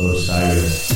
Osiris. 0.00 0.90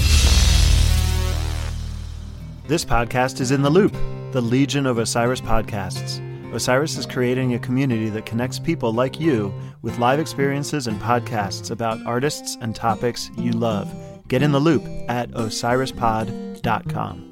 This 2.69 2.85
podcast 2.85 3.41
is 3.41 3.51
in 3.51 3.63
the 3.63 3.71
loop, 3.71 3.93
the 4.31 4.41
Legion 4.41 4.87
of 4.87 4.99
Osiris 4.99 5.41
podcasts. 5.41 6.21
Osiris 6.55 6.97
is 6.97 7.05
creating 7.05 7.55
a 7.55 7.59
community 7.59 8.09
that 8.11 8.27
connects 8.27 8.61
people 8.61 8.93
like 8.93 9.19
you 9.19 9.53
with 9.83 9.99
live 9.99 10.21
experiences 10.21 10.87
and 10.87 11.01
podcasts 11.01 11.73
about 11.73 11.99
artists 12.07 12.57
and 12.61 12.77
topics 12.77 13.29
you 13.37 13.51
love. 13.51 13.93
Get 14.29 14.41
in 14.41 14.53
the 14.53 14.61
loop 14.61 14.85
at 15.09 15.33
osirispod.com. 15.33 17.29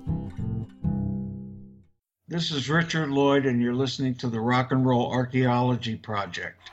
This 2.26 2.50
is 2.50 2.68
Richard 2.68 3.10
Lloyd, 3.10 3.46
and 3.46 3.62
you're 3.62 3.74
listening 3.74 4.16
to 4.16 4.26
the 4.28 4.40
Rock 4.40 4.72
and 4.72 4.84
Roll 4.84 5.08
Archaeology 5.12 5.94
Project. 5.94 6.72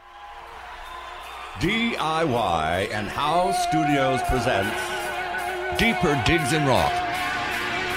DIY 1.60 2.92
and 2.94 3.08
How 3.08 3.52
Studios 3.52 4.22
presents 4.30 4.78
Deeper 5.80 6.22
Digs 6.24 6.54
in 6.54 6.68
Rock, 6.68 6.94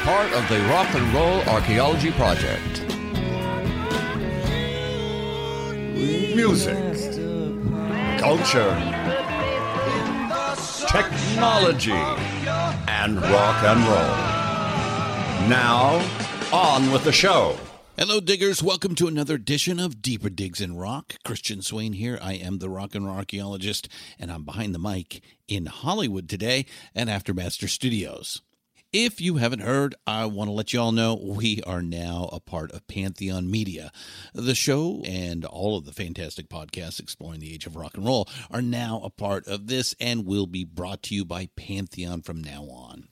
part 0.03 0.33
of 0.33 0.49
the 0.49 0.59
Rock 0.71 0.89
and 0.95 1.13
Roll 1.13 1.43
Archaeology 1.43 2.11
Project. 2.13 2.81
Music, 6.35 6.75
culture, 8.19 8.73
technology, 10.89 11.93
and 12.89 13.21
rock 13.21 13.63
and 13.63 13.81
roll. 13.85 15.51
Now, 15.51 16.03
on 16.51 16.91
with 16.91 17.05
the 17.05 17.13
show. 17.13 17.59
Hello, 18.01 18.19
diggers. 18.19 18.63
Welcome 18.63 18.95
to 18.95 19.09
another 19.09 19.35
edition 19.35 19.79
of 19.79 20.01
Deeper 20.01 20.31
Digs 20.31 20.63
in 20.63 20.79
Rock. 20.79 21.17
Christian 21.23 21.61
Swain 21.61 21.93
here. 21.93 22.19
I 22.23 22.33
am 22.33 22.57
the 22.57 22.71
rock 22.71 22.95
and 22.95 23.05
roll 23.05 23.17
archaeologist, 23.17 23.91
and 24.19 24.33
I'm 24.33 24.43
behind 24.43 24.75
the 24.75 24.79
mic 24.79 25.21
in 25.49 25.67
Hollywood 25.67 26.27
today 26.27 26.65
at 26.97 27.09
Aftermaster 27.09 27.69
Studios. 27.69 28.41
If 28.91 29.21
you 29.21 29.37
haven't 29.37 29.61
heard, 29.61 29.95
I 30.07 30.25
want 30.25 30.49
to 30.49 30.53
let 30.53 30.73
you 30.73 30.81
all 30.81 30.93
know 30.93 31.15
we 31.15 31.61
are 31.67 31.83
now 31.83 32.31
a 32.33 32.41
part 32.41 32.73
of 32.73 32.89
Pantheon 32.89 33.51
Media. 33.51 33.93
The 34.33 34.55
show 34.55 35.03
and 35.05 35.45
all 35.45 35.77
of 35.77 35.85
the 35.85 35.93
fantastic 35.93 36.49
podcasts 36.49 37.01
exploring 37.01 37.41
the 37.41 37.53
age 37.53 37.67
of 37.67 37.77
rock 37.77 37.99
and 37.99 38.07
roll 38.07 38.27
are 38.51 38.63
now 38.63 39.03
a 39.05 39.11
part 39.11 39.47
of 39.47 39.67
this 39.67 39.95
and 40.01 40.25
will 40.25 40.47
be 40.47 40.65
brought 40.65 41.03
to 41.03 41.15
you 41.15 41.27
by 41.27 41.51
Pantheon 41.55 42.23
from 42.23 42.43
now 42.43 42.63
on. 42.63 43.10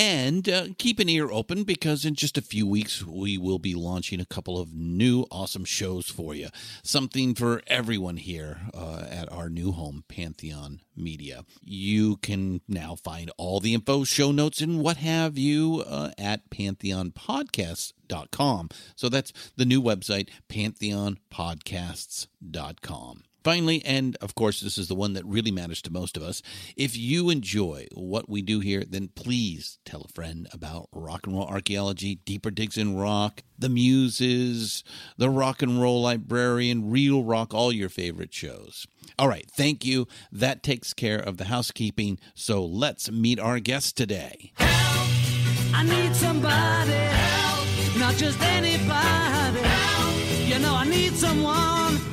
And 0.00 0.48
uh, 0.48 0.66
keep 0.78 0.98
an 0.98 1.10
ear 1.10 1.30
open 1.30 1.64
because 1.64 2.06
in 2.06 2.14
just 2.14 2.38
a 2.38 2.42
few 2.42 2.66
weeks, 2.66 3.04
we 3.04 3.36
will 3.36 3.58
be 3.58 3.74
launching 3.74 4.18
a 4.18 4.24
couple 4.24 4.58
of 4.58 4.72
new 4.72 5.26
awesome 5.30 5.66
shows 5.66 6.08
for 6.08 6.34
you. 6.34 6.48
Something 6.82 7.34
for 7.34 7.60
everyone 7.66 8.16
here 8.16 8.62
uh, 8.72 9.04
at 9.10 9.30
our 9.30 9.50
new 9.50 9.72
home, 9.72 10.04
Pantheon 10.08 10.80
Media. 10.96 11.44
You 11.62 12.16
can 12.16 12.62
now 12.66 12.94
find 12.94 13.30
all 13.36 13.60
the 13.60 13.74
info, 13.74 14.04
show 14.04 14.32
notes, 14.32 14.62
and 14.62 14.80
what 14.80 14.96
have 14.96 15.36
you 15.36 15.84
uh, 15.86 16.12
at 16.16 16.48
pantheonpodcasts.com. 16.48 18.68
So 18.96 19.10
that's 19.10 19.34
the 19.56 19.66
new 19.66 19.82
website, 19.82 20.30
pantheonpodcasts.com. 20.48 23.24
Finally, 23.42 23.82
and 23.84 24.16
of 24.20 24.34
course, 24.34 24.60
this 24.60 24.76
is 24.76 24.88
the 24.88 24.94
one 24.94 25.14
that 25.14 25.24
really 25.24 25.50
matters 25.50 25.80
to 25.82 25.92
most 25.92 26.16
of 26.16 26.22
us. 26.22 26.42
If 26.76 26.96
you 26.96 27.30
enjoy 27.30 27.86
what 27.94 28.28
we 28.28 28.42
do 28.42 28.60
here, 28.60 28.84
then 28.86 29.08
please 29.14 29.78
tell 29.84 30.02
a 30.02 30.12
friend 30.12 30.46
about 30.52 30.88
rock 30.92 31.26
and 31.26 31.34
roll 31.34 31.46
archaeology, 31.46 32.16
deeper 32.16 32.50
digs 32.50 32.76
in 32.76 32.96
rock, 32.96 33.42
the 33.58 33.68
muses, 33.68 34.84
the 35.16 35.30
rock 35.30 35.62
and 35.62 35.80
roll 35.80 36.02
librarian, 36.02 36.90
real 36.90 37.24
rock, 37.24 37.54
all 37.54 37.72
your 37.72 37.88
favorite 37.88 38.34
shows. 38.34 38.86
All 39.18 39.28
right, 39.28 39.50
thank 39.50 39.84
you. 39.84 40.06
That 40.30 40.62
takes 40.62 40.92
care 40.92 41.18
of 41.18 41.36
the 41.36 41.44
housekeeping. 41.46 42.18
So 42.34 42.64
let's 42.64 43.10
meet 43.10 43.40
our 43.40 43.58
guest 43.58 43.96
today. 43.96 44.52
I 44.58 45.84
need 45.84 46.14
somebody 46.14 46.92
help, 46.92 47.98
not 47.98 48.14
just 48.16 48.40
anybody 48.42 49.60
help. 49.60 50.46
You 50.46 50.58
know 50.58 50.74
I 50.74 50.84
need 50.84 51.14
someone 51.14 52.09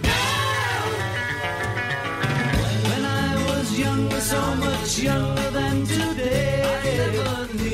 younger, 3.77 4.19
so 4.19 4.55
much 4.55 4.99
younger 4.99 5.49
than 5.51 5.85
today, 5.85 6.63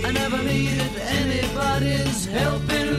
I 0.04 0.12
never, 0.12 0.44
needed 0.44 0.96
anybody's 0.98 2.26
help 2.26 2.70
in 2.72 2.93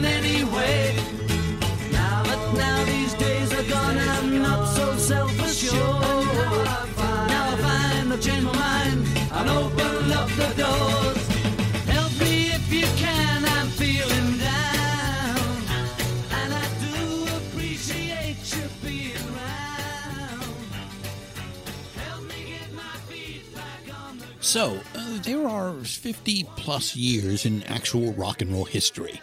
So, 24.45 24.79
uh, 24.93 25.17
there 25.23 25.47
are 25.47 25.73
50 25.73 26.43
plus 26.55 26.95
years 26.95 27.47
in 27.47 27.63
actual 27.63 28.13
rock 28.13 28.43
and 28.43 28.53
roll 28.53 28.65
history. 28.65 29.19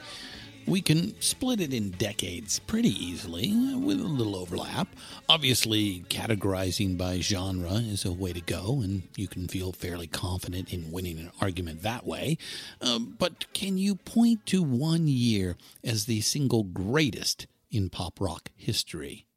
We 0.66 0.82
can 0.82 1.14
split 1.22 1.60
it 1.60 1.72
in 1.72 1.92
decades 1.92 2.58
pretty 2.58 2.88
easily, 2.88 3.52
uh, 3.52 3.78
with 3.78 4.00
a 4.00 4.04
little 4.04 4.34
overlap. 4.34 4.88
Obviously, 5.28 6.00
categorizing 6.08 6.98
by 6.98 7.20
genre 7.20 7.74
is 7.74 8.04
a 8.04 8.10
way 8.10 8.32
to 8.32 8.40
go, 8.40 8.80
and 8.82 9.04
you 9.14 9.28
can 9.28 9.46
feel 9.46 9.70
fairly 9.70 10.08
confident 10.08 10.72
in 10.72 10.90
winning 10.90 11.20
an 11.20 11.30
argument 11.40 11.82
that 11.82 12.04
way. 12.04 12.36
Um, 12.80 13.14
but 13.16 13.50
can 13.52 13.78
you 13.78 13.94
point 13.94 14.44
to 14.46 14.60
one 14.60 15.06
year 15.06 15.56
as 15.84 16.06
the 16.06 16.20
single 16.20 16.64
greatest 16.64 17.46
in 17.70 17.90
pop 17.90 18.20
rock 18.20 18.50
history? 18.56 19.28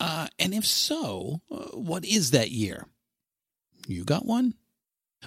Uh, 0.00 0.26
and 0.36 0.52
if 0.52 0.66
so, 0.66 1.42
uh, 1.48 1.76
what 1.76 2.04
is 2.04 2.32
that 2.32 2.50
year? 2.50 2.88
You 3.86 4.02
got 4.02 4.26
one? 4.26 4.54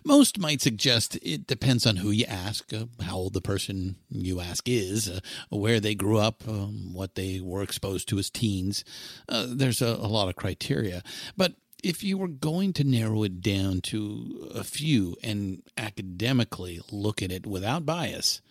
Most 0.03 0.39
might 0.39 0.61
suggest 0.61 1.17
it 1.21 1.47
depends 1.47 1.85
on 1.85 1.97
who 1.97 2.11
you 2.11 2.25
ask, 2.25 2.73
uh, 2.73 2.85
how 3.01 3.15
old 3.17 3.33
the 3.33 3.41
person 3.41 3.95
you 4.09 4.39
ask 4.39 4.67
is, 4.67 5.09
uh, 5.09 5.19
where 5.49 5.79
they 5.79 5.95
grew 5.95 6.17
up, 6.17 6.47
um, 6.47 6.93
what 6.93 7.15
they 7.15 7.39
were 7.39 7.63
exposed 7.63 8.07
to 8.09 8.19
as 8.19 8.29
teens. 8.29 8.83
Uh, 9.27 9.47
there's 9.49 9.81
a, 9.81 9.87
a 9.87 10.07
lot 10.07 10.29
of 10.29 10.35
criteria. 10.35 11.03
But 11.35 11.55
if 11.83 12.03
you 12.03 12.17
were 12.17 12.27
going 12.27 12.73
to 12.73 12.83
narrow 12.83 13.23
it 13.23 13.41
down 13.41 13.81
to 13.81 14.49
a 14.53 14.63
few 14.63 15.15
and 15.23 15.63
academically 15.77 16.81
look 16.91 17.21
at 17.21 17.31
it 17.31 17.45
without 17.45 17.85
bias, 17.85 18.41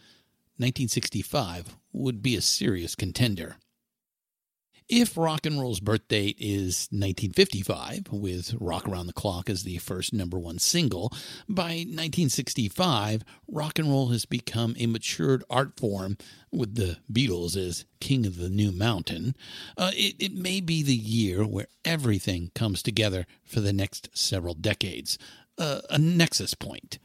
1965 0.58 1.76
would 1.92 2.22
be 2.22 2.36
a 2.36 2.40
serious 2.40 2.94
contender. 2.94 3.56
If 4.88 5.16
rock 5.16 5.46
and 5.46 5.60
roll's 5.60 5.80
birth 5.80 6.06
date 6.06 6.36
is 6.38 6.88
1955, 6.92 8.04
with 8.12 8.54
Rock 8.60 8.86
Around 8.86 9.08
the 9.08 9.12
Clock 9.12 9.50
as 9.50 9.64
the 9.64 9.78
first 9.78 10.12
number 10.12 10.38
one 10.38 10.60
single, 10.60 11.12
by 11.48 11.82
1965, 11.88 13.24
rock 13.48 13.80
and 13.80 13.90
roll 13.90 14.08
has 14.08 14.26
become 14.26 14.76
a 14.78 14.86
matured 14.86 15.42
art 15.50 15.76
form 15.76 16.16
with 16.52 16.76
the 16.76 16.98
Beatles 17.12 17.56
as 17.56 17.84
king 17.98 18.26
of 18.26 18.36
the 18.36 18.48
new 18.48 18.70
mountain. 18.70 19.34
Uh, 19.76 19.90
it, 19.92 20.14
it 20.20 20.34
may 20.34 20.60
be 20.60 20.84
the 20.84 20.94
year 20.94 21.44
where 21.44 21.66
everything 21.84 22.52
comes 22.54 22.80
together 22.80 23.26
for 23.44 23.58
the 23.58 23.72
next 23.72 24.08
several 24.16 24.54
decades, 24.54 25.18
uh, 25.58 25.80
a 25.90 25.98
nexus 25.98 26.54
point. 26.54 27.00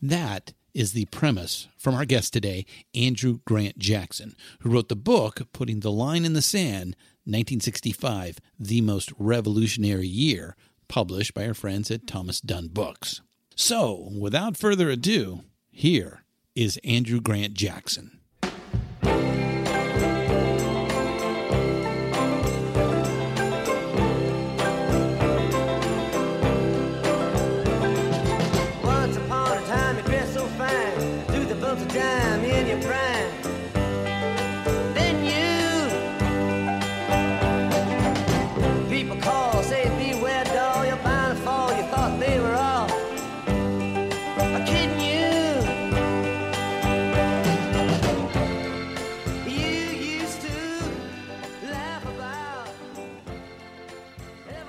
That 0.00 0.52
is 0.74 0.92
the 0.92 1.06
premise 1.06 1.68
from 1.76 1.94
our 1.94 2.04
guest 2.04 2.32
today, 2.32 2.64
Andrew 2.94 3.40
Grant 3.44 3.78
Jackson, 3.78 4.34
who 4.60 4.70
wrote 4.70 4.88
the 4.88 4.96
book 4.96 5.40
Putting 5.52 5.80
the 5.80 5.90
Line 5.92 6.24
in 6.24 6.32
the 6.32 6.42
Sand, 6.42 6.96
1965, 7.24 8.38
The 8.58 8.80
Most 8.80 9.12
Revolutionary 9.18 10.06
Year, 10.06 10.56
published 10.88 11.34
by 11.34 11.46
our 11.46 11.54
friends 11.54 11.90
at 11.90 12.06
Thomas 12.06 12.40
Dunne 12.40 12.68
Books. 12.68 13.20
So, 13.54 14.10
without 14.18 14.56
further 14.56 14.90
ado, 14.90 15.42
here 15.70 16.24
is 16.54 16.80
Andrew 16.84 17.20
Grant 17.20 17.54
Jackson. 17.54 18.20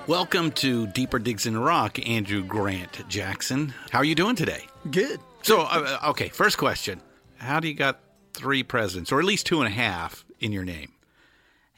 Welcome 0.06 0.50
to 0.52 0.86
Deeper 0.88 1.18
Digs 1.18 1.46
in 1.46 1.56
Rock, 1.56 1.98
Andrew 2.06 2.44
Grant 2.44 3.08
Jackson. 3.08 3.72
How 3.90 4.00
are 4.00 4.04
you 4.04 4.14
doing 4.14 4.36
today? 4.36 4.66
Good. 4.90 5.18
So, 5.40 5.62
uh, 5.62 5.98
okay, 6.08 6.28
first 6.28 6.58
question: 6.58 7.00
How 7.38 7.58
do 7.58 7.68
you 7.68 7.74
got 7.74 8.00
three 8.34 8.62
presidents, 8.62 9.10
or 9.10 9.18
at 9.18 9.24
least 9.24 9.46
two 9.46 9.62
and 9.62 9.66
a 9.66 9.74
half, 9.74 10.26
in 10.40 10.52
your 10.52 10.64
name? 10.64 10.92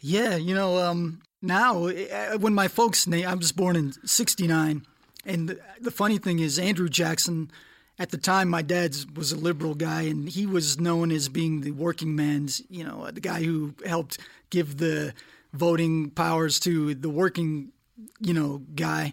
Yeah, 0.00 0.34
you 0.34 0.56
know, 0.56 0.78
um, 0.78 1.22
now 1.40 1.86
uh, 1.86 2.36
when 2.38 2.52
my 2.52 2.66
folks 2.66 3.06
name, 3.06 3.28
I 3.28 3.34
was 3.34 3.52
born 3.52 3.76
in 3.76 3.92
'69, 4.04 4.84
and 5.24 5.48
the, 5.48 5.60
the 5.80 5.92
funny 5.92 6.18
thing 6.18 6.40
is, 6.40 6.58
Andrew 6.58 6.88
Jackson. 6.88 7.50
At 7.98 8.10
the 8.10 8.18
time, 8.18 8.50
my 8.50 8.60
dad 8.60 8.94
was 9.14 9.32
a 9.32 9.38
liberal 9.38 9.74
guy, 9.74 10.02
and 10.02 10.28
he 10.28 10.46
was 10.46 10.78
known 10.80 11.10
as 11.12 11.30
being 11.30 11.60
the 11.60 11.70
working 11.70 12.14
man's, 12.14 12.60
you 12.68 12.84
know, 12.84 13.08
the 13.10 13.22
guy 13.22 13.42
who 13.42 13.74
helped 13.86 14.18
give 14.50 14.76
the 14.76 15.14
voting 15.54 16.10
powers 16.10 16.60
to 16.60 16.94
the 16.94 17.08
working, 17.08 17.72
you 18.20 18.34
know, 18.34 18.62
guy. 18.74 19.12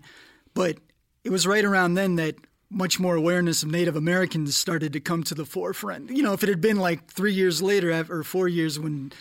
But 0.53 0.77
it 1.23 1.31
was 1.31 1.47
right 1.47 1.63
around 1.65 1.93
then 1.95 2.15
that 2.15 2.35
much 2.69 2.99
more 2.99 3.15
awareness 3.15 3.63
of 3.63 3.69
Native 3.69 3.95
Americans 3.95 4.57
started 4.57 4.93
to 4.93 4.99
come 4.99 5.23
to 5.23 5.35
the 5.35 5.45
forefront. 5.45 6.09
You 6.09 6.23
know, 6.23 6.33
if 6.33 6.43
it 6.43 6.49
had 6.49 6.61
been 6.61 6.77
like 6.77 7.07
three 7.07 7.33
years 7.33 7.61
later 7.61 8.05
or 8.09 8.23
four 8.23 8.47
years 8.47 8.79
when 8.79 9.13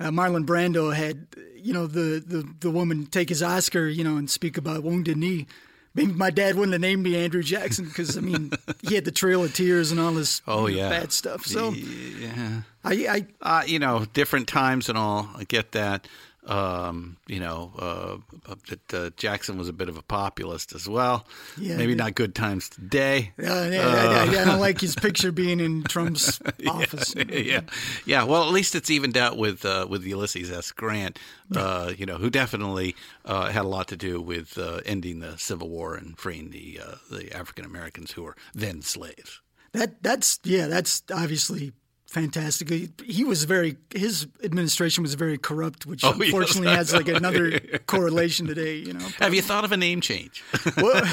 uh, 0.00 0.08
Marlon 0.10 0.46
Brando 0.46 0.94
had, 0.94 1.26
you 1.54 1.72
know, 1.72 1.86
the, 1.86 2.22
the, 2.26 2.48
the 2.60 2.70
woman 2.70 3.06
take 3.06 3.28
his 3.28 3.42
Oscar, 3.42 3.86
you 3.86 4.02
know, 4.04 4.16
and 4.16 4.28
speak 4.30 4.56
about 4.56 4.82
Wounded 4.82 5.16
Knee, 5.16 5.46
maybe 5.94 6.12
my 6.12 6.30
dad 6.30 6.56
wouldn't 6.56 6.72
have 6.72 6.80
named 6.80 7.02
me 7.02 7.16
Andrew 7.16 7.42
Jackson 7.42 7.84
because, 7.84 8.16
I 8.16 8.20
mean, 8.20 8.52
he 8.82 8.94
had 8.94 9.04
the 9.04 9.12
Trail 9.12 9.44
of 9.44 9.52
Tears 9.52 9.90
and 9.90 10.00
all 10.00 10.12
this 10.12 10.40
Oh, 10.46 10.66
you 10.66 10.76
know, 10.76 10.82
yeah. 10.82 10.88
bad 10.88 11.12
stuff. 11.12 11.44
So 11.44 11.70
yeah, 11.70 12.62
I, 12.82 13.26
I 13.42 13.60
uh, 13.60 13.62
you 13.66 13.78
know, 13.78 14.06
different 14.12 14.48
times 14.48 14.88
and 14.88 14.98
all. 14.98 15.28
I 15.36 15.44
get 15.44 15.72
that. 15.72 16.08
Um, 16.46 17.16
you 17.26 17.40
know, 17.40 17.72
uh, 17.78 18.56
that 18.68 18.94
uh, 18.94 19.10
Jackson 19.16 19.56
was 19.56 19.70
a 19.70 19.72
bit 19.72 19.88
of 19.88 19.96
a 19.96 20.02
populist 20.02 20.74
as 20.74 20.86
well. 20.86 21.26
Yeah, 21.58 21.76
Maybe 21.76 21.92
yeah. 21.92 22.04
not 22.04 22.14
good 22.14 22.34
times 22.34 22.68
today. 22.68 23.32
Uh, 23.38 23.68
yeah, 23.72 23.86
I, 23.86 24.26
I, 24.26 24.42
I 24.42 24.44
don't 24.44 24.60
like 24.60 24.78
his 24.78 24.94
picture 24.94 25.32
being 25.32 25.58
in 25.58 25.84
Trump's 25.84 26.40
office. 26.68 27.14
yeah, 27.30 27.62
yeah. 28.04 28.24
Well, 28.24 28.42
at 28.44 28.50
least 28.50 28.74
it's 28.74 28.90
evened 28.90 29.16
out 29.16 29.38
with 29.38 29.64
uh, 29.64 29.86
with 29.88 30.04
Ulysses 30.04 30.50
S. 30.50 30.70
Grant, 30.70 31.18
uh, 31.56 31.92
you 31.96 32.04
know, 32.04 32.16
who 32.16 32.28
definitely 32.28 32.94
uh, 33.24 33.50
had 33.50 33.64
a 33.64 33.68
lot 33.68 33.88
to 33.88 33.96
do 33.96 34.20
with 34.20 34.58
uh, 34.58 34.80
ending 34.84 35.20
the 35.20 35.38
Civil 35.38 35.70
War 35.70 35.94
and 35.94 36.18
freeing 36.18 36.50
the 36.50 36.80
uh, 36.84 36.94
the 37.10 37.34
African 37.34 37.64
Americans 37.64 38.12
who 38.12 38.22
were 38.22 38.36
then 38.54 38.82
slaves. 38.82 39.40
That 39.72 40.02
that's 40.02 40.40
yeah, 40.44 40.66
that's 40.66 41.02
obviously 41.12 41.72
fantastic. 42.14 42.70
He, 43.04 43.24
was 43.24 43.44
very 43.44 43.76
his 43.94 44.26
administration 44.42 45.02
was 45.02 45.14
very 45.14 45.36
corrupt, 45.36 45.84
which 45.84 46.04
Oh, 46.04 46.14
yes. 46.18 46.26
unfortunately 46.26 46.68
has 46.70 46.92
like 46.92 47.08
another 47.08 47.58
correlation 47.86 48.46
today. 48.46 48.76
You 48.76 48.94
know, 48.94 49.06
Have 49.18 49.34
you 49.34 49.42
thought 49.42 49.64
of 49.64 49.72
a 49.72 49.76
name 49.76 50.00
change? 50.00 50.42
well, 50.76 51.04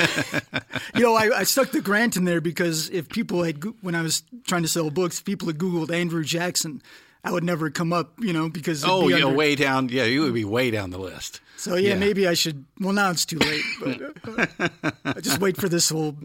you 0.96 1.02
know, 1.02 1.16
I, 1.16 1.40
I 1.40 1.44
stuck 1.44 1.72
the 1.72 1.82
grant 1.82 2.16
in 2.18 2.26
there 2.26 2.40
because 2.40 2.90
if 2.90 3.10
people 3.10 3.44
had 3.44 3.64
when 3.82 3.96
I 3.96 4.02
was 4.04 4.24
trying 4.46 4.62
to 4.62 4.68
sell 4.68 4.92
books, 4.92 5.20
people 5.20 5.48
had 5.48 5.58
Googled 5.58 5.92
Andrew 5.92 6.24
Jackson. 6.24 6.82
I 7.24 7.32
would 7.32 7.44
never 7.44 7.70
come 7.70 7.94
up, 7.94 8.14
you 8.20 8.34
know, 8.34 8.50
because 8.50 8.84
oh, 8.86 9.08
be 9.08 9.14
yeah, 9.14 9.26
under- 9.26 9.36
way 9.36 9.56
down. 9.56 9.90
Yeah, 9.90 10.06
you 10.06 10.22
would 10.22 10.34
be 10.34 10.46
way 10.46 10.72
down 10.72 10.90
the 10.92 10.98
list. 10.98 11.40
So 11.58 11.76
yeah, 11.76 11.90
yeah. 11.90 11.96
maybe 11.96 12.28
I 12.28 12.34
should. 12.34 12.66
Well, 12.80 12.94
now 12.94 13.12
it's 13.12 13.26
too 13.26 13.38
late, 13.38 13.64
but 13.80 14.02
uh, 14.72 14.90
I 15.06 15.20
just 15.20 15.40
wait 15.40 15.58
for 15.58 15.70
this 15.70 15.90
whole 15.90 16.16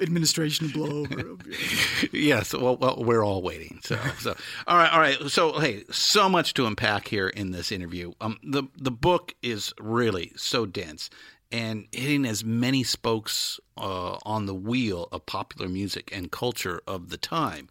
administration 0.00 0.68
to 0.68 0.74
blow 0.74 1.00
over. 1.00 1.36
yes, 2.12 2.54
well, 2.54 2.76
well, 2.76 3.02
we're 3.02 3.24
all 3.24 3.42
waiting. 3.42 3.80
So, 3.82 3.98
so, 4.18 4.36
all 4.66 4.76
right, 4.76 4.92
all 4.92 5.00
right. 5.00 5.18
So, 5.30 5.58
hey, 5.58 5.84
so 5.90 6.28
much 6.28 6.54
to 6.54 6.66
unpack 6.66 7.08
here 7.08 7.28
in 7.28 7.50
this 7.50 7.72
interview. 7.72 8.12
Um, 8.20 8.38
the 8.42 8.64
the 8.76 8.90
book 8.90 9.34
is 9.42 9.72
really 9.80 10.32
so 10.36 10.66
dense 10.66 11.10
and 11.50 11.86
hitting 11.92 12.26
as 12.26 12.44
many 12.44 12.82
spokes 12.82 13.58
uh, 13.76 14.18
on 14.24 14.46
the 14.46 14.54
wheel 14.54 15.08
of 15.12 15.24
popular 15.26 15.68
music 15.68 16.10
and 16.14 16.30
culture 16.30 16.80
of 16.86 17.08
the 17.08 17.16
time. 17.16 17.68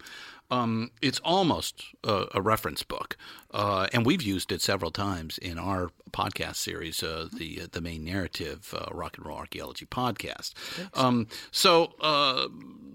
Um, 0.50 0.92
it's 1.02 1.20
almost 1.20 1.84
a, 2.04 2.26
a 2.36 2.42
reference 2.42 2.84
book, 2.84 3.18
uh, 3.52 3.88
and 3.92 4.06
we've 4.06 4.22
used 4.22 4.52
it 4.52 4.62
several 4.62 4.92
times 4.92 5.38
in 5.38 5.60
our 5.60 5.90
podcast 6.12 6.56
series, 6.56 7.04
uh, 7.04 7.28
the 7.34 7.68
the 7.72 7.82
main 7.82 8.06
narrative 8.06 8.74
uh, 8.78 8.86
rock 8.94 9.18
and 9.18 9.26
roll 9.26 9.38
archaeology 9.38 9.86
podcast. 9.86 10.54
Um, 10.94 11.28
so 11.52 11.94
uh, 12.00 12.48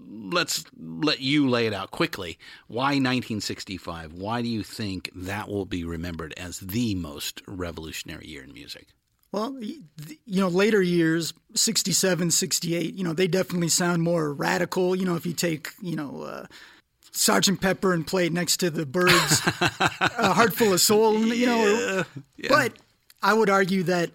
let's 0.09 0.65
let 0.77 1.19
you 1.19 1.47
lay 1.47 1.67
it 1.67 1.73
out 1.73 1.91
quickly. 1.91 2.39
Why 2.67 2.93
1965? 2.93 4.13
Why 4.13 4.41
do 4.41 4.47
you 4.47 4.63
think 4.63 5.09
that 5.15 5.47
will 5.47 5.65
be 5.65 5.83
remembered 5.83 6.33
as 6.37 6.59
the 6.59 6.95
most 6.95 7.41
revolutionary 7.47 8.27
year 8.27 8.43
in 8.43 8.53
music? 8.53 8.87
Well, 9.31 9.57
you 9.61 10.41
know, 10.41 10.47
later 10.47 10.79
years, 10.79 11.33
67, 11.55 12.29
68, 12.29 12.93
you 12.93 13.03
know, 13.03 13.13
they 13.13 13.27
definitely 13.27 13.69
sound 13.69 14.03
more 14.03 14.31
radical. 14.31 14.95
You 14.95 15.05
know, 15.05 15.15
if 15.15 15.25
you 15.25 15.33
take, 15.33 15.69
you 15.81 15.95
know, 15.95 16.21
uh, 16.21 16.45
Sergeant 17.13 17.61
Pepper 17.61 17.93
and 17.93 18.05
play 18.05 18.27
next 18.29 18.57
to 18.57 18.69
the 18.69 18.85
Birds, 18.85 19.41
a 19.61 20.33
Heart 20.33 20.55
Full 20.55 20.73
of 20.73 20.81
Soul, 20.81 21.25
you 21.27 21.45
know. 21.45 22.03
But 22.49 22.73
I 23.21 23.33
would 23.33 23.49
argue 23.49 23.83
that 23.83 24.11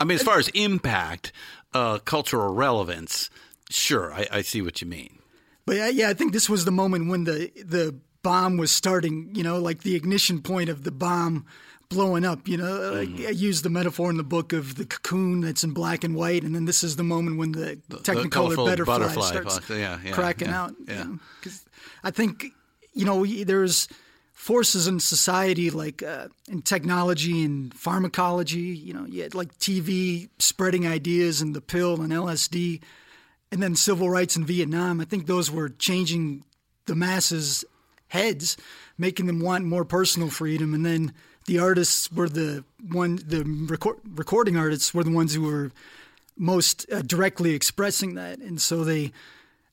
I 0.00 0.04
mean, 0.04 0.16
as 0.16 0.22
far 0.22 0.38
as 0.38 0.48
impact, 0.48 1.32
uh, 1.72 1.98
cultural 1.98 2.52
relevance, 2.52 3.30
sure, 3.70 4.12
I, 4.12 4.26
I 4.30 4.42
see 4.42 4.62
what 4.62 4.80
you 4.80 4.86
mean. 4.86 5.18
But 5.66 5.76
yeah, 5.76 5.88
yeah, 5.88 6.08
I 6.10 6.14
think 6.14 6.32
this 6.32 6.48
was 6.50 6.64
the 6.64 6.70
moment 6.70 7.08
when 7.08 7.24
the 7.24 7.50
the 7.64 7.94
bomb 8.22 8.56
was 8.56 8.70
starting. 8.70 9.30
You 9.34 9.42
know, 9.42 9.58
like 9.58 9.82
the 9.82 9.94
ignition 9.94 10.42
point 10.42 10.68
of 10.68 10.82
the 10.84 10.90
bomb 10.90 11.46
blowing 11.88 12.24
up. 12.24 12.46
You 12.48 12.56
know, 12.58 12.64
Mm-hmm. 13.04 13.26
I 13.26 13.30
use 13.30 13.62
the 13.62 13.70
metaphor 13.70 14.10
in 14.10 14.16
the 14.16 14.22
book 14.24 14.52
of 14.52 14.74
the 14.76 14.84
cocoon 14.84 15.40
that's 15.40 15.64
in 15.64 15.72
black 15.72 16.04
and 16.04 16.14
white, 16.14 16.42
and 16.44 16.54
then 16.54 16.64
this 16.64 16.82
is 16.84 16.96
the 16.96 17.02
moment 17.04 17.38
when 17.38 17.52
the, 17.52 17.78
Technicolor 17.90 18.30
colorful 18.30 18.64
butterfly, 18.66 18.98
butterfly 18.98 19.26
starts 19.30 19.60
yeah, 19.70 19.98
yeah, 20.04 20.12
cracking 20.12 20.48
yeah, 20.48 20.62
out. 20.62 20.74
yeah. 20.86 21.06
because 21.40 21.64
I 22.02 22.10
think 22.10 22.46
you 22.92 23.04
know 23.04 23.16
we- 23.20 23.44
there's 23.44 23.88
forces 24.32 24.86
in 24.86 25.00
society 25.00 25.70
like 25.70 26.02
uh, 26.02 26.28
in 26.48 26.60
technology 26.62 27.42
and 27.44 27.72
pharmacology. 27.74 28.60
You 28.60 28.92
know, 28.94 29.06
you 29.06 29.22
had 29.22 29.34
like 29.34 29.56
TV 29.58 30.28
spreading 30.38 30.86
ideas 30.86 31.40
and 31.40 31.54
the 31.54 31.60
pill 31.60 32.00
and 32.02 32.12
LSD 32.12 32.80
and 33.52 33.62
then 33.62 33.76
civil 33.76 34.10
rights 34.10 34.36
in 34.36 34.44
Vietnam. 34.44 35.00
I 35.00 35.04
think 35.04 35.26
those 35.26 35.50
were 35.50 35.68
changing 35.68 36.44
the 36.86 36.94
masses' 36.96 37.64
heads, 38.08 38.56
making 38.98 39.26
them 39.26 39.40
want 39.40 39.64
more 39.64 39.84
personal 39.84 40.28
freedom. 40.28 40.74
And 40.74 40.84
then 40.84 41.14
the 41.46 41.58
artists 41.58 42.10
were 42.12 42.28
the 42.28 42.64
one, 42.90 43.16
the 43.16 43.44
record, 43.68 43.96
recording 44.14 44.56
artists 44.56 44.94
were 44.94 45.04
the 45.04 45.10
ones 45.10 45.34
who 45.34 45.42
were 45.42 45.72
most 46.36 46.86
uh, 46.90 47.02
directly 47.02 47.54
expressing 47.54 48.14
that. 48.14 48.38
And 48.38 48.60
so 48.60 48.84
they 48.84 49.12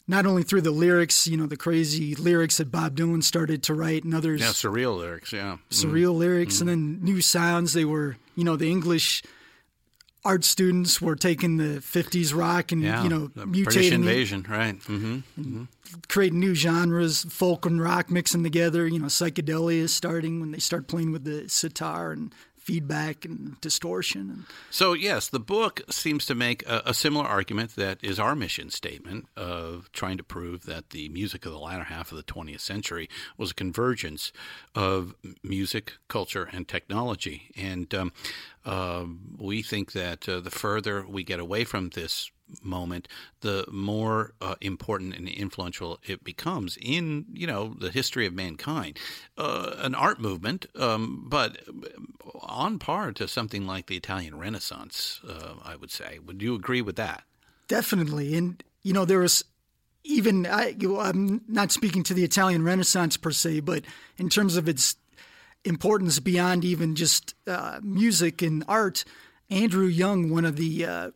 not 0.07 0.25
only 0.25 0.43
through 0.43 0.61
the 0.61 0.71
lyrics, 0.71 1.27
you 1.27 1.37
know, 1.37 1.45
the 1.45 1.57
crazy 1.57 2.15
lyrics 2.15 2.57
that 2.57 2.71
Bob 2.71 2.95
Dylan 2.97 3.23
started 3.23 3.63
to 3.63 3.73
write 3.73 4.03
and 4.03 4.13
others 4.13 4.41
Yeah, 4.41 4.47
surreal 4.47 4.97
lyrics, 4.97 5.31
yeah. 5.31 5.57
surreal 5.69 6.15
lyrics 6.15 6.59
and 6.59 6.69
then 6.69 6.99
new 7.03 7.21
sounds. 7.21 7.73
They 7.73 7.85
were, 7.85 8.17
you 8.35 8.43
know, 8.43 8.55
the 8.55 8.69
English 8.69 9.23
art 10.23 10.43
students 10.43 11.01
were 11.01 11.15
taking 11.15 11.57
the 11.57 11.79
50s 11.79 12.35
rock 12.35 12.71
and, 12.71 12.81
Yeah, 12.83 13.03
you 13.03 13.09
know, 13.09 13.27
the 13.35 13.45
British 13.45 13.75
mutating 13.75 13.91
it, 13.91 13.93
invasion, 13.93 14.45
right? 14.49 14.75
hmm 14.83 15.19
creating 16.07 16.39
new 16.39 16.55
genres, 16.55 17.25
folk 17.25 17.65
and 17.65 17.81
rock 17.81 18.09
mixing 18.09 18.43
together. 18.43 18.87
You 18.87 18.99
know, 18.99 19.07
psychedelia 19.07 19.79
is 19.81 19.93
starting 19.93 20.39
when 20.39 20.51
they 20.51 20.59
start 20.59 20.87
playing 20.87 21.11
with 21.11 21.25
the 21.25 21.49
sitar 21.49 22.11
and 22.11 22.33
feedback 22.57 23.25
and 23.25 23.59
distortion. 23.59 24.45
So, 24.69 24.93
yes, 24.93 25.27
the 25.27 25.39
book 25.39 25.81
seems 25.89 26.27
to 26.27 26.35
make 26.35 26.65
a, 26.67 26.83
a 26.85 26.93
similar 26.93 27.25
argument 27.25 27.75
that 27.75 27.97
is 28.03 28.19
our 28.19 28.35
mission 28.35 28.69
statement 28.69 29.25
of 29.35 29.91
trying 29.93 30.17
to 30.17 30.23
prove 30.23 30.65
that 30.67 30.91
the 30.91 31.09
music 31.09 31.45
of 31.47 31.51
the 31.51 31.59
latter 31.59 31.85
half 31.85 32.11
of 32.11 32.17
the 32.17 32.23
20th 32.23 32.59
century 32.59 33.09
was 33.35 33.51
a 33.51 33.55
convergence 33.55 34.31
of 34.75 35.15
music, 35.43 35.93
culture, 36.07 36.47
and 36.53 36.67
technology. 36.67 37.49
And 37.57 37.93
um, 37.95 38.13
uh, 38.65 39.05
we 39.37 39.61
think 39.61 39.91
that 39.93 40.27
uh, 40.27 40.39
the 40.39 40.51
further 40.51 41.05
we 41.07 41.23
get 41.23 41.39
away 41.39 41.63
from 41.63 41.89
this 41.89 42.29
moment, 42.61 43.07
the 43.39 43.65
more 43.71 44.33
uh, 44.41 44.55
important 44.59 45.15
and 45.15 45.27
influential 45.29 45.99
it 46.03 46.23
becomes 46.23 46.77
in 46.81 47.25
you 47.33 47.47
know 47.47 47.73
the 47.79 47.89
history 47.89 48.25
of 48.25 48.33
mankind. 48.33 48.99
Uh, 49.37 49.75
an 49.77 49.95
art 49.95 50.19
movement, 50.19 50.65
um, 50.75 51.25
but 51.27 51.57
on 52.41 52.79
par 52.79 53.11
to 53.13 53.27
something 53.27 53.65
like 53.65 53.87
the 53.87 53.97
Italian 53.97 54.37
Renaissance, 54.37 55.21
uh, 55.27 55.53
I 55.63 55.75
would 55.75 55.91
say. 55.91 56.19
Would 56.19 56.41
you 56.41 56.55
agree 56.55 56.81
with 56.81 56.95
that? 56.97 57.23
Definitely. 57.67 58.35
And, 58.35 58.61
you 58.83 58.93
know, 58.93 59.05
there 59.05 59.23
is 59.23 59.45
even, 60.03 60.45
I, 60.45 60.75
I'm 60.99 61.41
not 61.47 61.71
speaking 61.71 62.03
to 62.03 62.13
the 62.13 62.23
Italian 62.23 62.63
Renaissance 62.63 63.17
per 63.17 63.31
se, 63.31 63.61
but 63.61 63.83
in 64.17 64.29
terms 64.29 64.57
of 64.57 64.67
its 64.67 64.95
importance 65.65 66.19
beyond 66.19 66.65
even 66.65 66.95
just 66.95 67.35
uh, 67.47 67.79
music 67.83 68.41
and 68.41 68.63
art, 68.67 69.03
Andrew 69.49 69.85
Young, 69.87 70.29
one 70.29 70.45
of 70.45 70.55
the 70.57 70.85
uh, 70.85 71.11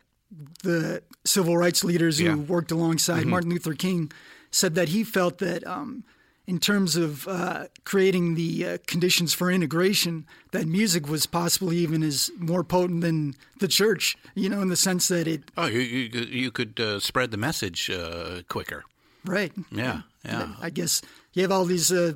the 0.64 1.02
civil 1.24 1.58
rights 1.58 1.84
leaders 1.84 2.20
who 2.20 2.26
Yeah. 2.26 2.36
worked 2.36 2.72
alongside 2.72 3.26
Martin 3.26 3.50
Luther 3.52 3.74
King, 3.74 4.12
said 4.52 4.76
that 4.76 4.90
he 4.90 5.04
felt 5.04 5.38
that 5.38 5.66
um, 5.66 6.04
in 6.48 6.60
terms 6.60 6.96
of 6.96 7.28
uh, 7.28 7.68
creating 7.86 8.36
the 8.36 8.66
uh, 8.66 8.78
conditions 8.86 9.34
for 9.34 9.50
integration, 9.50 10.26
that 10.52 10.68
music 10.68 11.08
was 11.10 11.26
possibly 11.26 11.78
even 11.78 12.04
as 12.04 12.30
more 12.38 12.64
potent 12.64 13.02
than 13.02 13.34
the 13.60 13.68
church. 13.68 14.16
You 14.36 14.50
know, 14.50 14.62
in 14.62 14.68
the 14.70 14.76
sense 14.76 15.08
that 15.08 15.28
it 15.28 15.44
Oh, 15.58 15.66
you 15.68 15.80
you, 15.80 16.22
you 16.22 16.52
could 16.52 16.80
uh, 16.80 17.00
spread 17.00 17.32
the 17.32 17.38
message 17.38 17.90
uh, 17.90 18.42
quicker. 18.50 18.84
right. 19.24 19.54
Yeah, 19.72 20.02
yeah. 20.24 20.54
I 20.62 20.70
guess 20.70 21.02
you 21.34 21.42
have 21.44 21.52
all 21.52 21.66
these, 21.66 21.92
uh, 21.92 22.14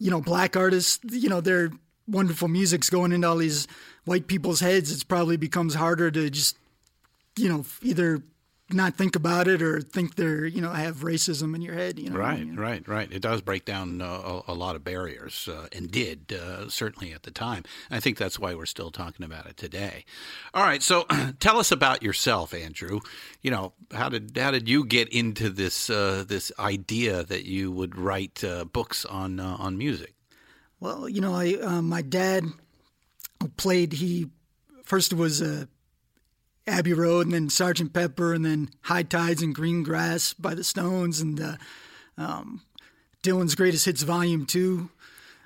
you 0.00 0.10
know, 0.10 0.20
black 0.20 0.56
artists. 0.56 0.98
You 1.08 1.28
know, 1.28 1.40
their 1.40 1.70
wonderful 2.08 2.48
music's 2.48 2.90
going 2.90 3.12
into 3.12 3.28
all 3.28 3.36
these 3.36 3.68
white 4.04 4.26
people's 4.26 4.58
heads. 4.58 4.90
It 4.90 5.06
probably 5.06 5.36
becomes 5.36 5.74
harder 5.74 6.10
to 6.10 6.28
just, 6.30 6.56
you 7.36 7.48
know, 7.48 7.64
either 7.82 8.22
not 8.72 8.96
think 8.96 9.16
about 9.16 9.48
it 9.48 9.62
or 9.62 9.80
think 9.80 10.14
they're, 10.16 10.44
you 10.46 10.60
know, 10.60 10.70
have 10.70 10.98
racism 10.98 11.54
in 11.54 11.62
your 11.62 11.74
head. 11.74 11.98
You 11.98 12.10
know, 12.10 12.16
what 12.18 12.24
I 12.24 12.30
Right, 12.30 12.46
mean? 12.46 12.56
right, 12.56 12.88
right. 12.88 13.12
It 13.12 13.20
does 13.22 13.40
break 13.40 13.64
down 13.64 14.00
uh, 14.02 14.42
a, 14.48 14.52
a 14.52 14.54
lot 14.54 14.76
of 14.76 14.84
barriers, 14.84 15.48
uh, 15.48 15.68
and 15.72 15.90
did 15.90 16.32
uh, 16.32 16.68
certainly 16.68 17.12
at 17.12 17.22
the 17.22 17.30
time. 17.30 17.64
I 17.90 18.00
think 18.00 18.16
that's 18.18 18.38
why 18.38 18.54
we're 18.54 18.66
still 18.66 18.90
talking 18.90 19.24
about 19.24 19.46
it 19.46 19.56
today. 19.56 20.04
All 20.54 20.62
right, 20.64 20.82
so 20.82 21.06
tell 21.40 21.58
us 21.58 21.70
about 21.72 22.02
yourself, 22.02 22.52
Andrew. 22.54 23.00
You 23.42 23.50
know, 23.50 23.72
how 23.92 24.08
did 24.08 24.36
how 24.36 24.50
did 24.50 24.68
you 24.68 24.84
get 24.84 25.08
into 25.08 25.50
this 25.50 25.90
uh, 25.90 26.24
this 26.26 26.52
idea 26.58 27.24
that 27.24 27.44
you 27.44 27.70
would 27.72 27.96
write 27.96 28.42
uh, 28.44 28.64
books 28.64 29.04
on 29.04 29.40
uh, 29.40 29.56
on 29.58 29.78
music? 29.78 30.14
Well, 30.80 31.08
you 31.08 31.20
know, 31.20 31.34
I 31.34 31.80
my 31.80 32.02
dad 32.02 32.44
played. 33.56 33.92
He 33.94 34.28
first 34.84 35.12
was 35.12 35.40
uh, 35.42 35.66
Abbey 36.70 36.92
Road, 36.92 37.26
and 37.26 37.34
then 37.34 37.50
Sergeant 37.50 37.92
Pepper, 37.92 38.32
and 38.32 38.44
then 38.44 38.70
High 38.82 39.02
Tides 39.02 39.42
and 39.42 39.54
Green 39.54 39.82
Grass 39.82 40.32
by 40.32 40.54
the 40.54 40.64
Stones, 40.64 41.20
and 41.20 41.40
uh, 41.40 41.56
um, 42.16 42.62
Dylan's 43.22 43.54
Greatest 43.54 43.84
Hits 43.84 44.02
Volume 44.02 44.46
Two. 44.46 44.90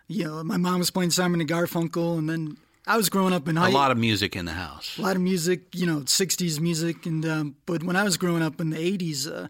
You 0.06 0.24
know, 0.24 0.44
my 0.44 0.56
mom 0.56 0.78
was 0.78 0.90
playing 0.90 1.10
Simon 1.10 1.40
and 1.40 1.48
Garfunkel, 1.48 2.18
and 2.18 2.28
then 2.28 2.56
I 2.86 2.96
was 2.96 3.08
growing 3.08 3.32
up 3.32 3.48
in 3.48 3.56
high 3.56 3.70
A 3.70 3.72
lot 3.72 3.90
of 3.90 3.98
music 3.98 4.36
in 4.36 4.44
the 4.44 4.52
house. 4.52 4.98
a 4.98 5.02
lot 5.02 5.16
of 5.16 5.22
music, 5.22 5.74
you 5.74 5.86
know, 5.86 6.00
'60s 6.00 6.60
music, 6.60 7.06
and 7.06 7.24
um, 7.24 7.56
but 7.66 7.82
when 7.82 7.96
I 7.96 8.04
was 8.04 8.16
growing 8.16 8.42
up 8.42 8.60
in 8.60 8.70
the 8.70 8.76
'80s, 8.76 9.26
uh, 9.26 9.48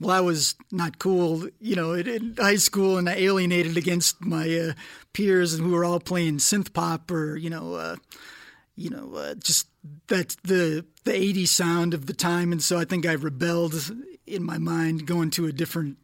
well, 0.00 0.16
I 0.16 0.20
was 0.20 0.54
not 0.70 0.98
cool, 0.98 1.48
you 1.60 1.76
know, 1.76 1.94
in, 1.94 2.36
high 2.38 2.56
school, 2.56 2.98
and 2.98 3.08
I 3.08 3.14
alienated 3.14 3.76
against 3.76 4.20
my 4.20 4.48
uh, 4.58 4.72
peers 5.12 5.60
we 5.60 5.70
were 5.70 5.84
all 5.84 6.00
playing 6.00 6.38
synth 6.38 6.72
pop 6.72 7.10
or 7.10 7.36
you 7.36 7.50
know, 7.50 7.74
uh, 7.74 7.96
you 8.76 8.90
know, 8.90 9.14
uh, 9.14 9.34
just 9.34 9.68
that 10.08 10.36
the 10.44 10.84
the 11.04 11.12
'80s 11.12 11.48
sound 11.48 11.94
of 11.94 12.06
the 12.06 12.14
time, 12.14 12.52
and 12.52 12.62
so 12.62 12.78
I 12.78 12.84
think 12.84 13.06
I 13.06 13.12
rebelled 13.12 13.90
in 14.26 14.42
my 14.42 14.58
mind, 14.58 15.06
going 15.06 15.30
to 15.32 15.46
a 15.46 15.52
different. 15.52 15.98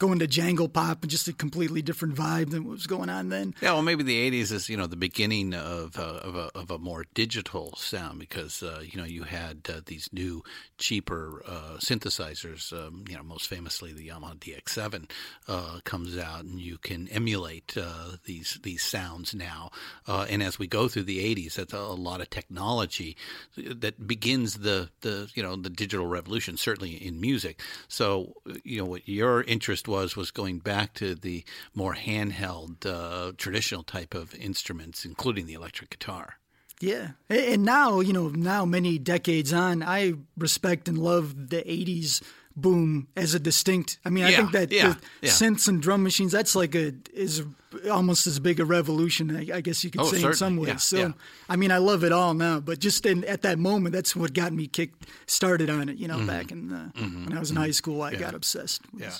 Going 0.00 0.20
to 0.20 0.26
jangle 0.26 0.70
pop 0.70 1.02
and 1.02 1.10
just 1.10 1.28
a 1.28 1.32
completely 1.34 1.82
different 1.82 2.14
vibe 2.14 2.52
than 2.52 2.64
what 2.64 2.72
was 2.72 2.86
going 2.86 3.10
on 3.10 3.28
then. 3.28 3.54
Yeah, 3.60 3.74
well, 3.74 3.82
maybe 3.82 4.02
the 4.02 4.30
'80s 4.30 4.50
is 4.50 4.70
you 4.70 4.78
know 4.78 4.86
the 4.86 4.96
beginning 4.96 5.52
of 5.52 5.98
uh, 5.98 6.20
of, 6.22 6.36
a, 6.36 6.50
of 6.54 6.70
a 6.70 6.78
more 6.78 7.04
digital 7.12 7.74
sound 7.76 8.18
because 8.18 8.62
uh, 8.62 8.82
you 8.82 8.98
know 8.98 9.04
you 9.04 9.24
had 9.24 9.58
uh, 9.68 9.82
these 9.84 10.08
new 10.10 10.42
cheaper 10.78 11.42
uh, 11.46 11.76
synthesizers. 11.80 12.72
Um, 12.72 13.04
you 13.10 13.14
know, 13.14 13.22
most 13.22 13.46
famously 13.46 13.92
the 13.92 14.08
Yamaha 14.08 14.38
DX7 14.38 15.10
uh, 15.48 15.80
comes 15.84 16.16
out, 16.16 16.44
and 16.44 16.58
you 16.58 16.78
can 16.78 17.06
emulate 17.08 17.76
these 18.24 18.58
these 18.62 18.82
sounds 18.82 19.34
now. 19.34 19.70
And 20.06 20.42
as 20.42 20.58
we 20.58 20.66
go 20.66 20.88
through 20.88 21.02
the 21.02 21.22
'80s, 21.36 21.56
that's 21.56 21.74
a, 21.74 21.76
a 21.76 21.92
lot 21.92 22.22
of 22.22 22.30
technology 22.30 23.18
that 23.54 24.06
begins 24.06 24.60
the 24.60 24.88
the 25.02 25.30
you 25.34 25.42
know 25.42 25.56
the 25.56 25.68
digital 25.68 26.06
revolution, 26.06 26.56
certainly 26.56 26.94
in 26.94 27.20
music. 27.20 27.60
So 27.88 28.32
you 28.64 28.78
know 28.78 28.86
what 28.86 29.06
your 29.06 29.42
interest 29.42 29.89
was 29.90 30.16
was 30.16 30.30
going 30.30 30.60
back 30.60 30.94
to 30.94 31.14
the 31.14 31.44
more 31.74 31.94
handheld, 31.94 32.86
uh, 32.86 33.32
traditional 33.36 33.82
type 33.82 34.14
of 34.14 34.34
instruments, 34.36 35.04
including 35.04 35.46
the 35.46 35.54
electric 35.54 35.90
guitar. 35.90 36.36
Yeah. 36.80 37.10
And 37.28 37.64
now, 37.64 38.00
you 38.00 38.14
know, 38.14 38.28
now 38.28 38.64
many 38.64 38.98
decades 38.98 39.52
on, 39.52 39.82
I 39.82 40.14
respect 40.38 40.88
and 40.88 40.96
love 40.96 41.50
the 41.50 41.62
80s 41.62 42.22
boom 42.56 43.06
as 43.16 43.34
a 43.34 43.38
distinct. 43.38 43.98
I 44.04 44.10
mean, 44.10 44.24
I 44.24 44.30
Yeah, 44.30 44.36
think 44.38 44.52
that 44.52 44.72
yeah, 44.72 44.88
the 44.88 44.98
yeah. 45.22 45.30
synths 45.30 45.68
and 45.68 45.80
drum 45.80 46.02
machines, 46.02 46.32
that's 46.32 46.54
like 46.54 46.74
a, 46.74 46.92
is 47.14 47.44
almost 47.90 48.26
as 48.26 48.38
big 48.40 48.58
a 48.60 48.64
revolution, 48.64 49.34
I, 49.36 49.56
I 49.58 49.60
guess 49.60 49.84
you 49.84 49.90
could 49.90 50.00
Oh, 50.00 50.10
say 50.10 50.22
in 50.22 50.34
some 50.34 50.56
ways. 50.56 50.82
So. 50.82 51.14
I 51.48 51.56
mean, 51.56 51.70
I 51.70 51.78
love 51.78 52.02
it 52.04 52.12
all 52.12 52.34
now, 52.34 52.58
but 52.60 52.80
just 52.80 53.06
in, 53.06 53.24
at 53.24 53.42
that 53.42 53.58
moment, 53.58 53.94
that's 53.94 54.14
what 54.16 54.34
got 54.34 54.52
me 54.52 54.66
kicked, 54.66 55.06
started 55.26 55.70
on 55.70 55.88
it, 55.88 55.96
you 55.96 56.08
know, 56.08 56.16
Mm-hmm. 56.18 56.26
back 56.26 56.50
in, 56.52 56.72
uh, 56.72 56.90
when 56.96 57.32
I 57.36 57.38
was 57.40 57.50
in 57.50 57.56
high 57.56 57.70
school, 57.70 58.02
I 58.02 58.14
got 58.14 58.34
obsessed 58.34 58.82
with 58.92 59.02
Yeah. 59.02 59.10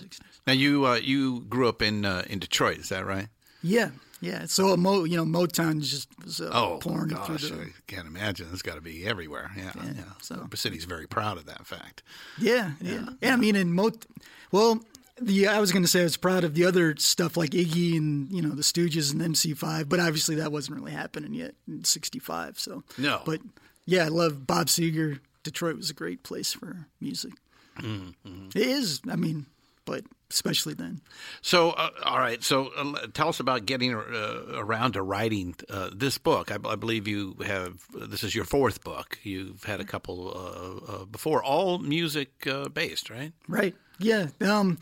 Now 0.46 0.52
you 0.54 0.84
uh, 0.86 0.96
you 0.96 1.42
grew 1.42 1.68
up 1.68 1.80
in 1.82 2.04
uh, 2.04 2.24
in 2.28 2.38
Detroit, 2.40 2.78
is 2.78 2.88
that 2.88 3.06
right? 3.06 3.28
Yeah. 3.62 3.90
Yeah. 4.20 4.44
So, 4.46 4.76
Mo, 4.76 5.04
you 5.04 5.16
know, 5.16 5.24
Motown 5.24 5.80
just 5.80 6.08
was 6.24 6.40
uh, 6.40 6.50
Oh, 6.52 6.78
pouring 6.80 7.08
gosh, 7.08 7.26
through 7.26 7.38
the, 7.56 7.62
I 7.64 7.68
can't 7.86 8.06
imagine. 8.06 8.48
It's 8.52 8.62
got 8.62 8.74
to 8.74 8.80
be 8.80 9.06
everywhere. 9.06 9.50
Yeah, 9.56 9.72
yeah. 9.82 9.92
so- 10.20 10.46
the 10.50 10.56
city's 10.56 10.84
very 10.84 11.06
proud 11.06 11.38
of 11.38 11.46
that 11.46 11.66
fact. 11.66 12.02
Yeah, 12.38 12.72
yeah, 12.80 13.06
yeah. 13.22 13.32
I 13.32 13.36
mean, 13.36 13.56
in 13.56 13.72
Mot, 13.72 14.04
well, 14.52 14.80
the 15.20 15.48
I 15.48 15.58
was 15.60 15.72
going 15.72 15.82
to 15.82 15.88
say 15.88 16.00
I 16.00 16.04
was 16.04 16.16
proud 16.16 16.44
of 16.44 16.54
the 16.54 16.64
other 16.64 16.96
stuff 16.96 17.36
like 17.36 17.50
Iggy 17.50 17.96
and 17.96 18.30
you 18.32 18.40
know 18.42 18.50
the 18.50 18.62
Stooges 18.62 19.12
and 19.12 19.20
MC5, 19.20 19.88
but 19.88 20.00
obviously 20.00 20.34
that 20.36 20.50
wasn't 20.52 20.78
really 20.78 20.92
happening 20.92 21.34
yet 21.34 21.54
in 21.68 21.84
'65. 21.84 22.58
So 22.58 22.82
No. 22.98 23.20
but 23.26 23.40
yeah, 23.86 24.04
I 24.04 24.08
love 24.08 24.46
Bob 24.46 24.66
Seger. 24.68 25.20
Detroit 25.42 25.76
was 25.76 25.88
a 25.90 25.94
great 25.94 26.22
place 26.22 26.52
for 26.52 26.86
music. 27.00 27.32
Mm-hmm. 27.78 28.48
It 28.54 28.62
is. 28.66 29.00
I 29.10 29.16
mean, 29.16 29.46
but 29.86 30.04
especially 30.30 30.74
then. 30.74 31.00
So, 31.42 31.70
uh, 31.70 31.90
all 32.04 32.18
right. 32.18 32.42
So, 32.42 32.70
uh, 32.76 33.06
tell 33.12 33.28
us 33.28 33.40
about 33.40 33.66
getting 33.66 33.94
uh, 33.94 34.42
around 34.54 34.92
to 34.92 35.02
writing 35.02 35.54
uh, 35.68 35.90
this 35.94 36.18
book. 36.18 36.50
I, 36.50 36.56
I 36.68 36.76
believe 36.76 37.08
you 37.08 37.36
have. 37.44 37.80
This 37.94 38.22
is 38.22 38.34
your 38.34 38.44
fourth 38.44 38.82
book. 38.84 39.18
You've 39.22 39.64
had 39.64 39.80
a 39.80 39.84
couple 39.84 40.28
uh, 40.28 40.92
uh, 40.92 41.04
before, 41.04 41.42
all 41.42 41.78
music 41.78 42.46
uh, 42.46 42.68
based, 42.68 43.10
right? 43.10 43.32
Right. 43.48 43.74
Yeah. 43.98 44.28
Um, 44.40 44.78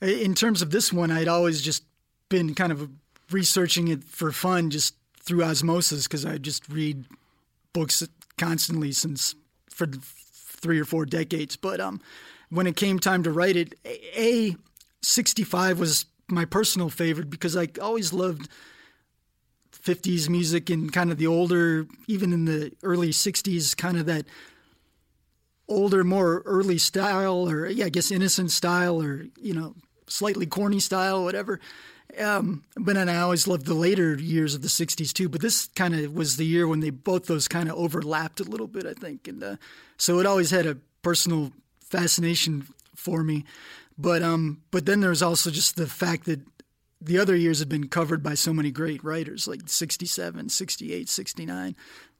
in 0.00 0.34
terms 0.34 0.62
of 0.62 0.70
this 0.70 0.92
one, 0.92 1.10
I'd 1.10 1.28
always 1.28 1.62
just 1.62 1.84
been 2.28 2.54
kind 2.54 2.72
of 2.72 2.88
researching 3.30 3.88
it 3.88 4.04
for 4.04 4.32
fun, 4.32 4.70
just 4.70 4.94
through 5.20 5.44
osmosis, 5.44 6.06
because 6.06 6.24
I 6.24 6.38
just 6.38 6.68
read 6.68 7.04
books 7.72 8.06
constantly 8.36 8.92
since 8.92 9.34
for 9.70 9.86
three 9.86 10.80
or 10.80 10.84
four 10.84 11.06
decades. 11.06 11.56
But 11.56 11.80
um, 11.80 12.00
when 12.50 12.66
it 12.66 12.76
came 12.76 12.98
time 12.98 13.22
to 13.22 13.30
write 13.30 13.56
it, 13.56 13.74
a 13.84 14.56
65 15.02 15.78
was 15.78 16.06
my 16.28 16.44
personal 16.44 16.88
favorite 16.88 17.28
because 17.30 17.56
I 17.56 17.68
always 17.80 18.12
loved 18.12 18.48
50s 19.72 20.28
music 20.28 20.70
and 20.70 20.92
kind 20.92 21.10
of 21.10 21.18
the 21.18 21.26
older, 21.26 21.86
even 22.06 22.32
in 22.32 22.44
the 22.44 22.72
early 22.82 23.10
60s, 23.10 23.76
kind 23.76 23.98
of 23.98 24.06
that 24.06 24.26
older, 25.68 26.04
more 26.04 26.42
early 26.44 26.78
style, 26.78 27.48
or 27.48 27.66
yeah, 27.66 27.86
I 27.86 27.88
guess 27.88 28.10
innocent 28.10 28.50
style, 28.50 29.02
or 29.02 29.26
you 29.40 29.54
know, 29.54 29.74
slightly 30.06 30.46
corny 30.46 30.80
style, 30.80 31.24
whatever. 31.24 31.60
Um, 32.18 32.64
but 32.76 32.94
then 32.94 33.08
I 33.08 33.20
always 33.20 33.46
loved 33.48 33.66
the 33.66 33.74
later 33.74 34.14
years 34.14 34.54
of 34.54 34.62
the 34.62 34.68
'60s 34.68 35.12
too. 35.12 35.28
But 35.28 35.40
this 35.40 35.68
kind 35.74 35.94
of 35.94 36.14
was 36.14 36.36
the 36.36 36.46
year 36.46 36.68
when 36.68 36.80
they 36.80 36.90
both 36.90 37.26
those 37.26 37.48
kind 37.48 37.68
of 37.68 37.76
overlapped 37.76 38.40
a 38.40 38.44
little 38.44 38.66
bit, 38.66 38.86
I 38.86 38.92
think, 38.92 39.26
and 39.26 39.42
uh, 39.42 39.56
so 39.96 40.20
it 40.20 40.26
always 40.26 40.50
had 40.50 40.66
a 40.66 40.76
personal 41.02 41.52
fascination 41.80 42.68
for 42.94 43.24
me. 43.24 43.44
But 43.98 44.22
um, 44.22 44.62
but 44.70 44.86
then 44.86 45.00
there's 45.00 45.22
also 45.22 45.50
just 45.50 45.76
the 45.76 45.86
fact 45.86 46.24
that 46.26 46.40
the 47.00 47.18
other 47.18 47.36
years 47.36 47.58
have 47.58 47.68
been 47.68 47.88
covered 47.88 48.22
by 48.22 48.34
so 48.34 48.52
many 48.52 48.70
great 48.70 49.02
writers 49.02 49.48
like 49.48 49.62
67 49.66 50.48
68 50.48 51.08
69 51.08 51.74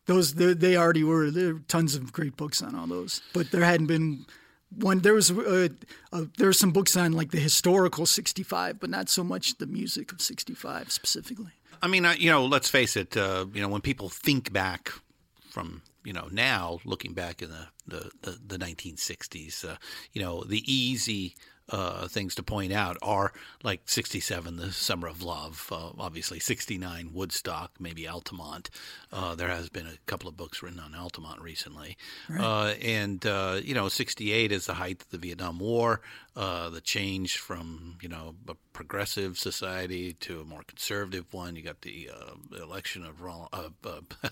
those 0.07 0.35
they, 0.35 0.77
already 0.77 1.05
were 1.05 1.31
there 1.31 1.55
were 1.55 1.61
tons 1.69 1.95
of 1.95 2.13
great 2.13 2.37
books 2.37 2.61
on 2.61 2.75
all 2.75 2.89
those 2.89 3.23
but 3.33 3.53
there 3.53 3.63
hadn't 3.63 3.87
been 3.87 4.27
one 4.75 4.99
there 4.99 5.15
was 5.15 5.31
uh, 5.31 5.69
uh, 6.13 6.25
there 6.37 6.49
were 6.49 6.53
some 6.53 6.73
books 6.73 6.97
on 6.97 7.13
like 7.13 7.31
the 7.31 7.39
historical 7.39 8.07
65 8.07 8.81
but 8.81 8.91
not 8.91 9.09
so 9.09 9.23
much 9.23 9.57
the 9.59 9.69
music 9.69 10.11
of 10.11 10.21
65 10.21 10.91
specifically 10.91 11.53
I 11.83 11.89
mean, 11.89 12.05
uh, 12.05 12.15
you 12.17 12.31
know, 12.31 12.47
let's 12.47 12.71
face 12.71 12.97
it. 12.97 13.17
Uh, 13.17 13.47
you 13.53 13.61
know, 13.61 13.69
when 13.69 13.81
people 13.81 14.09
think 14.09 14.53
back 14.53 14.93
from 15.51 15.83
you 16.05 16.13
know 16.13 16.29
now, 16.31 16.79
looking 16.85 17.13
back 17.13 17.43
in 17.43 17.51
the 17.51 17.67
the 17.87 18.11
the, 18.23 18.39
the 18.47 18.65
1960s, 18.65 19.69
uh, 19.69 19.77
you 20.13 20.23
know, 20.23 20.45
the 20.45 20.63
easy. 20.73 21.35
Uh, 21.69 22.07
things 22.09 22.35
to 22.35 22.43
point 22.43 22.73
out 22.73 22.97
are 23.03 23.33
like 23.63 23.83
67, 23.87 24.57
The 24.57 24.73
Summer 24.73 25.07
of 25.07 25.23
Love, 25.23 25.69
uh, 25.73 25.91
obviously 25.99 26.39
69, 26.41 27.11
Woodstock, 27.13 27.73
maybe 27.79 28.07
Altamont. 28.07 28.69
Uh, 29.13 29.35
there 29.35 29.49
has 29.49 29.69
been 29.69 29.87
a 29.87 29.97
couple 30.07 30.29
of 30.29 30.37
books 30.37 30.63
written 30.63 30.81
on 30.81 30.95
Altamont 30.95 31.41
recently. 31.41 31.97
Uh, 32.39 32.75
and, 32.83 33.25
uh, 33.25 33.61
you 33.63 33.75
know, 33.75 33.89
68 33.89 34.53
is 34.53 34.67
the 34.67 34.75
height 34.75 35.03
of 35.03 35.11
the 35.11 35.19
Vietnam 35.19 35.59
War, 35.59 36.01
uh, 36.37 36.69
the 36.71 36.81
change 36.81 37.39
from, 37.39 37.97
you 38.03 38.09
know, 38.09 38.35
a 38.49 38.55
progressive 38.73 39.39
society 39.39 40.15
to 40.15 40.41
a 40.41 40.45
more 40.45 40.63
conservative 40.67 41.33
one. 41.33 41.57
You 41.57 41.63
got 41.63 41.83
the 41.83 42.11
uh, 42.13 42.63
election 42.63 43.05
of 43.05 43.21
Ronald, 43.21 43.49
of, 43.53 43.73
uh, 43.85 44.29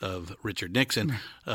of 0.00 0.36
Richard 0.42 0.72
Nixon. 0.72 1.14
Uh, 1.46 1.50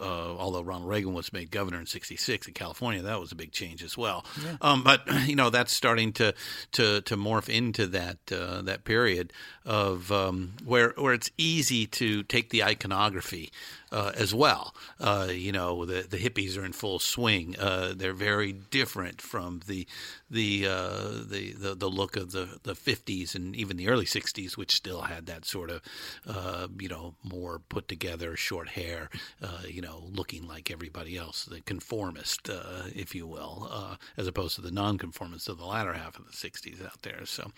uh, 0.00 0.36
although 0.38 0.62
Ronald 0.62 0.88
Reagan 0.88 1.14
was 1.14 1.32
made 1.32 1.50
governor 1.50 1.78
in 1.78 1.86
'66 1.86 2.48
in 2.48 2.54
California, 2.54 3.02
that 3.02 3.20
was 3.20 3.32
a 3.32 3.36
big 3.36 3.52
change 3.52 3.82
as 3.82 3.96
well. 3.96 4.24
Um, 4.60 4.82
but 4.82 5.02
you 5.26 5.36
know 5.36 5.50
that's 5.50 5.72
starting 5.72 6.12
to 6.14 6.34
to 6.72 7.00
to 7.02 7.16
morph 7.16 7.48
into 7.48 7.86
that 7.88 8.18
uh, 8.30 8.62
that 8.62 8.84
period 8.84 9.32
of 9.64 10.10
um, 10.12 10.54
where 10.64 10.94
where 10.96 11.14
it's 11.14 11.30
easy 11.38 11.86
to 11.86 12.22
take 12.24 12.50
the 12.50 12.64
iconography 12.64 13.50
uh, 13.92 14.12
as 14.16 14.34
well. 14.34 14.74
Uh, 14.98 15.28
you 15.30 15.52
know, 15.52 15.84
the 15.84 16.02
the 16.08 16.16
hippies 16.16 16.56
are 16.58 16.64
in 16.64 16.72
full 16.72 16.98
swing. 16.98 17.54
Uh, 17.58 17.92
they're 17.94 18.14
very 18.14 18.52
different 18.52 19.20
from 19.20 19.60
the 19.66 19.86
the, 20.30 20.66
uh, 20.66 21.08
the 21.28 21.52
the 21.52 21.74
the 21.74 21.90
look 21.90 22.16
of 22.16 22.32
the 22.32 22.58
the 22.62 22.72
50s 22.72 23.34
and 23.34 23.54
even 23.54 23.76
the 23.76 23.88
early 23.88 24.06
60s, 24.06 24.56
which 24.56 24.74
still 24.74 25.02
had 25.02 25.26
that 25.26 25.44
sort 25.44 25.70
of 25.70 25.82
uh, 26.26 26.68
you 26.78 26.88
know 26.88 27.14
more 27.22 27.58
put 27.58 27.86
together 27.86 28.34
short 28.34 28.70
hair. 28.70 29.10
Uh, 29.42 29.62
you 29.68 29.82
know, 29.82 30.04
looking 30.10 30.48
like 30.48 30.70
everybody 30.70 31.16
else, 31.16 31.44
the 31.44 31.60
conformist, 31.60 32.48
if 32.94 33.14
you 33.14 33.26
will, 33.26 33.98
as 34.16 34.26
opposed 34.26 34.54
to 34.54 34.62
the 34.62 34.70
nonconformists 34.70 35.48
of 35.48 35.58
the 35.58 35.66
latter 35.66 35.92
half 35.92 36.18
of 36.18 36.24
the 36.24 36.32
60s 36.32 36.84
out 36.84 37.02
there. 37.02 37.26
So, 37.26 37.50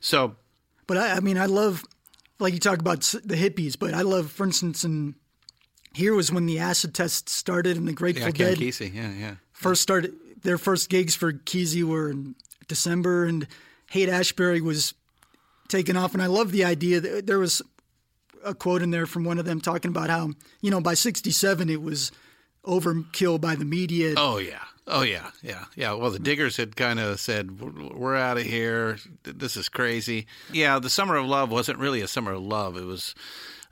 so. 0.00 0.36
But 0.86 0.98
I, 0.98 1.12
I 1.12 1.20
mean, 1.20 1.38
I 1.38 1.46
love, 1.46 1.84
like 2.38 2.52
you 2.52 2.58
talk 2.58 2.80
about 2.80 3.00
the 3.24 3.36
hippies, 3.36 3.78
but 3.78 3.94
I 3.94 4.02
love, 4.02 4.30
for 4.30 4.44
instance, 4.44 4.84
in 4.84 5.14
here 5.94 6.14
was 6.14 6.32
when 6.32 6.46
the 6.46 6.58
acid 6.58 6.94
test 6.94 7.28
started 7.28 7.76
and 7.76 7.86
the 7.86 7.92
Grateful 7.92 8.26
yeah, 8.26 8.32
Dead 8.32 8.58
Kesey, 8.58 8.94
yeah, 8.94 9.12
yeah. 9.12 9.34
first 9.52 9.82
started. 9.82 10.14
Their 10.42 10.58
first 10.58 10.88
gigs 10.88 11.14
for 11.14 11.32
Kesey 11.32 11.84
were 11.84 12.10
in 12.10 12.34
December, 12.66 13.24
and 13.24 13.46
Haight 13.90 14.08
Ashbury 14.08 14.60
was 14.60 14.94
taken 15.68 15.96
off. 15.96 16.14
And 16.14 16.22
I 16.22 16.26
love 16.26 16.50
the 16.50 16.64
idea 16.64 17.00
that 17.00 17.26
there 17.26 17.38
was 17.38 17.62
a 18.44 18.54
quote 18.54 18.82
in 18.82 18.90
there 18.90 19.06
from 19.06 19.24
one 19.24 19.38
of 19.38 19.44
them 19.44 19.60
talking 19.60 19.90
about 19.90 20.10
how 20.10 20.30
you 20.60 20.70
know 20.70 20.80
by 20.80 20.94
'67 20.94 21.68
it 21.70 21.82
was 21.82 22.10
overkill 22.64 23.40
by 23.40 23.54
the 23.54 23.64
media. 23.64 24.14
Oh 24.16 24.38
yeah. 24.38 24.64
Oh 24.86 25.02
yeah, 25.02 25.30
yeah, 25.42 25.66
yeah. 25.76 25.92
Well, 25.92 26.10
the 26.10 26.18
Diggers 26.18 26.56
had 26.56 26.74
kind 26.74 26.98
of 26.98 27.20
said, 27.20 27.60
"We're 27.60 28.16
out 28.16 28.36
of 28.36 28.42
here. 28.42 28.98
This 29.22 29.56
is 29.56 29.68
crazy." 29.68 30.26
Yeah, 30.50 30.80
the 30.80 30.90
Summer 30.90 31.14
of 31.14 31.24
Love 31.24 31.52
wasn't 31.52 31.78
really 31.78 32.00
a 32.00 32.08
summer 32.08 32.32
of 32.32 32.42
love. 32.42 32.76
It 32.76 32.84
was 32.84 33.14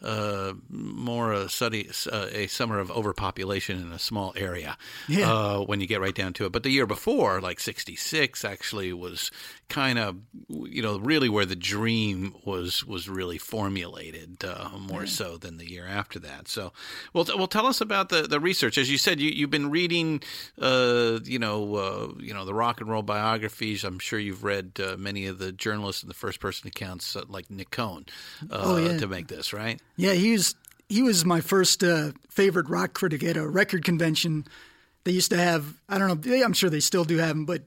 uh, 0.03 0.55
more 0.69 1.33
a 1.33 1.49
study 1.49 1.89
uh, 2.11 2.27
a 2.33 2.47
summer 2.47 2.79
of 2.79 2.91
overpopulation 2.91 3.81
in 3.81 3.93
a 3.93 3.99
small 3.99 4.33
area 4.37 4.77
yeah. 5.09 5.31
uh, 5.31 5.61
when 5.61 5.81
you 5.81 5.87
get 5.87 6.01
right 6.01 6.15
down 6.15 6.33
to 6.35 6.47
it. 6.47 6.53
But 6.53 6.63
the 6.63 6.71
year 6.71 6.87
before, 6.87 7.41
like 7.41 7.61
'66, 7.61 8.45
actually 8.45 8.93
was 8.93 9.31
kind 9.69 9.99
of 9.99 10.17
you 10.49 10.83
know 10.83 10.99
really 10.99 11.29
where 11.29 11.45
the 11.45 11.57
dream 11.57 12.35
was 12.45 12.85
was 12.85 13.09
really 13.09 13.39
formulated 13.39 14.45
uh, 14.45 14.71
more 14.79 15.03
yeah. 15.03 15.11
so 15.11 15.37
than 15.37 15.59
the 15.59 15.71
year 15.71 15.87
after 15.87 16.19
that. 16.19 16.49
So, 16.49 16.73
well, 17.13 17.27
well, 17.37 17.47
tell 17.47 17.67
us 17.67 17.81
about 17.81 18.09
the, 18.09 18.23
the 18.23 18.41
research. 18.41 18.79
As 18.79 18.91
you 18.91 18.99
said, 18.99 19.21
you 19.21 19.31
you've 19.31 19.51
been 19.51 19.71
reading 19.71 20.23
uh, 20.61 21.21
you 21.25 21.39
know 21.39 21.75
uh, 21.75 22.09
you 22.19 22.33
know 22.33 22.45
the 22.45 22.55
rock 22.55 22.81
and 22.81 22.89
roll 22.89 23.03
biographies. 23.03 23.85
I'm 23.85 23.99
sure 23.99 24.19
you've 24.19 24.45
read 24.45 24.79
many 24.99 25.27
of 25.27 25.39
the 25.39 25.53
journalists 25.53 26.03
and 26.03 26.11
the 26.11 26.15
first 26.15 26.41
person 26.41 26.69
accounts 26.69 27.17
like 27.29 27.51
Nick 27.51 27.71
Cohn 27.71 28.07
oh, 28.51 28.77
yeah. 28.77 28.97
to 28.97 29.07
make 29.07 29.29
this 29.29 29.53
right. 29.53 29.81
Yeah, 29.97 30.13
he 30.13 30.33
was 30.33 30.55
he 30.89 31.03
was 31.03 31.25
my 31.25 31.41
first 31.41 31.83
uh, 31.85 32.13
favorite 32.29 32.69
rock 32.69 32.95
critic 32.95 33.23
at 33.23 33.37
a 33.37 33.47
record 33.47 33.85
convention. 33.85 34.47
They 35.05 35.13
used 35.13 35.31
to 35.31 35.39
have 35.39 35.75
I 35.89 35.99
don't 35.99 36.27
know 36.27 36.45
I'm 36.45 36.53
sure 36.53 36.71
they 36.71 36.81
still 36.81 37.05
do 37.05 37.19
have 37.19 37.29
them, 37.31 37.45
but 37.45 37.63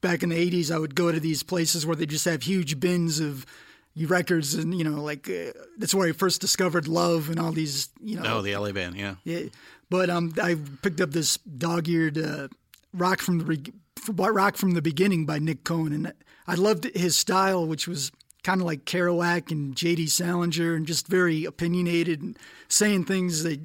back 0.00 0.22
in 0.22 0.30
the 0.30 0.50
'80s 0.50 0.70
I 0.74 0.78
would 0.78 0.94
go 0.94 1.12
to 1.12 1.20
these 1.20 1.42
places 1.42 1.86
where 1.86 1.96
they 1.96 2.06
just 2.06 2.24
have 2.24 2.42
huge 2.42 2.80
bins 2.80 3.20
of 3.20 3.46
records 3.94 4.54
and 4.54 4.76
you 4.76 4.84
know 4.84 5.02
like 5.02 5.28
uh, 5.28 5.52
that's 5.76 5.94
where 5.94 6.08
I 6.08 6.12
first 6.12 6.40
discovered 6.40 6.88
Love 6.88 7.28
and 7.28 7.38
all 7.38 7.52
these 7.52 7.90
you 8.00 8.16
know. 8.16 8.38
Oh, 8.38 8.42
the 8.42 8.56
LA 8.56 8.72
band, 8.72 8.96
yeah. 8.96 9.16
Yeah, 9.24 9.42
but 9.90 10.08
um, 10.08 10.32
I 10.42 10.56
picked 10.82 11.00
up 11.00 11.10
this 11.10 11.36
dog-eared 11.36 12.18
uh, 12.18 12.48
rock 12.94 13.20
from 13.20 13.38
the 13.38 13.72
rock 14.16 14.56
from 14.56 14.72
the 14.72 14.82
beginning 14.82 15.26
by 15.26 15.38
Nick 15.38 15.64
Cohn, 15.64 15.92
and 15.92 16.12
I 16.46 16.54
loved 16.54 16.84
his 16.96 17.16
style, 17.16 17.66
which 17.66 17.86
was 17.86 18.10
kind 18.42 18.60
of 18.60 18.66
like 18.66 18.84
Kerouac 18.84 19.50
and 19.50 19.76
J.D. 19.76 20.08
Salinger, 20.08 20.74
and 20.74 20.86
just 20.86 21.06
very 21.06 21.44
opinionated 21.44 22.20
and 22.22 22.38
saying 22.68 23.04
things 23.04 23.42
that 23.42 23.60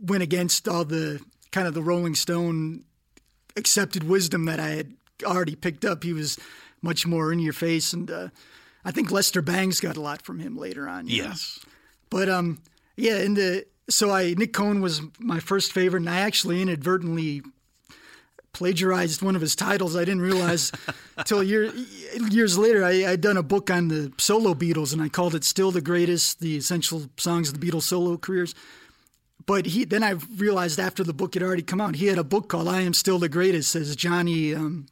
went 0.00 0.22
against 0.22 0.68
all 0.68 0.84
the 0.84 1.20
kind 1.50 1.66
of 1.66 1.74
the 1.74 1.82
Rolling 1.82 2.14
Stone 2.14 2.84
accepted 3.56 4.04
wisdom 4.04 4.44
that 4.46 4.60
I 4.60 4.70
had 4.70 4.94
already 5.24 5.54
picked 5.54 5.84
up. 5.84 6.02
He 6.02 6.12
was 6.12 6.38
much 6.82 7.06
more 7.06 7.32
in 7.32 7.38
your 7.38 7.52
face, 7.52 7.92
and 7.92 8.10
uh, 8.10 8.28
I 8.84 8.90
think 8.90 9.10
Lester 9.10 9.42
Bangs 9.42 9.80
got 9.80 9.96
a 9.96 10.00
lot 10.00 10.22
from 10.22 10.38
him 10.38 10.56
later 10.56 10.88
on. 10.88 11.08
Yes, 11.08 11.60
know? 11.64 11.72
but 12.10 12.28
um, 12.28 12.60
yeah, 12.96 13.16
and 13.16 13.36
the 13.36 13.66
so 13.88 14.10
I 14.10 14.34
Nick 14.34 14.52
Cohn 14.52 14.80
was 14.80 15.00
my 15.18 15.40
first 15.40 15.72
favorite, 15.72 16.00
and 16.00 16.10
I 16.10 16.20
actually 16.20 16.60
inadvertently 16.60 17.42
plagiarized 18.54 19.20
one 19.20 19.36
of 19.36 19.42
his 19.42 19.54
titles. 19.54 19.94
I 19.94 20.00
didn't 20.00 20.22
realize 20.22 20.72
until 21.18 21.42
year, 21.42 21.72
years 22.30 22.56
later. 22.56 22.82
I, 22.84 22.94
had 22.94 23.20
done 23.20 23.36
a 23.36 23.42
book 23.42 23.70
on 23.70 23.88
the 23.88 24.12
solo 24.18 24.54
Beatles, 24.54 24.92
and 24.92 25.02
I 25.02 25.08
called 25.08 25.34
it 25.34 25.44
"Still 25.44 25.70
the 25.70 25.82
Greatest: 25.82 26.40
The 26.40 26.56
Essential 26.56 27.10
Songs 27.18 27.50
of 27.50 27.60
the 27.60 27.66
Beatles 27.66 27.82
Solo 27.82 28.16
Careers." 28.16 28.54
But 29.46 29.66
he 29.66 29.84
then 29.84 30.02
I 30.02 30.12
realized 30.36 30.80
after 30.80 31.04
the 31.04 31.12
book 31.12 31.34
had 31.34 31.42
already 31.42 31.62
come 31.62 31.80
out, 31.80 31.96
he 31.96 32.06
had 32.06 32.18
a 32.18 32.24
book 32.24 32.48
called 32.48 32.68
"I 32.68 32.80
Am 32.80 32.94
Still 32.94 33.18
the 33.18 33.28
Greatest," 33.28 33.70
says 33.70 33.94
Johnny 33.94 34.54
um, 34.54 34.86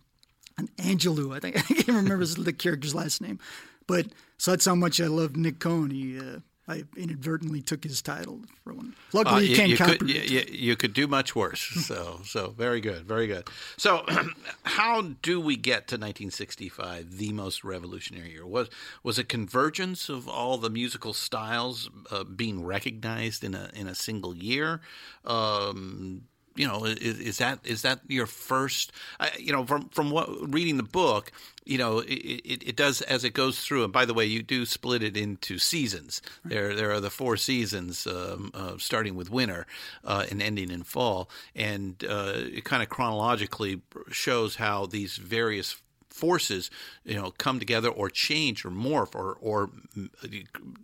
Angelo. 0.78 1.32
I 1.32 1.40
think 1.40 1.56
I 1.70 1.74
can't 1.74 1.88
remember 1.88 2.26
the 2.26 2.52
character's 2.52 2.94
last 2.94 3.22
name, 3.22 3.38
but 3.86 4.06
so 4.36 4.50
that's 4.50 4.66
how 4.66 4.74
much 4.74 5.00
I 5.00 5.06
love 5.06 5.36
Nick 5.36 5.58
Cohn. 5.58 5.90
He 5.90 6.18
uh, 6.18 6.40
I 6.68 6.84
inadvertently 6.96 7.60
took 7.60 7.82
his 7.82 8.00
title 8.00 8.42
for 8.62 8.72
one. 8.72 8.94
Luckily, 9.12 9.34
uh, 9.34 9.38
you, 9.40 9.48
you, 9.48 9.56
can't 9.56 9.70
you. 9.70 9.76
Could, 9.76 10.30
you, 10.30 10.44
you, 10.48 10.76
could 10.76 10.92
do 10.92 11.06
much 11.06 11.34
worse. 11.34 11.70
So, 11.82 12.20
so 12.24 12.50
very 12.50 12.80
good, 12.80 13.04
very 13.04 13.26
good. 13.26 13.48
So, 13.76 14.04
how 14.62 15.02
do 15.20 15.40
we 15.40 15.56
get 15.56 15.88
to 15.88 15.96
1965, 15.96 17.18
the 17.18 17.32
most 17.32 17.64
revolutionary 17.64 18.30
year? 18.30 18.46
Was 18.46 18.70
was 19.02 19.18
a 19.18 19.24
convergence 19.24 20.08
of 20.08 20.28
all 20.28 20.58
the 20.58 20.70
musical 20.70 21.12
styles 21.12 21.90
uh, 22.10 22.24
being 22.24 22.64
recognized 22.64 23.42
in 23.42 23.54
a 23.54 23.70
in 23.74 23.88
a 23.88 23.94
single 23.94 24.34
year? 24.36 24.80
Um, 25.24 26.22
you 26.54 26.66
know, 26.66 26.84
is, 26.84 27.18
is, 27.18 27.38
that 27.38 27.60
is 27.64 27.82
that 27.82 28.00
your 28.08 28.26
first? 28.26 28.92
Uh, 29.18 29.28
you 29.38 29.52
know, 29.52 29.64
from 29.64 29.88
from 29.88 30.10
what 30.10 30.52
reading 30.52 30.76
the 30.76 30.82
book, 30.82 31.32
you 31.64 31.78
know, 31.78 32.00
it, 32.00 32.12
it, 32.12 32.68
it, 32.68 32.76
does 32.76 33.00
as 33.02 33.24
it 33.24 33.34
goes 33.34 33.60
through. 33.60 33.84
And 33.84 33.92
by 33.92 34.04
the 34.04 34.14
way, 34.14 34.26
you 34.26 34.42
do 34.42 34.66
split 34.66 35.02
it 35.02 35.16
into 35.16 35.58
seasons. 35.58 36.22
There 36.44 36.74
there 36.74 36.92
are 36.92 37.00
the 37.00 37.10
four 37.10 37.36
seasons, 37.36 38.06
um, 38.06 38.50
uh, 38.54 38.74
starting 38.78 39.14
with 39.14 39.30
winter 39.30 39.66
uh, 40.04 40.26
and 40.30 40.42
ending 40.42 40.70
in 40.70 40.82
fall, 40.82 41.30
and 41.54 42.02
uh, 42.08 42.32
it 42.36 42.64
kind 42.64 42.82
of 42.82 42.88
chronologically 42.88 43.80
shows 44.10 44.56
how 44.56 44.86
these 44.86 45.16
various 45.16 45.80
forces, 46.12 46.70
you 47.04 47.14
know, 47.14 47.32
come 47.38 47.58
together 47.58 47.88
or 47.88 48.08
change 48.08 48.64
or 48.64 48.70
morph 48.70 49.14
or 49.14 49.36
or 49.40 49.70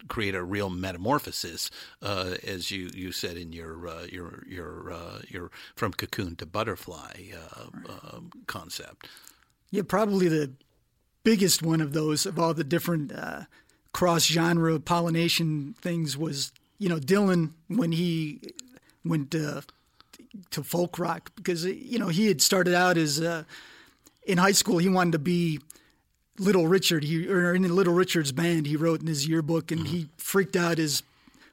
create 0.09 0.35
a 0.35 0.43
real 0.43 0.71
metamorphosis, 0.71 1.71
uh, 2.03 2.35
as 2.47 2.71
you, 2.71 2.91
you 2.95 3.13
said 3.13 3.37
in 3.37 3.53
your 3.53 3.87
uh, 3.87 4.07
your 4.11 4.45
your 4.49 4.93
uh, 4.93 5.21
your 5.29 5.51
from 5.77 5.93
cocoon 5.93 6.37
to 6.37 6.47
butterfly 6.47 7.15
uh, 7.35 7.65
um, 8.13 8.31
concept. 8.47 9.09
Yeah, 9.71 9.83
probably 9.87 10.29
the 10.29 10.53
biggest 11.25 11.63
one 11.63 11.81
of 11.81 11.93
those 11.93 12.27
of 12.27 12.39
all 12.39 12.55
the 12.55 12.65
different 12.65 13.13
uh, 13.13 13.43
cross 13.93 14.25
genre 14.25 14.79
pollination 14.81 15.75
things 15.81 16.17
was 16.17 16.53
you 16.79 16.89
know 16.89 16.99
Dylan 16.99 17.53
when 17.69 17.93
he 17.93 18.41
went 19.05 19.31
to 19.33 19.63
folk 20.63 20.99
rock 20.99 21.33
because 21.37 21.65
you 21.65 21.99
know 21.99 22.09
he 22.09 22.27
had 22.27 22.41
started 22.41 22.75
out 22.75 22.97
as 22.97 23.21
uh, 23.21 23.45
in 24.29 24.39
high 24.39 24.53
school, 24.53 24.79
he 24.79 24.89
wanted 24.89 25.13
to 25.13 25.19
be 25.19 25.59
Little 26.39 26.69
Richard. 26.69 27.03
He 27.03 27.27
or 27.27 27.55
in 27.55 27.63
Little 27.75 27.95
Richard's 27.95 28.31
band, 28.31 28.67
he 28.67 28.77
wrote 28.77 29.01
in 29.01 29.09
his 29.09 29.27
yearbook, 29.27 29.73
and 29.73 29.81
mm-hmm. 29.81 29.93
he 29.93 30.09
freaked 30.19 30.55
out 30.55 30.79
his 30.79 31.03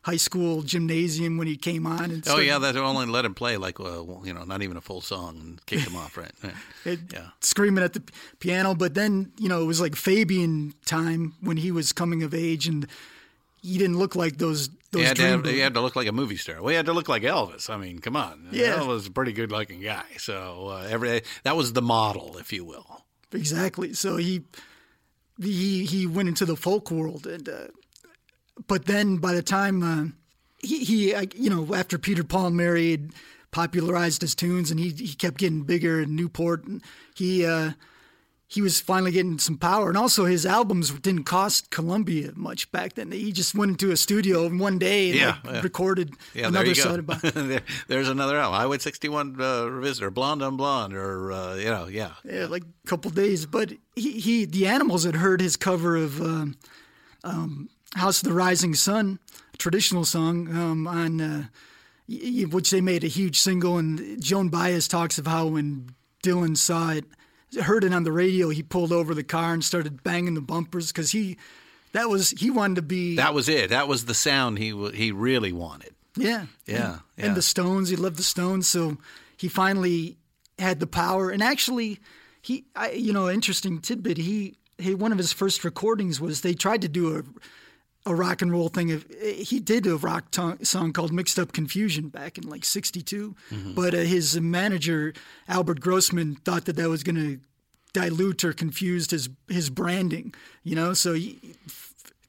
high 0.04 0.18
school 0.18 0.62
gymnasium 0.62 1.38
when 1.38 1.48
he 1.48 1.58
came 1.58 1.88
on. 1.88 2.12
And 2.12 2.28
oh 2.28 2.38
yeah, 2.38 2.60
that 2.60 2.76
only 2.76 3.08
let 3.08 3.26
him 3.26 3.34
play 3.34 3.58
like 3.58 3.80
uh, 3.80 4.04
you 4.24 4.34
know 4.34 4.44
not 4.44 4.62
even 4.62 4.78
a 4.78 4.82
full 4.82 5.02
song 5.02 5.40
and 5.40 5.66
kicked 5.66 5.88
him 5.88 5.96
off, 5.96 6.18
right? 6.18 6.32
It, 6.86 7.00
yeah, 7.12 7.30
screaming 7.40 7.84
at 7.84 7.94
the 7.94 8.04
piano. 8.40 8.76
But 8.76 8.94
then 8.94 9.32
you 9.40 9.50
know 9.50 9.62
it 9.62 9.66
was 9.66 9.82
like 9.82 9.96
Fabian 9.96 10.74
time 10.86 11.34
when 11.42 11.58
he 11.58 11.72
was 11.72 11.94
coming 11.94 12.22
of 12.22 12.34
age, 12.34 12.68
and 12.68 12.86
he 13.66 13.78
didn't 13.78 13.98
look 13.98 14.16
like 14.16 14.38
those. 14.38 14.70
those 14.92 15.02
he, 15.02 15.08
had 15.08 15.18
to 15.18 15.24
have, 15.24 15.46
he 15.46 15.60
had 15.60 15.74
to 15.74 15.82
look 15.82 15.96
like 15.96 16.08
a 16.08 16.12
movie 16.12 16.38
star. 16.38 16.62
We 16.62 16.76
had 16.76 16.86
to 16.86 16.94
look 16.94 17.10
like 17.10 17.24
Elvis. 17.24 17.70
I 17.70 17.78
mean, 17.78 18.00
come 18.00 18.16
on. 18.16 18.50
Yeah, 18.52 18.78
Elvis 18.78 18.88
was 18.88 19.08
a 19.08 19.12
pretty 19.12 19.34
good 19.34 19.52
looking 19.52 19.82
guy. 19.82 20.06
So 20.18 20.68
uh, 20.70 20.88
every 20.90 21.24
that 21.44 21.56
was 21.56 21.74
the 21.74 21.82
model, 21.82 22.38
if 22.38 22.54
you 22.54 22.64
will. 22.64 23.06
Exactly. 23.32 23.94
So 23.94 24.18
he 24.18 24.44
he 25.42 25.86
he 25.86 26.06
went 26.06 26.30
into 26.30 26.46
the 26.46 26.56
folk 26.56 26.92
world, 26.92 27.26
and 27.26 27.50
uh, 27.50 27.68
but 28.68 28.86
then 28.86 29.18
by 29.18 29.34
the 29.34 29.44
time 29.44 29.84
uh, 29.84 30.06
he 30.60 30.84
he 30.84 31.16
you 31.36 31.50
know 31.50 31.74
after 31.74 31.98
Peter 31.98 32.24
Paul 32.24 32.48
and 32.48 32.58
Mary 32.58 32.92
had 32.92 33.12
popularized 33.52 34.22
his 34.22 34.36
tunes, 34.36 34.70
and 34.70 34.80
he 34.80 34.90
he 34.90 35.16
kept 35.16 35.38
getting 35.38 35.64
bigger 35.64 36.02
in 36.02 36.16
Newport, 36.16 36.66
and 36.66 36.84
he. 37.16 37.46
Uh, 38.48 38.52
he 38.56 38.62
was 38.62 38.80
finally 38.80 39.12
getting 39.12 39.40
some 39.40 39.58
power. 39.58 39.90
And 39.90 39.98
also, 39.98 40.26
his 40.26 40.46
albums 40.46 40.92
didn't 40.92 41.24
cost 41.24 41.72
Columbia 41.72 42.32
much 42.36 42.72
back 42.72 42.94
then. 42.94 43.12
He 43.12 43.32
just 43.32 43.56
went 43.56 43.72
into 43.72 43.92
a 43.92 43.98
studio 43.98 44.46
in 44.46 44.60
one 44.60 44.78
day 44.78 45.10
and 45.10 45.20
Yeah, 45.20 45.38
like, 45.44 45.54
yeah. 45.56 45.62
recorded 45.62 46.12
Yeah, 46.34 46.42
there 46.44 46.62
another 46.62 46.76
go. 46.76 46.82
side 46.82 47.00
of 47.00 47.34
there, 47.50 47.62
there's 47.88 48.08
another 48.10 48.38
album. 48.38 48.60
Highway 48.60 48.78
61 48.78 49.42
uh, 49.42 49.66
Revisited, 49.66 50.14
Blonde 50.14 50.44
on 50.44 50.58
Blonde, 50.58 50.94
or, 50.96 51.32
uh, 51.32 51.56
you 51.56 51.66
know, 51.66 51.88
yeah. 51.88 52.12
yeah, 52.24 52.46
like 52.46 52.64
a 52.64 52.88
couple 52.88 53.10
days. 53.12 53.46
But 53.46 53.74
he, 53.96 54.20
he, 54.20 54.46
the 54.46 54.68
Animals 54.68 55.04
had 55.06 55.16
heard 55.16 55.42
his 55.42 55.58
cover 55.58 55.96
of 55.96 56.22
um, 56.22 56.56
um, 57.24 57.70
"House 57.96 58.22
of 58.22 58.30
the 58.30 58.34
Rising 58.36 58.76
Sun," 58.76 59.20
a 59.54 59.58
traditional 59.58 60.06
song 60.06 60.48
um, 60.50 60.88
on 60.88 61.20
uh, 61.20 61.44
which 62.08 62.70
they 62.70 62.82
made 62.82 63.04
a 63.04 63.08
huge 63.08 63.40
single. 63.40 63.78
And 63.78 64.22
Joan 64.22 64.50
Baez 64.50 64.88
talks 64.88 65.18
of 65.18 65.26
how 65.28 65.48
when 65.48 65.90
Dylan 66.24 66.56
saw 66.58 66.92
it, 66.92 67.06
heard 67.62 67.84
it 67.84 67.94
on 67.94 68.04
the 68.04 68.12
radio, 68.12 68.50
he 68.50 68.64
pulled 68.64 68.92
over 68.92 69.14
the 69.14 69.24
car 69.24 69.54
and 69.54 69.64
started 69.64 70.04
banging 70.04 70.34
the 70.34 70.42
bumpers 70.42 70.92
because 70.92 71.12
he, 71.12 71.38
that 71.94 72.10
was 72.10 72.32
he 72.32 72.50
wanted 72.50 72.76
to 72.76 72.82
be 72.82 73.16
That 73.16 73.34
was 73.34 73.48
it. 73.48 73.70
That 73.70 73.88
was 73.88 74.06
the 74.06 74.14
sound 74.14 74.58
he 74.60 74.72
he 74.94 75.12
really 75.12 75.54
wanted. 75.54 75.94
Yeah. 76.18 76.46
Yeah, 76.66 76.92
And, 76.92 77.02
yeah. 77.18 77.26
and 77.26 77.36
the 77.36 77.42
Stones, 77.42 77.90
he 77.90 77.96
loved 77.96 78.18
the 78.18 78.24
Stones, 78.24 78.68
so 78.68 78.98
he 79.38 79.48
finally 79.48 80.18
had 80.58 80.80
the 80.80 80.88
power. 80.88 81.30
And 81.30 81.44
actually, 81.44 82.00
he, 82.42 82.66
I, 82.76 82.92
you 82.92 83.12
know, 83.14 83.30
interesting 83.30 83.80
tidbit. 83.80 84.18
He, 84.18 84.56
he, 84.78 84.96
one 84.96 85.12
of 85.12 85.18
his 85.18 85.34
first 85.34 85.64
recordings 85.64 86.22
was 86.22 86.42
they 86.42 86.54
tried 86.54 86.82
to 86.82 86.88
do 86.88 87.18
a, 87.18 87.24
a 88.06 88.14
rock 88.14 88.42
and 88.42 88.52
roll 88.52 88.70
thing. 88.70 88.92
Of 88.92 89.06
he 89.22 89.60
did 89.60 89.88
a 89.88 89.98
rock 89.98 90.32
to- 90.32 90.58
song 90.64 90.94
called 90.94 91.12
"Mixed 91.12 91.40
Up 91.40 91.52
Confusion" 91.54 92.10
back 92.10 92.38
in 92.38 92.48
like 92.50 92.64
'62, 92.66 93.36
Mm-hmm. 93.52 93.74
but 93.74 93.94
uh, 93.94 93.98
his 94.00 94.40
manager 94.40 95.14
Albert 95.48 95.80
Grossman 95.80 96.36
thought 96.36 96.66
that 96.66 96.76
that 96.76 96.90
was 96.90 97.04
going 97.04 97.16
to 97.16 97.40
dilute 97.94 98.44
or 98.44 98.54
confuse 98.54 99.10
his 99.10 99.30
his 99.48 99.70
branding. 99.70 100.34
You 100.64 100.76
know, 100.76 100.94
so 100.94 101.14
he, 101.14 101.40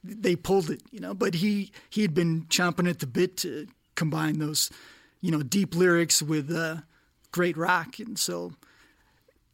they 0.04 0.36
pulled 0.36 0.70
it, 0.70 0.82
you 0.90 1.00
know. 1.00 1.12
But 1.14 1.34
he 1.34 1.72
he 1.90 2.02
had 2.02 2.14
been 2.14 2.42
chomping 2.48 2.88
at 2.88 3.00
the 3.00 3.06
bit 3.06 3.36
to 3.38 3.66
combine 3.96 4.38
those, 4.38 4.70
you 5.20 5.30
know, 5.30 5.42
deep 5.42 5.74
lyrics 5.74 6.22
with 6.22 6.50
uh, 6.50 6.76
great 7.32 7.56
rock, 7.56 7.98
and 7.98 8.18
so, 8.18 8.52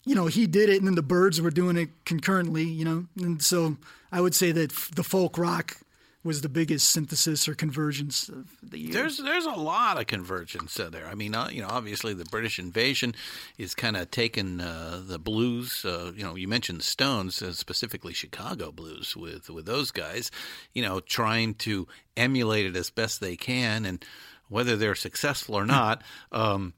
you 0.04 0.14
know, 0.14 0.26
he 0.26 0.46
did 0.46 0.68
it, 0.68 0.78
and 0.78 0.86
then 0.86 0.94
the 0.94 1.02
Byrds 1.02 1.40
were 1.40 1.50
doing 1.50 1.76
it 1.76 1.88
concurrently, 2.04 2.64
you 2.64 2.84
know, 2.84 3.06
and 3.20 3.42
so 3.42 3.76
I 4.10 4.20
would 4.20 4.34
say 4.34 4.52
that 4.52 4.72
f- 4.72 4.90
the 4.94 5.04
folk 5.04 5.38
rock 5.38 5.76
was 6.24 6.40
the 6.42 6.48
biggest 6.48 6.88
synthesis 6.88 7.48
or 7.48 7.54
convergence 7.54 8.28
of 8.28 8.56
the 8.62 8.78
year. 8.78 8.92
There's 8.92 9.18
there's 9.18 9.44
a 9.44 9.50
lot 9.50 10.00
of 10.00 10.06
convergence 10.06 10.78
uh, 10.78 10.88
there. 10.88 11.06
I 11.06 11.14
mean, 11.14 11.34
uh, 11.34 11.48
you 11.50 11.60
know, 11.60 11.68
obviously 11.68 12.14
the 12.14 12.24
British 12.24 12.58
invasion 12.58 13.14
is 13.58 13.74
kind 13.74 13.96
of 13.96 14.10
taken 14.10 14.60
uh, 14.60 15.02
the 15.04 15.18
blues. 15.18 15.84
Uh, 15.84 16.12
you 16.14 16.22
know, 16.22 16.36
you 16.36 16.46
mentioned 16.46 16.80
the 16.80 16.84
Stones, 16.84 17.42
uh, 17.42 17.52
specifically 17.52 18.12
Chicago 18.12 18.70
blues, 18.70 19.16
with 19.16 19.50
with 19.50 19.66
those 19.66 19.90
guys. 19.90 20.30
You 20.72 20.82
know, 20.82 21.00
trying 21.00 21.54
to 21.54 21.88
emulate 22.16 22.66
it 22.66 22.76
as 22.76 22.90
best 22.90 23.20
they 23.20 23.36
can, 23.36 23.84
and 23.84 24.04
whether 24.48 24.76
they're 24.76 24.94
successful 24.94 25.56
or 25.56 25.66
not. 25.66 26.02
Um, 26.30 26.74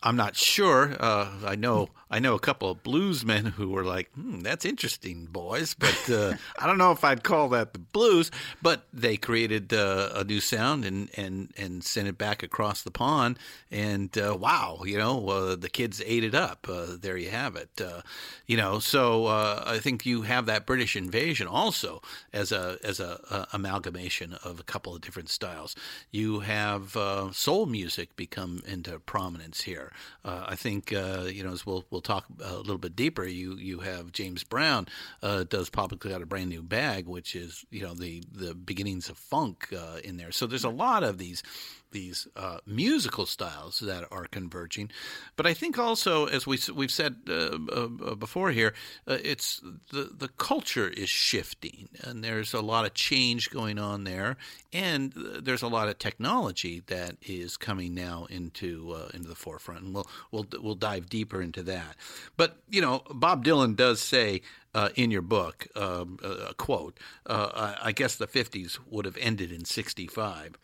I'm 0.00 0.16
not 0.16 0.36
sure. 0.36 0.96
Uh, 1.00 1.28
I 1.44 1.56
know 1.56 1.88
I 2.10 2.20
know 2.20 2.34
a 2.34 2.40
couple 2.40 2.70
of 2.70 2.82
bluesmen 2.82 3.52
who 3.52 3.68
were 3.68 3.84
like, 3.84 4.10
hmm, 4.12 4.40
"That's 4.40 4.64
interesting, 4.64 5.26
boys," 5.26 5.74
but 5.74 6.10
uh, 6.10 6.34
I 6.58 6.66
don't 6.66 6.78
know 6.78 6.92
if 6.92 7.04
I'd 7.04 7.22
call 7.22 7.48
that 7.50 7.72
the 7.72 7.78
blues. 7.78 8.30
But 8.62 8.86
they 8.92 9.16
created 9.16 9.72
uh, 9.72 10.10
a 10.14 10.24
new 10.24 10.40
sound 10.40 10.84
and, 10.84 11.10
and 11.16 11.52
and 11.56 11.84
sent 11.84 12.08
it 12.08 12.16
back 12.16 12.42
across 12.42 12.82
the 12.82 12.90
pond, 12.90 13.38
and 13.70 14.16
uh, 14.16 14.36
wow, 14.38 14.80
you 14.84 14.96
know, 14.96 15.28
uh, 15.28 15.56
the 15.56 15.68
kids 15.68 16.02
ate 16.04 16.24
it 16.24 16.34
up. 16.34 16.66
Uh, 16.68 16.96
there 16.98 17.16
you 17.16 17.30
have 17.30 17.56
it. 17.56 17.70
Uh, 17.80 18.00
you 18.46 18.56
know, 18.56 18.78
so 18.78 19.26
I 19.26 19.78
think 19.78 20.06
you 20.06 20.22
have 20.22 20.46
that 20.46 20.64
British 20.64 20.96
invasion 20.96 21.46
also 21.46 22.00
as 22.32 22.52
a 22.52 22.78
as 22.82 23.00
a, 23.00 23.20
a 23.30 23.46
amalgamation 23.52 24.34
of 24.44 24.58
a 24.58 24.62
couple 24.62 24.94
of 24.94 25.02
different 25.02 25.28
styles. 25.28 25.76
You 26.10 26.40
have 26.40 26.96
soul 27.32 27.66
music 27.66 28.16
become 28.16 28.62
into 28.66 28.98
prominence 28.98 29.62
here. 29.62 29.92
I 30.24 30.54
think 30.54 30.90
you 30.90 31.42
know 31.44 31.52
as 31.52 31.66
we'll 31.66 31.84
we'll 31.90 31.97
talk 32.00 32.26
a 32.42 32.56
little 32.56 32.78
bit 32.78 32.96
deeper. 32.96 33.24
You 33.24 33.56
you 33.56 33.80
have 33.80 34.12
James 34.12 34.44
Brown 34.44 34.86
uh, 35.22 35.44
does 35.44 35.70
publicly 35.70 36.10
got 36.10 36.22
a 36.22 36.26
brand 36.26 36.50
new 36.50 36.62
bag, 36.62 37.06
which 37.06 37.34
is 37.34 37.64
you 37.70 37.82
know 37.82 37.94
the 37.94 38.22
the 38.32 38.54
beginnings 38.54 39.08
of 39.08 39.18
funk 39.18 39.68
uh, 39.72 39.98
in 40.04 40.16
there. 40.16 40.32
So 40.32 40.46
there's 40.46 40.64
a 40.64 40.70
lot 40.70 41.02
of 41.02 41.18
these 41.18 41.42
these 41.90 42.28
uh, 42.36 42.58
musical 42.66 43.26
styles 43.26 43.80
that 43.80 44.04
are 44.10 44.26
converging. 44.26 44.90
But 45.36 45.46
I 45.46 45.54
think 45.54 45.78
also, 45.78 46.26
as 46.26 46.46
we 46.46 46.58
we've 46.74 46.90
said 46.90 47.16
uh, 47.28 47.58
uh, 47.72 48.14
before 48.14 48.50
here, 48.50 48.74
uh, 49.06 49.18
it's 49.22 49.60
the 49.90 50.10
the 50.16 50.28
culture 50.28 50.88
is 50.88 51.08
shifting, 51.08 51.88
and 52.02 52.22
there's 52.22 52.54
a 52.54 52.60
lot 52.60 52.84
of 52.84 52.94
change 52.94 53.50
going 53.50 53.78
on 53.78 54.04
there, 54.04 54.36
and 54.72 55.12
uh, 55.16 55.40
there's 55.40 55.62
a 55.62 55.68
lot 55.68 55.88
of 55.88 55.98
technology 55.98 56.82
that 56.86 57.16
is 57.22 57.56
coming 57.56 57.94
now 57.94 58.26
into 58.30 58.92
uh, 58.92 59.08
into 59.14 59.28
the 59.28 59.34
forefront, 59.34 59.82
and 59.82 59.94
we'll 59.94 60.08
we'll 60.30 60.46
we'll 60.60 60.74
dive 60.74 61.08
deeper 61.08 61.40
into 61.40 61.62
that. 61.64 61.96
But 62.36 62.58
you 62.68 62.80
know, 62.80 63.02
Bob 63.10 63.44
Dylan 63.44 63.76
does 63.76 64.00
say. 64.00 64.42
Uh, 64.74 64.90
in 64.94 65.10
your 65.10 65.22
book, 65.22 65.66
um, 65.74 66.18
a 66.22 66.52
quote, 66.54 67.00
uh, 67.26 67.74
I 67.82 67.88
I 67.88 67.92
guess 67.92 68.16
the 68.16 68.26
50s 68.26 68.78
would 68.86 69.06
have 69.06 69.16
ended 69.16 69.50
in 69.50 69.64
65. 69.64 70.58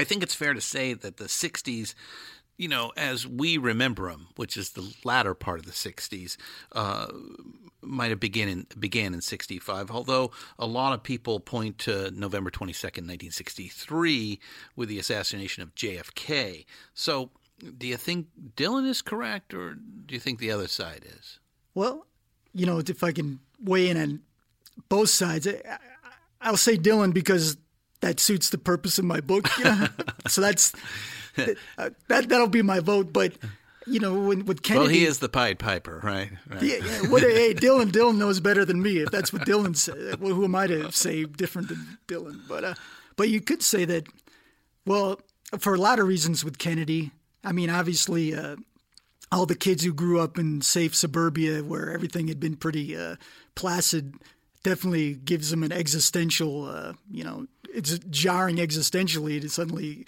I 0.00 0.04
think 0.04 0.22
it's 0.22 0.34
fair 0.34 0.54
to 0.54 0.60
say 0.60 0.94
that 0.94 1.18
the 1.18 1.24
60s, 1.24 1.94
you 2.56 2.68
know, 2.68 2.92
as 2.96 3.26
we 3.26 3.58
remember 3.58 4.10
them, 4.10 4.28
which 4.36 4.56
is 4.56 4.70
the 4.70 4.94
latter 5.04 5.34
part 5.34 5.60
of 5.60 5.66
the 5.66 5.72
60s, 5.72 6.36
uh, 6.72 7.06
might 7.82 8.10
have 8.10 8.20
begin 8.20 8.48
in, 8.48 8.66
began 8.78 9.12
in 9.12 9.20
65, 9.20 9.90
although 9.90 10.30
a 10.58 10.66
lot 10.66 10.94
of 10.94 11.02
people 11.02 11.38
point 11.38 11.78
to 11.78 12.10
November 12.12 12.50
22nd, 12.50 13.04
1963, 13.06 14.40
with 14.74 14.88
the 14.88 14.98
assassination 14.98 15.62
of 15.62 15.74
JFK. 15.74 16.64
So 16.94 17.30
do 17.76 17.86
you 17.86 17.98
think 17.98 18.28
Dylan 18.56 18.88
is 18.88 19.02
correct, 19.02 19.52
or 19.52 19.74
do 19.74 20.14
you 20.14 20.20
think 20.20 20.38
the 20.38 20.50
other 20.50 20.68
side 20.68 21.04
is? 21.06 21.38
Well, 21.74 22.06
you 22.54 22.64
know, 22.66 22.78
if 22.78 23.04
I 23.04 23.12
can 23.12 23.40
weigh 23.62 23.90
in 23.90 23.96
on 23.96 24.20
both 24.88 25.10
sides, 25.10 25.46
I, 25.46 25.78
I'll 26.40 26.56
say 26.56 26.76
Dylan 26.76 27.12
because 27.12 27.58
that 28.00 28.20
suits 28.20 28.50
the 28.50 28.58
purpose 28.58 28.98
of 28.98 29.04
my 29.04 29.20
book. 29.20 29.48
You 29.58 29.64
know? 29.64 29.86
so 30.28 30.40
that's 30.40 30.72
uh, 31.38 31.90
that 32.08 32.28
that'll 32.28 32.48
be 32.48 32.62
my 32.62 32.80
vote. 32.80 33.12
But 33.12 33.34
you 33.86 34.00
know, 34.00 34.18
when, 34.20 34.44
with 34.44 34.62
Kennedy, 34.62 34.84
Well, 34.84 34.94
he 34.94 35.04
is 35.04 35.18
the 35.18 35.28
Pied 35.28 35.58
Piper, 35.58 36.00
right? 36.02 36.30
right. 36.48 36.62
Yeah, 36.62 36.76
yeah. 36.76 37.10
What, 37.10 37.22
hey, 37.22 37.54
Dylan, 37.54 37.90
Dylan 37.90 38.16
knows 38.18 38.38
better 38.40 38.64
than 38.64 38.82
me. 38.82 38.98
If 38.98 39.10
that's 39.10 39.32
what 39.32 39.42
Dylan 39.42 39.76
said, 39.76 40.20
well, 40.20 40.34
who 40.34 40.44
am 40.44 40.54
I 40.54 40.66
to 40.66 40.92
say 40.92 41.24
different 41.24 41.68
than 41.68 41.98
Dylan? 42.06 42.40
But 42.48 42.64
uh, 42.64 42.74
but 43.16 43.28
you 43.28 43.40
could 43.40 43.62
say 43.62 43.84
that. 43.86 44.06
Well, 44.86 45.20
for 45.58 45.74
a 45.74 45.78
lot 45.78 45.98
of 45.98 46.06
reasons 46.06 46.44
with 46.44 46.58
Kennedy. 46.58 47.10
I 47.42 47.52
mean, 47.52 47.70
obviously, 47.70 48.34
uh, 48.34 48.56
all 49.32 49.46
the 49.46 49.54
kids 49.54 49.82
who 49.84 49.94
grew 49.94 50.20
up 50.20 50.38
in 50.38 50.60
safe 50.60 50.94
suburbia 50.94 51.62
where 51.62 51.90
everything 51.90 52.28
had 52.28 52.38
been 52.40 52.56
pretty 52.56 52.96
uh, 52.96 53.16
placid 53.54 54.14
definitely 54.62 55.14
gives 55.14 55.50
them 55.50 55.62
an 55.62 55.72
existential. 55.72 56.66
Uh, 56.66 56.92
you 57.10 57.24
know, 57.24 57.46
it's 57.74 57.98
jarring 58.10 58.56
existentially 58.56 59.40
to 59.40 59.48
suddenly 59.48 60.06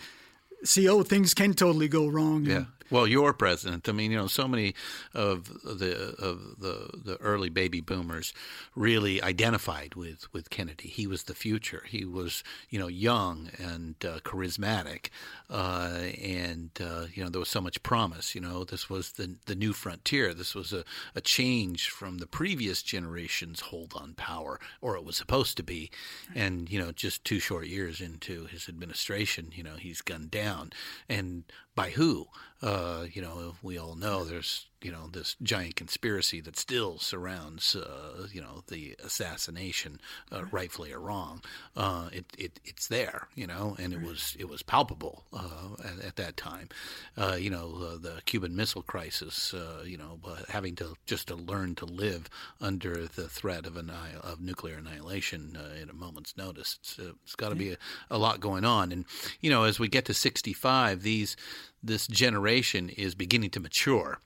see, 0.65 0.89
oh, 0.89 1.03
things 1.03 1.35
can 1.35 1.55
totally 1.55 1.89
go 1.89 2.07
wrong. 2.09 2.45
Yeah. 2.45 2.65
Well, 2.93 3.07
your 3.07 3.33
president. 3.33 3.89
I 3.89 3.93
mean, 3.93 4.11
you 4.11 4.19
know, 4.19 4.27
so 4.27 4.47
many 4.47 4.75
of 5.15 5.47
the 5.65 6.15
of 6.19 6.61
the 6.61 6.91
the 6.93 7.17
early 7.23 7.49
baby 7.49 7.81
boomers 7.81 8.35
really 8.75 9.23
identified 9.23 9.95
with 9.95 10.31
with 10.35 10.51
Kennedy. 10.51 10.89
He 10.89 11.07
was 11.07 11.23
the 11.23 11.35
future. 11.35 11.85
He 11.89 12.05
was, 12.05 12.45
you 12.69 12.79
know, 12.79 12.89
young 12.89 13.49
and 13.59 13.95
uh, 14.05 14.19
charismatic, 14.19 15.09
uh, 15.49 16.01
and 16.23 16.69
uh, 16.83 17.07
you 17.15 17.25
know, 17.25 17.31
there 17.31 17.39
was 17.39 17.49
so 17.49 17.63
much 17.63 17.83
promise. 17.83 18.35
You 18.35 18.43
know, 18.43 18.63
this 18.63 18.91
was 18.91 19.13
the 19.13 19.37
the 19.47 19.55
new 19.55 19.73
frontier. 19.73 20.35
This 20.35 20.55
was 20.55 20.75
a, 20.75 20.85
a 21.15 21.23
change 21.23 21.89
from 21.89 22.19
the 22.19 22.27
previous 22.27 22.83
generation's 22.83 23.61
hold 23.61 23.95
on 23.97 24.13
power, 24.13 24.61
or 24.83 24.97
it 24.97 25.05
was 25.05 25.17
supposed 25.17 25.57
to 25.57 25.63
be. 25.63 25.91
And 26.35 26.71
you 26.71 26.79
know, 26.79 26.93
just 26.93 27.25
two 27.25 27.39
short 27.39 27.69
years 27.69 28.03
into 28.03 28.45
his 28.45 28.69
administration, 28.69 29.51
you 29.55 29.63
know, 29.63 29.77
he's 29.77 30.03
gunned 30.03 30.31
down, 30.31 30.73
and 31.09 31.45
by 31.75 31.91
who? 31.91 32.27
Uh, 32.61 33.07
you 33.13 33.23
know, 33.23 33.55
we 33.63 33.79
all 33.79 33.95
know 33.97 34.25
there's 34.25 34.67
you 34.85 34.93
know 34.93 35.09
this 35.13 35.37
giant 35.43 35.77
conspiracy 35.77 36.41
that 36.41 36.59
still 36.59 36.99
surrounds 36.99 37.77
uh, 37.77 38.27
you 38.33 38.41
know 38.41 38.63
the 38.69 38.97
assassination, 39.05 40.01
uh, 40.31 40.45
rightfully 40.51 40.93
or 40.93 41.01
wrong. 41.01 41.43
Uh, 41.77 42.09
it, 42.13 42.27
it 42.39 42.61
it's 42.65 42.89
there, 42.89 43.29
you 43.35 43.47
know, 43.47 43.77
and 43.79 43.93
it 43.93 44.03
was 44.03 44.37
it 44.39 44.49
was 44.49 44.63
palpable 44.63 45.25
uh, 45.33 45.75
at, 45.85 46.05
at 46.05 46.17
that 46.17 46.37
time. 46.37 46.69
Uh, 47.17 47.37
you 47.39 47.51
know, 47.51 47.77
uh, 47.83 47.99
the 47.99 48.21
Cuban 48.25 48.57
Missile 48.57 48.83
Crisis. 48.83 49.55
Uh, 49.55 49.83
you 49.85 49.97
know, 49.97 50.19
having 50.49 50.75
to 50.77 50.95
just 51.07 51.29
to 51.29 51.37
learn 51.37 51.75
to 51.77 51.85
live 51.85 52.29
under 52.61 53.07
the 53.07 53.29
threat 53.29 53.67
of 53.67 53.77
anni- 53.77 54.19
of 54.23 54.41
nuclear 54.41 54.77
annihilation 54.77 55.57
uh, 55.57 55.81
at 55.81 55.91
a 55.91 55.95
moment's 55.95 56.37
notice. 56.37 56.79
It's, 56.81 56.99
uh, 56.99 57.13
it's 57.25 57.37
got 57.37 57.51
to 57.51 57.55
be 57.55 57.73
a, 57.73 57.77
a 58.11 58.19
lot 58.19 58.41
going 58.41 58.65
on, 58.65 58.93
and 58.93 59.05
you 59.41 59.51
know, 59.51 59.65
as 59.65 59.79
we 59.79 59.89
get 59.89 60.05
to 60.07 60.15
65, 60.15 61.03
these 61.03 61.37
this 61.83 62.07
generation 62.07 62.89
is 62.91 63.15
beginning 63.15 63.51
to 63.51 63.61
mature 63.61 64.21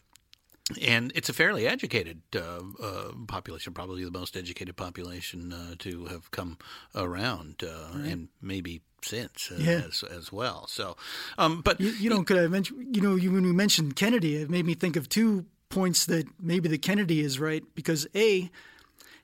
and 0.81 1.13
it's 1.15 1.29
a 1.29 1.33
fairly 1.33 1.67
educated 1.67 2.23
uh, 2.35 2.61
uh, 2.83 3.13
population, 3.29 3.73
probably 3.73 4.05
the 4.05 4.11
most 4.11 4.37
educated 4.37 4.77
population 4.77 5.53
uh, 5.53 5.75
to 5.79 6.07
have 6.07 6.31
come 6.31 6.59
around, 6.95 7.63
uh, 7.63 7.99
and 7.99 8.29
maybe 8.43 8.81
since 9.03 9.51
uh, 9.53 9.59
Yeah. 9.59 9.83
as 9.87 10.03
as 10.03 10.33
well. 10.33 10.67
So, 10.69 10.97
um, 11.39 11.63
but 11.63 11.81
You, 11.81 11.91
you 11.91 12.11
know, 12.11 12.25
could 12.25 12.39
I 12.39 12.49
mention? 12.49 12.93
You 12.93 13.01
know, 13.01 13.15
you, 13.15 13.31
when 13.33 13.45
you 13.45 13.55
mentioned 13.55 13.95
Kennedy, 13.95 14.37
it 14.37 14.51
made 14.51 14.67
me 14.67 14.75
think 14.75 14.97
of 14.97 15.09
two 15.09 15.45
points 15.69 16.07
that 16.07 16.27
maybe 16.41 16.69
the 16.69 16.79
Kennedy 16.79 17.21
is 17.21 17.39
right 17.39 17.63
because 17.75 18.07
a, 18.15 18.51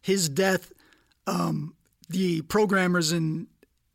his 0.01 0.29
death, 0.29 0.73
um, 1.27 1.75
the 2.09 2.43
programmers 2.43 3.13
in 3.13 3.49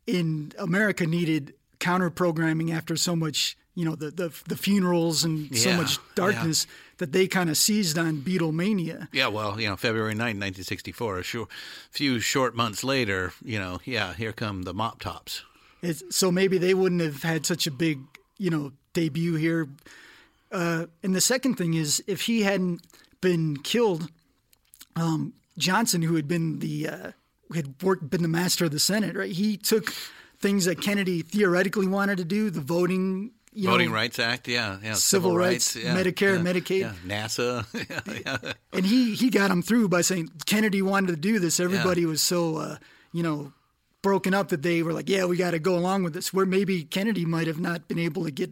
in 0.06 0.52
America 0.58 1.06
needed 1.06 1.54
counter 1.78 2.10
programming 2.10 2.72
after 2.72 2.96
so 2.96 3.14
much, 3.16 3.56
you 3.74 3.84
know, 3.86 3.94
the 3.94 4.10
the, 4.10 4.30
the 4.48 4.56
funerals 4.56 5.24
and 5.24 5.56
so 5.56 5.72
much 5.72 5.98
darkness 6.14 6.66
that 6.98 7.12
they 7.12 7.26
kind 7.26 7.48
of 7.48 7.56
seized 7.56 7.96
on 7.96 8.18
Beatlemania. 8.18 9.08
Yeah, 9.12 9.28
well, 9.28 9.60
you 9.60 9.68
know, 9.68 9.76
February 9.76 10.14
9, 10.14 10.18
1964, 10.20 11.18
a 11.18 11.22
short, 11.22 11.48
few 11.90 12.20
short 12.20 12.54
months 12.54 12.84
later, 12.84 13.32
you 13.42 13.58
know, 13.58 13.80
yeah, 13.84 14.14
here 14.14 14.32
come 14.32 14.62
the 14.62 14.74
mop 14.74 15.00
tops. 15.00 15.42
It's, 15.80 16.02
so 16.14 16.30
maybe 16.30 16.58
they 16.58 16.74
wouldn't 16.74 17.00
have 17.00 17.22
had 17.22 17.46
such 17.46 17.66
a 17.66 17.70
big, 17.70 18.00
you 18.36 18.50
know, 18.50 18.72
debut 18.92 19.34
here. 19.34 19.68
Uh, 20.50 20.86
and 21.02 21.14
the 21.14 21.20
second 21.20 21.54
thing 21.54 21.74
is, 21.74 22.02
if 22.06 22.22
he 22.22 22.42
hadn't 22.42 22.82
been 23.20 23.58
killed, 23.58 24.08
um, 24.96 25.34
Johnson, 25.56 26.02
who 26.02 26.16
had 26.16 26.26
been 26.26 26.58
the 26.58 26.88
uh, 26.88 27.12
had 27.54 27.80
worked, 27.82 28.10
been 28.10 28.22
the 28.22 28.28
master 28.28 28.64
of 28.64 28.70
the 28.70 28.78
Senate, 28.78 29.16
right? 29.16 29.30
He 29.32 29.56
took 29.56 29.92
things 30.38 30.64
that 30.66 30.80
Kennedy 30.80 31.22
theoretically 31.22 31.86
wanted 31.86 32.18
to 32.18 32.24
do, 32.24 32.50
the 32.50 32.60
voting, 32.60 33.32
Voting 33.66 33.88
know, 33.88 33.94
Rights 33.94 34.18
Act, 34.18 34.48
yeah, 34.48 34.78
yeah, 34.82 34.94
Civil 34.94 35.36
rights, 35.36 35.74
yeah, 35.74 35.96
Medicare, 35.96 36.36
yeah, 36.36 36.52
Medicaid. 36.52 36.80
yeah, 36.80 36.92
NASA, 37.06 38.54
and 38.72 38.86
he 38.86 39.14
he 39.14 39.30
got 39.30 39.48
them 39.48 39.62
through 39.62 39.88
by 39.88 40.00
saying 40.00 40.30
Kennedy 40.46 40.82
wanted 40.82 41.08
to 41.08 41.16
do 41.16 41.38
this. 41.38 41.60
Everybody 41.60 42.06
was 42.06 42.22
so 42.22 42.56
uh, 42.56 42.76
you 43.12 43.22
know 43.22 43.52
broken 44.02 44.32
up 44.32 44.48
that 44.48 44.62
they 44.62 44.82
were 44.82 44.92
like, 44.92 45.08
yeah, 45.08 45.24
we 45.24 45.36
got 45.36 45.50
to 45.50 45.58
go 45.58 45.76
along 45.76 46.04
with 46.04 46.14
this. 46.14 46.32
Where 46.32 46.46
maybe 46.46 46.84
Kennedy 46.84 47.24
might 47.24 47.46
have 47.46 47.58
not 47.58 47.88
been 47.88 47.98
able 47.98 48.24
to 48.24 48.30
get 48.30 48.50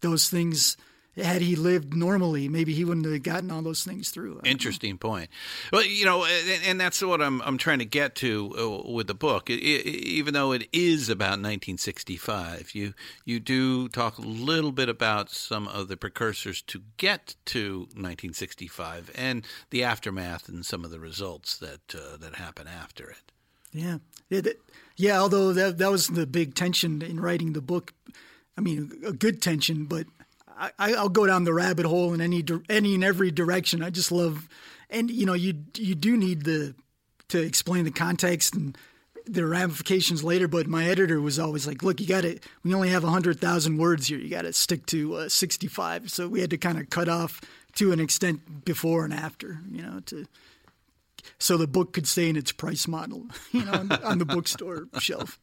those 0.00 0.28
things 0.28 0.76
had 1.22 1.42
he 1.42 1.56
lived 1.56 1.94
normally. 1.94 2.48
Maybe 2.48 2.74
he 2.74 2.84
wouldn't 2.84 3.06
have 3.06 3.22
gotten 3.22 3.50
all 3.50 3.62
those 3.62 3.84
things 3.84 4.10
through. 4.10 4.32
I 4.32 4.34
don't 4.34 4.44
know. 4.44 4.50
Interesting 4.50 4.98
point. 4.98 5.30
Well, 5.72 5.84
you 5.84 6.04
know, 6.04 6.24
and, 6.24 6.62
and 6.64 6.80
that's 6.80 7.02
what 7.02 7.20
I'm 7.20 7.40
I'm 7.42 7.58
trying 7.58 7.78
to 7.80 7.84
get 7.84 8.14
to 8.16 8.54
uh, 8.58 8.90
with 8.90 9.06
the 9.06 9.14
book. 9.14 9.50
I 9.50 9.54
i 9.54 9.56
even 9.56 10.34
though 10.34 10.52
it 10.52 10.68
is 10.72 11.08
about 11.08 11.40
1965, 11.40 12.74
you 12.74 12.94
you 13.24 13.40
do 13.40 13.88
talk 13.88 14.18
a 14.18 14.22
little 14.22 14.72
bit 14.72 14.88
about 14.88 15.30
some 15.30 15.68
of 15.68 15.88
the 15.88 15.96
precursors 15.96 16.62
to 16.62 16.82
get 16.96 17.36
to 17.46 17.80
1965 17.80 19.10
and 19.14 19.46
the 19.70 19.84
aftermath 19.84 20.48
and 20.48 20.64
some 20.64 20.84
of 20.84 20.90
the 20.90 21.00
results 21.00 21.56
that 21.58 21.94
uh, 21.94 22.16
that 22.16 22.36
happen 22.36 22.66
after 22.66 23.10
it. 23.10 23.32
Yeah, 23.72 23.98
yeah. 24.96 25.20
Although 25.20 25.52
that 25.52 25.78
that 25.78 25.90
was 25.90 26.08
the 26.08 26.26
big 26.26 26.54
tension 26.54 27.02
in 27.02 27.20
writing 27.20 27.52
the 27.52 27.60
book. 27.60 27.92
I 28.58 28.62
mean, 28.62 28.92
a 29.06 29.12
good 29.12 29.40
tension, 29.40 29.86
but 29.86 30.06
I, 30.60 30.92
I'll 30.94 31.08
go 31.08 31.26
down 31.26 31.44
the 31.44 31.54
rabbit 31.54 31.86
hole 31.86 32.12
in 32.12 32.20
any 32.20 32.44
any 32.68 32.94
and 32.94 33.02
every 33.02 33.30
direction. 33.30 33.82
I 33.82 33.90
just 33.90 34.12
love, 34.12 34.48
and 34.90 35.10
you 35.10 35.24
know, 35.26 35.34
you 35.34 35.64
you 35.76 35.94
do 35.94 36.16
need 36.16 36.44
the 36.44 36.74
to 37.28 37.40
explain 37.40 37.84
the 37.84 37.90
context 37.90 38.54
and 38.54 38.76
the 39.26 39.46
ramifications 39.46 40.22
later. 40.22 40.48
But 40.48 40.66
my 40.66 40.84
editor 40.86 41.20
was 41.20 41.38
always 41.38 41.66
like, 41.66 41.82
"Look, 41.82 42.00
you 42.00 42.06
got 42.06 42.22
to. 42.22 42.38
We 42.62 42.74
only 42.74 42.90
have 42.90 43.02
hundred 43.02 43.40
thousand 43.40 43.78
words 43.78 44.08
here. 44.08 44.18
You 44.18 44.28
got 44.28 44.42
to 44.42 44.52
stick 44.52 44.84
to 44.86 45.14
uh, 45.14 45.28
sixty-five. 45.28 46.10
So 46.10 46.28
we 46.28 46.40
had 46.40 46.50
to 46.50 46.58
kind 46.58 46.78
of 46.78 46.90
cut 46.90 47.08
off 47.08 47.40
to 47.76 47.92
an 47.92 48.00
extent 48.00 48.64
before 48.64 49.04
and 49.04 49.14
after. 49.14 49.60
You 49.70 49.82
know, 49.82 50.00
to 50.06 50.26
so 51.38 51.56
the 51.56 51.66
book 51.66 51.92
could 51.92 52.06
stay 52.06 52.28
in 52.28 52.36
its 52.36 52.52
price 52.52 52.86
model, 52.86 53.26
you 53.52 53.64
know, 53.64 53.72
on 53.72 53.92
on 53.92 54.18
the 54.18 54.26
bookstore 54.26 54.88
shelf. 54.98 55.38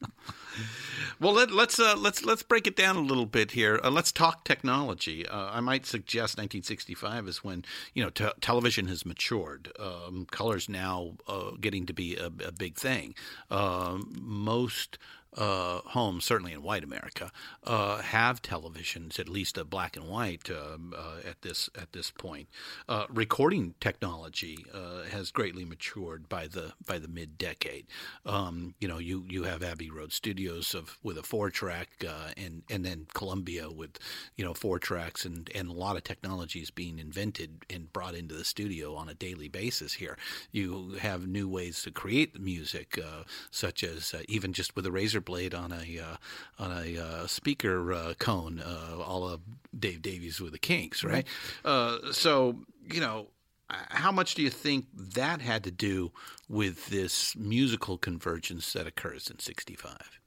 Well, 1.20 1.32
let, 1.32 1.50
let's 1.50 1.78
uh, 1.78 1.96
let's 1.96 2.24
let's 2.24 2.42
break 2.42 2.66
it 2.66 2.76
down 2.76 2.96
a 2.96 3.00
little 3.00 3.26
bit 3.26 3.52
here. 3.52 3.80
Uh, 3.82 3.90
let's 3.90 4.12
talk 4.12 4.44
technology. 4.44 5.26
Uh, 5.26 5.50
I 5.50 5.60
might 5.60 5.84
suggest 5.84 6.38
1965 6.38 7.26
is 7.28 7.44
when 7.44 7.64
you 7.92 8.04
know 8.04 8.10
te- 8.10 8.30
television 8.40 8.86
has 8.88 9.04
matured. 9.04 9.72
Um, 9.78 10.26
color's 10.30 10.68
now 10.68 11.14
uh, 11.26 11.52
getting 11.60 11.86
to 11.86 11.92
be 11.92 12.16
a, 12.16 12.26
a 12.26 12.52
big 12.52 12.76
thing. 12.76 13.14
Um 13.50 14.16
most 14.20 14.98
uh, 15.36 15.80
homes, 15.86 16.24
certainly 16.24 16.52
in 16.52 16.62
white 16.62 16.82
America, 16.82 17.30
uh, 17.64 17.98
have 17.98 18.42
televisions, 18.42 19.18
at 19.20 19.28
least 19.28 19.58
a 19.58 19.64
black 19.64 19.96
and 19.96 20.08
white, 20.08 20.50
um, 20.50 20.94
uh, 20.96 21.28
at 21.28 21.42
this 21.42 21.68
at 21.80 21.92
this 21.92 22.10
point. 22.10 22.48
Uh, 22.88 23.06
recording 23.08 23.74
technology 23.80 24.64
uh, 24.72 25.02
has 25.04 25.30
greatly 25.30 25.64
matured 25.64 26.28
by 26.28 26.46
the 26.46 26.72
by 26.84 26.98
the 26.98 27.08
mid 27.08 27.36
decade. 27.38 27.86
Um, 28.24 28.74
you 28.80 28.88
know, 28.88 28.98
you, 28.98 29.24
you 29.28 29.44
have 29.44 29.62
Abbey 29.62 29.90
Road 29.90 30.12
Studios 30.12 30.47
of 30.48 30.98
with 31.02 31.18
a 31.18 31.22
four 31.22 31.50
track, 31.50 31.88
uh, 32.08 32.30
and 32.36 32.62
and 32.70 32.84
then 32.84 33.06
Columbia 33.14 33.70
with 33.70 33.98
you 34.36 34.44
know 34.44 34.54
four 34.54 34.78
tracks, 34.78 35.24
and 35.24 35.50
and 35.54 35.68
a 35.68 35.72
lot 35.72 35.96
of 35.96 36.04
technologies 36.04 36.70
being 36.70 36.98
invented 36.98 37.64
and 37.70 37.92
brought 37.92 38.14
into 38.14 38.34
the 38.34 38.44
studio 38.44 38.94
on 38.94 39.08
a 39.08 39.14
daily 39.14 39.48
basis. 39.48 39.94
Here, 39.94 40.16
you 40.50 40.96
have 41.00 41.26
new 41.26 41.48
ways 41.48 41.82
to 41.82 41.90
create 41.90 42.40
music, 42.40 42.98
uh, 42.98 43.24
such 43.50 43.82
as 43.82 44.14
uh, 44.14 44.22
even 44.28 44.52
just 44.52 44.74
with 44.76 44.86
a 44.86 44.92
razor 44.92 45.20
blade 45.20 45.54
on 45.54 45.72
a 45.72 45.98
uh, 45.98 46.16
on 46.58 46.72
a 46.72 46.98
uh, 46.98 47.26
speaker 47.26 47.92
uh, 47.92 48.14
cone, 48.18 48.60
uh, 48.60 49.02
all 49.02 49.28
of 49.28 49.40
Dave 49.78 50.02
Davies 50.02 50.40
with 50.40 50.52
the 50.52 50.58
Kinks, 50.58 51.04
right? 51.04 51.26
Uh, 51.64 52.12
so 52.12 52.56
you 52.92 53.00
know, 53.00 53.28
how 53.68 54.12
much 54.12 54.34
do 54.34 54.42
you 54.42 54.50
think 54.50 54.86
that 54.94 55.40
had 55.40 55.64
to 55.64 55.70
do 55.70 56.12
with 56.48 56.86
this 56.86 57.36
musical 57.36 57.98
convergence 57.98 58.72
that 58.72 58.86
occurs 58.86 59.28
in 59.30 59.38
'65? 59.38 60.20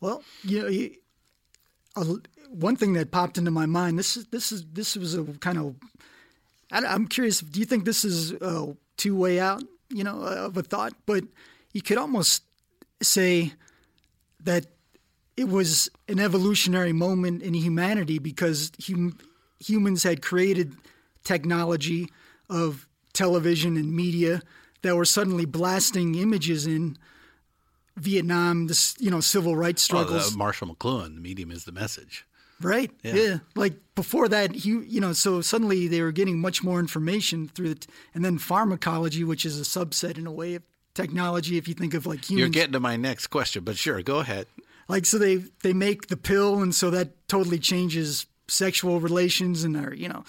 Well, 0.00 0.22
you 0.42 0.62
know, 0.62 0.68
you, 0.68 0.90
uh, 1.96 2.04
one 2.50 2.76
thing 2.76 2.92
that 2.94 3.10
popped 3.10 3.38
into 3.38 3.50
my 3.50 3.66
mind. 3.66 3.98
This 3.98 4.16
is 4.16 4.26
this 4.26 4.52
is 4.52 4.64
this 4.72 4.96
was 4.96 5.14
a 5.14 5.24
kind 5.24 5.58
of. 5.58 5.76
I, 6.70 6.84
I'm 6.84 7.06
curious. 7.06 7.40
Do 7.40 7.60
you 7.60 7.66
think 7.66 7.84
this 7.84 8.04
is 8.04 8.32
a 8.32 8.76
two 8.96 9.16
way 9.16 9.40
out? 9.40 9.62
You 9.88 10.04
know, 10.04 10.20
of 10.20 10.56
a 10.56 10.62
thought, 10.62 10.94
but 11.06 11.24
you 11.72 11.80
could 11.80 11.96
almost 11.96 12.42
say 13.02 13.52
that 14.42 14.66
it 15.36 15.48
was 15.48 15.88
an 16.08 16.18
evolutionary 16.18 16.92
moment 16.92 17.42
in 17.42 17.54
humanity 17.54 18.18
because 18.18 18.72
hum, 18.86 19.18
humans 19.60 20.02
had 20.02 20.22
created 20.22 20.74
technology 21.24 22.08
of 22.48 22.88
television 23.12 23.76
and 23.76 23.92
media 23.92 24.42
that 24.82 24.96
were 24.96 25.04
suddenly 25.04 25.44
blasting 25.44 26.14
images 26.14 26.66
in 26.66 26.96
Vietnam, 27.96 28.66
this 28.66 28.94
you 28.98 29.10
know 29.10 29.20
civil 29.20 29.56
rights 29.56 29.82
struggles. 29.82 30.36
Marshall 30.36 30.74
McLuhan, 30.74 31.14
the 31.14 31.20
medium 31.20 31.50
is 31.50 31.64
the 31.64 31.72
message. 31.72 32.26
Right. 32.60 32.90
Yeah. 33.02 33.38
Like 33.54 33.74
before 33.94 34.28
that, 34.28 34.52
he, 34.54 34.70
you 34.70 34.98
know, 34.98 35.12
so 35.12 35.42
suddenly 35.42 35.88
they 35.88 36.00
were 36.00 36.12
getting 36.12 36.40
much 36.40 36.64
more 36.64 36.80
information 36.80 37.48
through 37.48 37.68
the, 37.68 37.74
t- 37.74 37.88
and 38.14 38.24
then 38.24 38.38
pharmacology, 38.38 39.24
which 39.24 39.44
is 39.44 39.60
a 39.60 39.62
subset 39.64 40.16
in 40.16 40.26
a 40.26 40.32
way 40.32 40.54
of 40.54 40.62
technology. 40.94 41.58
If 41.58 41.68
you 41.68 41.74
think 41.74 41.92
of 41.92 42.06
like 42.06 42.24
humans, 42.30 42.40
You're 42.40 42.48
getting 42.48 42.72
to 42.72 42.80
my 42.80 42.96
next 42.96 43.26
question, 43.26 43.62
but 43.62 43.76
sure, 43.76 44.00
go 44.00 44.20
ahead. 44.20 44.46
like 44.88 45.04
so 45.04 45.18
they 45.18 45.44
they 45.62 45.74
make 45.74 46.06
the 46.08 46.16
pill, 46.16 46.62
and 46.62 46.74
so 46.74 46.88
that 46.90 47.28
totally 47.28 47.58
changes 47.58 48.24
sexual 48.48 49.00
relations 49.00 49.62
and 49.64 49.76
our, 49.76 49.92
you 49.92 50.08
know, 50.08 50.24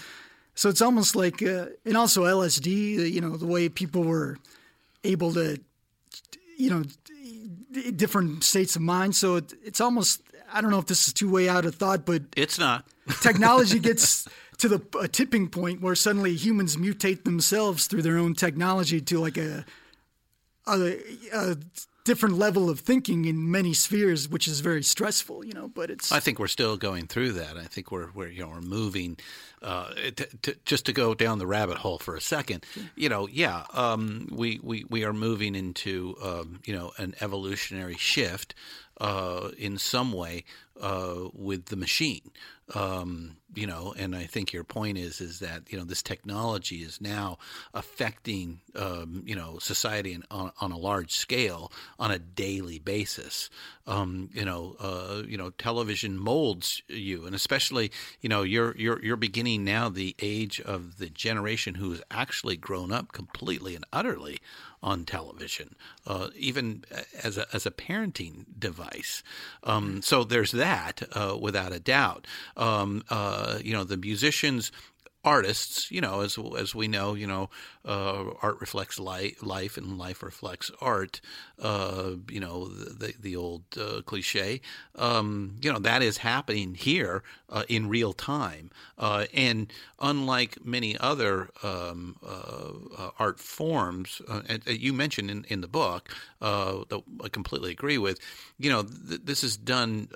so 0.54 0.68
it's 0.68 0.82
almost 0.82 1.16
like, 1.16 1.42
uh, 1.44 1.68
and 1.86 1.96
also 1.96 2.24
LSD, 2.24 3.10
you 3.12 3.22
know, 3.22 3.38
the 3.38 3.46
way 3.46 3.70
people 3.70 4.04
were 4.04 4.38
able 5.04 5.32
to, 5.34 5.60
you 6.58 6.70
know, 6.72 6.84
different 7.96 8.44
states 8.44 8.76
of 8.76 8.82
mind. 8.82 9.16
So 9.16 9.38
it, 9.38 9.54
it's 9.64 9.82
almost, 9.82 10.22
I 10.52 10.62
don't 10.62 10.72
know 10.72 10.80
if 10.80 10.88
this 10.88 11.08
is 11.08 11.14
too 11.14 11.30
way 11.30 11.50
out 11.50 11.66
of 11.66 11.76
thought, 11.76 12.06
but 12.06 12.24
It's 12.36 12.60
not. 12.60 12.86
technology 13.22 13.80
gets 13.80 14.28
to 14.58 14.68
the 14.68 14.82
a 15.00 15.08
tipping 15.08 15.48
point 15.50 15.82
where 15.82 15.96
suddenly 15.96 16.36
humans 16.36 16.76
mutate 16.76 17.24
themselves 17.24 17.88
through 17.88 18.02
their 18.02 18.18
own 18.18 18.34
technology 18.34 19.00
to 19.02 19.20
like 19.20 19.38
a 19.38 19.66
a, 20.66 20.98
a 21.34 21.58
different 22.04 22.38
level 22.38 22.70
of 22.70 22.80
thinking 22.80 23.26
in 23.26 23.52
many 23.52 23.74
spheres, 23.74 24.30
which 24.30 24.48
is 24.48 24.62
very 24.62 24.84
stressful, 24.84 25.46
you 25.46 25.54
know. 25.54 25.68
But 25.68 25.90
it's 25.90 26.12
I 26.12 26.20
think 26.20 26.40
we're 26.40 26.48
still 26.48 26.78
going 26.78 27.08
through 27.08 27.34
that. 27.34 27.58
I 27.58 27.66
think 27.66 27.92
we're 27.92 28.10
we're 28.14 28.30
you 28.30 28.42
know 28.42 28.50
we're 28.50 28.62
moving. 28.62 29.18
Uh, 29.62 29.92
to, 30.16 30.28
to, 30.44 30.56
just 30.66 30.86
to 30.86 30.94
go 30.94 31.16
down 31.16 31.40
the 31.40 31.48
rabbit 31.48 31.78
hole 31.78 31.98
for 31.98 32.16
a 32.16 32.22
second, 32.22 32.64
you 32.96 33.10
know, 33.10 33.28
yeah, 33.28 33.64
um, 33.74 34.30
we, 34.32 34.60
we 34.62 34.86
we 34.88 35.04
are 35.04 35.14
moving 35.14 35.56
into 35.56 36.16
um, 36.24 36.60
you 36.64 36.76
know 36.76 36.92
an 37.00 37.16
evolutionary 37.22 37.96
shift 37.96 38.54
uh, 39.02 39.50
in 39.58 39.78
some 39.78 40.12
way 40.12 40.44
uh, 40.80 41.16
with 41.34 41.66
the 41.66 41.76
machine. 41.76 42.32
Um, 42.74 43.38
you 43.58 43.66
know, 43.66 43.92
and 43.98 44.16
I 44.16 44.26
think 44.26 44.54
your 44.54 44.64
point 44.64 45.00
is 45.00 45.20
is 45.20 45.40
that 45.40 45.64
you 45.72 45.80
know 45.80 45.84
this 45.84 46.04
technology 46.04 46.78
is 46.78 47.02
now 47.02 47.40
affecting 47.74 48.60
um, 48.76 49.24
you 49.26 49.36
know 49.36 49.58
society 49.58 50.18
on, 50.30 50.52
on 50.62 50.72
a 50.72 50.78
large 50.78 51.12
scale 51.12 51.72
on 51.98 52.12
a 52.12 52.20
daily 52.20 52.78
basis. 52.78 53.50
Um, 53.88 54.30
you 54.34 54.46
know, 54.46 54.76
uh, 54.80 55.24
you 55.28 55.38
know, 55.38 55.50
television 55.50 56.20
molds 56.20 56.84
you, 56.88 57.26
and 57.26 57.34
especially 57.34 57.92
you 58.22 58.30
know 58.30 58.44
you're 58.44 58.76
you're 58.78 59.04
you're 59.04 59.16
beginning 59.16 59.64
now 59.64 59.90
the 59.90 60.16
age 60.20 60.62
of 60.62 61.00
the 61.00 61.10
generation 61.10 61.76
who's 61.76 62.02
actually 62.12 62.58
grown 62.58 62.92
up 62.92 63.12
completely 63.12 63.74
and 63.74 63.86
utterly 63.92 64.40
on 64.84 65.06
television, 65.06 65.76
uh, 66.06 66.28
even 66.36 66.84
as 67.24 67.38
a 67.38 67.48
as 67.54 67.66
a 67.66 67.72
parenting 67.72 68.46
device. 68.58 69.24
Um, 69.64 70.02
so 70.02 70.24
there's 70.24 70.52
that, 70.52 71.02
uh, 71.14 71.38
without 71.40 71.74
a 71.74 71.80
doubt. 71.80 72.28
Um, 72.56 73.04
uh, 73.10 73.47
Uh, 73.48 73.60
you 73.64 73.74
know, 73.74 73.84
the 73.84 73.98
musicians 73.98 74.72
artists, 75.28 75.92
you 75.92 76.00
know, 76.00 76.22
as 76.22 76.40
as 76.58 76.74
we 76.74 76.88
know, 76.88 77.14
you 77.14 77.28
know, 77.28 77.50
uh, 77.84 78.32
art 78.42 78.62
reflects 78.62 78.98
life, 78.98 79.44
life, 79.44 79.76
and 79.78 79.98
life 79.98 80.24
reflects 80.24 80.72
art. 80.80 81.20
Uh, 81.60 82.12
you 82.30 82.40
know, 82.40 82.70
the 82.70 83.14
the 83.20 83.36
old 83.36 83.64
uh, 83.78 84.02
cliche. 84.06 84.62
Um, 84.96 85.58
you 85.62 85.72
know, 85.72 85.80
that 85.80 86.02
is 86.02 86.18
happening 86.20 86.76
here 86.76 87.24
uh, 87.50 87.64
in 87.68 87.90
real 87.90 88.14
time, 88.14 88.72
uh, 88.98 89.26
and 89.34 89.72
unlike 90.00 90.66
many 90.66 90.98
other 90.98 91.50
um, 91.62 92.16
uh, 92.26 93.10
art 93.20 93.40
forms, 93.40 94.22
you 94.66 94.94
mentioned 94.94 95.30
in, 95.30 95.46
in 95.50 95.60
the 95.60 95.68
book, 95.68 96.10
that 96.40 97.02
I 97.22 97.28
completely 97.30 97.72
agree 97.72 97.98
with. 97.98 98.20
You 98.58 98.70
know, 98.70 98.84
th- 98.84 99.22
this 99.26 99.44
is 99.44 99.58
done 99.58 100.08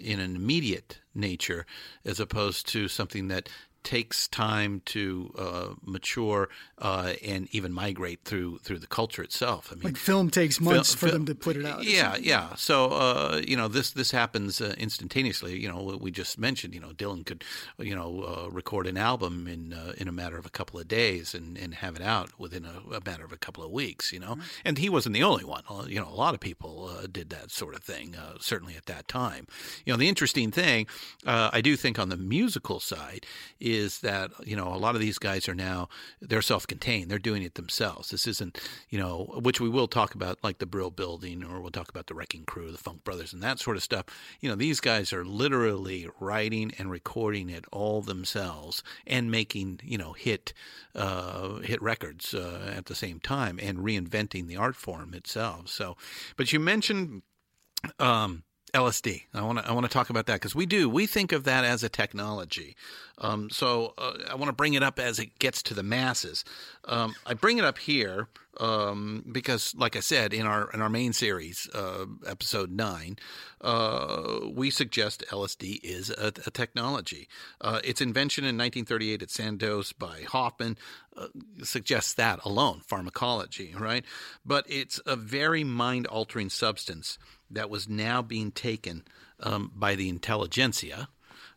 in 0.00 0.18
an 0.18 0.34
immediate 0.34 0.98
nature 1.14 1.66
as 2.04 2.18
opposed 2.18 2.66
to 2.68 2.88
something 2.88 3.28
that 3.28 3.48
takes 3.82 4.28
time 4.28 4.82
to 4.86 5.34
uh, 5.38 5.68
mature 5.84 6.48
uh, 6.78 7.14
and 7.24 7.48
even 7.52 7.72
migrate 7.72 8.24
through 8.24 8.58
through 8.58 8.78
the 8.78 8.86
culture 8.86 9.22
itself. 9.22 9.68
I 9.70 9.74
mean, 9.74 9.84
like 9.84 9.96
film 9.96 10.30
takes 10.30 10.60
months 10.60 10.94
for 10.94 11.10
them 11.10 11.26
to 11.26 11.34
put 11.34 11.56
it 11.56 11.64
out. 11.64 11.84
Yeah, 11.84 12.16
yeah. 12.20 12.54
So 12.56 12.86
uh, 12.90 13.40
you 13.46 13.56
know, 13.56 13.68
this 13.68 13.90
this 13.90 14.10
happens 14.10 14.60
uh, 14.60 14.74
instantaneously. 14.78 15.58
You 15.58 15.68
know, 15.68 15.98
we 16.00 16.10
just 16.10 16.38
mentioned. 16.38 16.74
You 16.74 16.80
know, 16.80 16.90
Dylan 16.90 17.24
could 17.24 17.44
you 17.78 17.94
know 17.94 18.22
uh, 18.22 18.50
record 18.50 18.86
an 18.86 18.96
album 18.96 19.46
in 19.46 19.72
uh, 19.72 19.92
in 19.96 20.08
a 20.08 20.12
matter 20.12 20.36
of 20.36 20.46
a 20.46 20.50
couple 20.50 20.78
of 20.78 20.88
days 20.88 21.34
and, 21.34 21.56
and 21.56 21.74
have 21.74 21.96
it 21.96 22.02
out 22.02 22.38
within 22.38 22.64
a, 22.64 22.96
a 22.96 23.00
matter 23.04 23.24
of 23.24 23.32
a 23.32 23.38
couple 23.38 23.64
of 23.64 23.70
weeks. 23.70 24.12
You 24.12 24.20
know, 24.20 24.32
mm-hmm. 24.32 24.60
and 24.64 24.78
he 24.78 24.88
wasn't 24.88 25.14
the 25.14 25.22
only 25.22 25.44
one. 25.44 25.62
You 25.88 26.00
know, 26.00 26.08
a 26.08 26.14
lot 26.14 26.34
of 26.34 26.40
people 26.40 26.90
did 27.10 27.30
that 27.30 27.50
sort 27.50 27.74
of 27.74 27.82
thing. 27.82 28.16
certainly 28.40 28.76
at 28.76 28.86
that 28.86 29.08
time. 29.08 29.46
You 29.84 29.92
know, 29.92 29.96
the 29.96 30.08
interesting 30.08 30.50
thing 30.50 30.86
I 31.26 31.60
do 31.60 31.76
think 31.76 31.98
on 31.98 32.08
the 32.08 32.16
musical 32.16 32.80
side 32.80 33.26
is 33.60 33.71
that 33.78 34.30
you 34.44 34.56
know 34.56 34.68
a 34.74 34.76
lot 34.76 34.94
of 34.94 35.00
these 35.00 35.18
guys 35.18 35.48
are 35.48 35.54
now 35.54 35.88
they're 36.20 36.42
self-contained. 36.42 37.10
They're 37.10 37.18
doing 37.18 37.42
it 37.42 37.54
themselves. 37.54 38.10
This 38.10 38.26
isn't 38.26 38.58
you 38.88 38.98
know 38.98 39.40
which 39.42 39.60
we 39.60 39.68
will 39.68 39.88
talk 39.88 40.14
about 40.14 40.38
like 40.42 40.58
the 40.58 40.66
Brill 40.66 40.90
Building 40.90 41.44
or 41.44 41.60
we'll 41.60 41.70
talk 41.70 41.88
about 41.88 42.06
the 42.06 42.14
Wrecking 42.14 42.44
Crew, 42.44 42.70
the 42.70 42.78
Funk 42.78 43.04
Brothers, 43.04 43.32
and 43.32 43.42
that 43.42 43.58
sort 43.58 43.76
of 43.76 43.82
stuff. 43.82 44.06
You 44.40 44.48
know 44.48 44.56
these 44.56 44.80
guys 44.80 45.12
are 45.12 45.24
literally 45.24 46.08
writing 46.20 46.72
and 46.78 46.90
recording 46.90 47.48
it 47.48 47.64
all 47.72 48.02
themselves 48.02 48.82
and 49.06 49.30
making 49.30 49.80
you 49.82 49.98
know 49.98 50.12
hit 50.12 50.52
uh, 50.94 51.56
hit 51.56 51.80
records 51.82 52.34
uh, 52.34 52.72
at 52.76 52.86
the 52.86 52.94
same 52.94 53.20
time 53.20 53.58
and 53.62 53.78
reinventing 53.78 54.46
the 54.46 54.56
art 54.56 54.76
form 54.76 55.14
itself. 55.14 55.68
So, 55.68 55.96
but 56.36 56.52
you 56.52 56.60
mentioned. 56.60 57.22
Um, 57.98 58.44
LSD. 58.74 59.24
I 59.34 59.42
want 59.42 59.58
to 59.58 59.68
I 59.68 59.72
want 59.72 59.84
to 59.84 59.92
talk 59.92 60.08
about 60.08 60.26
that 60.26 60.34
because 60.34 60.54
we 60.54 60.64
do 60.64 60.88
we 60.88 61.06
think 61.06 61.32
of 61.32 61.44
that 61.44 61.64
as 61.64 61.82
a 61.82 61.88
technology. 61.88 62.74
Um, 63.18 63.50
so 63.50 63.94
uh, 63.98 64.14
I 64.30 64.34
want 64.34 64.48
to 64.48 64.54
bring 64.54 64.74
it 64.74 64.82
up 64.82 64.98
as 64.98 65.18
it 65.18 65.38
gets 65.38 65.62
to 65.64 65.74
the 65.74 65.82
masses. 65.82 66.44
Um, 66.86 67.14
I 67.26 67.34
bring 67.34 67.58
it 67.58 67.64
up 67.64 67.78
here 67.78 68.28
um, 68.60 69.24
because, 69.30 69.74
like 69.76 69.96
I 69.96 70.00
said 70.00 70.32
in 70.32 70.46
our 70.46 70.70
in 70.72 70.82
our 70.82 70.88
main 70.88 71.12
series, 71.12 71.68
uh, 71.74 72.06
episode 72.26 72.70
nine, 72.70 73.16
uh, 73.60 74.40
we 74.52 74.70
suggest 74.70 75.24
LSD 75.30 75.80
is 75.82 76.10
a, 76.10 76.32
a 76.46 76.50
technology. 76.50 77.28
Uh, 77.60 77.80
its 77.82 78.00
invention 78.00 78.44
in 78.44 78.56
1938 78.58 79.22
at 79.22 79.30
Sandoz 79.30 79.92
by 79.92 80.22
Hofmann 80.22 80.76
uh, 81.16 81.28
suggests 81.62 82.14
that 82.14 82.40
alone, 82.44 82.82
pharmacology, 82.86 83.74
right? 83.78 84.04
But 84.44 84.66
it's 84.68 85.00
a 85.06 85.16
very 85.16 85.64
mind 85.64 86.06
altering 86.06 86.50
substance 86.50 87.18
that 87.50 87.70
was 87.70 87.88
now 87.88 88.22
being 88.22 88.50
taken 88.50 89.04
um, 89.40 89.72
by 89.74 89.94
the 89.94 90.08
intelligentsia. 90.08 91.08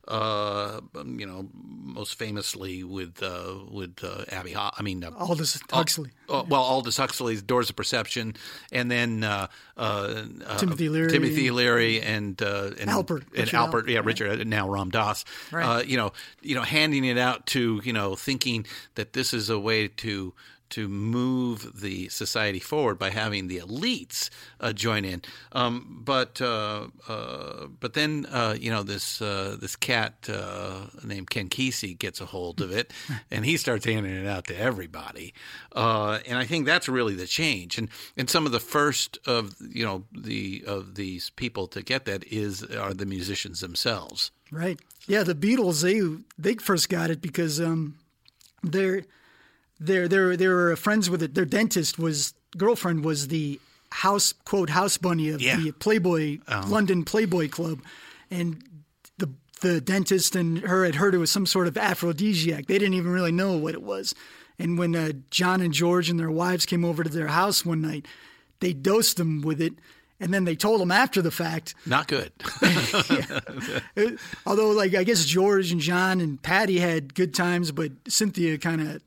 Uh, 0.07 0.81
you 0.93 1.25
know, 1.25 1.47
most 1.53 2.13
famously 2.15 2.83
with 2.83 3.23
uh, 3.23 3.55
with 3.71 4.03
uh, 4.03 4.23
Abby, 4.29 4.51
Ho- 4.51 4.69
I 4.77 4.83
mean 4.83 5.03
uh, 5.03 5.09
Aldous 5.17 5.59
Huxley. 5.71 6.11
well, 6.29 6.61
Aldous 6.61 6.97
Huxley's 6.97 7.41
Doors 7.41 7.71
of 7.71 7.75
Perception, 7.75 8.35
and 8.71 8.91
then 8.91 9.23
uh, 9.23 9.47
uh, 9.77 10.25
Timothy 10.57 10.89
Leary, 10.89 11.09
Timothy 11.09 11.49
Leary, 11.49 12.01
and 12.01 12.39
and 12.39 12.89
Alpert, 12.89 13.23
and 13.29 13.37
Richard 13.39 13.55
Alpert, 13.55 13.87
yeah, 13.87 14.01
Richard 14.03 14.45
now 14.47 14.69
Ram 14.69 14.91
Dass. 14.91 15.25
Right. 15.51 15.87
you 15.87 15.97
know, 15.97 16.13
you 16.41 16.53
know, 16.53 16.61
handing 16.61 17.03
it 17.03 17.17
out 17.17 17.47
to 17.47 17.81
you 17.83 17.93
know, 17.93 18.15
thinking 18.15 18.67
that 18.93 19.13
this 19.13 19.33
is 19.33 19.49
a 19.49 19.57
way 19.57 19.87
to 19.87 20.33
to 20.75 20.89
move 20.89 21.79
the 21.79 22.09
society 22.09 22.59
forward 22.59 22.99
by 22.99 23.09
having 23.09 23.47
the 23.47 23.59
elites 23.59 24.29
uh, 24.59 24.73
join 24.73 25.05
in. 25.05 25.21
Um, 25.53 26.01
but 26.03 26.41
uh, 26.41 26.87
uh, 27.07 27.67
but 27.79 27.93
then 27.93 28.25
uh, 28.29 28.57
you 28.59 28.69
know 28.69 28.83
this 28.83 29.21
uh, 29.21 29.55
this 29.57 29.77
cat 29.77 30.27
uh, 30.27 30.87
named 31.01 31.29
Ken 31.29 31.47
Kesey 31.47 31.97
gets 31.97 32.19
a 32.19 32.25
hold 32.25 32.59
of 32.59 32.71
it, 32.71 32.91
and 33.31 33.45
he 33.45 33.55
starts 33.55 33.85
handing 33.85 34.13
it 34.13 34.27
out 34.27 34.47
to 34.47 34.57
everybody. 34.57 35.33
and 35.73 36.37
I 36.37 36.43
think 36.43 36.65
that's 36.65 36.89
really 36.89 37.15
the 37.15 37.27
change. 37.27 37.77
And 37.77 37.87
and 38.17 38.29
some 38.29 38.45
of 38.45 38.51
the 38.51 38.59
first 38.59 39.17
of 39.25 39.55
you 39.61 39.85
know 39.85 40.03
the 40.11 40.61
of 40.67 40.95
these 40.95 41.29
people 41.29 41.67
to 41.67 41.83
get 41.83 42.03
that 42.03 42.25
is 42.25 42.63
are 42.63 42.93
the 42.93 43.05
musicians 43.05 43.61
themselves. 43.61 44.31
Right. 44.51 44.77
Yeah. 45.07 45.23
The 45.23 45.35
Beatles 45.35 45.83
they 45.83 46.01
they 46.37 46.55
first 46.55 46.89
got 46.89 47.11
it 47.11 47.21
because 47.21 47.61
um, 47.61 47.95
they're 48.61 49.03
they're 49.79 50.07
they're 50.07 50.55
were 50.55 50.75
friends 50.75 51.09
with 51.09 51.21
it. 51.21 51.35
Their 51.35 51.45
dentist 51.45 51.99
was 51.99 52.33
girlfriend 52.57 53.03
was 53.03 53.27
the 53.27 53.59
house 53.91 54.33
quote 54.45 54.69
house 54.69 54.97
bunny 54.97 55.29
of 55.29 55.41
yeah. 55.41 55.57
the 55.57 55.71
Playboy 55.71 56.39
um. 56.47 56.69
London 56.69 57.03
Playboy 57.03 57.49
Club, 57.49 57.81
and 58.29 58.63
the 59.17 59.29
the 59.61 59.81
dentist 59.81 60.35
and 60.35 60.59
her 60.59 60.85
had 60.85 60.95
heard 60.95 61.13
it 61.13 61.19
was 61.19 61.31
some 61.31 61.45
sort 61.45 61.67
of 61.67 61.77
aphrodisiac. 61.77 62.67
They 62.67 62.77
didn't 62.77 62.95
even 62.95 63.11
really 63.11 63.31
know 63.31 63.57
what 63.57 63.73
it 63.73 63.83
was. 63.83 64.13
And 64.57 64.77
when 64.77 64.95
uh, 64.95 65.11
John 65.29 65.61
and 65.61 65.73
George 65.73 66.09
and 66.09 66.19
their 66.19 66.31
wives 66.31 66.65
came 66.65 66.85
over 66.85 67.03
to 67.03 67.09
their 67.09 67.27
house 67.27 67.65
one 67.65 67.81
night, 67.81 68.07
they 68.59 68.73
dosed 68.73 69.17
them 69.17 69.41
with 69.41 69.61
it. 69.61 69.73
And 70.17 70.33
then 70.33 70.45
they 70.45 70.55
told 70.55 70.79
them 70.79 70.91
after 70.91 71.21
the 71.21 71.29
fact. 71.29 71.75
Not 71.85 72.07
good. 72.07 72.31
Although, 74.45 74.69
like, 74.69 74.95
I 74.95 75.03
guess 75.03 75.25
George 75.25 75.73
and 75.73 75.81
John 75.81 76.21
and 76.21 76.41
Patty 76.41 76.79
had 76.79 77.13
good 77.13 77.33
times, 77.33 77.73
but 77.73 77.91
Cynthia 78.07 78.57
kind 78.57 78.79
of 78.79 79.01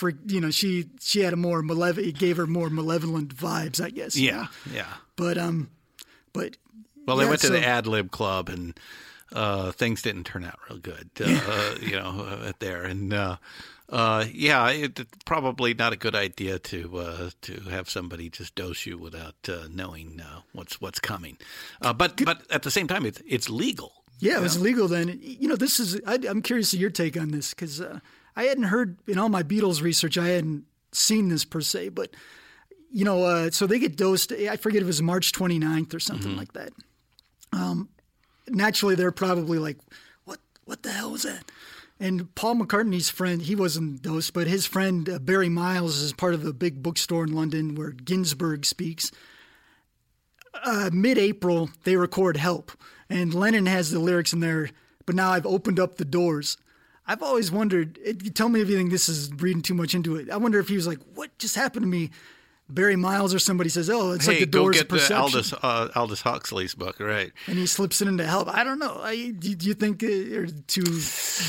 for 0.00 0.12
you 0.26 0.40
know 0.40 0.50
she 0.50 0.86
she 1.00 1.20
had 1.20 1.32
a 1.32 1.36
more 1.36 1.62
malevolent 1.62 2.08
it 2.08 2.18
gave 2.18 2.38
her 2.38 2.46
more 2.46 2.70
malevolent 2.70 3.36
vibes 3.36 3.84
I 3.84 3.90
guess 3.90 4.16
yeah 4.16 4.46
yeah 4.72 4.94
but 5.14 5.36
um 5.36 5.70
but 6.32 6.56
well 7.06 7.18
they 7.18 7.24
yeah, 7.24 7.28
went 7.28 7.42
to 7.42 7.48
so, 7.48 7.52
the 7.52 7.64
ad 7.64 7.86
lib 7.86 8.10
club 8.10 8.48
and 8.48 8.80
uh, 9.32 9.70
things 9.70 10.02
didn't 10.02 10.24
turn 10.24 10.42
out 10.42 10.58
real 10.68 10.78
good 10.80 11.10
uh, 11.20 11.74
you 11.80 11.92
know 11.92 12.26
uh, 12.26 12.52
there 12.58 12.82
and 12.82 13.12
uh, 13.12 13.36
uh, 13.90 14.24
yeah, 14.32 14.70
it, 14.70 15.00
probably 15.24 15.74
not 15.74 15.92
a 15.92 15.96
good 15.96 16.14
idea 16.14 16.60
to 16.60 16.98
uh, 16.98 17.30
to 17.42 17.60
have 17.70 17.90
somebody 17.90 18.30
just 18.30 18.54
dose 18.54 18.86
you 18.86 18.96
without 18.96 19.34
uh, 19.48 19.66
knowing 19.68 20.20
uh, 20.20 20.42
what's 20.52 20.80
what's 20.80 21.00
coming. 21.00 21.36
Uh, 21.82 21.92
but 21.92 22.16
good. 22.16 22.24
but 22.24 22.42
at 22.52 22.62
the 22.62 22.70
same 22.70 22.86
time, 22.86 23.04
it's 23.04 23.20
it's 23.26 23.50
legal. 23.50 24.04
Yeah, 24.20 24.38
it 24.38 24.42
was 24.42 24.56
know? 24.56 24.62
legal 24.62 24.86
then. 24.86 25.18
You 25.20 25.48
know, 25.48 25.56
this 25.56 25.80
is 25.80 26.00
I, 26.06 26.14
am 26.28 26.40
curious 26.40 26.72
of 26.72 26.78
your 26.78 26.90
take 26.90 27.16
on 27.16 27.32
this 27.32 27.52
because 27.52 27.80
uh, 27.80 27.98
I 28.40 28.44
hadn't 28.44 28.64
heard 28.64 28.96
in 29.06 29.18
all 29.18 29.28
my 29.28 29.42
Beatles 29.42 29.82
research. 29.82 30.16
I 30.16 30.28
hadn't 30.28 30.64
seen 30.92 31.28
this 31.28 31.44
per 31.44 31.60
se, 31.60 31.90
but 31.90 32.08
you 32.90 33.04
know, 33.04 33.22
uh, 33.24 33.50
so 33.50 33.66
they 33.66 33.78
get 33.78 33.98
dosed. 33.98 34.32
I 34.32 34.56
forget 34.56 34.78
if 34.78 34.84
it 34.84 34.86
was 34.86 35.02
March 35.02 35.32
29th 35.32 35.92
or 35.92 36.00
something 36.00 36.30
mm-hmm. 36.30 36.38
like 36.38 36.54
that. 36.54 36.72
Um, 37.52 37.90
naturally, 38.48 38.94
they're 38.94 39.12
probably 39.12 39.58
like, 39.58 39.76
"What? 40.24 40.38
What 40.64 40.82
the 40.82 40.90
hell 40.90 41.10
was 41.10 41.24
that?" 41.24 41.52
And 42.00 42.34
Paul 42.34 42.54
McCartney's 42.54 43.10
friend, 43.10 43.42
he 43.42 43.54
wasn't 43.54 44.00
dosed, 44.00 44.32
but 44.32 44.46
his 44.46 44.64
friend 44.64 45.06
uh, 45.06 45.18
Barry 45.18 45.50
Miles 45.50 45.98
is 45.98 46.14
part 46.14 46.32
of 46.32 46.46
a 46.46 46.54
big 46.54 46.82
bookstore 46.82 47.24
in 47.24 47.34
London 47.34 47.74
where 47.74 47.90
Ginsberg 47.90 48.64
speaks. 48.64 49.12
Uh, 50.64 50.88
Mid 50.94 51.18
April, 51.18 51.68
they 51.84 51.96
record 51.96 52.38
"Help," 52.38 52.72
and 53.10 53.34
Lennon 53.34 53.66
has 53.66 53.90
the 53.90 53.98
lyrics 53.98 54.32
in 54.32 54.40
there. 54.40 54.70
But 55.04 55.14
now 55.14 55.32
I've 55.32 55.44
opened 55.44 55.78
up 55.78 55.98
the 55.98 56.06
doors. 56.06 56.56
I've 57.10 57.24
always 57.24 57.50
wondered. 57.50 57.98
It, 58.04 58.36
tell 58.36 58.48
me 58.48 58.60
if 58.60 58.68
you 58.68 58.76
think 58.76 58.92
this 58.92 59.08
is 59.08 59.32
reading 59.34 59.62
too 59.62 59.74
much 59.74 59.96
into 59.96 60.14
it. 60.14 60.30
I 60.30 60.36
wonder 60.36 60.60
if 60.60 60.68
he 60.68 60.76
was 60.76 60.86
like, 60.86 61.00
"What 61.14 61.36
just 61.38 61.56
happened 61.56 61.82
to 61.82 61.88
me?" 61.88 62.10
Barry 62.68 62.94
Miles 62.94 63.34
or 63.34 63.40
somebody 63.40 63.68
says, 63.68 63.90
"Oh, 63.90 64.12
it's 64.12 64.26
hey, 64.26 64.32
like 64.32 64.40
the 64.40 64.46
go 64.46 64.60
Doors 64.60 64.76
get 64.76 64.82
of 64.82 64.88
the 64.88 64.94
Perception," 64.94 65.16
Aldous 65.16 65.52
uh, 65.52 65.88
Aldous 65.96 66.20
Huxley's 66.22 66.74
book, 66.74 67.00
right? 67.00 67.32
and 67.48 67.58
he 67.58 67.66
slips 67.66 68.00
it 68.00 68.06
into 68.06 68.24
help. 68.24 68.46
I 68.48 68.62
don't 68.62 68.78
know. 68.78 69.00
I, 69.02 69.30
do, 69.30 69.56
do 69.56 69.66
you 69.66 69.74
think 69.74 70.02
you're 70.02 70.46
too 70.46 70.84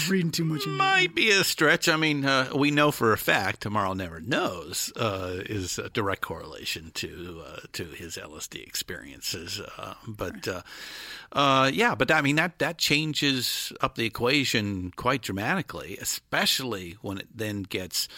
reading 0.10 0.32
too 0.32 0.46
much? 0.46 0.62
Into 0.62 0.74
it? 0.74 0.78
Might 0.78 1.14
be 1.14 1.30
a 1.30 1.44
stretch. 1.44 1.88
I 1.88 1.96
mean, 1.96 2.26
uh, 2.26 2.50
we 2.56 2.72
know 2.72 2.92
for 2.92 3.14
a 3.14 3.18
fact 3.18 3.62
Tomorrow 3.62 3.94
Never 3.94 4.20
Knows 4.20 4.92
uh, 4.96 5.42
is 5.46 5.78
a 5.78 5.90
direct 5.90 6.22
correlation 6.22 6.90
to 6.96 7.44
uh, 7.46 7.60
to 7.74 7.86
his 7.86 8.18
LSD 8.18 8.66
experiences. 8.66 9.62
Uh, 9.78 9.94
but 10.08 10.48
uh, 10.48 10.62
uh, 11.34 11.72
yeah, 11.74 11.96
but 11.96 12.12
I 12.12 12.22
mean 12.22 12.36
that 12.36 12.60
that 12.60 12.78
changes 12.78 13.72
up 13.80 13.96
the 13.96 14.06
equation 14.06 14.92
quite 14.96 15.22
dramatically, 15.22 15.98
especially 16.02 16.98
when 17.02 17.18
it 17.18 17.28
then 17.34 17.64
gets 17.64 18.10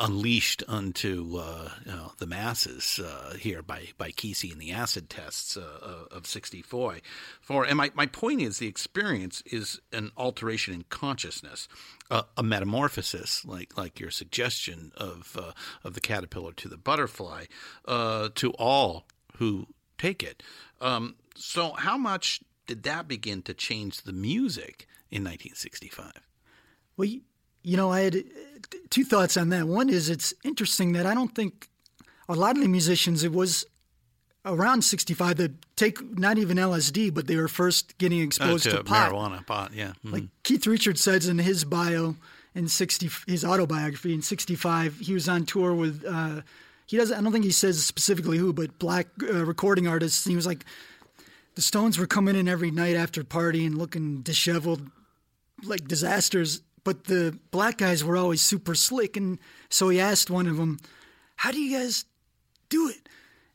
unleashed 0.00 0.62
onto 0.66 1.36
uh, 1.38 1.70
you 1.84 1.92
know, 1.92 2.12
the 2.18 2.26
masses 2.26 3.00
uh, 3.04 3.34
here 3.34 3.60
by 3.60 3.88
by 3.98 4.10
Kesey 4.10 4.50
and 4.50 4.60
the 4.60 4.72
acid 4.72 5.10
tests 5.10 5.58
uh, 5.58 6.06
of 6.10 6.26
'64. 6.26 6.98
For 7.42 7.64
and 7.64 7.76
my, 7.76 7.90
my 7.94 8.06
point 8.06 8.40
is 8.40 8.58
the 8.58 8.66
experience 8.66 9.42
is 9.44 9.80
an 9.92 10.10
alteration 10.16 10.72
in 10.72 10.84
consciousness, 10.88 11.68
uh, 12.10 12.22
a 12.36 12.42
metamorphosis, 12.42 13.44
like 13.44 13.76
like 13.76 14.00
your 14.00 14.10
suggestion 14.10 14.92
of 14.96 15.36
uh, 15.38 15.52
of 15.84 15.92
the 15.92 16.00
caterpillar 16.00 16.52
to 16.52 16.68
the 16.68 16.78
butterfly, 16.78 17.44
uh, 17.86 18.30
to 18.36 18.52
all 18.52 19.04
who 19.36 19.66
take 19.98 20.22
it. 20.22 20.42
Um, 20.80 21.16
so, 21.34 21.72
how 21.72 21.96
much 21.98 22.40
did 22.66 22.82
that 22.84 23.08
begin 23.08 23.42
to 23.42 23.54
change 23.54 24.02
the 24.02 24.12
music 24.12 24.86
in 25.10 25.22
1965? 25.24 26.12
Well, 26.96 27.08
you, 27.62 27.76
know, 27.76 27.90
I 27.90 28.00
had 28.00 28.16
uh, 28.16 28.20
two 28.90 29.04
thoughts 29.04 29.36
on 29.36 29.48
that. 29.50 29.66
One 29.68 29.88
is 29.88 30.08
it's 30.10 30.34
interesting 30.44 30.92
that 30.92 31.06
I 31.06 31.14
don't 31.14 31.34
think 31.34 31.68
a 32.28 32.34
lot 32.34 32.56
of 32.56 32.62
the 32.62 32.68
musicians, 32.68 33.24
it 33.24 33.32
was 33.32 33.64
around 34.44 34.82
65 34.82 35.36
that 35.36 35.52
take 35.76 36.18
not 36.18 36.38
even 36.38 36.56
LSD, 36.56 37.12
but 37.12 37.26
they 37.26 37.36
were 37.36 37.48
first 37.48 37.96
getting 37.98 38.20
Uh, 38.20 38.24
exposed 38.24 38.64
to 38.64 38.70
to 38.70 38.84
pot. 38.84 39.12
marijuana, 39.12 39.46
pot, 39.46 39.72
yeah. 39.74 39.92
Mhm. 40.04 40.12
Like 40.12 40.24
Keith 40.42 40.66
Richards 40.66 41.00
says 41.00 41.26
in 41.28 41.38
his 41.38 41.64
bio 41.64 42.16
in 42.54 42.68
60, 42.68 43.10
his 43.26 43.44
autobiography 43.44 44.12
in 44.14 44.22
65, 44.22 44.98
he 45.00 45.12
was 45.14 45.28
on 45.28 45.44
tour 45.46 45.74
with, 45.74 46.04
uh, 46.06 46.42
he 46.88 46.96
doesn't, 46.96 47.16
I 47.16 47.20
don't 47.20 47.32
think 47.32 47.44
he 47.44 47.52
says 47.52 47.84
specifically 47.84 48.38
who, 48.38 48.54
but 48.54 48.78
black 48.78 49.08
uh, 49.22 49.44
recording 49.44 49.86
artists. 49.86 50.24
He 50.24 50.34
was 50.34 50.46
like, 50.46 50.64
the 51.54 51.60
Stones 51.60 51.98
were 51.98 52.06
coming 52.06 52.34
in 52.34 52.48
every 52.48 52.70
night 52.70 52.96
after 52.96 53.22
party 53.22 53.66
and 53.66 53.76
looking 53.76 54.22
disheveled, 54.22 54.88
like 55.62 55.86
disasters. 55.86 56.62
But 56.84 57.04
the 57.04 57.38
black 57.50 57.76
guys 57.76 58.02
were 58.02 58.16
always 58.16 58.40
super 58.40 58.74
slick. 58.74 59.18
And 59.18 59.38
so 59.68 59.90
he 59.90 60.00
asked 60.00 60.30
one 60.30 60.46
of 60.46 60.56
them, 60.56 60.78
how 61.36 61.50
do 61.50 61.60
you 61.60 61.76
guys 61.76 62.06
do 62.70 62.88
it? 62.88 63.06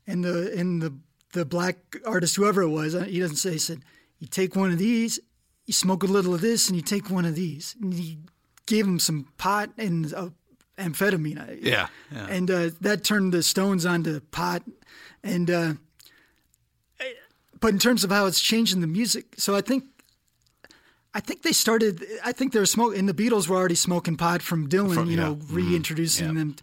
And 0.06 0.24
the, 0.24 0.54
and 0.56 0.80
the, 0.80 0.94
the 1.32 1.44
black 1.44 1.78
artist, 2.06 2.36
whoever 2.36 2.62
it 2.62 2.70
was, 2.70 2.94
he 2.94 3.20
doesn't 3.20 3.38
say, 3.38 3.54
he 3.54 3.58
said, 3.58 3.80
you 4.20 4.28
take 4.28 4.56
one 4.56 4.72
of 4.72 4.78
these, 4.78 5.20
you 5.66 5.74
smoke 5.74 6.04
a 6.04 6.08
little 6.08 6.36
of 6.36 6.42
this, 6.42 6.70
and 6.70 6.76
you 6.76 6.84
take 6.84 7.10
one 7.10 7.26
of 7.26 7.34
these. 7.34 7.76
And 7.82 7.96
he 7.96 8.20
gave 8.68 8.86
him 8.86 9.00
some 9.00 9.30
pot 9.40 9.72
and 9.76 10.14
uh, 10.14 10.30
amphetamine. 10.78 11.60
Yeah, 11.62 11.88
yeah. 12.12 12.28
And 12.28 12.50
uh, 12.52 12.70
that 12.82 13.04
turned 13.04 13.34
the 13.34 13.44
Stones 13.44 13.86
onto 13.86 14.20
pot. 14.20 14.64
And, 15.24 15.50
uh, 15.50 15.74
but 17.60 17.72
in 17.74 17.80
terms 17.80 18.04
of 18.04 18.12
how 18.12 18.26
it's 18.26 18.40
changing 18.42 18.82
the 18.82 18.88
music, 18.88 19.36
so 19.38 19.56
I 19.56 19.62
think, 19.62 19.86
I 21.14 21.20
think 21.20 21.44
they 21.44 21.52
started. 21.54 22.04
I 22.26 22.32
think 22.32 22.52
they 22.54 22.60
were 22.60 22.66
smoking, 22.66 23.00
and 23.00 23.08
the 23.08 23.14
Beatles 23.14 23.48
were 23.48 23.56
already 23.56 23.76
smoking 23.76 24.18
pot 24.18 24.42
from 24.42 24.68
Dylan. 24.68 24.94
From- 24.96 25.10
you 25.12 25.16
know, 25.18 25.38
yeah. 25.40 25.46
Mhm. 25.46 25.56
reintroducing 25.56 26.28
Yeah. 26.28 26.34
them. 26.34 26.56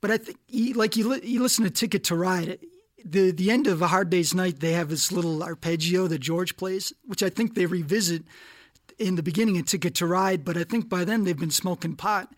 But 0.00 0.10
I 0.10 0.16
think, 0.18 0.38
you- 0.48 0.74
like 0.74 0.96
you, 0.96 1.08
li- 1.08 1.20
you 1.22 1.40
listen 1.42 1.64
to 1.64 1.70
Ticket 1.70 2.02
to 2.04 2.16
Ride. 2.16 2.58
The 3.04 3.30
the 3.32 3.50
end 3.50 3.66
of 3.66 3.82
A 3.82 3.88
Hard 3.88 4.10
Day's 4.10 4.32
Night, 4.34 4.60
they 4.60 4.72
have 4.72 4.88
this 4.88 5.12
little 5.12 5.42
arpeggio 5.42 6.06
that 6.08 6.18
George 6.20 6.56
plays, 6.56 6.92
which 7.04 7.22
I 7.22 7.28
think 7.28 7.54
they 7.54 7.66
revisit 7.66 8.24
in 8.98 9.16
the 9.16 9.22
beginning 9.22 9.58
of 9.58 9.66
Ticket 9.66 9.94
to 9.96 10.06
Ride. 10.06 10.44
But 10.44 10.56
I 10.56 10.64
think 10.64 10.88
by 10.88 11.04
then 11.04 11.24
they've 11.24 11.38
been 11.38 11.50
smoking 11.50 11.94
pot. 11.96 12.32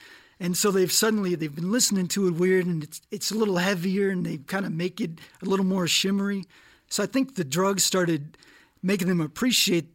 And 0.45 0.59
so 0.59 0.71
they've 0.71 0.93
suddenly 0.93 1.35
they've 1.37 1.55
been 1.55 1.73
listening 1.73 2.07
to 2.09 2.29
it 2.29 2.35
weird, 2.35 2.67
and 2.67 2.85
it's 2.85 3.01
it's 3.11 3.31
a 3.31 3.35
little 3.35 3.57
heavier, 3.57 4.11
and 4.11 4.27
they 4.27 4.37
kind 4.37 4.67
of 4.67 4.73
make 4.73 5.01
it 5.01 5.13
a 5.41 5.47
little 5.47 5.65
more 5.65 5.89
shimmery. 5.89 6.45
So 6.91 7.03
I 7.03 7.07
think 7.07 7.37
the 7.37 7.45
drugs 7.45 7.83
started 7.83 8.37
making 8.83 9.09
them 9.09 9.23
appreciate 9.23 9.87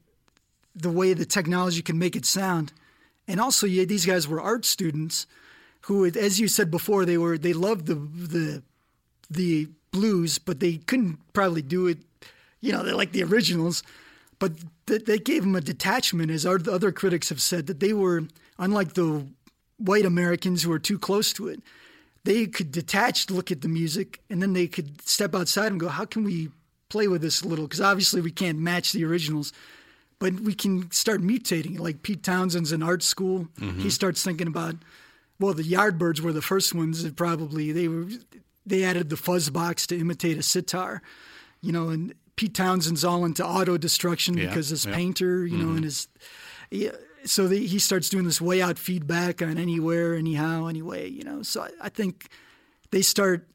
the 0.76 0.90
way 0.90 1.14
the 1.14 1.28
technology 1.28 1.84
can 1.84 2.00
make 2.00 2.16
it 2.16 2.26
sound. 2.26 2.74
And 3.28 3.40
also, 3.40 3.68
yeah, 3.68 3.86
these 3.86 4.08
guys 4.08 4.28
were 4.28 4.42
art 4.42 4.66
students 4.66 5.28
who, 5.82 6.04
as 6.08 6.40
you 6.40 6.48
said 6.48 6.72
before, 6.72 7.06
they 7.06 7.20
were 7.20 7.38
they 7.38 7.54
loved 7.54 7.86
the 7.86 7.94
the 7.94 8.64
the 9.30 9.68
blues, 9.92 10.40
but 10.40 10.60
they 10.60 10.78
couldn't 10.78 11.20
probably 11.32 11.62
do 11.62 11.86
it. 11.86 12.00
You 12.60 12.72
know, 12.72 12.82
they're 12.82 12.96
like 12.96 13.12
the 13.12 13.24
originals, 13.24 13.84
but 14.40 14.54
th- 14.88 15.06
they 15.06 15.20
gave 15.20 15.44
them 15.44 15.56
a 15.56 15.62
detachment, 15.62 16.32
as 16.32 16.44
other 16.44 16.92
critics 16.92 17.30
have 17.30 17.40
said, 17.40 17.68
that 17.68 17.80
they 17.80 17.94
were 17.94 18.24
unlike 18.60 18.94
the 18.94 19.26
white 19.80 20.06
Americans 20.06 20.64
who 20.64 20.72
are 20.72 20.80
too 20.80 21.00
close 21.00 21.34
to 21.34 21.48
it. 21.48 21.62
They 22.26 22.46
could 22.46 22.72
detach, 22.72 23.30
look 23.30 23.52
at 23.52 23.62
the 23.62 23.68
music, 23.68 24.22
and 24.30 24.42
then 24.42 24.54
they 24.54 24.68
could 24.68 25.02
step 25.08 25.34
outside 25.34 25.72
and 25.72 25.80
go, 25.80 25.88
"How 25.88 26.06
can 26.06 26.24
we 26.24 26.50
play 26.90 27.08
with 27.08 27.22
this 27.22 27.42
a 27.42 27.48
little?" 27.48 27.66
Because 27.66 27.82
obviously 27.82 28.22
we 28.22 28.32
can't 28.32 28.60
match 28.60 28.92
the 28.92 29.06
originals 29.06 29.52
but 30.20 30.34
we 30.42 30.54
can 30.54 30.92
start 30.92 31.22
mutating. 31.22 31.80
Like 31.80 32.04
Pete 32.04 32.24
Townshend's 32.24 32.72
in 32.72 32.84
art 32.84 33.02
school. 33.02 33.48
Mm-hmm. 33.60 33.80
He 33.80 33.90
starts 33.90 34.24
thinking 34.24 34.48
about, 34.48 34.76
well, 35.40 35.54
the 35.54 35.64
Yardbirds 35.64 36.20
were 36.20 36.34
the 36.34 36.42
first 36.42 36.76
ones 36.76 37.04
that 37.04 37.16
probably 37.16 37.72
they 37.72 37.88
were 37.88 38.06
they 38.66 38.84
added 38.84 39.10
the 39.10 39.18
fuzz 39.18 39.50
box 39.50 39.88
to 39.88 39.98
imitate 39.98 40.38
a 40.38 40.44
sitar, 40.44 41.02
you 41.62 41.72
know. 41.72 41.90
And 41.90 42.14
Pete 42.36 42.54
Townshend's 42.54 43.06
all 43.06 43.26
into 43.26 43.46
auto 43.46 43.78
destruction 43.78 44.38
Yeah, 44.38 44.48
because 44.48 44.70
his 44.70 44.86
yeah. 44.86 44.94
painter, 44.94 45.46
you 45.46 45.58
know, 45.58 45.70
and 45.70 45.78
mm-hmm. 45.78 45.84
his 45.86 46.08
yeah. 46.70 46.92
So 47.26 47.48
they, 47.48 47.60
he 47.60 47.80
starts 47.80 48.10
doing 48.10 48.26
this 48.26 48.42
way 48.42 48.62
out 48.62 48.80
feedback 48.80 49.42
on 49.42 49.58
anywhere, 49.58 50.16
anyhow, 50.16 50.68
anyway, 50.68 51.10
you 51.10 51.24
know. 51.24 51.42
So 51.42 51.62
I, 51.62 51.70
I 51.82 51.90
think 51.90 52.30
they 52.92 53.02
start 53.02 53.48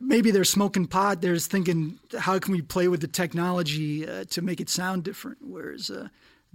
maybe 0.00 0.30
they're 0.30 0.44
smoking 0.44 0.86
pot. 0.86 1.20
They're 1.20 1.38
thinking, 1.38 1.98
how 2.18 2.38
can 2.38 2.52
we 2.52 2.60
play 2.60 2.88
with 2.88 3.00
the 3.00 3.08
technology 3.08 4.06
uh, 4.06 4.24
to 4.30 4.42
make 4.42 4.60
it 4.60 4.68
sound 4.68 5.04
different? 5.04 5.38
Whereas 5.40 5.90
uh, 5.90 6.08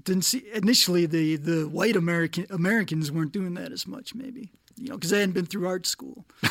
didn't 0.03 0.25
see 0.25 0.43
initially 0.53 1.05
the 1.05 1.37
the 1.37 1.67
white 1.67 1.95
American 1.95 2.45
Americans 2.49 3.11
weren't 3.11 3.31
doing 3.31 3.55
that 3.55 3.71
as 3.71 3.87
much, 3.87 4.13
maybe 4.13 4.51
you 4.77 4.89
know, 4.89 4.95
because 4.95 5.09
they 5.09 5.19
hadn't 5.19 5.33
been 5.33 5.45
through 5.45 5.67
art 5.67 5.85
school. 5.85 6.25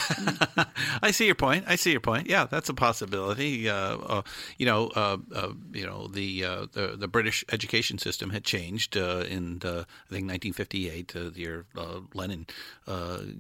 I 1.03 1.11
see 1.13 1.27
your 1.27 1.35
point. 1.35 1.65
I 1.69 1.77
see 1.77 1.93
your 1.93 2.01
point. 2.01 2.29
Yeah, 2.29 2.47
that's 2.47 2.69
a 2.69 2.75
possibility. 2.75 3.69
Uh, 3.69 3.97
uh, 3.99 4.23
you 4.59 4.67
know, 4.67 4.89
uh, 4.89 5.19
uh, 5.35 5.53
you 5.73 5.87
know, 5.87 6.09
the, 6.09 6.45
uh, 6.45 6.67
the 6.73 6.97
the 6.97 7.09
British 7.09 7.45
education 7.53 7.99
system 7.99 8.31
had 8.31 8.45
changed 8.45 8.97
uh, 8.97 9.25
in 9.29 9.61
uh, 9.65 9.85
I 10.09 10.11
think 10.11 10.29
1958, 10.29 11.15
uh, 11.15 11.31
the 11.31 11.41
year 11.41 11.67
Lennon 12.15 12.47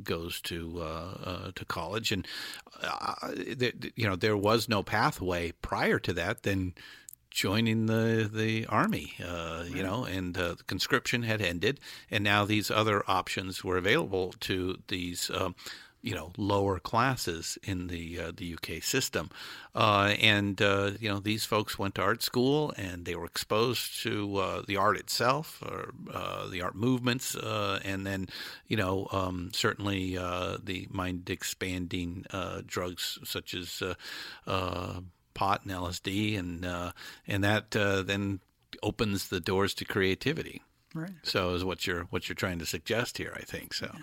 goes 0.02 0.40
to 0.42 1.52
to 1.54 1.64
college, 1.66 2.12
and 2.12 2.26
uh, 2.82 3.32
th- 3.34 3.58
th- 3.80 3.92
you 3.96 4.08
know 4.08 4.16
there 4.16 4.36
was 4.36 4.68
no 4.68 4.82
pathway 4.82 5.52
prior 5.62 5.98
to 5.98 6.12
that. 6.12 6.42
Then 6.42 6.74
joining 7.36 7.84
the 7.84 8.28
the 8.32 8.64
army, 8.66 9.12
uh, 9.22 9.62
you 9.68 9.82
know, 9.82 10.04
and 10.04 10.38
uh, 10.38 10.54
conscription 10.66 11.22
had 11.22 11.42
ended, 11.42 11.78
and 12.10 12.24
now 12.24 12.46
these 12.46 12.70
other 12.70 13.04
options 13.06 13.62
were 13.62 13.76
available 13.76 14.34
to 14.40 14.78
these. 14.88 15.30
Um, 15.32 15.54
you 16.02 16.14
know, 16.14 16.30
lower 16.38 16.78
classes 16.78 17.58
in 17.64 17.88
the 17.88 18.20
uh, 18.20 18.32
the 18.36 18.54
UK 18.54 18.80
system, 18.80 19.28
uh, 19.74 20.14
and 20.20 20.62
uh, 20.62 20.92
you 21.00 21.08
know 21.08 21.18
these 21.18 21.44
folks 21.44 21.80
went 21.80 21.96
to 21.96 22.02
art 22.02 22.22
school 22.22 22.72
and 22.76 23.04
they 23.04 23.16
were 23.16 23.24
exposed 23.24 24.02
to 24.04 24.36
uh, 24.36 24.62
the 24.68 24.76
art 24.76 24.96
itself, 24.98 25.60
or 25.66 25.94
uh, 26.14 26.48
the 26.48 26.62
art 26.62 26.76
movements, 26.76 27.34
uh, 27.34 27.80
and 27.84 28.06
then 28.06 28.28
you 28.68 28.76
know 28.76 29.08
um, 29.10 29.50
certainly 29.52 30.16
uh, 30.16 30.58
the 30.62 30.86
mind 30.92 31.28
expanding 31.28 32.24
uh, 32.30 32.62
drugs 32.64 33.18
such 33.24 33.52
as 33.52 33.82
uh, 33.82 33.94
uh, 34.46 35.00
pot 35.36 35.62
and 35.62 35.72
LSD, 35.72 36.36
and 36.36 36.66
uh, 36.66 36.90
and 37.28 37.44
that 37.44 37.76
uh, 37.76 38.02
then 38.02 38.40
opens 38.82 39.28
the 39.28 39.38
doors 39.38 39.74
to 39.74 39.84
creativity. 39.84 40.62
Right. 40.94 41.10
So 41.22 41.54
is 41.54 41.64
what 41.64 41.86
you're 41.86 42.04
what 42.04 42.28
you're 42.28 42.34
trying 42.34 42.58
to 42.58 42.66
suggest 42.66 43.18
here, 43.18 43.32
I 43.36 43.42
think. 43.42 43.74
So, 43.74 43.94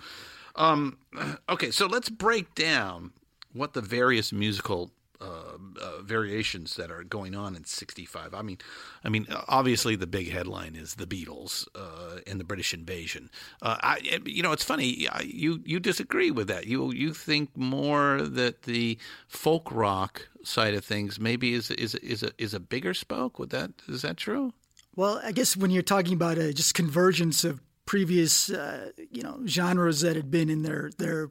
um, 0.56 0.98
okay, 1.48 1.70
so 1.70 1.86
let's 1.86 2.08
break 2.08 2.54
down 2.54 3.12
what 3.52 3.74
the 3.74 3.82
various 3.82 4.32
musical 4.32 4.90
uh, 5.24 5.80
uh, 5.80 6.02
variations 6.02 6.76
that 6.76 6.90
are 6.90 7.04
going 7.04 7.34
on 7.34 7.56
in 7.56 7.64
'65. 7.64 8.34
I 8.34 8.42
mean, 8.42 8.58
I 9.04 9.08
mean, 9.08 9.26
obviously 9.48 9.96
the 9.96 10.06
big 10.06 10.30
headline 10.30 10.76
is 10.76 10.94
the 10.94 11.06
Beatles 11.06 11.66
uh, 11.74 12.20
and 12.26 12.38
the 12.38 12.44
British 12.44 12.74
invasion. 12.74 13.30
Uh, 13.62 13.76
I, 13.82 14.20
you 14.24 14.42
know, 14.42 14.52
it's 14.52 14.64
funny. 14.64 15.08
I, 15.08 15.22
you 15.22 15.62
you 15.64 15.80
disagree 15.80 16.30
with 16.30 16.48
that. 16.48 16.66
You 16.66 16.92
you 16.92 17.14
think 17.14 17.56
more 17.56 18.22
that 18.22 18.62
the 18.62 18.98
folk 19.28 19.70
rock 19.70 20.28
side 20.42 20.74
of 20.74 20.84
things 20.84 21.18
maybe 21.18 21.54
is 21.54 21.70
is 21.70 21.94
is 21.96 22.22
a 22.22 22.30
is 22.38 22.54
a 22.54 22.60
bigger 22.60 22.94
spoke. 22.94 23.38
Would 23.38 23.50
that 23.50 23.70
is 23.88 24.02
that 24.02 24.16
true? 24.16 24.52
Well, 24.96 25.20
I 25.24 25.32
guess 25.32 25.56
when 25.56 25.70
you're 25.70 25.82
talking 25.82 26.14
about 26.14 26.38
a 26.38 26.52
just 26.52 26.74
convergence 26.74 27.44
of 27.44 27.60
previous, 27.86 28.50
uh, 28.50 28.90
you 29.10 29.22
know, 29.22 29.40
genres 29.46 30.00
that 30.02 30.16
had 30.16 30.30
been 30.30 30.48
in 30.48 30.62
their 30.62 30.90
their 30.98 31.30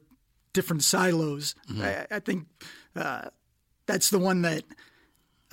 different 0.52 0.82
silos. 0.82 1.54
Mm-hmm. 1.70 1.82
I, 1.82 2.16
I 2.16 2.20
think 2.20 2.46
uh, 2.96 3.28
that's 3.86 4.10
the 4.10 4.18
one 4.18 4.42
that, 4.42 4.62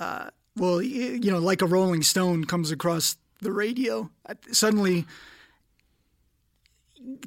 uh, 0.00 0.30
well, 0.56 0.80
you 0.82 1.30
know, 1.30 1.38
like 1.38 1.62
a 1.62 1.66
Rolling 1.66 2.02
Stone 2.02 2.44
comes 2.46 2.70
across 2.70 3.16
the 3.40 3.52
radio. 3.52 4.10
Suddenly, 4.52 5.06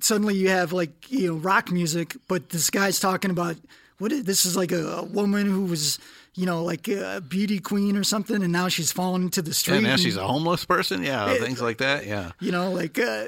suddenly 0.01 0.35
you 0.35 0.49
have 0.49 0.73
like 0.73 1.11
you 1.11 1.27
know 1.27 1.35
rock 1.35 1.71
music, 1.71 2.15
but 2.27 2.49
this 2.49 2.69
guy's 2.69 2.99
talking 2.99 3.31
about 3.31 3.55
what 3.97 4.11
is, 4.11 4.23
this 4.23 4.45
is 4.45 4.55
like 4.55 4.71
a, 4.71 4.97
a 4.97 5.03
woman 5.03 5.45
who 5.45 5.65
was 5.65 5.99
you 6.35 6.45
know 6.45 6.63
like 6.63 6.87
a 6.87 7.21
beauty 7.27 7.59
queen 7.59 7.97
or 7.97 8.03
something, 8.03 8.41
and 8.43 8.51
now 8.51 8.67
she's 8.67 8.91
fallen 8.91 9.23
into 9.23 9.41
the 9.41 9.53
street. 9.53 9.77
And 9.77 9.83
now 9.85 9.93
and- 9.93 10.01
she's 10.01 10.17
a 10.17 10.27
homeless 10.27 10.65
person. 10.65 11.03
Yeah, 11.03 11.33
things 11.35 11.61
like 11.61 11.77
that. 11.79 12.05
Yeah. 12.05 12.31
you 12.39 12.51
know, 12.51 12.71
like, 12.71 12.99
uh, 12.99 13.25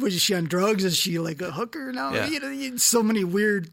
was 0.00 0.20
she 0.20 0.34
on 0.34 0.44
drugs? 0.44 0.84
Is 0.84 0.96
she 0.96 1.18
like 1.18 1.40
a 1.40 1.50
hooker 1.50 1.92
now? 1.92 2.12
Yeah. 2.12 2.26
You 2.28 2.40
know, 2.40 2.50
you- 2.50 2.78
so 2.78 3.02
many 3.02 3.24
weird 3.24 3.70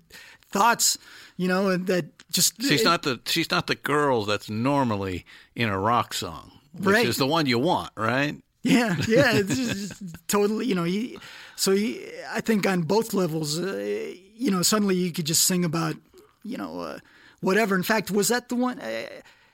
thoughts, 0.52 0.98
you 1.38 1.48
know, 1.48 1.70
and 1.70 1.88
that 1.88 2.06
just 2.34 2.62
She's 2.62 2.84
not 2.84 3.04
the 3.04 3.20
she's 3.26 3.50
not 3.52 3.68
the 3.68 3.76
girl 3.76 4.26
that's 4.26 4.50
normally 4.50 5.26
in 5.56 5.70
a 5.70 5.80
rock 5.80 6.14
song, 6.14 6.52
which 6.74 6.94
Right. 6.96 7.06
is 7.08 7.18
the 7.18 7.28
one 7.28 7.46
you 7.46 7.60
want, 7.60 7.92
right? 7.96 8.36
Yeah, 8.64 8.96
yeah, 9.08 9.34
it's 9.36 9.56
just 9.56 9.94
totally. 10.28 10.66
You 10.66 10.76
know, 10.76 10.84
he, 10.86 11.18
so 11.56 11.72
he, 11.72 12.02
I 12.32 12.42
think 12.42 12.66
on 12.66 12.82
both 12.84 13.14
levels, 13.14 13.60
uh, 13.60 14.14
you 14.36 14.50
know, 14.52 14.62
suddenly 14.62 14.96
you 14.96 15.12
could 15.12 15.26
just 15.26 15.44
sing 15.44 15.66
about, 15.66 15.96
you 16.44 16.58
know, 16.58 16.80
uh, 16.80 17.00
whatever. 17.42 17.76
In 17.76 17.84
fact, 17.84 18.10
was 18.10 18.28
that 18.30 18.50
the 18.50 18.56
one? 18.56 18.80
Uh, 18.80 19.08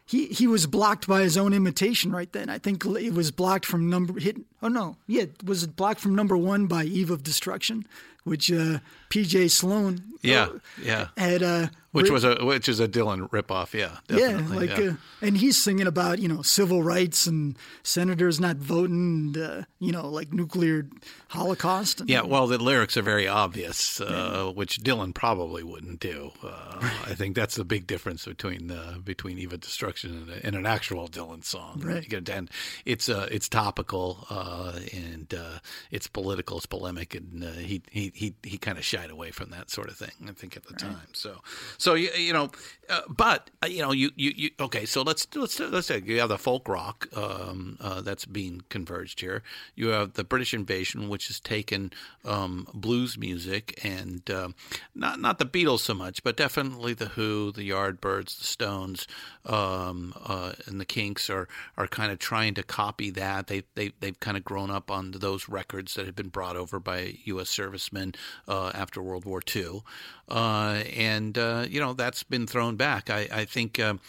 he 0.05 0.27
he 0.27 0.47
was 0.47 0.65
blocked 0.67 1.07
by 1.07 1.21
his 1.21 1.37
own 1.37 1.53
imitation 1.53 2.11
right 2.11 2.31
then. 2.33 2.49
I 2.49 2.57
think 2.59 2.85
it 2.85 3.13
was 3.13 3.31
blocked 3.31 3.65
from 3.65 3.89
number 3.89 4.19
hit. 4.19 4.37
Oh 4.61 4.67
no, 4.69 4.95
yeah, 5.07 5.25
was 5.43 5.63
it 5.63 5.75
blocked 5.75 5.99
from 6.01 6.15
number 6.15 6.37
one 6.37 6.67
by 6.67 6.83
Eve 6.83 7.09
of 7.11 7.23
Destruction, 7.23 7.85
which 8.23 8.51
uh, 8.51 8.79
P.J. 9.09 9.47
Sloan, 9.49 10.03
Yeah, 10.21 10.43
uh, 10.43 10.59
yeah. 10.81 11.07
had 11.17 11.43
uh, 11.43 11.67
Which 11.91 12.11
was 12.11 12.23
a 12.23 12.45
which 12.45 12.69
is 12.69 12.79
a 12.79 12.87
Dylan 12.87 13.29
ripoff. 13.31 13.73
Yeah, 13.73 13.97
yeah, 14.09 14.45
like, 14.49 14.77
yeah. 14.77 14.91
Uh, 14.91 14.93
and 15.21 15.37
he's 15.37 15.61
singing 15.61 15.87
about 15.87 16.19
you 16.19 16.27
know 16.27 16.43
civil 16.43 16.83
rights 16.83 17.25
and 17.25 17.57
senators 17.81 18.39
not 18.39 18.57
voting, 18.57 19.33
and, 19.35 19.37
uh, 19.37 19.61
you 19.79 19.91
know, 19.91 20.07
like 20.07 20.31
nuclear 20.31 20.87
holocaust. 21.29 22.01
And, 22.01 22.09
Yeah, 22.09 22.21
well, 22.21 22.45
the 22.45 22.59
lyrics 22.59 22.95
are 22.95 23.01
very 23.01 23.27
obvious, 23.27 23.99
uh, 24.01 24.51
which 24.53 24.81
Dylan 24.81 25.13
probably 25.15 25.63
wouldn't 25.63 25.99
do. 25.99 26.31
Uh, 26.43 26.77
I 27.05 27.15
think 27.15 27.35
that's 27.35 27.55
the 27.55 27.65
big 27.65 27.87
difference 27.87 28.25
between 28.25 28.69
uh, 28.69 28.97
between 29.03 29.39
Eve 29.39 29.53
of 29.53 29.61
Destruction 29.61 30.11
and, 30.11 30.45
and 30.45 30.55
an 30.55 30.65
actual 30.67 31.07
Dylan 31.07 31.43
song. 31.43 31.81
Right. 31.83 32.05
And 32.29 32.51
it's 32.85 33.09
it's 33.09 33.49
topical 33.49 34.27
uh, 34.29 34.79
and 34.93 35.33
uh, 35.33 35.59
it's 35.89 36.05
political, 36.07 36.57
it's 36.57 36.67
polemic, 36.67 37.15
and 37.15 37.43
uh, 37.43 37.51
he 37.53 37.81
he 37.89 38.11
he, 38.13 38.35
he 38.43 38.57
kind 38.59 38.77
of 38.77 38.85
shied 38.99 39.09
away 39.09 39.31
from 39.31 39.49
that 39.51 39.69
sort 39.69 39.89
of 39.89 39.97
thing. 39.97 40.11
I 40.27 40.31
think 40.31 40.57
at 40.57 40.65
the 40.65 40.73
time. 40.73 41.07
So 41.13 41.41
so 41.77 41.93
you, 41.93 42.09
you 42.11 42.33
know, 42.33 42.51
uh, 42.89 43.01
but 43.07 43.49
uh, 43.63 43.67
you 43.67 43.81
know, 43.81 43.91
you, 43.91 44.11
you 44.15 44.31
you 44.35 44.49
okay. 44.59 44.85
So 44.85 45.01
let's 45.01 45.27
let's 45.35 45.59
let's 45.59 45.87
say 45.87 46.01
you 46.03 46.19
have 46.19 46.29
the 46.29 46.37
folk 46.37 46.67
rock 46.67 47.07
um, 47.15 47.77
uh, 47.79 48.01
that's 48.01 48.25
being 48.25 48.63
converged 48.69 49.21
here. 49.21 49.43
You 49.75 49.89
have 49.89 50.13
the 50.13 50.23
British 50.23 50.53
invasion, 50.53 51.09
which 51.09 51.27
has 51.27 51.39
taken 51.39 51.91
um, 52.25 52.67
blues 52.73 53.17
music 53.17 53.79
and 53.83 54.29
um 54.31 54.55
not 54.95 55.19
not 55.19 55.39
the 55.39 55.45
Beatles 55.45 55.79
so 55.79 55.93
much, 55.93 56.23
but 56.23 56.35
definitely 56.37 56.93
the 56.93 57.09
Who, 57.09 57.51
the 57.51 57.69
Yardbirds, 57.69 58.37
the 58.37 58.45
Stones, 58.45 59.07
um, 59.45 60.13
uh, 60.25 60.53
and 60.65 60.79
the 60.79 60.85
Kinks 60.85 61.29
are 61.29 61.47
are 61.77 61.87
kind 61.87 62.11
of 62.11 62.19
trying 62.19 62.53
to 62.55 62.63
copy 62.63 63.09
that. 63.11 63.47
They 63.47 63.63
they 63.75 63.91
they've 63.99 64.19
kind 64.19 64.37
of 64.37 64.43
grown 64.43 64.71
up 64.71 64.91
on 64.91 65.11
those 65.11 65.47
records 65.47 65.93
that 65.95 66.05
had 66.05 66.15
been 66.15 66.29
brought 66.29 66.55
over 66.55 66.79
by 66.79 67.17
U.S. 67.25 67.49
servicemen 67.49 68.13
uh, 68.47 68.71
after 68.89 69.03
World 69.03 69.23
War 69.25 69.39
II, 69.55 69.83
uh, 70.29 70.81
and 70.97 71.37
uh, 71.37 71.65
you 71.69 71.79
know 71.79 71.93
that's 71.93 72.23
been 72.23 72.47
thrown 72.47 72.75
back. 72.75 73.09
I 73.11 73.27
I 73.31 73.45
think. 73.45 73.79
Um, 73.79 73.99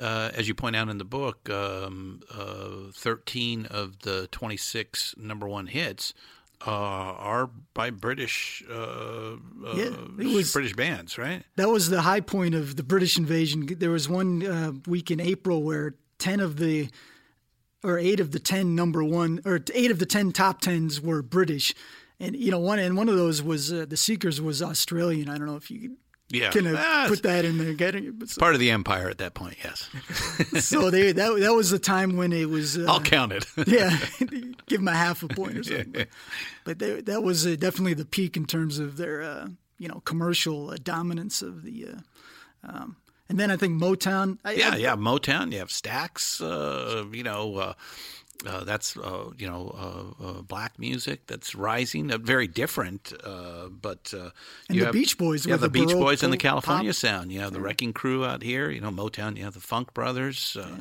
uh, 0.00 0.32
as 0.34 0.48
you 0.48 0.54
point 0.56 0.74
out 0.74 0.88
in 0.88 0.98
the 0.98 1.04
book, 1.04 1.48
um, 1.48 2.20
uh, 2.28 2.90
13 2.92 3.66
of 3.66 4.00
the 4.00 4.26
26 4.32 5.14
number 5.16 5.46
one 5.46 5.68
hits 5.68 6.12
uh, 6.66 6.70
are 6.72 7.48
by 7.74 7.90
British 7.90 8.64
uh, 8.68 9.36
Yeah, 9.76 9.84
uh, 9.84 10.08
it 10.18 10.34
was- 10.34 10.52
British 10.52 10.74
bands, 10.74 11.16
right? 11.16 11.44
that 11.54 11.68
was 11.68 11.90
the 11.90 12.02
high 12.02 12.18
point 12.18 12.56
of 12.56 12.74
the 12.74 12.82
British 12.82 13.16
invasion. 13.16 13.66
There 13.78 13.92
was 13.92 14.08
one 14.08 14.44
uh, 14.44 14.72
week 14.88 15.12
in 15.12 15.20
April 15.20 15.62
where 15.62 15.94
ten 16.18 16.40
of 16.40 16.56
the 16.56 16.88
or 17.84 17.96
eight 17.96 18.18
of 18.18 18.32
the 18.32 18.40
ten 18.40 18.74
number 18.74 19.04
one 19.04 19.40
or 19.44 19.60
eight 19.74 19.92
of 19.92 20.00
the 20.00 20.06
ten 20.06 20.32
top 20.32 20.60
tens 20.60 21.00
were 21.00 21.22
British, 21.22 21.72
and 22.24 22.36
you 22.36 22.50
know 22.50 22.58
one 22.58 22.78
and 22.78 22.96
one 22.96 23.08
of 23.08 23.16
those 23.16 23.42
was 23.42 23.72
uh, 23.72 23.86
the 23.88 23.96
Seekers 23.96 24.40
was 24.40 24.62
Australian. 24.62 25.28
I 25.28 25.38
don't 25.38 25.46
know 25.46 25.56
if 25.56 25.70
you 25.70 25.96
Yeah, 26.30 26.50
can 26.50 26.66
uh, 26.66 26.76
Ah, 26.78 27.04
put 27.08 27.22
that 27.22 27.44
in 27.44 27.58
there, 27.58 27.74
getting 27.74 28.04
it. 28.06 28.18
But 28.18 28.28
so, 28.30 28.40
part 28.40 28.54
of 28.54 28.60
the 28.60 28.70
empire 28.70 29.08
at 29.10 29.18
that 29.18 29.34
point. 29.34 29.56
Yes, 29.62 29.88
so 30.64 30.90
they 30.90 31.12
that 31.12 31.40
that 31.40 31.52
was 31.54 31.70
the 31.70 31.78
time 31.78 32.16
when 32.16 32.32
it 32.32 32.48
was. 32.48 32.76
Uh, 32.78 32.86
I'll 32.88 33.00
count 33.00 33.32
it. 33.32 33.44
yeah, 33.66 33.96
give 34.66 34.80
them 34.80 34.88
a 34.88 34.92
half 34.94 35.22
a 35.22 35.28
point 35.28 35.58
or 35.58 35.62
something. 35.62 35.92
But, 35.92 36.08
but 36.64 36.78
they, 36.78 37.00
that 37.02 37.22
was 37.22 37.46
uh, 37.46 37.56
definitely 37.58 37.94
the 37.94 38.06
peak 38.06 38.36
in 38.36 38.46
terms 38.46 38.78
of 38.78 38.96
their, 38.96 39.22
uh, 39.22 39.48
you 39.78 39.88
know, 39.88 40.00
commercial 40.04 40.70
uh, 40.70 40.76
dominance 40.82 41.42
of 41.42 41.62
the. 41.62 41.86
Uh, 41.88 41.98
um, 42.68 42.96
and 43.28 43.38
then 43.38 43.50
I 43.50 43.56
think 43.56 43.80
Motown. 43.80 44.38
I, 44.44 44.52
yeah, 44.52 44.70
I- 44.72 44.76
yeah. 44.76 44.96
Motown. 44.96 45.52
You 45.52 45.58
have 45.58 45.68
Stax. 45.70 46.40
Uh, 46.40 47.06
you 47.12 47.22
know. 47.22 47.74
Uh, 48.46 48.64
that's 48.64 48.96
uh, 48.96 49.30
you 49.38 49.48
know 49.48 49.74
uh, 50.20 50.24
uh, 50.24 50.42
black 50.42 50.78
music 50.78 51.26
that's 51.26 51.54
rising, 51.54 52.10
uh, 52.12 52.18
very 52.18 52.46
different. 52.46 53.12
Uh, 53.24 53.68
but 53.68 54.12
uh, 54.14 54.30
And 54.68 54.76
you 54.76 54.80
the 54.80 54.86
have, 54.86 54.92
Beach 54.92 55.16
Boys 55.16 55.46
yeah, 55.46 55.56
the 55.56 55.62
the 55.62 55.70
Beach 55.70 55.92
Boys 55.92 56.22
and 56.22 56.32
the 56.32 56.36
pop- 56.36 56.42
California 56.42 56.92
sound. 56.92 57.32
You 57.32 57.40
have 57.40 57.52
the 57.52 57.60
Wrecking 57.60 57.92
Crew 57.92 58.24
out 58.24 58.42
here. 58.42 58.70
You 58.70 58.80
know 58.80 58.90
Motown. 58.90 59.36
You 59.36 59.44
have 59.44 59.54
the 59.54 59.60
Funk 59.60 59.94
Brothers. 59.94 60.56
Uh, 60.60 60.76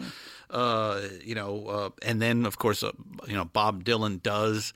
uh, 0.50 1.02
you 1.24 1.36
know, 1.36 1.66
uh, 1.68 1.90
and 2.02 2.22
then 2.22 2.46
of 2.46 2.58
course, 2.58 2.84
uh, 2.84 2.92
you 3.28 3.36
know 3.36 3.46
Bob 3.46 3.84
Dylan 3.84 4.22
does 4.22 4.74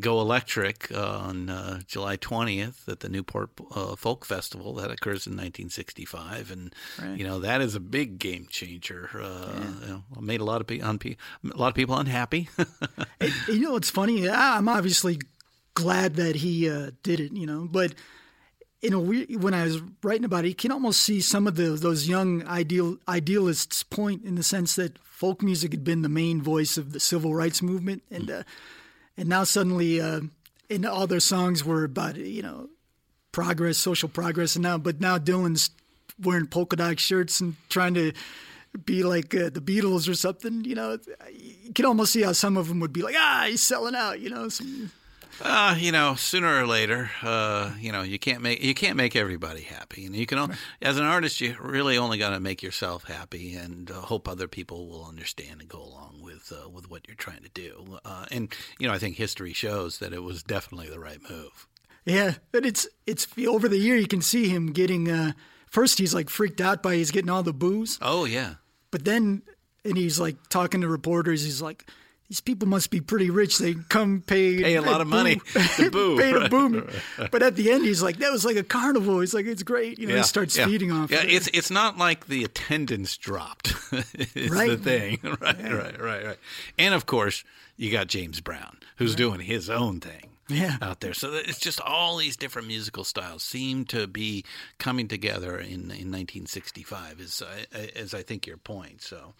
go 0.00 0.20
electric 0.20 0.90
uh, 0.92 1.18
on 1.18 1.48
uh, 1.50 1.80
July 1.86 2.16
20th 2.16 2.88
at 2.88 3.00
the 3.00 3.08
Newport 3.08 3.50
uh, 3.74 3.96
Folk 3.96 4.24
Festival 4.24 4.74
that 4.74 4.90
occurs 4.90 5.26
in 5.26 5.32
1965, 5.32 6.50
and 6.50 6.74
you 7.16 7.24
know 7.24 7.38
that 7.40 7.60
is 7.60 7.74
a 7.74 7.80
big 7.80 8.18
game 8.18 8.46
changer. 8.48 9.10
Uh, 9.14 9.62
you 9.80 9.86
know, 9.88 10.02
made 10.20 10.40
a 10.40 10.44
lot 10.44 10.60
of 10.60 10.66
pe- 10.66 10.80
un- 10.80 10.98
pe- 10.98 11.16
a 11.44 11.56
lot 11.56 11.68
of 11.68 11.74
people 11.74 11.96
unhappy. 11.96 12.48
you 13.48 13.60
know, 13.60 13.76
it's 13.76 13.90
funny. 13.90 14.28
I'm 14.28 14.68
obviously 14.68 15.18
glad 15.74 16.16
that 16.16 16.36
he 16.36 16.68
uh, 16.68 16.90
did 17.02 17.20
it. 17.20 17.32
You 17.32 17.46
know, 17.46 17.68
but 17.70 17.94
in 18.82 18.92
a 18.92 19.00
weird, 19.00 19.42
when 19.42 19.54
I 19.54 19.64
was 19.64 19.80
writing 20.02 20.24
about 20.24 20.44
it, 20.44 20.48
you 20.48 20.54
can 20.54 20.72
almost 20.72 21.00
see 21.02 21.20
some 21.20 21.46
of 21.46 21.56
the 21.56 21.70
those 21.70 22.08
young 22.08 22.46
ideal 22.46 22.98
idealists' 23.08 23.82
point 23.82 24.24
in 24.24 24.34
the 24.34 24.42
sense 24.42 24.74
that 24.76 24.98
folk 24.98 25.40
music 25.40 25.72
had 25.72 25.84
been 25.84 26.02
the 26.02 26.08
main 26.08 26.42
voice 26.42 26.76
of 26.76 26.92
the 26.92 27.00
civil 27.00 27.34
rights 27.34 27.62
movement, 27.62 28.02
and 28.10 28.30
uh, 28.30 28.42
and 29.16 29.28
now 29.28 29.44
suddenly, 29.44 30.00
uh, 30.00 30.20
and 30.70 30.86
all 30.86 31.06
their 31.06 31.20
songs 31.20 31.64
were 31.64 31.84
about 31.84 32.16
you 32.16 32.42
know 32.42 32.68
progress, 33.32 33.78
social 33.78 34.08
progress, 34.08 34.56
and 34.56 34.62
now 34.62 34.78
but 34.78 35.00
now 35.00 35.18
Dylan's 35.18 35.70
wearing 36.20 36.46
polka 36.46 36.76
dot 36.76 37.00
shirts 37.00 37.40
and 37.40 37.56
trying 37.68 37.94
to 37.94 38.12
be 38.84 39.02
like 39.02 39.34
uh, 39.34 39.50
the 39.50 39.60
Beatles 39.60 40.08
or 40.08 40.14
something. 40.14 40.64
You 40.64 40.74
know, 40.74 40.98
you 41.32 41.72
can 41.74 41.84
almost 41.84 42.12
see 42.12 42.22
how 42.22 42.32
some 42.32 42.56
of 42.56 42.68
them 42.68 42.80
would 42.80 42.92
be 42.92 43.02
like, 43.02 43.14
ah, 43.18 43.46
he's 43.48 43.62
selling 43.62 43.94
out. 43.94 44.20
You 44.20 44.30
know, 44.30 44.48
some, 44.48 44.90
Uh, 45.40 45.74
you 45.78 45.90
know, 45.92 46.14
sooner 46.14 46.60
or 46.62 46.66
later, 46.66 47.10
uh, 47.22 47.72
you 47.80 47.90
know, 47.90 48.02
you 48.02 48.18
can't 48.18 48.42
make 48.42 48.62
you 48.62 48.74
can't 48.74 48.96
make 48.96 49.16
everybody 49.16 49.62
happy, 49.62 50.04
and 50.04 50.14
you 50.14 50.26
can. 50.26 50.38
o- 50.38 50.50
As 50.80 50.98
an 50.98 51.04
artist, 51.04 51.40
you 51.40 51.56
really 51.60 51.96
only 51.98 52.18
got 52.18 52.30
to 52.30 52.40
make 52.40 52.62
yourself 52.62 53.04
happy, 53.04 53.54
and 53.54 53.90
uh, 53.90 53.94
hope 53.94 54.28
other 54.28 54.46
people 54.46 54.88
will 54.88 55.04
understand 55.06 55.60
and 55.60 55.68
go 55.68 55.82
along 55.82 56.20
with 56.22 56.52
uh, 56.52 56.68
with 56.68 56.90
what 56.90 57.08
you're 57.08 57.16
trying 57.16 57.42
to 57.42 57.48
do. 57.48 57.98
Uh, 58.04 58.26
and 58.30 58.54
you 58.78 58.86
know, 58.86 58.92
I 58.94 58.98
think 58.98 59.16
history 59.16 59.52
shows 59.52 59.98
that 59.98 60.12
it 60.12 60.22
was 60.22 60.42
definitely 60.42 60.88
the 60.90 61.00
right 61.00 61.20
move. 61.28 61.66
Yeah, 62.04 62.34
but 62.52 62.66
it's 62.66 62.86
it's 63.06 63.26
over 63.46 63.68
the 63.68 63.78
year 63.78 63.96
you 63.96 64.08
can 64.08 64.22
see 64.22 64.48
him 64.48 64.72
getting. 64.72 65.10
Uh, 65.10 65.32
first, 65.66 65.98
he's 65.98 66.14
like 66.14 66.28
freaked 66.30 66.60
out 66.60 66.82
by 66.82 66.96
he's 66.96 67.10
getting 67.10 67.30
all 67.30 67.42
the 67.42 67.52
booze, 67.54 67.98
Oh 68.02 68.26
yeah, 68.26 68.54
but 68.90 69.04
then 69.04 69.42
and 69.84 69.96
he's 69.96 70.20
like 70.20 70.36
talking 70.50 70.82
to 70.82 70.88
reporters. 70.88 71.42
He's 71.44 71.62
like, 71.62 71.88
these 72.32 72.40
people 72.40 72.66
must 72.66 72.88
be 72.88 72.98
pretty 72.98 73.28
rich. 73.28 73.58
They 73.58 73.74
come 73.74 74.22
pay 74.26 74.62
Pay 74.62 74.76
a 74.76 74.80
lot 74.80 75.02
of 75.02 75.06
money 75.06 75.34
to 75.76 75.90
boo. 75.90 76.16
pay 76.16 76.32
to 76.32 76.48
boo 76.48 76.70
me. 76.70 76.82
But 77.30 77.42
at 77.42 77.56
the 77.56 77.70
end, 77.70 77.84
he's 77.84 78.02
like, 78.02 78.16
that 78.20 78.32
was 78.32 78.42
like 78.42 78.56
a 78.56 78.62
carnival. 78.62 79.20
He's 79.20 79.34
like, 79.34 79.44
it's 79.44 79.62
great. 79.62 79.98
You 79.98 80.06
know, 80.06 80.16
he 80.16 80.22
starts 80.22 80.56
yeah. 80.56 80.64
feeding 80.64 80.90
off. 80.90 81.10
Yeah, 81.10 81.24
it. 81.24 81.30
it's 81.30 81.50
it's 81.52 81.70
not 81.70 81.98
like 81.98 82.28
the 82.28 82.42
attendance 82.42 83.18
dropped. 83.18 83.74
it's 83.92 84.32
the 84.32 84.78
thing. 84.82 85.18
Right, 85.42 85.62
right, 85.62 86.00
right, 86.00 86.24
right. 86.24 86.38
And 86.78 86.94
of 86.94 87.04
course, 87.04 87.44
you 87.76 87.90
got 87.90 88.06
James 88.06 88.40
Brown, 88.40 88.78
who's 88.96 89.14
doing 89.14 89.40
his 89.40 89.68
own 89.68 90.00
thing. 90.00 90.30
Yeah. 90.48 90.76
out 90.80 91.00
there. 91.00 91.14
So 91.14 91.34
it's 91.34 91.58
just 91.58 91.80
all 91.80 92.16
these 92.16 92.36
different 92.36 92.68
musical 92.68 93.04
styles 93.04 93.42
seem 93.42 93.84
to 93.86 94.06
be 94.06 94.44
coming 94.78 95.08
together 95.08 95.58
in 95.58 95.90
in 95.90 96.10
1965. 96.10 97.20
Is 97.20 97.42
uh, 97.42 97.78
is 97.94 98.14
I 98.14 98.22
think 98.22 98.46
your 98.46 98.56
point. 98.56 99.02
So, 99.02 99.34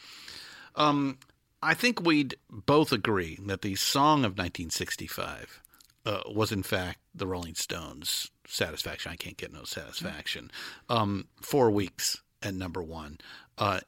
um, 0.76 1.18
I 1.62 1.74
think 1.74 2.02
we'd 2.02 2.36
both 2.50 2.92
agree 2.92 3.38
that 3.46 3.62
the 3.62 3.76
song 3.76 4.24
of 4.24 4.32
1965 4.32 5.62
uh, 6.04 6.20
was 6.26 6.50
in 6.50 6.62
fact 6.64 6.98
the 7.14 7.26
Rolling 7.26 7.54
Stones' 7.54 8.30
"Satisfaction." 8.46 9.12
I 9.12 9.16
can't 9.16 9.36
get 9.36 9.52
no 9.52 9.64
satisfaction. 9.64 10.50
Um, 10.88 11.28
four 11.40 11.70
weeks 11.70 12.20
at 12.42 12.54
number 12.54 12.82
one 12.82 13.18
uh, 13.58 13.80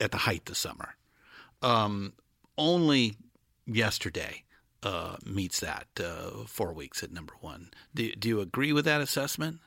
at 0.00 0.10
the 0.10 0.18
height 0.18 0.50
of 0.50 0.56
summer. 0.56 0.96
Um, 1.62 2.14
only 2.58 3.14
yesterday 3.66 4.42
uh, 4.82 5.16
meets 5.24 5.60
that 5.60 5.86
uh, 6.00 6.44
four 6.46 6.72
weeks 6.72 7.02
at 7.02 7.12
number 7.12 7.34
one. 7.40 7.70
Do, 7.94 8.12
do 8.16 8.28
you 8.28 8.40
agree 8.40 8.72
with 8.72 8.84
that 8.86 9.00
assessment? 9.00 9.60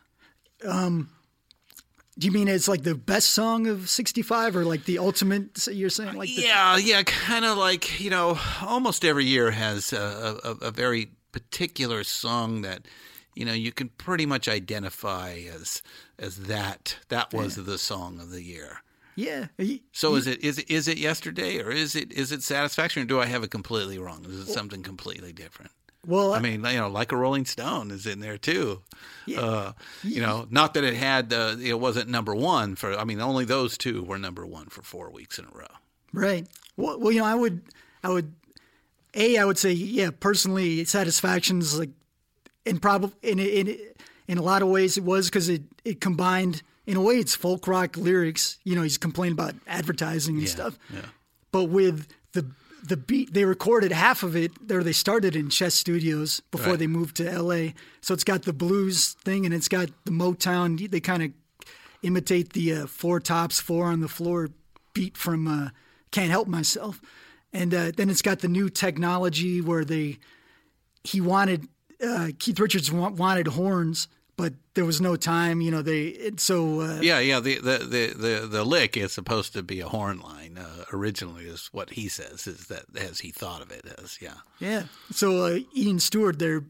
Do 2.18 2.28
you 2.28 2.32
mean 2.32 2.47
it's 2.47 2.68
like 2.68 2.84
the 2.84 2.95
best 2.95 3.32
song 3.32 3.68
of 3.68 3.89
'65, 3.89 4.55
or 4.55 4.63
like 4.63 4.86
the 4.86 4.99
ultimate? 4.99 5.57
so 5.57 5.72
You're 5.72 5.89
saying 5.89 6.16
like 6.16 6.30
the, 6.30 6.43
yeah, 6.43 6.78
yeah, 6.78 7.03
kind 7.03 7.43
of 7.43 7.57
like 7.57 7.99
you 7.99 8.09
know, 8.09 8.39
almost 8.61 9.03
every 9.03 9.26
year 9.26 9.51
has 9.51 9.91
a, 9.91 10.39
a, 10.43 10.49
a 10.68 10.72
very 10.72 11.09
particular 11.34 12.05
song 12.05 12.61
that 12.61 12.88
you 13.36 13.43
know 13.43 13.51
you 13.51 13.74
can 13.74 13.89
pretty 13.89 14.26
much 14.26 14.47
identify 14.47 15.41
as 15.53 15.82
as 16.18 16.38
that 16.43 16.97
that 17.09 17.34
was 17.34 17.55
the 17.55 17.78
song 17.78 18.20
of 18.22 18.32
the 18.32 18.41
year. 18.41 18.78
yeah. 19.57 19.78
So 19.91 20.16
is 20.16 20.28
it 20.28 20.41
is 20.43 20.57
it 20.57 20.70
is 20.70 20.88
it 20.88 20.97
yesterday 20.97 21.61
or 21.61 21.70
is 21.70 21.95
it 21.95 22.13
is 22.13 22.32
it 22.32 22.43
satisfaction 22.43 23.03
or 23.03 23.05
do 23.05 23.20
I 23.20 23.26
have 23.26 23.43
it 23.43 23.51
completely 23.51 23.97
wrong? 23.97 24.26
Is 24.26 24.47
it 24.47 24.51
something 24.53 24.84
completely 24.84 25.34
different? 25.34 25.72
Well, 26.06 26.34
I 26.34 26.39
mean, 26.39 26.64
you 26.64 26.78
know, 26.78 26.88
like 26.89 27.12
a 27.12 27.18
Rolling 27.18 27.45
Stone 27.45 27.91
is 27.91 28.06
in 28.06 28.20
there 28.20 28.38
too. 28.38 28.82
Uh, 29.36 29.72
you 30.03 30.22
know, 30.22 30.45
not 30.49 30.74
that 30.76 30.84
it 30.84 30.93
had 30.93 31.34
uh, 31.34 31.56
it 31.62 31.80
wasn't 31.80 32.10
number 32.10 32.36
one 32.36 32.76
for. 32.76 32.97
I 32.97 33.03
mean, 33.03 33.20
only 33.22 33.45
those 33.45 33.78
two 33.78 34.03
were 34.03 34.18
number 34.20 34.45
one 34.45 34.68
for 34.68 34.82
four 34.82 35.10
weeks 35.10 35.39
in 35.39 35.45
a 35.45 35.58
row. 35.58 35.66
Right. 36.14 36.47
Well, 36.78 36.99
well, 36.99 37.12
you 37.12 37.20
know, 37.20 37.26
I 37.26 37.36
would, 37.36 37.62
I 38.03 38.10
would, 38.10 38.34
a, 39.16 39.38
I 39.38 39.45
would 39.45 39.58
say, 39.58 39.72
yeah, 39.72 40.12
personally, 40.20 40.86
satisfactions 40.86 41.78
like, 41.80 41.89
in 42.66 42.80
probably 42.80 43.12
in 43.24 43.39
in 43.39 43.78
in 44.28 44.38
a 44.38 44.41
lot 44.43 44.62
of 44.62 44.68
ways 44.68 44.97
it 44.97 45.03
was 45.03 45.28
because 45.30 45.49
it 45.49 45.64
it 45.84 46.01
combined 46.01 46.62
in 46.86 46.97
a 46.97 47.01
way 47.01 47.16
it's 47.16 47.36
folk 47.36 47.68
rock 47.68 47.97
lyrics. 47.97 48.58
You 48.64 48.76
know, 48.76 48.82
he's 48.84 48.97
complaining 48.97 49.34
about 49.34 49.56
advertising 49.68 50.36
and 50.36 50.43
Yeah, 50.43 50.49
stuff, 50.49 50.78
yeah. 50.93 51.01
but 51.51 51.66
with 51.66 52.08
the 52.34 52.45
the 52.88 52.97
beat 52.97 53.33
they 53.33 53.45
recorded 53.45 53.91
half 53.91 54.23
of 54.23 54.36
it 54.36 54.51
there 54.67 54.83
they 54.83 54.91
started 54.93 55.36
in 55.36 55.49
chess 55.49 55.73
studios 55.75 56.41
before 56.51 56.71
Right. 56.71 56.79
they 56.79 56.88
moved 56.88 57.15
to 57.17 57.41
la 57.41 57.69
so 58.01 58.13
it's 58.13 58.23
got 58.23 58.43
the 58.43 58.53
blues 58.53 59.13
thing 59.23 59.45
and 59.45 59.53
it's 59.53 59.67
got 59.67 59.89
the 60.05 60.11
motown. 60.11 60.89
They 60.89 60.99
kind 60.99 61.23
of 61.23 61.31
imitate 62.03 62.53
the 62.53 62.73
uh, 62.73 62.88
four 62.88 63.19
tops 63.19 63.59
four 63.59 63.86
on 63.86 63.99
the 64.01 64.07
floor 64.07 64.49
beat 64.93 65.17
from 65.17 65.47
uh, 65.47 65.69
can't 66.11 66.29
help 66.29 66.47
myself. 66.47 67.01
And 67.51 67.73
uh, 67.73 67.91
then 67.97 68.09
it's 68.09 68.21
got 68.21 68.39
the 68.39 68.47
new 68.47 68.69
technology 68.69 69.61
where 69.61 69.83
they 69.86 70.17
he 71.03 71.21
wanted 71.21 71.67
uh, 72.05 72.29
keith 72.39 72.59
richards 72.59 72.91
wa- 72.91 73.09
wanted 73.09 73.47
horns 73.47 74.07
but 74.38 74.53
there 74.73 74.86
was 74.86 74.99
no 74.99 75.15
time 75.15 75.61
you 75.61 75.71
know 75.71 75.81
they 75.81 76.07
it, 76.07 76.39
so 76.39 76.81
uh, 76.81 76.99
Yeah, 77.01 77.19
yeah. 77.19 77.39
The, 77.39 77.55
the 77.59 77.77
the 77.77 78.13
the 78.15 78.47
the 78.47 78.63
lick 78.65 78.97
is 78.97 79.13
supposed 79.13 79.53
to 79.53 79.63
be 79.63 79.79
a 79.81 79.88
horn 79.88 80.19
line. 80.19 80.57
Uh, 80.57 80.86
originally, 80.91 81.45
is 81.45 81.69
what 81.71 81.91
he 81.91 82.07
says. 82.07 82.47
Is 82.47 82.67
that 82.67 82.86
as 82.97 83.19
he 83.19 83.31
thought 83.31 83.61
of 83.61 83.71
it 83.71 83.86
as? 84.01 84.17
Yeah. 84.21 84.36
Yeah. 84.59 84.83
So 85.11 85.45
uh, 85.45 85.59
Ian 85.75 85.99
Stewart, 85.99 86.39
their 86.39 86.63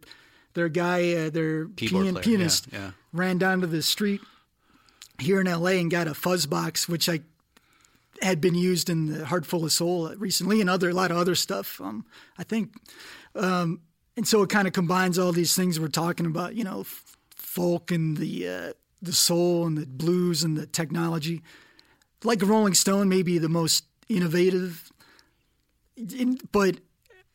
their 0.54 0.70
guy, 0.70 1.14
uh, 1.14 1.30
their 1.30 1.66
Keyboard 1.66 2.06
pian- 2.06 2.22
pianist, 2.24 2.68
yeah, 2.72 2.80
yeah. 2.80 2.92
ran 3.14 3.38
down 3.38 3.62
to 3.62 3.68
the 3.68 3.82
street 3.82 4.22
here 5.20 5.40
in 5.42 5.48
L.A. 5.48 5.80
and 5.80 5.90
got 5.92 6.08
a 6.08 6.14
fuzz 6.14 6.46
box, 6.46 6.88
which 6.90 7.08
I 7.10 7.22
had 8.22 8.40
been 8.40 8.56
used 8.56 8.90
in 8.90 9.08
the 9.08 9.26
Heart 9.26 9.46
Full 9.46 9.66
of 9.66 9.72
Soul 9.72 10.14
recently 10.18 10.62
and 10.62 10.70
other 10.70 10.90
a 10.90 10.94
lot 10.94 11.12
of 11.12 11.18
other 11.18 11.36
stuff. 11.36 11.82
Um, 11.82 12.06
I 12.38 12.44
think, 12.44 12.74
um, 13.36 13.82
and 14.16 14.28
so 14.28 14.42
it 14.44 14.50
kind 14.50 14.68
of 14.68 14.74
combines 14.74 15.20
all 15.20 15.32
these 15.34 15.56
things 15.56 15.80
we're 15.80 15.88
talking 15.90 16.26
about. 16.26 16.56
You 16.56 16.64
know, 16.64 16.82
f- 16.82 17.04
folk 17.56 17.90
and 17.92 18.18
the 18.18 18.48
uh, 18.48 18.74
the 19.02 19.14
soul 19.14 19.66
and 19.66 19.78
the 19.78 19.86
blues 19.86 20.44
and 20.44 20.58
the 20.58 20.66
technology. 20.68 21.42
Like 22.24 22.42
Rolling 22.42 22.74
Stone, 22.74 23.08
maybe 23.08 23.38
the 23.38 23.50
most 23.50 23.86
innovative 24.10 24.92
in, 25.96 26.38
but 26.52 26.78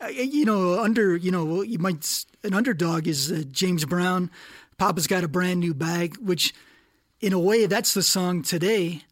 uh, 0.03 0.09
you 0.09 0.45
know, 0.45 0.81
under 0.83 1.17
you 1.17 1.31
know, 1.31 1.63
you 1.63 1.79
might 1.79 2.25
an 2.45 2.55
underdog 2.55 3.07
is 3.07 3.31
uh, 3.33 3.43
James 3.51 3.85
Brown. 3.85 4.31
Papa's 4.79 5.07
got 5.07 5.25
a 5.25 5.29
brand 5.29 5.61
new 5.61 5.75
bag, 5.75 6.17
which, 6.19 6.55
in 7.21 7.33
a 7.33 7.39
way, 7.39 7.67
that's 7.67 7.93
the 7.95 8.03
song 8.03 8.43
today, 8.43 9.03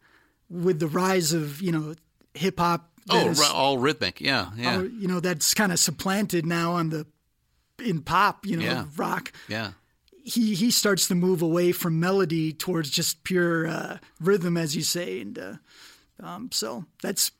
with 0.49 0.79
the 0.79 0.87
rise 0.87 1.31
of 1.33 1.61
you 1.61 1.71
know 1.71 1.95
hip 2.33 2.59
hop. 2.59 2.89
Oh, 3.09 3.29
is- 3.29 3.39
all 3.41 3.77
rhythmic. 3.77 4.21
Yeah, 4.21 4.49
yeah, 4.55 4.77
uh, 4.77 4.81
you 4.81 5.07
know 5.07 5.19
that's 5.19 5.53
kind 5.53 5.71
of 5.71 5.79
supplanted 5.79 6.45
now 6.45 6.73
on 6.73 6.89
the 6.89 7.05
in 7.83 8.01
pop. 8.01 8.45
You 8.45 8.57
know, 8.57 8.63
Yeah. 8.65 8.85
rock. 8.97 9.31
yeah. 9.47 9.71
He 10.29 10.53
he 10.53 10.69
starts 10.69 11.07
to 11.07 11.15
move 11.15 11.41
away 11.41 11.71
from 11.71 11.99
melody 11.99 12.53
towards 12.53 12.89
just 12.89 13.23
pure 13.23 13.67
uh, 13.67 13.97
rhythm, 14.19 14.57
as 14.57 14.75
you 14.75 14.83
say, 14.83 15.21
and 15.21 15.39
uh, 15.39 15.53
um, 16.21 16.49
so 16.51 16.85
that's 17.01 17.31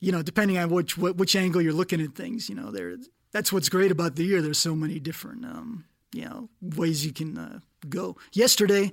you 0.00 0.12
know 0.12 0.22
depending 0.22 0.58
on 0.58 0.68
which 0.68 0.94
wh- 0.94 1.16
which 1.16 1.34
angle 1.34 1.62
you're 1.62 1.72
looking 1.72 2.02
at 2.02 2.14
things. 2.14 2.48
You 2.48 2.56
know, 2.56 2.70
there 2.70 2.96
that's 3.32 3.52
what's 3.52 3.68
great 3.68 3.90
about 3.90 4.16
the 4.16 4.24
year. 4.24 4.42
There's 4.42 4.58
so 4.58 4.74
many 4.74 5.00
different 5.00 5.44
um, 5.44 5.84
you 6.12 6.24
know 6.26 6.48
ways 6.60 7.06
you 7.06 7.12
can 7.12 7.38
uh, 7.38 7.60
go. 7.88 8.16
Yesterday, 8.32 8.92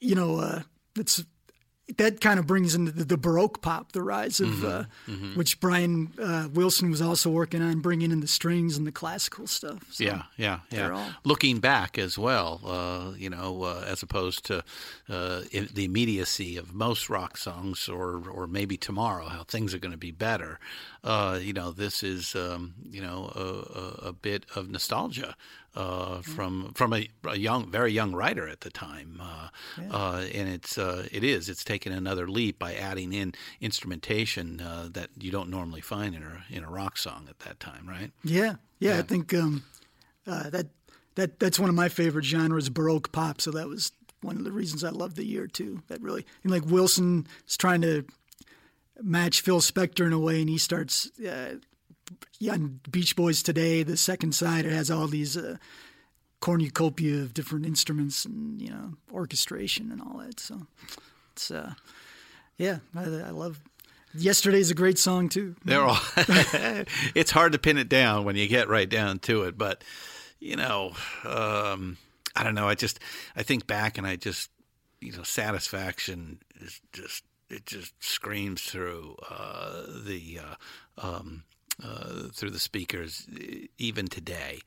you 0.00 0.14
know, 0.16 0.38
uh, 0.40 0.62
that's 0.96 1.24
that 1.98 2.20
kind 2.20 2.38
of 2.38 2.46
brings 2.46 2.74
in 2.74 2.84
the, 2.86 3.04
the 3.04 3.16
baroque 3.16 3.60
pop, 3.60 3.92
the 3.92 4.02
rise 4.02 4.40
of 4.40 4.48
Mm-hmm, 4.48 4.66
uh, 4.66 5.34
which 5.34 5.60
Brian 5.60 6.12
uh, 6.18 6.48
Wilson 6.54 6.90
was 6.90 7.02
also 7.02 7.28
working 7.30 7.60
on, 7.62 7.80
bringing 7.80 8.12
in 8.12 8.20
the 8.20 8.28
strings 8.28 8.76
and 8.78 8.86
the 8.86 8.92
classical 8.92 9.46
stuff. 9.46 9.84
So, 9.90 10.04
Yeah, 10.04 10.22
yeah, 10.36 10.60
yeah. 10.70 10.90
all- 10.90 11.10
Looking 11.24 11.58
back 11.58 11.98
as 11.98 12.16
well, 12.16 12.60
uh, 12.64 13.14
you 13.16 13.28
know, 13.28 13.64
uh, 13.64 13.84
as 13.86 14.02
opposed 14.02 14.44
to 14.46 14.58
uh, 15.08 15.42
the 15.50 15.84
immediacy 15.84 16.56
of 16.56 16.72
most 16.72 17.10
rock 17.10 17.36
songs, 17.36 17.88
or 17.88 18.22
or 18.30 18.46
maybe 18.46 18.76
tomorrow, 18.76 19.26
how 19.28 19.42
things 19.44 19.74
are 19.74 19.78
going 19.78 19.92
to 19.92 19.98
be 19.98 20.12
better. 20.12 20.58
Uh, 21.04 21.38
you 21.42 21.52
know, 21.52 21.72
this 21.72 22.02
is 22.02 22.34
um, 22.36 22.74
you 22.88 23.02
know 23.02 23.32
a, 23.34 24.06
a, 24.06 24.08
a 24.08 24.12
bit 24.12 24.46
of 24.54 24.70
nostalgia 24.70 25.34
uh, 25.74 26.20
from 26.20 26.72
from 26.74 26.92
a, 26.92 27.08
a 27.24 27.36
young, 27.36 27.70
very 27.70 27.92
young 27.92 28.14
writer 28.14 28.46
at 28.46 28.60
the 28.60 28.70
time, 28.70 29.20
uh, 29.22 29.48
uh, 29.90 30.24
and 30.34 30.48
it's 30.48 30.76
uh, 30.76 31.06
it 31.10 31.24
is 31.24 31.48
it's 31.48 31.64
taken 31.64 31.92
another 31.92 32.28
leap 32.28 32.58
by 32.58 32.74
adding 32.74 33.12
in 33.12 33.32
instrumentation 33.60 34.60
uh, 34.60 34.88
that 34.92 35.08
you 35.18 35.30
don't 35.30 35.48
normally 35.48 35.80
find 35.80 36.14
in 36.14 36.22
a 36.22 36.44
in 36.50 36.62
a 36.62 36.70
rock 36.70 36.98
song 36.98 37.26
at 37.28 37.38
that 37.40 37.58
time, 37.58 37.88
right? 37.88 38.10
Yeah, 38.22 38.56
yeah. 38.80 38.98
I 38.98 39.02
think 39.02 39.32
um, 39.32 39.62
uh, 40.26 40.50
that 40.50 40.66
that 41.14 41.38
that's 41.38 41.58
one 41.58 41.70
of 41.70 41.74
my 41.74 41.88
favorite 41.88 42.24
genres, 42.24 42.68
baroque 42.68 43.10
pop. 43.12 43.40
So 43.40 43.50
that 43.52 43.68
was 43.68 43.92
one 44.20 44.36
of 44.36 44.44
the 44.44 44.52
reasons 44.52 44.84
I 44.84 44.90
loved 44.90 45.16
the 45.16 45.24
year 45.26 45.46
too. 45.46 45.82
That 45.88 46.02
really 46.02 46.26
and 46.42 46.52
like 46.52 46.66
Wilson 46.66 47.26
is 47.48 47.56
trying 47.56 47.80
to 47.80 48.04
match 49.00 49.40
Phil 49.40 49.60
Spector 49.60 50.06
in 50.06 50.12
a 50.12 50.18
way, 50.18 50.40
and 50.40 50.50
he 50.50 50.58
starts. 50.58 51.06
Uh, 51.18 51.22
yeah, 51.22 51.52
on 52.50 52.80
Beach 52.90 53.16
Boys 53.16 53.42
today, 53.42 53.82
the 53.82 53.96
second 53.96 54.34
side, 54.34 54.64
it 54.64 54.72
has 54.72 54.90
all 54.90 55.06
these 55.06 55.36
uh, 55.36 55.56
cornucopia 56.40 57.20
of 57.22 57.34
different 57.34 57.64
instruments 57.64 58.24
and 58.24 58.60
you 58.60 58.70
know 58.70 58.94
orchestration 59.12 59.90
and 59.92 60.00
all 60.02 60.18
that. 60.18 60.40
So 60.40 60.66
it's 61.32 61.50
uh, 61.50 61.74
yeah, 62.58 62.78
I, 62.94 63.02
I 63.02 63.30
love. 63.30 63.60
Yesterday's 64.14 64.70
a 64.70 64.74
great 64.74 64.98
song 64.98 65.30
too. 65.30 65.56
They're 65.64 65.82
all. 65.82 65.98
it's 67.14 67.30
hard 67.30 67.52
to 67.52 67.58
pin 67.58 67.78
it 67.78 67.88
down 67.88 68.24
when 68.24 68.36
you 68.36 68.46
get 68.46 68.68
right 68.68 68.88
down 68.88 69.20
to 69.20 69.44
it, 69.44 69.56
but 69.56 69.82
you 70.38 70.56
know, 70.56 70.92
um, 71.24 71.96
I 72.36 72.42
don't 72.42 72.54
know. 72.54 72.68
I 72.68 72.74
just 72.74 72.98
I 73.34 73.42
think 73.42 73.66
back 73.66 73.96
and 73.96 74.06
I 74.06 74.16
just 74.16 74.50
you 75.00 75.12
know, 75.12 75.22
satisfaction 75.22 76.40
is 76.60 76.80
just 76.92 77.24
it 77.48 77.66
just 77.66 77.94
screams 78.02 78.62
through 78.62 79.16
uh, 79.30 79.84
the. 80.04 80.40
Uh, 80.40 80.54
um, 80.98 81.44
uh, 81.84 82.28
through 82.32 82.50
the 82.50 82.58
speakers, 82.58 83.26
even 83.78 84.06
today, 84.06 84.60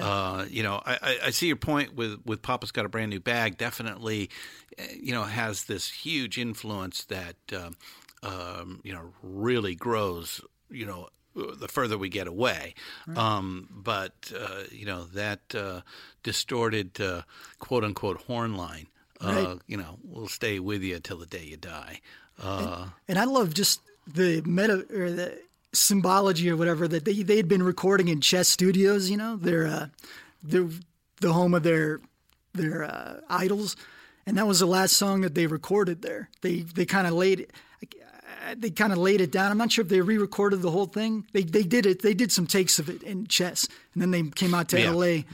uh, 0.00 0.44
you 0.50 0.62
know, 0.62 0.82
I, 0.84 1.18
I- 1.26 1.30
see 1.30 1.46
your 1.46 1.56
point 1.56 1.94
with 1.94 2.20
with 2.24 2.42
Papa's 2.42 2.72
got 2.72 2.84
a 2.84 2.88
brand 2.88 3.10
new 3.10 3.20
bag. 3.20 3.56
Definitely, 3.58 4.30
uh, 4.78 4.82
you 5.00 5.12
know, 5.12 5.22
has 5.24 5.64
this 5.64 5.88
huge 5.88 6.38
influence 6.38 7.04
that 7.04 7.36
um, 7.52 7.76
um, 8.22 8.80
you 8.84 8.92
know 8.92 9.12
really 9.22 9.74
grows. 9.74 10.40
You 10.70 10.86
know, 10.86 11.08
the 11.34 11.68
further 11.68 11.96
we 11.98 12.08
get 12.08 12.26
away. 12.26 12.74
Um, 13.14 13.68
but 13.70 14.32
uh, 14.36 14.64
you 14.72 14.86
know 14.86 15.04
that 15.14 15.54
uh, 15.54 15.82
distorted 16.22 17.00
uh, 17.00 17.22
quote 17.58 17.84
unquote 17.84 18.22
horn 18.22 18.56
line. 18.56 18.88
Uh, 19.20 19.32
Right. 19.32 19.58
You 19.66 19.76
know, 19.78 19.98
will 20.04 20.28
stay 20.28 20.58
with 20.58 20.82
you 20.82 20.98
till 21.00 21.16
the 21.18 21.26
day 21.26 21.44
you 21.44 21.56
die. 21.56 22.00
Uh, 22.42 22.88
And 23.08 23.18
I 23.18 23.24
love 23.24 23.54
just 23.54 23.80
the 24.06 24.42
meta 24.44 24.84
or 24.92 25.10
the 25.10 25.38
symbology 25.76 26.50
or 26.50 26.56
whatever 26.56 26.88
that 26.88 27.04
they 27.04 27.22
they 27.22 27.36
had 27.36 27.48
been 27.48 27.62
recording 27.62 28.08
in 28.08 28.20
Chess 28.20 28.48
Studios. 28.48 29.10
You 29.10 29.16
know, 29.16 29.36
they're 29.36 29.66
uh, 29.66 29.86
they're 30.42 30.68
the 31.20 31.32
home 31.32 31.54
of 31.54 31.62
their 31.62 32.00
their 32.54 32.84
uh, 32.84 33.20
idols, 33.28 33.76
and 34.26 34.36
that 34.38 34.46
was 34.46 34.60
the 34.60 34.66
last 34.66 34.96
song 34.96 35.20
that 35.22 35.34
they 35.34 35.46
recorded 35.46 36.02
there. 36.02 36.30
They 36.42 36.60
they 36.60 36.84
kind 36.86 37.06
of 37.06 37.12
laid. 37.12 37.46
they 38.56 38.70
kind 38.70 38.92
of 38.92 38.98
laid 38.98 39.20
it 39.20 39.32
down. 39.32 39.50
I'm 39.50 39.58
not 39.58 39.72
sure 39.72 39.82
if 39.82 39.88
they 39.88 40.00
re-recorded 40.00 40.62
the 40.62 40.70
whole 40.70 40.86
thing. 40.86 41.26
They 41.32 41.42
they 41.42 41.62
did 41.64 41.84
it. 41.86 42.02
They 42.02 42.14
did 42.14 42.30
some 42.32 42.46
takes 42.46 42.78
of 42.78 42.88
it 42.88 43.02
in 43.02 43.26
Chess, 43.26 43.68
and 43.92 44.02
then 44.02 44.10
they 44.10 44.22
came 44.30 44.54
out 44.54 44.68
to 44.70 44.80
Yeah. 44.80 44.86
L.A. 44.86 45.24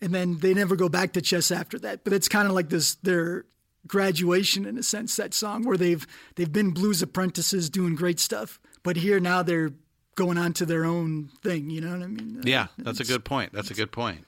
and 0.00 0.14
then 0.14 0.38
they 0.38 0.54
never 0.54 0.76
go 0.76 0.88
back 0.88 1.12
to 1.14 1.20
Chess 1.20 1.50
after 1.50 1.78
that. 1.80 2.04
But 2.04 2.12
it's 2.12 2.28
kind 2.28 2.46
of 2.48 2.54
like 2.54 2.68
this 2.68 2.94
their 2.96 3.44
graduation 3.86 4.66
in 4.66 4.78
a 4.78 4.82
sense. 4.82 5.16
That 5.16 5.34
song 5.34 5.64
where 5.64 5.76
they've 5.76 6.06
they've 6.36 6.52
been 6.52 6.70
blues 6.70 7.02
apprentices 7.02 7.68
doing 7.70 7.94
great 7.96 8.20
stuff, 8.20 8.60
but 8.88 8.96
here 8.96 9.20
now 9.20 9.42
they're 9.42 9.72
going 10.14 10.38
on 10.38 10.54
to 10.54 10.64
their 10.64 10.86
own 10.86 11.28
thing. 11.42 11.68
You 11.68 11.82
know 11.82 11.90
what 11.90 12.02
I 12.02 12.06
mean? 12.06 12.40
Yeah, 12.42 12.68
that's 12.78 13.00
a 13.00 13.04
good 13.04 13.22
point. 13.22 13.52
That's 13.52 13.70
a 13.70 13.74
good 13.74 13.92
point. 13.92 14.24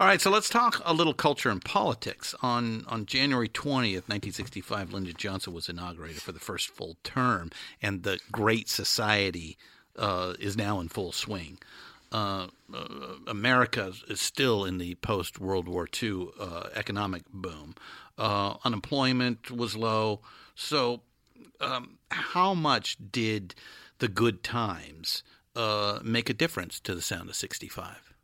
All 0.00 0.06
right, 0.06 0.18
so 0.18 0.30
let's 0.30 0.48
talk 0.48 0.80
a 0.86 0.94
little 0.94 1.12
culture 1.12 1.50
and 1.50 1.62
politics. 1.62 2.34
On 2.40 2.86
on 2.88 3.04
January 3.04 3.48
twentieth, 3.48 4.08
nineteen 4.08 4.32
sixty 4.32 4.62
five, 4.62 4.94
Lyndon 4.94 5.12
Johnson 5.18 5.52
was 5.52 5.68
inaugurated 5.68 6.22
for 6.22 6.32
the 6.32 6.40
first 6.40 6.68
full 6.70 6.96
term, 7.04 7.50
and 7.82 8.02
the 8.02 8.18
Great 8.32 8.70
Society 8.70 9.58
uh, 9.98 10.32
is 10.40 10.56
now 10.56 10.80
in 10.80 10.88
full 10.88 11.12
swing. 11.12 11.58
Uh, 12.10 12.46
uh, 12.72 12.86
America 13.26 13.92
is 14.08 14.22
still 14.22 14.64
in 14.64 14.78
the 14.78 14.94
post 14.94 15.38
World 15.38 15.68
War 15.68 15.86
II 16.02 16.28
uh, 16.40 16.68
economic 16.74 17.24
boom. 17.30 17.74
Uh, 18.16 18.54
unemployment 18.64 19.50
was 19.50 19.76
low. 19.76 20.20
So, 20.54 21.02
um, 21.60 21.98
how 22.10 22.54
much 22.54 22.96
did 23.12 23.54
the 23.98 24.08
good 24.08 24.42
times 24.42 25.22
uh, 25.56 25.98
make 26.02 26.28
a 26.30 26.34
difference 26.34 26.80
to 26.80 26.94
the 26.94 27.02
sound 27.02 27.28
of 27.28 27.36
65? 27.36 28.14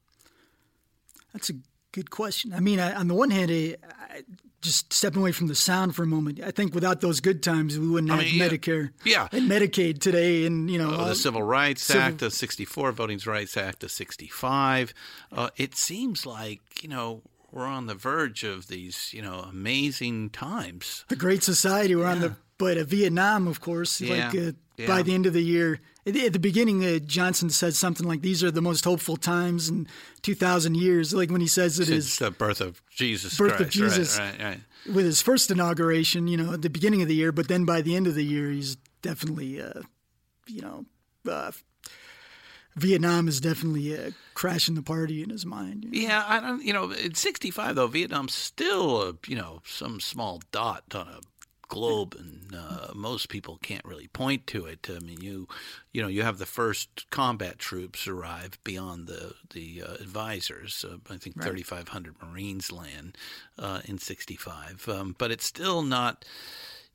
That's 1.33 1.51
a 1.51 1.55
good 1.93 2.11
question. 2.11 2.53
I 2.53 2.61
mean, 2.61 2.79
I, 2.81 2.93
on 2.95 3.09
the 3.09 3.15
one 3.15 3.31
hand, 3.31 3.51
I, 3.51 3.77
I, 4.11 4.23
just 4.63 4.93
stepping 4.93 5.21
away 5.21 5.33
from 5.33 5.49
the 5.49 5.55
sound 5.55 5.95
for 5.95 6.05
a 6.05 6.07
moment, 6.07 6.41
I 6.43 6.51
think 6.51 6.75
without 6.75 7.01
those 7.03 7.21
good 7.21 7.43
times, 7.43 7.79
we 7.79 7.87
wouldn't 7.87 8.11
have 8.11 8.21
mean. 8.21 8.41
Medicare 8.41 8.91
Yeah. 9.05 9.29
and 9.31 9.51
Medicaid 9.51 10.01
today, 10.01 10.47
and 10.47 10.71
you 10.71 10.79
know, 10.79 10.91
Uh, 10.91 11.09
the 11.09 11.15
Civil 11.15 11.43
Rights 11.43 11.83
Civil- 11.83 12.03
Act 12.03 12.23
of 12.23 12.33
64, 12.33 12.93
Voting 12.93 13.21
Rights 13.27 13.57
Act 13.59 13.85
of 13.85 13.91
65. 13.91 14.95
Uh, 15.31 15.51
it 15.57 15.75
seems 15.77 16.25
like, 16.25 16.83
you 16.83 16.89
know, 16.89 17.23
we're 17.51 17.67
on 17.67 17.87
the 17.87 17.95
verge 17.95 18.43
of 18.43 18.69
these, 18.69 19.13
you 19.13 19.21
know, 19.23 19.41
amazing 19.41 20.31
times. 20.31 21.05
the 21.09 21.17
Great 21.17 21.43
Society. 21.43 21.95
We're 21.95 22.07
on 22.07 22.21
the 22.21 22.37
but 22.57 22.79
uh, 22.79 22.85
Vietnam, 22.85 23.47
of 23.49 23.61
course. 23.61 24.01
Yeah, 24.01 24.29
Like 24.29 24.39
uh, 24.39 24.53
yeah. 24.77 24.87
by 24.87 25.03
the 25.03 25.15
end 25.15 25.27
of 25.27 25.33
the 25.33 25.43
year, 25.43 25.81
at, 26.07 26.33
the 26.33 26.39
beginning, 26.39 26.85
uh, 26.85 26.99
Johnson 26.99 27.49
said 27.49 27.75
something 27.75 28.07
like, 28.07 28.21
"These 28.21 28.45
are 28.45 28.51
the 28.51 28.61
most 28.61 28.85
hopeful 28.85 29.17
times 29.17 29.69
in 29.69 29.89
2,000 30.23 30.75
years." 30.77 31.15
Like 31.15 31.31
when 31.31 31.41
he 31.41 31.47
says 31.47 31.79
it 31.79 31.87
Since 31.87 32.05
is 32.05 32.19
the 32.19 32.31
birth 32.31 32.61
of 32.61 32.83
Jesus 32.91 33.39
Birth 33.39 33.61
of 33.61 33.71
Jesus. 33.71 34.19
Right, 34.19 34.39
right, 34.39 34.45
right. 34.45 34.61
with 34.95 35.07
his 35.07 35.23
first 35.23 35.51
inauguration, 35.51 36.29
you 36.29 36.37
know, 36.37 36.53
at 36.53 36.63
the 36.63 36.71
beginning 36.71 37.01
of 37.01 37.09
the 37.09 37.15
year, 37.15 37.33
but 37.33 37.49
then 37.49 37.65
by 37.65 37.81
the 37.81 37.97
end 37.97 38.07
of 38.07 38.15
the 38.15 38.25
year, 38.25 38.51
he's 38.51 38.77
definitely, 39.01 39.63
uh, 39.63 39.81
you 40.47 40.61
know, 40.61 40.85
uh, 41.31 41.53
Vietnam 42.77 43.29
is 43.29 43.41
definitely 43.41 43.97
uh, 43.97 44.11
crashing 44.35 44.75
the 44.75 44.83
party 44.83 45.23
in 45.23 45.31
his 45.31 45.47
mind. 45.47 45.85
you 45.85 45.91
know. 45.91 46.09
Yeah, 46.09 46.25
I 46.27 46.41
don't. 46.41 46.63
You 46.63 46.73
know, 46.73 46.91
in 46.91 47.15
'65 47.15 47.77
though, 47.77 47.87
Vietnam's 47.87 48.35
still, 48.35 49.03
a, 49.03 49.15
you 49.27 49.37
know, 49.37 49.63
some 49.65 50.01
small 50.01 50.43
dot 50.51 50.85
on 50.95 51.09
a 51.09 51.21
globe, 51.69 52.15
and 52.19 52.55
uh, 52.55 52.93
most 52.95 53.29
people 53.29 53.59
can't 53.63 53.85
really 53.85 54.09
point 54.09 54.47
to 54.49 54.67
it. 54.67 54.89
I 54.89 54.99
mean, 55.01 55.21
you, 55.21 55.49
you 55.93 56.03
know, 56.03 56.09
you 56.09 56.23
have 56.23 56.39
the 56.39 56.47
first 56.47 57.11
combat 57.11 57.59
troops 57.59 58.07
arrive 58.07 58.59
beyond 58.65 59.07
the 59.07 59.35
the 59.51 59.83
uh, 59.83 59.95
advisors. 59.95 60.85
Uh, 60.89 60.97
I 61.11 61.17
think 61.17 61.41
3,500 61.43 62.17
Marines 62.23 62.73
land 62.73 63.17
uh, 63.59 63.81
in 63.85 63.99
'65, 63.99 64.89
um, 64.89 65.15
but 65.19 65.31
it's 65.31 65.47
still 65.47 65.83
not 65.83 66.25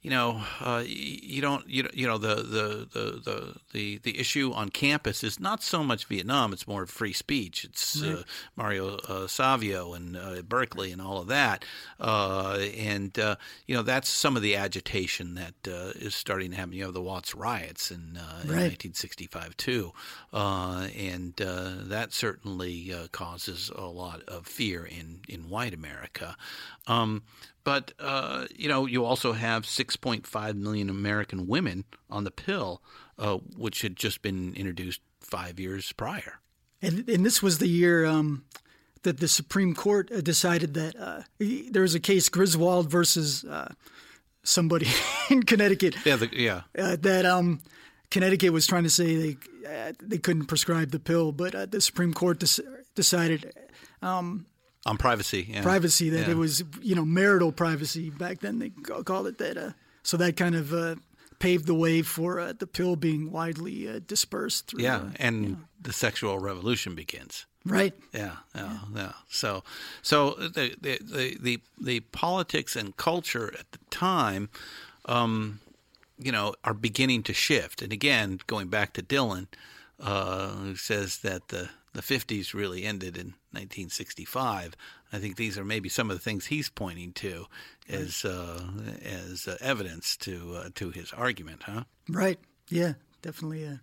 you 0.02 0.10
know, 0.10 0.41
uh, 0.62 0.82
you 0.86 1.41
don't, 1.41 1.68
you 1.68 1.84
know, 1.84 1.89
you 1.93 2.08
know, 2.08 2.18
the, 2.18 2.36
the, 2.36 2.88
the, 2.93 3.22
the, 3.24 3.56
the, 3.74 3.97
the 3.97 4.20
issue 4.20 4.54
on 4.54 4.70
campus 4.70 5.26
is 5.26 5.41
not 5.41 5.62
so 5.62 5.84
much 5.84 6.06
Vietnam; 6.06 6.54
it's 6.54 6.66
more 6.66 6.86
free 6.86 7.12
speech. 7.12 7.66
It's 7.66 8.02
uh, 8.02 8.24
Mario 8.56 8.95
uh, 8.95 9.28
Savio 9.28 9.93
and 9.93 10.16
uh, 10.16 10.41
Berkeley 10.41 10.93
and 10.93 11.02
all 11.02 11.20
of 11.20 11.28
that, 11.28 11.66
uh, 12.00 12.60
and 12.78 13.20
uh, 13.20 13.36
you 13.68 13.76
know, 13.76 13.82
that's 13.82 14.08
some 14.08 14.38
of 14.38 14.41
the 14.41 14.56
agitation 14.56 15.36
that 15.36 15.68
uh, 15.68 15.91
is 15.95 16.16
starting 16.16 16.52
to 16.52 16.58
happen. 16.58 16.74
You 16.74 16.86
have 16.86 16.93
the 16.93 17.02
Watts 17.02 17.36
riots 17.36 17.91
in, 17.91 18.16
uh, 18.16 18.39
in 18.43 18.50
1965 18.50 19.58
too, 19.58 19.91
uh, 20.32 20.88
and 20.97 21.39
uh, 21.41 21.72
that 21.82 22.14
certainly 22.14 22.93
uh, 22.93 23.08
causes 23.12 23.70
a 23.76 23.86
lot 23.86 24.22
of 24.30 24.47
fear 24.47 24.86
in 24.86 25.20
in 25.28 25.50
white 25.50 25.74
America. 25.74 26.38
Um, 26.88 27.24
but 27.70 27.94
uh, 28.00 28.48
you 28.56 28.68
know, 28.68 28.88
you 28.88 29.06
also 29.06 29.34
have 29.34 29.62
6.5 29.64 30.56
million 30.56 30.90
American 30.90 31.46
women 31.46 31.84
on 32.10 32.24
the 32.24 32.32
pill, 32.32 32.82
uh, 33.20 33.38
which 33.56 33.84
had 33.84 33.96
just 33.96 34.24
been 34.24 34.56
introduced 34.56 35.02
five 35.22 35.60
years 35.60 35.92
prior. 35.92 36.40
And, 36.82 37.08
and 37.08 37.24
this 37.24 37.44
was 37.44 37.60
the 37.60 37.68
year 37.68 38.08
um, 38.08 38.44
that 39.04 39.20
the 39.20 39.28
Supreme 39.28 39.76
Court 39.76 40.12
uh, 40.12 40.22
decided 40.22 40.74
that 40.74 40.96
uh, 41.00 41.22
there 41.38 41.84
was 41.84 41.94
a 41.94 42.00
case, 42.00 42.28
Griswold 42.28 42.90
versus 42.90 43.46
uh, 43.46 43.72
somebody 44.42 44.88
in 45.30 45.44
Connecticut, 45.44 45.96
Yeah, 46.04 46.16
the, 46.16 46.30
yeah, 46.34 46.62
uh, 46.76 46.96
that 47.02 47.28
um, 47.28 47.60
Connecticut 48.10 48.52
was 48.52 48.66
trying 48.66 48.86
to 48.86 48.90
say 48.90 49.16
they 49.16 49.38
uh, 49.70 49.94
they 50.02 50.18
couldn't 50.18 50.48
prescribe 50.48 50.90
the 50.90 51.00
pill, 51.00 51.32
but 51.32 51.54
uh, 51.54 51.68
the 51.68 51.82
Supreme 51.82 52.16
Court 52.16 52.40
des- 52.40 52.64
decided 52.96 53.54
on 54.90 54.98
privacy. 54.98 55.48
Yeah. 55.50 55.62
privacy 55.64 56.10
that 56.10 56.26
Yeah. 56.28 56.32
it 56.34 56.38
was 56.38 56.64
you 56.82 56.96
know 56.96 57.06
marital 57.06 57.52
privacy 57.52 58.10
back 58.10 58.40
then 58.40 58.60
they 58.60 58.70
ca- 58.70 59.04
called 59.04 59.28
it 59.28 59.38
that. 59.38 59.58
Uh, 59.58 59.72
so 60.04 60.18
that 60.18 60.36
kind 60.36 60.56
of 60.56 60.74
uh, 60.74 60.96
paved 61.40 61.66
the 61.66 61.74
way 61.76 62.02
for 62.04 62.40
uh, 62.40 62.54
the 62.58 62.68
pill 62.68 62.96
being 62.96 63.32
widely 63.32 63.88
uh, 63.88 64.00
dispersed. 64.08 64.68
Through, 64.68 64.84
Yeah, 64.84 64.98
uh, 64.98 65.26
and 65.26 65.58
the 65.82 65.94
sexual 65.94 66.40
revolution 66.40 66.96
begins. 66.96 67.46
right. 67.66 67.94
Yeah, 68.14 68.38
yeah, 68.56 68.78
yeah. 68.96 69.12
So, 69.30 69.64
so 70.02 70.32
the, 70.40 70.76
the 70.82 70.98
the 71.02 71.38
the 71.42 71.60
the 71.86 72.00
politics 72.12 72.76
and 72.76 72.96
culture 72.98 73.54
at 73.60 73.72
the 73.72 73.80
time, 73.92 74.50
um, 75.06 75.60
you 76.18 76.32
know, 76.32 76.54
are 76.64 76.74
beginning 76.74 77.24
to 77.24 77.34
shift. 77.34 77.82
And 77.82 77.92
again, 77.94 78.40
going 78.48 78.70
back 78.70 78.94
to 78.94 79.02
Dylan, 79.04 79.48
uh, 80.00 80.50
who 80.64 80.76
says 80.76 81.20
that 81.20 81.48
the 81.50 81.70
the 81.94 82.02
50s 82.02 82.54
really 82.54 82.84
ended 82.86 83.18
in 83.18 83.34
1965. 83.52 84.76
I 85.12 85.18
think 85.18 85.36
these 85.36 85.58
are 85.58 85.66
maybe 85.66 85.90
some 85.90 86.10
of 86.10 86.18
the 86.18 86.24
things 86.24 86.46
he's 86.46 86.70
pointing 86.70 87.14
to 87.14 87.46
as 87.90 88.24
uh, 88.26 88.62
as 89.04 89.48
uh, 89.48 89.58
evidence 89.62 90.16
to 90.18 90.56
uh, 90.56 90.70
to 90.76 90.92
his 90.92 91.12
argument, 91.14 91.64
huh? 91.64 91.84
Right. 92.08 92.40
Yeah. 92.70 92.94
Definitely. 93.22 93.66
Uh, 93.66 93.78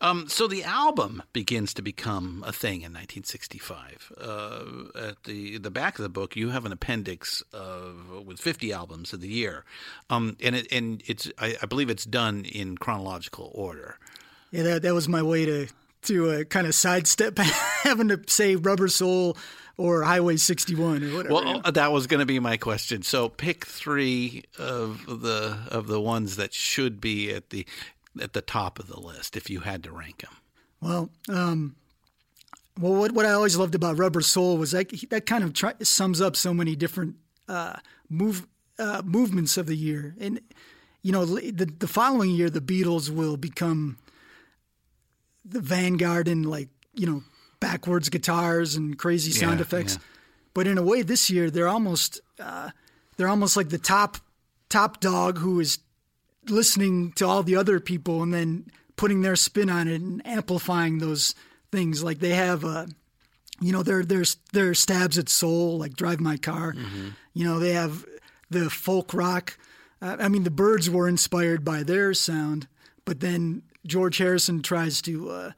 Um, 0.00 0.28
so 0.28 0.46
the 0.46 0.62
album 0.62 1.22
begins 1.32 1.72
to 1.74 1.82
become 1.82 2.44
a 2.46 2.52
thing 2.52 2.82
in 2.82 2.92
1965. 2.92 4.12
Uh, 4.20 4.64
at 5.08 5.24
the 5.24 5.58
the 5.58 5.70
back 5.70 5.98
of 5.98 6.02
the 6.02 6.08
book, 6.10 6.36
you 6.36 6.50
have 6.50 6.66
an 6.66 6.72
appendix 6.72 7.42
of, 7.52 8.24
with 8.26 8.38
50 8.38 8.72
albums 8.72 9.12
of 9.12 9.20
the 9.20 9.28
year, 9.28 9.64
um, 10.10 10.36
and 10.40 10.54
it 10.54 10.70
and 10.70 11.02
it's 11.06 11.30
I, 11.38 11.56
I 11.62 11.66
believe 11.66 11.90
it's 11.90 12.04
done 12.04 12.44
in 12.44 12.76
chronological 12.76 13.50
order. 13.54 13.98
Yeah, 14.50 14.62
that 14.64 14.82
that 14.82 14.94
was 14.94 15.08
my 15.08 15.22
way 15.22 15.46
to 15.46 15.66
to 16.08 16.30
uh, 16.30 16.44
kind 16.44 16.66
of 16.66 16.74
sidestep 16.74 17.38
having 17.82 18.08
to 18.08 18.20
say 18.26 18.56
Rubber 18.56 18.88
Soul 18.88 19.36
or 19.76 20.02
Highway 20.02 20.36
61 20.36 21.04
or 21.04 21.16
whatever. 21.16 21.34
Well, 21.34 21.60
uh, 21.64 21.70
that 21.70 21.92
was 21.92 22.06
going 22.06 22.20
to 22.20 22.26
be 22.26 22.40
my 22.40 22.56
question. 22.56 23.02
So 23.02 23.28
pick 23.28 23.64
three 23.64 24.44
of 24.58 25.06
the 25.06 25.58
of 25.70 25.86
the 25.86 26.00
ones 26.00 26.36
that 26.36 26.52
should 26.52 27.00
be 27.00 27.32
at 27.32 27.50
the 27.50 27.66
at 28.20 28.32
the 28.32 28.40
top 28.40 28.78
of 28.78 28.88
the 28.88 29.00
list 29.00 29.36
if 29.36 29.48
you 29.48 29.60
had 29.60 29.84
to 29.84 29.92
rank 29.92 30.22
them. 30.22 30.36
Well, 30.80 31.10
um, 31.28 31.76
well, 32.78 32.94
what 32.94 33.12
what 33.12 33.26
I 33.26 33.32
always 33.32 33.56
loved 33.56 33.74
about 33.74 33.98
Rubber 33.98 34.20
Soul 34.20 34.58
was 34.58 34.72
that 34.72 34.90
that 35.10 35.26
kind 35.26 35.44
of 35.44 35.52
try, 35.52 35.74
sums 35.82 36.20
up 36.20 36.36
so 36.36 36.52
many 36.52 36.74
different 36.74 37.16
uh, 37.48 37.76
move 38.08 38.46
uh, 38.78 39.02
movements 39.04 39.56
of 39.56 39.66
the 39.66 39.76
year, 39.76 40.14
and 40.18 40.40
you 41.02 41.12
know, 41.12 41.24
the 41.24 41.66
the 41.66 41.88
following 41.88 42.30
year 42.30 42.50
the 42.50 42.60
Beatles 42.60 43.10
will 43.10 43.36
become 43.36 43.98
the 45.48 45.60
vanguard 45.60 46.28
and 46.28 46.44
like 46.48 46.68
you 46.94 47.06
know 47.06 47.22
backwards 47.60 48.08
guitars 48.08 48.74
and 48.76 48.98
crazy 48.98 49.32
sound 49.32 49.58
Yeah, 49.58 49.62
effects. 49.62 49.94
yeah. 49.94 50.02
But 50.54 50.66
in 50.66 50.78
a 50.78 50.82
way, 50.82 51.02
this 51.02 51.30
year 51.30 51.50
they're 51.50 51.68
almost 51.68 52.20
uh, 52.40 52.70
they're 53.16 53.28
almost 53.28 53.56
like 53.56 53.68
the 53.70 53.78
top 53.78 54.18
top 54.68 55.00
dog 55.00 55.38
who 55.38 55.60
is 55.60 55.78
listening 56.48 57.12
to 57.12 57.26
all 57.26 57.42
the 57.42 57.56
other 57.56 57.80
people 57.80 58.22
and 58.22 58.32
then 58.32 58.66
putting 58.96 59.22
their 59.22 59.36
spin 59.36 59.70
on 59.70 59.86
it 59.88 60.00
and 60.00 60.26
amplifying 60.26 60.98
those 60.98 61.34
things. 61.70 62.02
Like 62.02 62.18
they 62.18 62.30
have, 62.34 62.64
uh, 62.64 62.86
you 63.60 63.72
know, 63.72 63.82
their 63.82 64.04
their 64.04 64.24
their 64.52 64.74
stabs 64.74 65.18
at 65.18 65.28
soul, 65.28 65.78
like 65.78 65.94
"Drive 65.94 66.20
My 66.20 66.36
Car." 66.36 66.74
You 67.34 67.44
know, 67.44 67.58
they 67.58 67.72
have 67.72 68.04
the 68.50 68.70
folk 68.70 69.14
rock. 69.14 69.56
Uh, 70.02 70.16
I 70.18 70.28
mean, 70.28 70.44
the 70.44 70.50
Byrds 70.50 70.88
were 70.90 71.08
inspired 71.08 71.64
by 71.64 71.82
their 71.82 72.14
sound, 72.14 72.66
but 73.04 73.20
then 73.20 73.62
George 73.86 74.18
Harrison 74.18 74.62
tries 74.62 75.02
to 75.02 75.30
uh, 75.30 75.52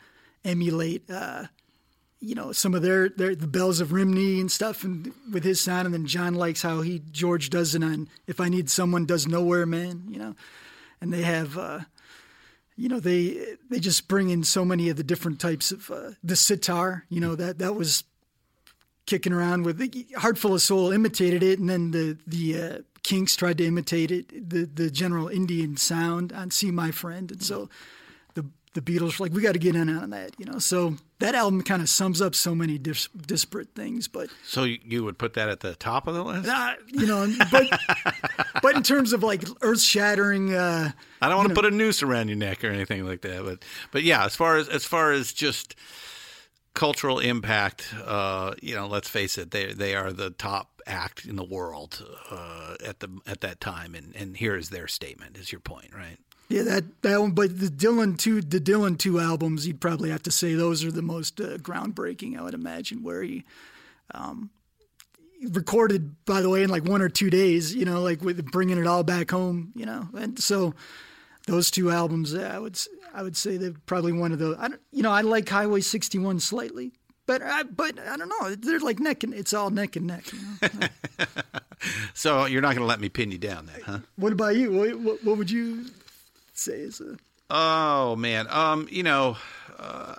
emulate. 0.44 1.08
Uh, 1.10 1.46
you 2.22 2.34
know 2.34 2.52
some 2.52 2.74
of 2.74 2.82
their, 2.82 3.08
their 3.08 3.34
the 3.34 3.46
bells 3.46 3.80
of 3.80 3.92
Rhymney 3.92 4.40
and 4.40 4.52
stuff, 4.52 4.84
and 4.84 5.12
with 5.32 5.42
his 5.42 5.60
sound, 5.60 5.86
and 5.86 5.94
then 5.94 6.06
John 6.06 6.34
likes 6.34 6.60
how 6.60 6.82
he 6.82 7.00
George 7.10 7.48
does 7.48 7.74
it 7.74 7.82
on 7.82 8.08
"If 8.26 8.40
I 8.40 8.50
Need 8.50 8.68
Someone 8.68 9.06
Does 9.06 9.26
Nowhere 9.26 9.64
Man," 9.64 10.04
you 10.08 10.18
know, 10.18 10.36
and 11.00 11.12
they 11.12 11.22
have. 11.22 11.56
Uh, 11.56 11.80
you 12.76 12.88
know 12.88 12.98
they 12.98 13.56
they 13.68 13.78
just 13.78 14.08
bring 14.08 14.30
in 14.30 14.42
so 14.42 14.64
many 14.64 14.88
of 14.88 14.96
the 14.96 15.04
different 15.04 15.38
types 15.38 15.70
of 15.70 15.90
uh, 15.90 16.12
the 16.24 16.34
sitar. 16.34 17.04
You 17.10 17.20
know 17.20 17.34
that 17.34 17.58
that 17.58 17.74
was 17.74 18.04
kicking 19.04 19.34
around 19.34 19.64
with 19.64 20.14
Heart 20.14 20.38
Full 20.38 20.54
of 20.54 20.62
Soul 20.62 20.90
imitated 20.90 21.42
it, 21.42 21.58
and 21.58 21.68
then 21.68 21.90
the 21.90 22.16
the 22.26 22.62
uh, 22.62 22.78
Kinks 23.02 23.36
tried 23.36 23.58
to 23.58 23.66
imitate 23.66 24.10
it, 24.10 24.48
the 24.48 24.64
the 24.64 24.90
general 24.90 25.28
Indian 25.28 25.76
sound 25.76 26.32
on 26.32 26.50
"See 26.50 26.70
My 26.70 26.90
Friend," 26.90 27.30
and 27.30 27.42
so 27.42 27.68
the 28.74 28.80
Beatles 28.80 29.18
were 29.18 29.24
like, 29.26 29.32
we 29.32 29.42
got 29.42 29.52
to 29.52 29.58
get 29.58 29.74
in 29.74 29.88
on 29.88 30.10
that, 30.10 30.38
you 30.38 30.44
know. 30.44 30.58
So 30.60 30.94
that 31.18 31.34
album 31.34 31.62
kind 31.62 31.82
of 31.82 31.88
sums 31.88 32.22
up 32.22 32.34
so 32.36 32.54
many 32.54 32.78
dis- 32.78 33.08
disparate 33.08 33.74
things, 33.74 34.06
but 34.06 34.30
So 34.44 34.62
you, 34.64 34.78
you 34.84 35.02
would 35.04 35.18
put 35.18 35.34
that 35.34 35.48
at 35.48 35.60
the 35.60 35.74
top 35.74 36.06
of 36.06 36.14
the 36.14 36.22
list? 36.22 36.48
uh, 36.48 36.74
you 36.86 37.06
know, 37.06 37.32
but 37.50 37.66
but 38.62 38.76
in 38.76 38.82
terms 38.82 39.12
of 39.12 39.22
like 39.22 39.42
earth 39.62 39.80
shattering. 39.80 40.54
Uh, 40.54 40.92
I 41.20 41.28
don't 41.28 41.36
want 41.38 41.48
to 41.48 41.54
put 41.54 41.64
a 41.66 41.70
noose 41.70 42.02
around 42.02 42.28
your 42.28 42.36
neck 42.36 42.62
or 42.64 42.68
anything 42.68 43.04
like 43.04 43.22
that, 43.22 43.44
but 43.44 43.64
but 43.90 44.02
yeah, 44.04 44.24
as 44.24 44.36
far 44.36 44.56
as 44.56 44.68
as 44.68 44.84
far 44.84 45.12
as 45.12 45.32
just 45.32 45.74
cultural 46.74 47.18
impact, 47.18 47.92
uh, 48.04 48.54
you 48.62 48.74
know, 48.76 48.86
let's 48.86 49.08
face 49.08 49.36
it, 49.36 49.50
they 49.50 49.72
they 49.72 49.94
are 49.96 50.12
the 50.12 50.30
top 50.30 50.80
act 50.86 51.26
in 51.26 51.36
the 51.36 51.44
world 51.44 52.06
uh, 52.30 52.76
at 52.84 53.00
the 53.00 53.08
at 53.26 53.40
that 53.40 53.60
time, 53.60 53.94
and 53.96 54.14
and 54.14 54.36
here 54.36 54.56
is 54.56 54.70
their 54.70 54.86
statement. 54.86 55.36
Is 55.36 55.50
your 55.52 55.60
point, 55.60 55.92
right? 55.94 56.18
Yeah, 56.50 56.62
that 56.62 57.02
that 57.02 57.20
one. 57.20 57.30
But 57.30 57.60
the 57.60 57.68
Dylan 57.68 58.18
two, 58.18 58.40
the 58.42 58.60
Dylan 58.60 58.98
two 58.98 59.20
albums, 59.20 59.68
you'd 59.68 59.80
probably 59.80 60.10
have 60.10 60.24
to 60.24 60.32
say 60.32 60.54
those 60.54 60.84
are 60.84 60.90
the 60.90 61.00
most 61.00 61.40
uh, 61.40 61.58
groundbreaking. 61.58 62.36
I 62.36 62.42
would 62.42 62.54
imagine 62.54 63.04
where 63.04 63.22
he 63.22 63.44
um, 64.12 64.50
recorded, 65.52 66.24
by 66.24 66.40
the 66.40 66.50
way, 66.50 66.64
in 66.64 66.68
like 66.68 66.84
one 66.84 67.02
or 67.02 67.08
two 67.08 67.30
days. 67.30 67.72
You 67.72 67.84
know, 67.84 68.02
like 68.02 68.20
with 68.20 68.44
bringing 68.50 68.78
it 68.78 68.86
all 68.88 69.04
back 69.04 69.30
home. 69.30 69.70
You 69.76 69.86
know, 69.86 70.08
and 70.18 70.40
so 70.40 70.74
those 71.46 71.70
two 71.70 71.92
albums, 71.92 72.34
I 72.34 72.58
would 72.58 72.76
I 73.14 73.22
would 73.22 73.36
say 73.36 73.56
they're 73.56 73.74
probably 73.86 74.12
one 74.12 74.32
of 74.32 74.40
the. 74.40 74.56
I 74.58 74.66
don't, 74.66 74.82
you 74.90 75.04
know, 75.04 75.12
I 75.12 75.20
like 75.20 75.48
Highway 75.48 75.82
sixty 75.82 76.18
one 76.18 76.40
slightly. 76.40 76.92
But 77.26 77.42
I, 77.42 77.62
but 77.62 77.96
I 78.00 78.16
don't 78.16 78.28
know. 78.28 78.56
They're 78.56 78.80
like 78.80 78.98
neck 78.98 79.22
and 79.22 79.32
it's 79.32 79.54
all 79.54 79.70
neck 79.70 79.94
and 79.94 80.08
neck. 80.08 80.32
You 80.32 80.38
know? 80.62 80.88
So 82.12 82.44
you're 82.44 82.60
not 82.60 82.74
going 82.74 82.82
to 82.82 82.86
let 82.86 83.00
me 83.00 83.08
pin 83.08 83.30
you 83.30 83.38
down, 83.38 83.64
then, 83.64 83.80
huh? 83.80 83.98
what 84.16 84.32
about 84.32 84.54
you? 84.54 84.70
What, 84.70 85.00
what, 85.00 85.24
what 85.24 85.38
would 85.38 85.50
you 85.50 85.86
say 86.60 86.80
is 86.80 87.00
a 87.00 87.16
Oh 87.50 88.14
man, 88.14 88.46
um, 88.48 88.86
you 88.92 89.02
know, 89.02 89.36
uh, 89.76 90.14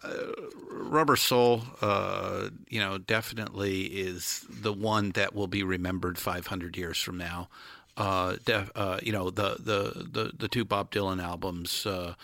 Rubber 0.69 1.15
Soul, 1.15 1.63
uh, 1.81 2.49
you 2.67 2.79
know, 2.79 2.97
definitely 2.97 3.83
is 3.83 4.45
the 4.49 4.73
one 4.73 5.11
that 5.11 5.33
will 5.33 5.47
be 5.47 5.63
remembered 5.63 6.17
500 6.17 6.75
years 6.75 6.97
from 6.97 7.17
now. 7.17 7.47
Uh, 7.95 8.35
def, 8.43 8.69
uh, 8.75 8.99
you 9.01 9.13
know, 9.13 9.29
the, 9.29 9.55
the 9.59 10.07
the 10.11 10.31
the 10.37 10.47
two 10.49 10.65
Bob 10.65 10.91
Dylan 10.91 11.23
albums 11.23 11.85
uh, 11.85 12.15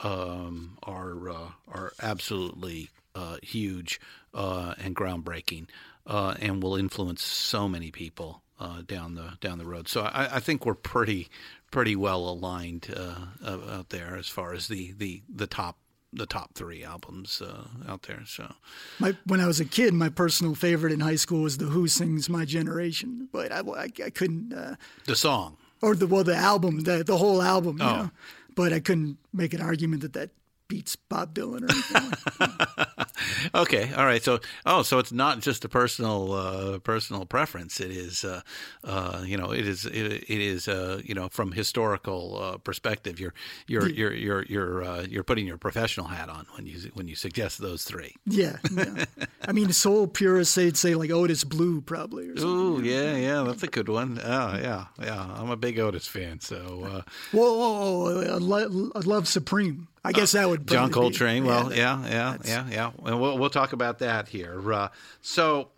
um, 0.00 0.76
are 0.82 1.30
uh, 1.30 1.48
are 1.68 1.92
absolutely 2.02 2.90
uh, 3.14 3.36
huge 3.42 3.98
uh, 4.34 4.74
and 4.78 4.94
groundbreaking, 4.94 5.66
uh, 6.06 6.34
and 6.40 6.62
will 6.62 6.76
influence 6.76 7.22
so 7.22 7.68
many 7.68 7.90
people 7.90 8.42
uh, 8.58 8.82
down 8.86 9.14
the 9.14 9.32
down 9.40 9.58
the 9.58 9.66
road. 9.66 9.88
So 9.88 10.02
I, 10.02 10.36
I 10.36 10.40
think 10.40 10.66
we're 10.66 10.74
pretty 10.74 11.28
pretty 11.70 11.94
well 11.96 12.28
aligned 12.28 12.92
uh, 12.96 13.14
out 13.46 13.90
there 13.90 14.16
as 14.16 14.28
far 14.28 14.52
as 14.54 14.68
the, 14.68 14.92
the, 14.92 15.22
the 15.32 15.46
top 15.46 15.76
the 16.12 16.26
top 16.26 16.54
three 16.54 16.82
albums 16.82 17.40
uh, 17.40 17.68
out 17.88 18.02
there. 18.02 18.22
So 18.26 18.52
My, 18.98 19.16
when 19.26 19.38
I 19.40 19.46
was 19.46 19.60
a 19.60 19.64
kid, 19.64 19.94
my 19.94 20.08
personal 20.08 20.56
favorite 20.56 20.92
in 20.92 20.98
high 20.98 21.14
school 21.14 21.42
was 21.42 21.58
the 21.58 21.66
Who 21.66 21.86
sings 21.86 22.28
"My 22.28 22.44
Generation," 22.44 23.28
but 23.30 23.52
I, 23.52 23.60
I, 23.60 23.88
I 24.04 24.10
couldn't, 24.10 24.52
uh, 24.52 24.74
the 25.06 25.14
song. 25.14 25.56
or 25.80 25.94
the 25.94 26.08
well, 26.08 26.24
the 26.24 26.34
album, 26.34 26.80
the 26.80 27.04
the 27.04 27.16
whole 27.16 27.40
album, 27.40 27.78
you 27.78 27.84
Oh. 27.84 27.96
know. 27.96 28.10
But 28.56 28.72
I 28.72 28.80
couldn't 28.80 29.18
make 29.32 29.54
an 29.54 29.60
argument 29.60 30.02
that 30.02 30.12
that 30.14 30.30
beats 30.66 30.96
Bob 30.96 31.32
Dylan 31.32 31.62
or 31.62 31.70
anything. 31.70 32.10
like 32.40 32.88
Okay, 33.54 33.92
all 33.94 34.04
right. 34.04 34.22
So, 34.22 34.40
oh, 34.66 34.82
so 34.82 34.98
it's 34.98 35.12
not 35.12 35.40
just 35.40 35.64
a 35.64 35.68
personal 35.68 36.32
uh, 36.32 36.78
personal 36.80 37.24
preference. 37.26 37.80
It 37.80 37.90
is, 37.90 38.24
uh, 38.24 38.42
uh, 38.84 39.22
you 39.24 39.36
know, 39.36 39.50
it 39.52 39.66
is 39.66 39.86
it, 39.86 39.94
it 39.94 40.28
is, 40.40 40.68
uh, 40.68 41.00
you 41.04 41.14
know, 41.14 41.28
from 41.28 41.52
historical 41.52 42.38
uh, 42.40 42.58
perspective. 42.58 43.18
You're 43.18 43.34
you're 43.66 43.88
you're 43.88 44.12
you're 44.12 44.42
you're 44.44 44.84
uh, 44.84 45.02
you're 45.08 45.24
putting 45.24 45.46
your 45.46 45.58
professional 45.58 46.06
hat 46.06 46.28
on 46.28 46.46
when 46.56 46.66
you 46.66 46.90
when 46.94 47.08
you 47.08 47.16
suggest 47.16 47.58
those 47.60 47.84
three. 47.84 48.14
yeah, 48.26 48.56
yeah. 48.72 49.04
I 49.48 49.52
mean, 49.52 49.72
soul 49.72 50.06
purists 50.06 50.54
they'd 50.54 50.76
say 50.76 50.94
like 50.94 51.10
Otis 51.10 51.44
Blue 51.44 51.80
probably. 51.80 52.28
Ooh, 52.40 52.80
yeah, 52.82 53.16
yeah, 53.16 53.42
that's 53.42 53.62
a 53.62 53.68
good 53.68 53.88
one. 53.88 54.20
Oh, 54.22 54.58
yeah, 54.60 54.86
yeah. 55.02 55.34
I'm 55.36 55.50
a 55.50 55.56
big 55.56 55.78
Otis 55.78 56.06
fan, 56.06 56.40
so 56.40 56.84
uh, 56.84 57.02
Whoa, 57.32 57.58
whoa, 57.58 58.00
whoa, 58.22 58.34
I 58.34 58.38
lo- 58.38 58.90
I 58.94 59.00
love 59.00 59.26
Supreme. 59.28 59.88
I 60.02 60.12
guess 60.12 60.32
that 60.32 60.48
would 60.48 60.66
John 60.66 60.90
probably 60.90 61.10
be- 61.10 61.16
Coltrane. 61.18 61.44
well, 61.44 61.64
that- 61.68 61.76
yeah, 61.76 62.36
yeah, 62.46 62.66
yeah, 62.70 62.89
And 63.04 63.20
we'll 63.20 63.38
we'll 63.38 63.50
talk 63.50 63.72
about 63.72 63.98
that 64.00 64.28
here. 64.28 64.72
Uh, 64.72 64.88
so, 65.20 65.68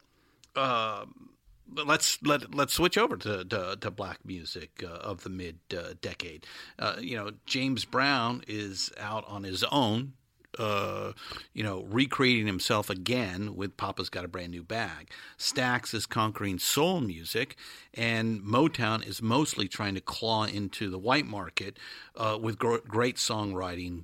uh, 0.57 1.05
let's 1.75 2.23
let 2.23 2.55
let's 2.55 2.75
switch 2.75 2.99
over 2.99 3.17
to 3.17 3.45
to, 3.45 3.77
to 3.81 3.91
black 3.91 4.19
music 4.25 4.83
uh, 4.85 4.89
of 4.89 5.23
the 5.23 5.31
mid 5.31 5.59
uh, 5.77 5.95
decade. 6.01 6.47
Uh, 6.79 6.97
you 7.01 7.17
know, 7.17 7.31
James 7.47 7.85
Brown 7.85 8.43
is 8.47 8.91
out 8.99 9.25
on 9.27 9.45
his 9.45 9.65
own. 9.65 10.15
Uh, 10.59 11.13
you 11.55 11.63
know, 11.63 11.83
recreating 11.85 12.47
himself 12.47 12.91
again 12.91 13.57
with 13.57 13.75
Papa's 13.79 14.11
Got 14.11 14.27
a 14.27 14.29
Brand 14.29 14.51
New 14.51 14.63
Bag. 14.63 15.11
Stax 15.39 15.95
is 15.95 16.05
conquering 16.05 16.59
soul 16.59 17.01
music, 17.01 17.57
and 17.95 18.43
Motown 18.43 19.07
is 19.07 19.23
mostly 19.23 19.67
trying 19.67 19.95
to 19.95 20.03
claw 20.03 20.45
into 20.45 20.91
the 20.91 20.99
white 20.99 21.25
market 21.25 21.79
with 22.39 22.59
gr- 22.59 22.77
great 22.87 23.17
songwriting, 23.17 24.03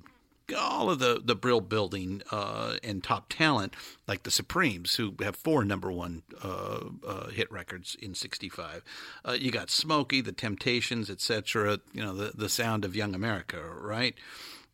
all 0.53 0.89
of 0.89 0.99
the 0.99 1.21
the 1.23 1.35
brill 1.35 1.61
building 1.61 2.21
uh, 2.31 2.77
and 2.83 3.03
top 3.03 3.29
talent 3.29 3.73
like 4.07 4.23
the 4.23 4.31
Supremes, 4.31 4.95
who 4.95 5.15
have 5.21 5.35
four 5.35 5.63
number 5.63 5.91
one 5.91 6.23
uh, 6.43 6.85
uh, 7.05 7.29
hit 7.29 7.51
records 7.51 7.95
in 8.01 8.15
'65. 8.15 8.83
Uh, 9.25 9.37
you 9.39 9.51
got 9.51 9.69
Smokey, 9.69 10.21
the 10.21 10.31
Temptations, 10.31 11.09
etc. 11.09 11.79
You 11.93 12.03
know 12.03 12.13
the 12.13 12.31
the 12.35 12.49
sound 12.49 12.85
of 12.85 12.95
Young 12.95 13.15
America, 13.15 13.61
right? 13.61 14.15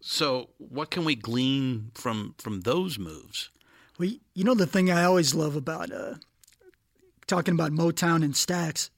So, 0.01 0.49
what 0.57 0.91
can 0.91 1.05
we 1.05 1.15
glean 1.15 1.91
from 1.95 2.36
from 2.38 2.61
those 2.61 2.99
moves? 2.99 3.49
Well, 3.97 4.09
you 4.34 4.43
know 4.43 4.55
the 4.55 4.67
thing 4.67 4.91
I 4.91 5.03
always 5.03 5.34
love 5.34 5.55
about 5.55 5.91
uh, 5.91 6.15
talking 7.28 7.53
about 7.53 7.71
Motown 7.71 8.23
and 8.23 8.34
Stax, 8.34 8.89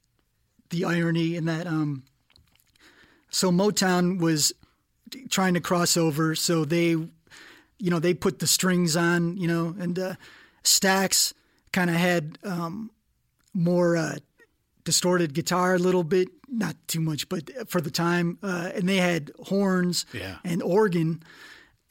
the 0.69 0.83
irony 0.85 1.35
in 1.35 1.45
that. 1.45 1.67
Um, 1.67 2.03
so 3.29 3.51
Motown 3.51 4.19
was 4.19 4.53
trying 5.29 5.53
to 5.53 5.59
cross 5.61 5.97
over, 5.97 6.35
so 6.35 6.65
they, 6.65 6.89
you 6.89 7.09
know, 7.79 7.99
they 7.99 8.13
put 8.13 8.39
the 8.39 8.47
strings 8.47 8.95
on, 8.95 9.37
you 9.37 9.47
know, 9.47 9.75
and 9.79 9.97
uh, 9.99 10.15
Stax 10.63 11.33
kind 11.71 11.89
of 11.89 11.95
had 11.95 12.37
um, 12.43 12.91
more 13.53 13.97
uh, 13.97 14.15
distorted 14.83 15.33
guitar 15.33 15.75
a 15.75 15.79
little 15.79 16.03
bit, 16.03 16.29
not 16.49 16.75
too 16.87 17.01
much, 17.01 17.27
but 17.29 17.49
for 17.69 17.81
the 17.81 17.91
time, 17.91 18.37
uh, 18.41 18.71
and 18.73 18.87
they 18.87 18.97
had 18.97 19.31
horns 19.47 20.05
Yeah. 20.13 20.37
and 20.43 20.61
organ, 20.63 21.23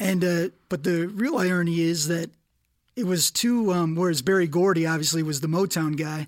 and 0.01 0.25
uh, 0.25 0.49
but 0.69 0.83
the 0.85 1.07
real 1.09 1.39
irony 1.39 1.81
is 1.81 2.09
that 2.09 2.31
it 2.97 3.05
was 3.05 3.31
two. 3.31 3.73
Um, 3.73 3.95
whereas 3.95 4.23
Berry 4.23 4.47
Gordy 4.47 4.87
obviously 4.87 5.23
was 5.23 5.41
the 5.41 5.49
Motown 5.49 5.97
guy. 5.97 6.27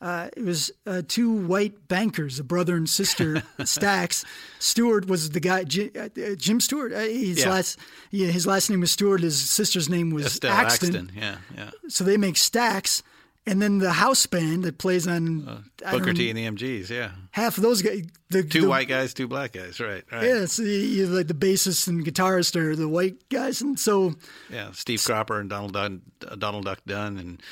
Uh, 0.00 0.28
it 0.36 0.44
was 0.44 0.70
uh, 0.86 1.02
two 1.08 1.32
white 1.32 1.88
bankers, 1.88 2.38
a 2.38 2.44
brother 2.44 2.76
and 2.76 2.88
sister, 2.88 3.42
Stax. 3.60 4.24
Stewart 4.58 5.06
was 5.08 5.30
the 5.30 5.40
guy. 5.40 5.64
Jim, 5.64 5.90
uh, 5.96 6.08
uh, 6.20 6.34
Jim 6.36 6.60
Stewart. 6.60 6.92
Uh, 6.92 7.00
his 7.00 7.40
Yeah. 7.40 7.50
last, 7.50 7.78
yeah, 8.10 8.28
his 8.28 8.46
last 8.46 8.70
name 8.70 8.80
was 8.80 8.90
Stewart. 8.90 9.20
His 9.20 9.38
sister's 9.38 9.88
name 9.88 10.10
was 10.10 10.26
Estelle 10.26 10.52
Axton. 10.52 10.88
Axton, 10.96 11.12
yeah, 11.16 11.36
yeah. 11.56 11.70
So 11.88 12.04
they 12.04 12.16
make 12.16 12.34
Stax, 12.34 13.02
and 13.46 13.62
then 13.62 13.78
the 13.78 13.92
house 13.92 14.26
band 14.26 14.64
that 14.64 14.78
plays 14.78 15.06
on 15.06 15.64
I 15.86 15.92
Booker 15.92 16.12
T 16.12 16.28
and 16.28 16.36
the 16.38 16.44
MGs, 16.46 16.90
yeah. 16.90 17.12
Half 17.30 17.56
of 17.56 17.62
those 17.62 17.82
guys, 17.82 18.02
the 18.30 18.42
Two 18.42 18.62
the, 18.62 18.68
white 18.68 18.88
guys, 18.88 19.14
two 19.14 19.28
black 19.28 19.52
guys, 19.52 19.78
right? 19.80 20.04
right. 20.10 20.24
Yeah, 20.26 20.46
so 20.46 20.62
like 20.62 21.28
the 21.28 21.34
bassist 21.38 21.86
and 21.88 22.04
guitarist 22.04 22.56
are 22.56 22.74
the 22.74 22.88
white 22.88 23.28
guys, 23.28 23.60
and 23.62 23.78
so 23.78 24.14
Yeah, 24.50 24.72
Steve 24.72 25.02
Cropper 25.04 25.38
and 25.40 25.48
Donald 25.48 25.72
Dunn, 25.72 26.02
Donald 26.38 26.64
Duck 26.64 26.80
Dunn, 26.86 27.16
and 27.18 27.42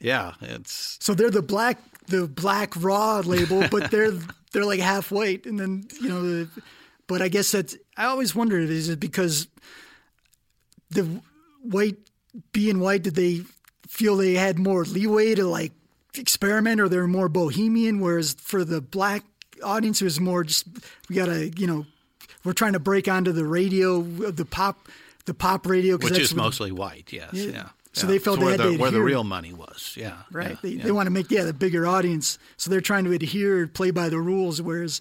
yeah, 0.00 0.32
it's 0.40 0.98
so 1.00 1.14
they're 1.14 1.30
the 1.30 1.42
black 1.42 1.78
the 2.06 2.26
black 2.26 2.74
raw 2.76 3.20
label, 3.24 3.66
but 3.70 3.90
they're 3.90 4.12
they're 4.54 4.64
like 4.64 4.80
half 4.80 5.10
white, 5.10 5.44
and 5.44 5.58
then 5.58 5.86
you 6.00 6.08
know, 6.08 6.22
the, 6.22 6.48
but 7.06 7.20
I 7.20 7.28
guess 7.28 7.50
that's 7.52 7.76
I 7.96 8.06
always 8.06 8.34
wondered 8.34 8.70
is 8.70 8.88
it 8.88 9.00
because 9.00 9.48
the 10.90 11.20
white 11.60 11.96
being 12.52 12.80
white 12.80 13.02
did 13.02 13.16
they 13.16 13.42
feel 13.86 14.16
they 14.16 14.34
had 14.34 14.58
more 14.58 14.84
leeway 14.84 15.34
to 15.34 15.44
like 15.44 15.72
experiment 16.16 16.80
or 16.80 16.88
they're 16.88 17.06
more 17.06 17.28
bohemian, 17.28 18.00
whereas 18.00 18.34
for 18.34 18.64
the 18.64 18.80
black 18.80 19.24
audience 19.62 20.00
it 20.00 20.04
was 20.04 20.20
more 20.20 20.44
just 20.44 20.66
we 21.08 21.16
gotta 21.16 21.50
you 21.56 21.66
know 21.66 21.84
we're 22.44 22.52
trying 22.52 22.72
to 22.74 22.78
break 22.78 23.08
onto 23.08 23.32
the 23.32 23.44
radio 23.44 24.02
the 24.02 24.44
pop 24.44 24.88
the 25.26 25.34
pop 25.34 25.66
radio 25.66 25.96
which 25.96 26.18
is 26.18 26.34
mostly 26.34 26.70
white, 26.72 27.12
yes, 27.12 27.30
yeah. 27.32 27.50
Yeah. 27.50 27.68
So 27.94 28.06
yeah. 28.06 28.12
they 28.12 28.18
felt 28.18 28.40
where 28.40 28.56
they 28.56 28.62
had 28.62 28.72
the 28.72 28.76
to 28.76 28.82
where 28.82 28.90
the 28.90 29.00
real 29.00 29.24
money 29.24 29.52
was, 29.52 29.94
yeah, 29.96 30.16
right? 30.32 30.50
yeah, 30.50 30.56
they, 30.62 30.68
yeah. 30.70 30.84
they 30.84 30.92
want 30.92 31.06
to 31.06 31.10
make 31.12 31.30
yeah 31.30 31.44
the 31.44 31.52
bigger 31.52 31.86
audience, 31.86 32.38
so 32.56 32.68
they're 32.68 32.80
trying 32.80 33.04
to 33.04 33.12
adhere, 33.12 33.66
play 33.68 33.92
by 33.92 34.08
the 34.08 34.18
rules, 34.18 34.60
whereas 34.60 35.00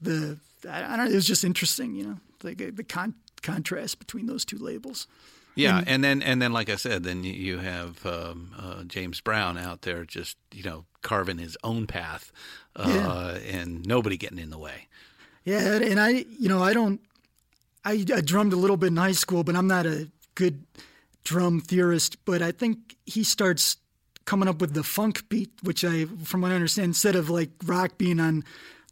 the 0.00 0.38
I, 0.68 0.96
don't 0.96 1.06
know. 1.06 1.12
It 1.12 1.14
was 1.14 1.26
just 1.26 1.44
interesting, 1.44 1.94
you 1.94 2.04
know, 2.04 2.16
like 2.42 2.60
uh, 2.62 2.70
the 2.72 2.82
con- 2.82 3.14
contrast 3.42 3.98
between 3.98 4.26
those 4.26 4.44
two 4.44 4.56
labels. 4.58 5.06
Yeah, 5.54 5.84
and, 5.86 6.02
then 6.02 6.20
and 6.22 6.42
then 6.42 6.52
like 6.52 6.68
I 6.68 6.76
said, 6.76 7.04
then 7.04 7.22
you- 7.22 7.32
you 7.32 7.58
have 7.58 8.04
um, 8.06 8.52
uh, 8.58 8.82
James 8.84 9.20
Brown 9.20 9.56
out 9.56 9.82
there 9.82 10.04
just 10.04 10.36
you 10.52 10.62
know 10.62 10.86
carving 11.02 11.38
his 11.38 11.56
own 11.62 11.86
path, 11.86 12.32
uh, 12.74 13.38
and 13.46 13.86
nobody 13.86 14.16
getting 14.16 14.38
in 14.38 14.50
the 14.50 14.58
way. 14.58 14.88
Yeah, 15.44 15.74
and 15.76 16.00
I, 16.00 16.24
you 16.38 16.48
know, 16.48 16.62
I 16.62 16.72
don't. 16.72 17.00
I, 17.84 18.02
I 18.14 18.22
drummed 18.22 18.54
a 18.54 18.56
little 18.56 18.78
bit 18.78 18.86
in 18.88 18.96
high 18.96 19.12
school, 19.12 19.44
but 19.44 19.54
I'm 19.54 19.66
not 19.66 19.84
a 19.84 20.08
good 20.34 20.64
drum 21.24 21.60
theorist. 21.60 22.24
But 22.24 22.42
I 22.42 22.52
think 22.52 22.96
he 23.06 23.24
starts 23.24 23.76
coming 24.24 24.48
up 24.48 24.60
with 24.60 24.74
the 24.74 24.82
funk 24.82 25.28
beat, 25.28 25.50
which 25.62 25.84
I, 25.84 26.06
from 26.24 26.40
what 26.40 26.52
I 26.52 26.54
understand, 26.54 26.86
instead 26.86 27.16
of 27.16 27.28
like 27.30 27.50
rock 27.64 27.98
being 27.98 28.20
on 28.20 28.44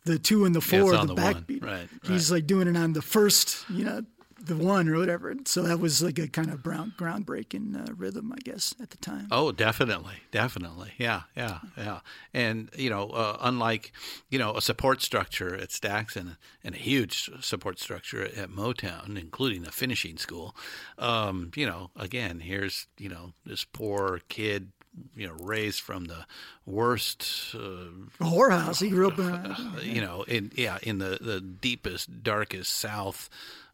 the 0.04 0.18
two 0.18 0.44
and 0.44 0.54
the 0.54 0.60
four, 0.60 0.94
on 0.94 1.06
the, 1.06 1.14
the 1.14 1.22
backbeat, 1.22 1.64
Right, 1.64 1.88
he's 2.04 2.30
like 2.30 2.46
doing 2.46 2.68
it 2.68 2.76
on 2.76 2.92
the 2.92 3.02
first, 3.02 3.64
you 3.70 3.84
know, 3.84 4.02
the 4.44 4.56
one 4.56 4.88
or 4.88 4.98
whatever. 4.98 5.34
So 5.44 5.62
that 5.62 5.78
was 5.78 6.02
like 6.02 6.18
a 6.18 6.26
kind 6.26 6.50
of 6.50 6.62
brown, 6.62 6.94
groundbreaking 6.98 7.88
uh, 7.88 7.94
rhythm, 7.94 8.32
I 8.32 8.40
guess, 8.42 8.74
at 8.80 8.90
the 8.90 8.96
time. 8.96 9.28
Oh, 9.30 9.52
definitely, 9.52 10.16
definitely, 10.30 10.92
yeah, 10.98 11.22
yeah, 11.36 11.60
yeah. 11.76 12.00
And 12.34 12.68
you 12.76 12.90
know, 12.90 13.08
uh, 13.10 13.38
unlike 13.40 13.92
you 14.30 14.38
know 14.38 14.56
a 14.56 14.62
support 14.62 15.00
structure 15.02 15.54
at 15.54 15.68
Stax 15.68 16.16
and 16.16 16.36
and 16.64 16.74
a 16.74 16.78
huge 16.78 17.30
support 17.40 17.78
structure 17.78 18.24
at 18.24 18.50
Motown, 18.50 19.18
including 19.18 19.66
a 19.66 19.70
finishing 19.70 20.16
school, 20.16 20.56
um, 20.98 21.50
you 21.54 21.66
know, 21.66 21.90
again, 21.96 22.40
here's 22.40 22.86
you 22.98 23.08
know 23.08 23.32
this 23.46 23.64
poor 23.64 24.20
kid, 24.28 24.72
you 25.14 25.26
know, 25.26 25.34
raised 25.34 25.80
from 25.80 26.06
the 26.06 26.26
worst. 26.66 27.54
Uh, 27.54 27.90
whorehouse. 28.20 28.80
He 28.80 28.90
grew 28.90 29.08
up 29.08 29.18
in. 29.18 29.26
A, 29.26 29.56
you 29.82 30.00
know, 30.00 30.22
in 30.24 30.50
yeah, 30.56 30.78
in 30.82 30.98
the 30.98 31.18
the 31.20 31.40
deepest, 31.40 32.22
darkest 32.22 32.72
South 32.74 33.30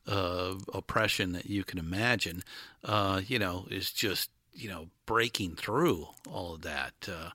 oppression 0.08 1.32
that 1.32 1.46
you 1.46 1.64
can 1.64 1.78
imagine, 1.78 2.42
uh, 2.84 3.20
you 3.26 3.38
know, 3.38 3.66
is 3.70 3.92
just 3.92 4.30
you 4.58 4.68
know 4.68 4.88
breaking 5.06 5.54
through 5.54 6.08
all 6.30 6.54
of 6.54 6.62
that. 6.62 6.92
Uh, 7.08 7.30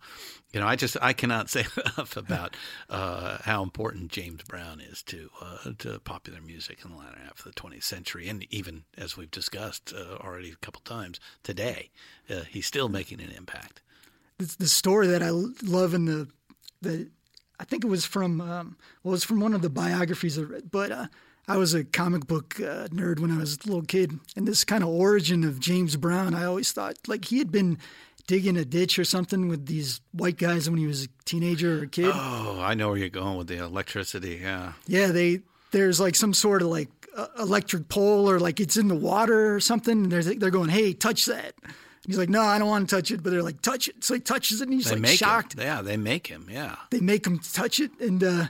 you 0.52 0.60
know, 0.60 0.68
I 0.68 0.76
just 0.76 0.98
I 1.02 1.14
cannot 1.14 1.50
say 1.50 1.66
enough 1.78 2.18
about 2.18 2.56
uh, 2.90 3.40
how 3.42 3.64
important 3.64 4.12
James 4.12 4.44
Brown 4.44 4.82
is 4.82 5.02
to 5.04 5.30
uh, 5.42 5.72
to 5.80 6.00
popular 6.00 6.42
music 6.42 6.80
in 6.84 6.92
the 6.92 6.98
latter 6.98 7.20
half 7.24 7.46
of 7.46 7.54
the 7.54 7.60
20th 7.60 7.84
century, 7.84 8.28
and 8.28 8.46
even 8.52 8.84
as 8.98 9.18
we've 9.18 9.32
discussed 9.32 9.94
uh, 9.96 10.18
already 10.24 10.52
a 10.52 10.56
couple 10.58 10.82
times 10.82 11.20
today, 11.42 11.90
uh, 12.30 12.42
he's 12.50 12.68
still 12.68 12.90
making 12.90 13.22
an 13.22 13.32
impact. 13.32 13.82
the, 14.38 14.68
story 14.68 15.08
that 15.08 15.24
I 15.24 15.30
love 15.30 15.94
in 15.94 16.06
the 16.06 16.28
the 16.82 17.10
I 17.60 17.64
think 17.64 17.86
it 17.86 17.88
was 17.88 18.06
from 18.06 18.42
um, 18.42 18.78
well, 19.04 19.14
it 19.14 19.18
was 19.18 19.24
from 19.24 19.40
one 19.40 19.54
of 19.54 19.62
the 19.62 19.70
biographies 19.70 20.38
but 20.70 20.92
uh, 20.92 21.08
I 21.48 21.58
was 21.58 21.74
a 21.74 21.84
comic 21.84 22.26
book 22.28 22.56
uh, 22.60 22.88
nerd 22.88 23.20
when 23.20 23.32
I 23.32 23.38
was 23.38 23.56
a 23.64 23.68
little 23.68 23.84
kid, 23.84 24.18
and 24.36 24.48
this 24.48 24.64
kind 24.64 24.82
of 24.84 24.90
origin 24.90 25.44
of 25.44 25.60
James 25.60 25.96
Brown, 25.98 26.34
I 26.34 26.46
always 26.46 26.72
thought 26.72 26.96
like 27.08 27.26
he 27.26 27.38
had 27.40 27.52
been 27.52 27.78
digging 28.28 28.56
a 28.56 28.64
ditch 28.64 28.98
or 28.98 29.04
something 29.04 29.50
with 29.50 29.66
these 29.66 30.00
white 30.14 30.38
guys 30.38 30.70
when 30.70 30.80
he 30.80 30.88
was 30.88 31.04
a 31.04 31.08
teenager 31.26 31.80
or 31.80 31.84
a 31.84 31.88
kid. 31.88 32.10
Oh, 32.14 32.60
I 32.62 32.74
know 32.74 32.88
where 32.90 32.98
you're 32.98 33.10
going 33.10 33.38
with 33.38 33.48
the 33.48 33.58
electricity. 33.58 34.40
Yeah. 34.42 34.74
Yeah, 34.88 35.08
they 35.08 35.42
there's 35.72 36.00
like 36.00 36.16
some 36.16 36.34
sort 36.34 36.62
of 36.62 36.70
like 36.70 36.88
uh, 37.18 37.28
electric 37.40 37.90
pole 37.90 38.30
or 38.30 38.40
like 38.40 38.62
it's 38.62 38.78
in 38.78 38.88
the 38.88 38.96
water 38.96 39.54
or 39.54 39.60
something. 39.60 40.04
And 40.04 40.12
they're 40.12 40.24
they're 40.24 40.50
going, 40.52 40.70
hey, 40.70 40.94
touch 40.94 41.26
that. 41.26 41.54
And 41.64 41.74
he's 42.08 42.18
like, 42.18 42.30
no, 42.30 42.42
I 42.42 42.58
don't 42.60 42.70
want 42.70 42.90
to 42.90 42.96
touch 42.96 43.12
it. 43.12 43.22
But 43.22 43.32
they're 43.32 43.44
like, 43.44 43.62
touch 43.62 43.90
it. 43.90 44.04
So 44.06 44.14
he 44.14 44.22
touches 44.22 44.62
it, 44.62 44.70
and 44.70 44.74
he's 44.74 44.90
They 44.90 44.96
like 44.96 45.18
shocked. 45.18 45.56
him. 45.56 45.62
Yeah, 45.62 45.82
they 45.82 45.98
make 45.98 46.28
him. 46.28 46.48
Yeah. 46.50 46.78
They 46.92 47.02
make 47.02 47.28
him 47.28 47.40
touch 47.40 47.82
it, 47.82 47.92
and 48.00 48.24
uh, 48.24 48.46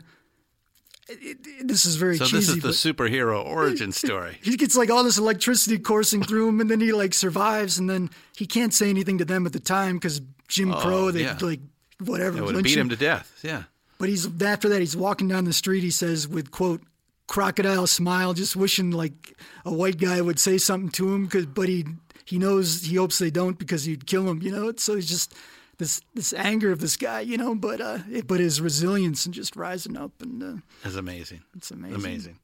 it, 1.22 1.38
it- 1.46 1.68
this 1.68 1.86
is 1.86 1.96
very 1.96 2.18
So 2.18 2.26
cheesy. 2.26 2.60
this 2.60 2.72
is 2.72 2.84
the 2.84 2.94
superhero 2.94 3.46
origin 3.46 3.92
story. 3.92 4.38
he 4.44 4.56
gets 4.58 4.76
like 4.76 4.90
all 4.90 5.04
this 5.04 5.18
electricity 5.18 5.78
coursing 5.80 6.24
through 6.24 6.50
him, 6.50 6.62
and 6.62 6.70
then 6.70 6.80
he 6.80 6.92
like 6.94 7.14
survives, 7.14 7.78
and 7.80 7.90
then 7.90 8.10
he 8.36 8.46
can't 8.46 8.74
say 8.74 8.90
anything 8.90 9.18
to 9.20 9.26
them 9.26 9.46
at 9.46 9.54
the 9.54 9.60
time 9.60 9.96
because 9.98 10.22
Jim 10.48 10.74
oh, 10.74 10.80
Crow, 10.80 11.12
they 11.12 11.26
Oh, 11.26 11.30
yeah. 11.30 11.38
like 11.42 11.60
whatever. 12.00 12.38
It 12.40 12.44
would 12.44 12.64
beat 12.64 12.78
him 12.78 12.90
to 12.90 12.96
death. 12.96 13.40
Yeah. 13.44 13.64
But 14.00 14.10
he's 14.10 14.26
after 14.42 14.68
that 14.70 14.80
he's 14.82 14.98
walking 14.98 15.28
down 15.28 15.46
the 15.46 15.54
street. 15.54 15.82
He 15.84 15.92
says 15.92 16.28
with 16.28 16.52
quote 16.52 16.82
crocodile 17.28 17.88
smile, 17.88 18.34
just 18.34 18.56
wishing 18.56 18.92
like 18.92 19.34
a 19.66 19.74
white 19.74 19.98
guy 19.98 20.20
would 20.20 20.40
say 20.40 20.58
something 20.58 20.90
to 20.92 21.14
him. 21.14 21.28
Cause, 21.28 21.46
but 21.46 21.70
he 21.70 21.86
he 22.26 22.38
knows 22.38 22.84
he 22.84 22.96
hopes 22.98 23.18
they 23.20 23.32
don't 23.32 23.58
because 23.58 23.86
he'd 23.86 24.06
kill 24.06 24.28
him. 24.30 24.42
You 24.42 24.52
know. 24.52 24.74
So 24.76 24.96
he's 24.96 25.08
just 25.08 25.34
this 25.78 26.02
this 26.14 26.34
anger 26.34 26.72
of 26.72 26.80
this 26.80 26.98
guy. 26.98 27.22
You 27.22 27.38
know. 27.38 27.56
But 27.56 27.82
uh, 27.82 28.00
it, 28.12 28.28
but 28.28 28.40
his 28.40 28.62
resilience 28.62 29.26
and 29.26 29.34
just 29.34 29.56
rising 29.56 29.98
up 29.98 30.12
and 30.22 30.44
uh, 30.44 30.62
It's 30.84 30.96
amazing. 30.96 31.42
it's 31.56 31.72
amazing. 31.72 31.96
Amazing. 31.96 32.40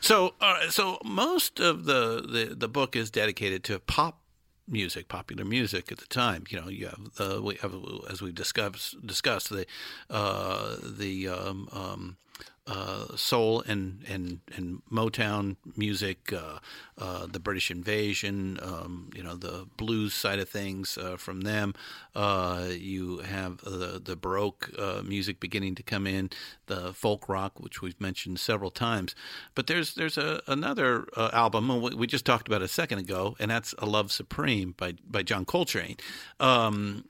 So, 0.00 0.34
uh, 0.40 0.68
so 0.70 0.98
most 1.04 1.60
of 1.60 1.84
the, 1.84 2.20
the, 2.20 2.54
the 2.56 2.68
book 2.68 2.96
is 2.96 3.10
dedicated 3.10 3.62
to 3.64 3.78
pop 3.78 4.18
music, 4.68 5.08
popular 5.08 5.44
music 5.44 5.92
at 5.92 5.98
the 5.98 6.06
time. 6.06 6.44
You 6.48 6.60
know, 6.60 6.68
you 6.68 6.86
have 6.86 7.14
the 7.16 7.42
we 7.42 7.54
have 7.56 7.74
as 8.10 8.20
we've 8.22 8.34
discussed 8.34 9.06
discussed 9.06 9.50
the 9.50 9.66
uh, 10.10 10.76
the 10.82 11.28
um, 11.28 11.68
um, 11.72 12.16
uh, 12.66 13.16
soul 13.16 13.60
and, 13.66 14.04
and 14.08 14.40
and 14.54 14.82
Motown 14.90 15.56
music, 15.76 16.32
uh, 16.32 16.58
uh, 16.96 17.26
the 17.26 17.40
British 17.40 17.70
invasion, 17.70 18.58
um, 18.62 19.10
you 19.14 19.22
know, 19.22 19.34
the 19.34 19.66
blues 19.76 20.14
side 20.14 20.38
of 20.38 20.48
things 20.48 20.96
uh, 20.96 21.16
from 21.16 21.40
them. 21.40 21.74
Uh, 22.14 22.68
you 22.70 23.18
have 23.18 23.58
the 23.58 24.00
the 24.02 24.14
Baroque 24.14 24.70
uh, 24.78 25.02
music 25.04 25.40
beginning 25.40 25.74
to 25.74 25.82
come 25.82 26.06
in, 26.06 26.30
the 26.66 26.92
folk 26.92 27.28
rock, 27.28 27.58
which 27.58 27.82
we've 27.82 28.00
mentioned 28.00 28.38
several 28.38 28.70
times. 28.70 29.16
But 29.56 29.66
there's 29.66 29.94
there's 29.94 30.16
a, 30.16 30.40
another 30.46 31.06
album 31.16 31.82
we 31.96 32.06
just 32.06 32.24
talked 32.24 32.46
about 32.46 32.62
a 32.62 32.68
second 32.68 32.98
ago, 33.00 33.34
and 33.40 33.50
that's 33.50 33.74
"A 33.78 33.86
Love 33.86 34.12
Supreme" 34.12 34.74
by 34.76 34.94
by 35.04 35.24
John 35.24 35.44
Coltrane. 35.44 35.96
Um, 36.38 37.06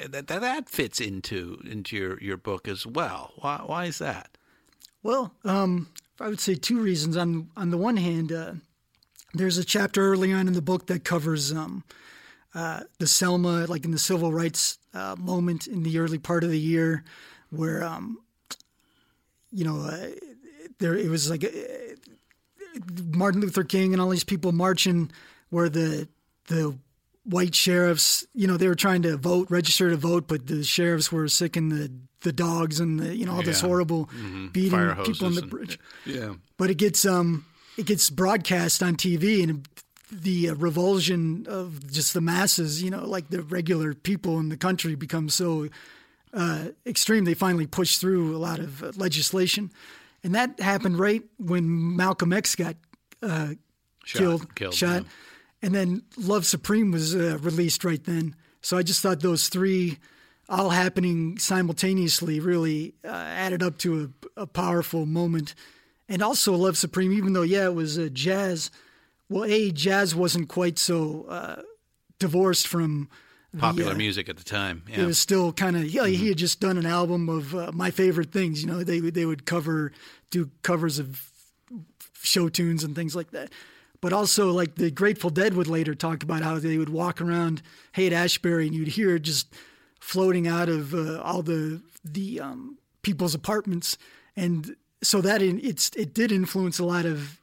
that, 0.00 0.26
that 0.28 0.40
that 0.40 0.68
fits 0.68 1.00
into 1.00 1.60
into 1.64 1.96
your, 1.96 2.20
your 2.22 2.36
book 2.36 2.66
as 2.66 2.86
well. 2.86 3.32
Why 3.36 3.60
why 3.64 3.84
is 3.84 3.98
that? 3.98 4.33
Well, 5.04 5.34
um, 5.44 5.88
I 6.18 6.28
would 6.28 6.40
say 6.40 6.54
two 6.54 6.80
reasons. 6.80 7.16
On 7.16 7.50
on 7.56 7.70
the 7.70 7.76
one 7.76 7.98
hand, 7.98 8.32
uh, 8.32 8.54
there's 9.34 9.58
a 9.58 9.64
chapter 9.64 10.02
early 10.02 10.32
on 10.32 10.48
in 10.48 10.54
the 10.54 10.62
book 10.62 10.86
that 10.86 11.04
covers 11.04 11.52
um, 11.52 11.84
uh, 12.54 12.84
the 12.98 13.06
Selma, 13.06 13.66
like 13.66 13.84
in 13.84 13.90
the 13.90 13.98
civil 13.98 14.32
rights 14.32 14.78
uh, 14.94 15.14
moment 15.18 15.66
in 15.66 15.82
the 15.82 15.98
early 15.98 16.18
part 16.18 16.42
of 16.42 16.50
the 16.50 16.58
year, 16.58 17.04
where 17.50 17.84
um, 17.84 18.18
you 19.52 19.64
know 19.64 19.82
uh, 19.82 20.08
there 20.78 20.96
it 20.96 21.10
was 21.10 21.28
like 21.28 21.44
uh, 21.44 21.50
Martin 23.12 23.42
Luther 23.42 23.62
King 23.62 23.92
and 23.92 24.00
all 24.00 24.08
these 24.08 24.24
people 24.24 24.52
marching, 24.52 25.10
where 25.50 25.68
the 25.68 26.08
the 26.48 26.78
white 27.24 27.54
sheriffs, 27.54 28.26
you 28.34 28.46
know, 28.46 28.56
they 28.56 28.68
were 28.68 28.74
trying 28.74 29.02
to 29.02 29.16
vote, 29.16 29.50
register 29.50 29.90
to 29.90 29.96
vote, 29.96 30.28
but 30.28 30.46
the 30.46 30.62
sheriffs 30.64 31.10
were 31.12 31.28
sicking 31.28 31.68
the 31.70 31.90
the 32.20 32.32
dogs 32.32 32.80
and 32.80 32.98
the 33.00 33.14
you 33.14 33.26
know 33.26 33.32
all 33.32 33.42
this 33.42 33.60
Yeah. 33.60 33.68
horrible 33.68 34.08
beating 34.52 34.70
Fire 34.70 34.94
people 35.04 35.26
on 35.26 35.34
the 35.34 35.42
and- 35.42 35.50
bridge 35.50 35.78
Yeah. 36.06 36.34
but 36.56 36.70
it 36.70 36.76
gets 36.78 37.04
um 37.04 37.44
it 37.76 37.84
gets 37.84 38.08
broadcast 38.08 38.82
on 38.82 38.96
TV 38.96 39.42
and 39.42 39.68
the 40.10 40.48
uh, 40.48 40.54
revulsion 40.54 41.44
of 41.48 41.90
just 41.92 42.14
the 42.14 42.20
masses, 42.22 42.82
you 42.82 42.88
know, 42.90 43.04
like 43.06 43.28
the 43.28 43.42
regular 43.42 43.92
people 43.94 44.38
in 44.38 44.48
the 44.48 44.56
country 44.56 44.94
become 44.94 45.28
so 45.28 45.68
uh, 46.32 46.66
extreme. 46.86 47.24
They 47.24 47.34
finally 47.34 47.66
push 47.66 47.98
through 47.98 48.34
a 48.34 48.38
lot 48.38 48.58
of 48.58 48.82
uh, 48.82 48.92
legislation, 48.96 49.70
and 50.22 50.34
that 50.34 50.60
happened 50.60 50.98
right 50.98 51.22
when 51.38 51.96
Malcolm 51.96 52.32
X 52.32 52.54
got 52.56 52.76
uh, 53.22 53.54
Shot- 54.04 54.18
killed, 54.18 54.54
killed, 54.54 54.74
shot, 54.74 55.02
yeah. 55.02 55.08
And 55.64 55.74
then 55.74 56.02
Love 56.18 56.44
Supreme 56.44 56.92
was 56.92 57.14
uh, 57.14 57.38
released 57.40 57.84
right 57.84 58.04
then. 58.04 58.36
So 58.60 58.76
I 58.76 58.82
just 58.82 59.00
thought 59.00 59.20
those 59.20 59.48
three, 59.48 59.96
all 60.46 60.68
happening 60.68 61.38
simultaneously, 61.38 62.38
really 62.38 62.92
uh, 63.02 63.08
added 63.08 63.62
up 63.62 63.78
to 63.78 64.12
a, 64.36 64.42
a 64.42 64.46
powerful 64.46 65.06
moment. 65.06 65.54
And 66.06 66.20
also 66.20 66.52
Love 66.52 66.76
Supreme, 66.76 67.14
even 67.14 67.32
though 67.32 67.42
yeah, 67.42 67.64
it 67.64 67.74
was 67.74 67.98
uh, 67.98 68.10
jazz. 68.12 68.70
Well, 69.30 69.44
a 69.44 69.70
jazz 69.70 70.14
wasn't 70.14 70.50
quite 70.50 70.78
so 70.78 71.24
uh, 71.30 71.62
divorced 72.18 72.68
from 72.68 73.08
the, 73.54 73.60
Popular 73.60 73.92
uh, 73.92 73.96
music 73.96 74.28
at 74.28 74.36
the 74.36 74.44
time. 74.44 74.82
Yeah. 74.86 75.00
it 75.00 75.06
was 75.06 75.18
still 75.18 75.50
kind 75.50 75.76
of 75.76 75.86
yeah. 75.86 76.02
Mm-hmm. 76.02 76.12
He 76.12 76.28
had 76.28 76.36
just 76.36 76.60
done 76.60 76.76
an 76.76 76.84
album 76.84 77.30
of 77.30 77.54
uh, 77.54 77.72
my 77.72 77.90
favorite 77.90 78.32
things. 78.32 78.62
You 78.62 78.68
know, 78.68 78.84
they 78.84 78.98
they 78.98 79.24
would 79.24 79.46
cover 79.46 79.92
do 80.28 80.50
covers 80.62 80.98
of 80.98 81.30
show 82.20 82.50
tunes 82.50 82.84
and 82.84 82.94
things 82.94 83.16
like 83.16 83.30
that. 83.30 83.50
But 84.04 84.12
also, 84.12 84.52
like 84.52 84.74
the 84.74 84.90
Grateful 84.90 85.30
Dead 85.30 85.54
would 85.54 85.66
later 85.66 85.94
talk 85.94 86.22
about 86.22 86.42
how 86.42 86.58
they 86.58 86.76
would 86.76 86.90
walk 86.90 87.22
around 87.22 87.62
Haight 87.92 88.12
Ashbury 88.12 88.66
and 88.66 88.76
you'd 88.76 88.88
hear 88.88 89.18
just 89.18 89.54
floating 89.98 90.46
out 90.46 90.68
of 90.68 90.92
uh, 90.92 91.22
all 91.22 91.40
the 91.40 91.80
the 92.04 92.38
um, 92.38 92.76
people's 93.00 93.34
apartments, 93.34 93.96
and 94.36 94.76
so 95.02 95.22
that 95.22 95.40
in, 95.40 95.58
it's 95.64 95.88
it 95.96 96.12
did 96.12 96.32
influence 96.32 96.78
a 96.78 96.84
lot 96.84 97.06
of 97.06 97.40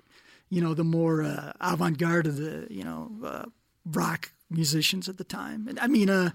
you 0.52 0.62
know 0.62 0.76
the 0.76 0.84
more 0.84 1.24
uh, 1.24 1.52
avant 1.62 1.98
garde 1.98 2.28
of 2.28 2.38
the 2.38 2.68
you 2.70 2.84
know 2.84 3.12
uh, 3.26 3.46
rock 3.84 4.32
musicians 4.52 5.10
at 5.10 5.18
the 5.18 5.24
time. 5.24 5.68
And 5.68 5.80
I 5.80 5.88
mean, 5.88 6.12
uh, 6.12 6.30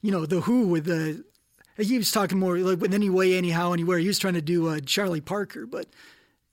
you 0.00 0.12
know, 0.12 0.26
the 0.26 0.42
Who 0.42 0.68
with 0.68 0.84
the 0.84 1.24
he 1.76 1.98
was 1.98 2.12
talking 2.12 2.38
more 2.38 2.56
like 2.58 2.80
with 2.80 2.94
any 2.94 3.10
way, 3.10 3.36
anyhow, 3.36 3.72
anywhere. 3.72 3.98
He 3.98 4.06
was 4.06 4.20
trying 4.20 4.34
to 4.34 4.42
do 4.42 4.68
uh, 4.68 4.78
Charlie 4.78 5.20
Parker, 5.20 5.66
but 5.66 5.88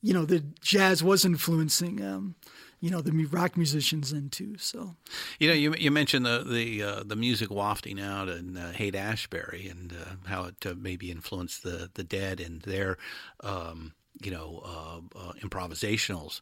you 0.01 0.13
know, 0.13 0.25
the 0.25 0.39
jazz 0.61 1.03
was 1.03 1.25
influencing, 1.25 2.03
um, 2.03 2.35
you 2.79 2.89
know, 2.89 3.01
the 3.01 3.11
rock 3.25 3.57
musicians 3.57 4.13
too. 4.31 4.57
So 4.57 4.95
You 5.39 5.49
know, 5.49 5.53
you 5.53 5.75
you 5.75 5.91
mentioned 5.91 6.25
the 6.25 6.43
the 6.43 6.83
uh, 6.83 7.03
the 7.03 7.15
music 7.15 7.49
wafting 7.51 7.99
out 7.99 8.29
and 8.29 8.57
uh, 8.57 8.71
Haight 8.71 8.95
Ashbury 8.95 9.67
and 9.67 9.93
uh, 9.93 10.27
how 10.29 10.45
it 10.45 10.65
uh, 10.65 10.73
maybe 10.77 11.11
influenced 11.11 11.63
the 11.63 11.89
the 11.93 12.03
Dead 12.03 12.39
and 12.39 12.61
their 12.61 12.97
um, 13.41 13.93
you 14.21 14.31
know 14.31 14.61
uh, 14.65 15.19
uh, 15.19 15.33
improvisationals 15.43 16.41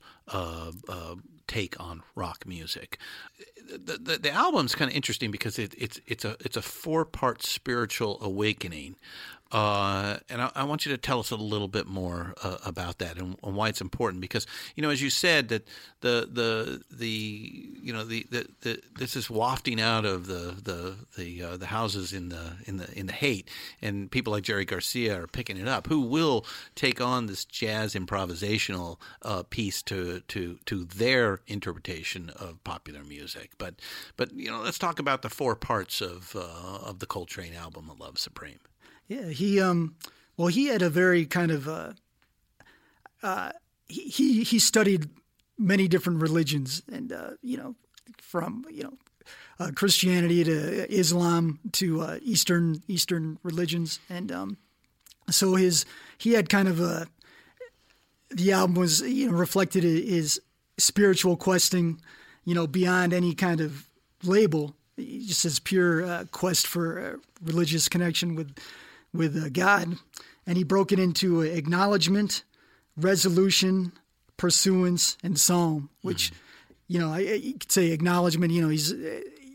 take 1.47 1.79
on 1.79 2.03
rock 2.15 2.45
music. 2.45 2.97
The 3.69 3.97
the, 3.97 4.17
the 4.17 4.31
album's 4.31 4.75
kind 4.75 4.89
of 4.91 4.95
interesting 4.95 5.31
because 5.31 5.59
it, 5.59 5.73
it's 5.77 5.99
it's 6.05 6.25
a 6.25 6.37
it's 6.39 6.57
a 6.57 6.61
four 6.61 7.05
part 7.05 7.43
spiritual 7.43 8.19
awakening. 8.21 8.95
Uh, 9.51 10.17
and 10.29 10.41
I, 10.41 10.51
I 10.55 10.63
want 10.65 10.85
you 10.85 10.91
to 10.91 10.97
tell 10.97 11.19
us 11.19 11.31
a 11.31 11.35
little 11.35 11.69
bit 11.69 11.87
more 11.87 12.33
uh, 12.43 12.57
about 12.65 12.97
that 12.97 13.17
and, 13.17 13.37
and 13.41 13.55
why 13.55 13.69
it's 13.69 13.79
important. 13.79 14.21
Because 14.21 14.45
you 14.75 14.83
know, 14.83 14.89
as 14.89 15.01
you 15.01 15.09
said, 15.09 15.49
that 15.49 15.67
the 16.01 16.27
the 16.31 16.83
the 16.91 17.07
you 17.07 17.93
know 17.93 18.03
the, 18.03 18.25
the, 18.29 18.47
the 18.61 18.81
this 18.97 19.15
is 19.15 19.29
wafting 19.29 19.79
out 19.79 20.05
of 20.05 20.27
the 20.27 20.55
the 20.61 20.95
the 21.17 21.43
uh, 21.43 21.57
the 21.57 21.67
houses 21.67 22.11
in 22.11 22.29
the 22.29 22.53
in 22.65 22.77
the 22.77 22.91
in 22.97 23.07
the 23.07 23.13
Haight, 23.13 23.49
and 23.81 24.11
people 24.11 24.33
like 24.33 24.43
Jerry 24.43 24.65
Garcia 24.65 25.21
are 25.21 25.27
picking 25.27 25.57
it 25.57 25.67
up, 25.67 25.87
who 25.87 26.01
will 26.01 26.45
take 26.75 26.99
on 26.99 27.27
this 27.27 27.45
jazz 27.45 27.95
improvisational 27.95 28.99
uh, 29.21 29.43
piece 29.43 29.81
to 29.83 30.21
to 30.27 30.59
to 30.65 30.83
their 30.83 31.36
interpretation 31.47 32.29
of 32.31 32.63
popular 32.63 33.03
music. 33.03 33.51
But 33.57 33.75
but 34.15 34.33
you 34.33 34.49
know, 34.49 34.61
let's 34.61 34.79
talk 34.79 34.99
about 34.99 35.21
the 35.21 35.29
four 35.29 35.55
parts 35.55 36.01
of 36.01 36.35
uh, 36.35 36.79
of 36.89 36.99
the 36.99 37.05
Coltrane 37.05 37.53
album, 37.53 37.89
"A 37.89 37.93
Love 37.93 38.17
Supreme." 38.17 38.59
Yeah, 39.07 39.29
he 39.29 39.61
um, 39.61 39.95
well, 40.35 40.47
he 40.47 40.67
had 40.67 40.81
a 40.81 40.89
very 40.89 41.25
kind 41.25 41.51
of 41.51 41.67
uh, 41.67 41.93
uh, 43.23 43.51
he 43.87 44.43
he 44.43 44.59
studied 44.59 45.09
many 45.57 45.87
different 45.87 46.21
religions, 46.21 46.83
and 46.91 47.11
uh, 47.11 47.31
you 47.41 47.57
know, 47.57 47.75
from 48.17 48.65
you 48.69 48.83
know, 48.83 48.93
uh, 49.59 49.71
Christianity 49.75 50.43
to 50.43 50.91
Islam 50.91 51.59
to 51.73 52.01
uh, 52.01 52.19
Eastern 52.21 52.83
Eastern 52.87 53.39
religions, 53.43 53.99
and 54.09 54.31
um, 54.31 54.57
so 55.29 55.55
his 55.55 55.85
he 56.17 56.33
had 56.33 56.49
kind 56.49 56.67
of 56.67 56.79
a 56.79 57.07
the 58.29 58.51
album 58.51 58.75
was 58.75 59.01
you 59.01 59.31
know 59.31 59.37
reflected 59.37 59.83
his 59.83 60.39
spiritual 60.77 61.37
questing, 61.37 62.01
you 62.45 62.55
know, 62.55 62.67
beyond 62.67 63.13
any 63.13 63.33
kind 63.33 63.61
of 63.61 63.87
label, 64.23 64.75
just 64.97 65.43
his 65.43 65.59
pure 65.59 66.05
uh, 66.05 66.25
quest 66.31 66.67
for 66.67 66.99
uh, 66.99 67.15
religious 67.43 67.87
connection 67.87 68.35
with 68.35 68.57
with 69.13 69.37
uh, 69.37 69.49
God, 69.49 69.97
and 70.45 70.57
he 70.57 70.63
broke 70.63 70.91
it 70.91 70.99
into 70.99 71.41
acknowledgement, 71.41 72.43
resolution, 72.95 73.93
pursuance, 74.37 75.17
and 75.23 75.39
psalm. 75.39 75.89
Which, 76.01 76.31
you 76.87 76.99
know, 76.99 77.11
I, 77.13 77.19
you 77.19 77.53
could 77.53 77.71
say 77.71 77.91
acknowledgement. 77.91 78.53
You 78.53 78.61
know, 78.63 78.69
he's 78.69 78.93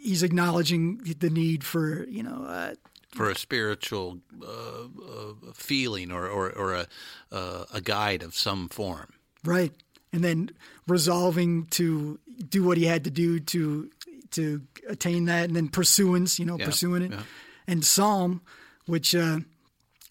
he's 0.03 0.23
acknowledging 0.23 0.99
the 1.19 1.31
need 1.31 1.65
for 1.65 2.05
you 2.05 2.23
know. 2.23 2.45
Uh, 2.45 2.75
for 3.13 3.31
a 3.31 3.37
spiritual 3.37 4.21
uh, 4.43 4.47
uh, 4.47 5.53
feeling 5.55 6.11
or 6.11 6.27
or, 6.27 6.51
or 6.51 6.75
a 6.75 6.87
uh, 7.31 7.65
a 7.73 7.81
guide 7.81 8.23
of 8.23 8.35
some 8.35 8.69
form. 8.69 9.13
Right. 9.45 9.73
And 10.13 10.23
then 10.23 10.51
resolving 10.87 11.67
to 11.67 12.19
do 12.49 12.65
what 12.65 12.77
he 12.79 12.85
had 12.85 13.05
to 13.05 13.11
do 13.11 13.41
to 13.41 13.91
to 14.33 14.63
attain 14.89 15.27
that 15.27 15.45
and 15.45 15.55
then 15.57 15.69
pursuance, 15.69 16.39
you 16.39 16.47
know, 16.47 16.59
Yeah, 16.59 16.65
pursuing 16.65 17.03
it. 17.03 17.11
yeah. 17.13 17.23
And 17.67 17.85
Psalm, 17.85 18.41
which 18.87 19.15
uh 19.15 19.41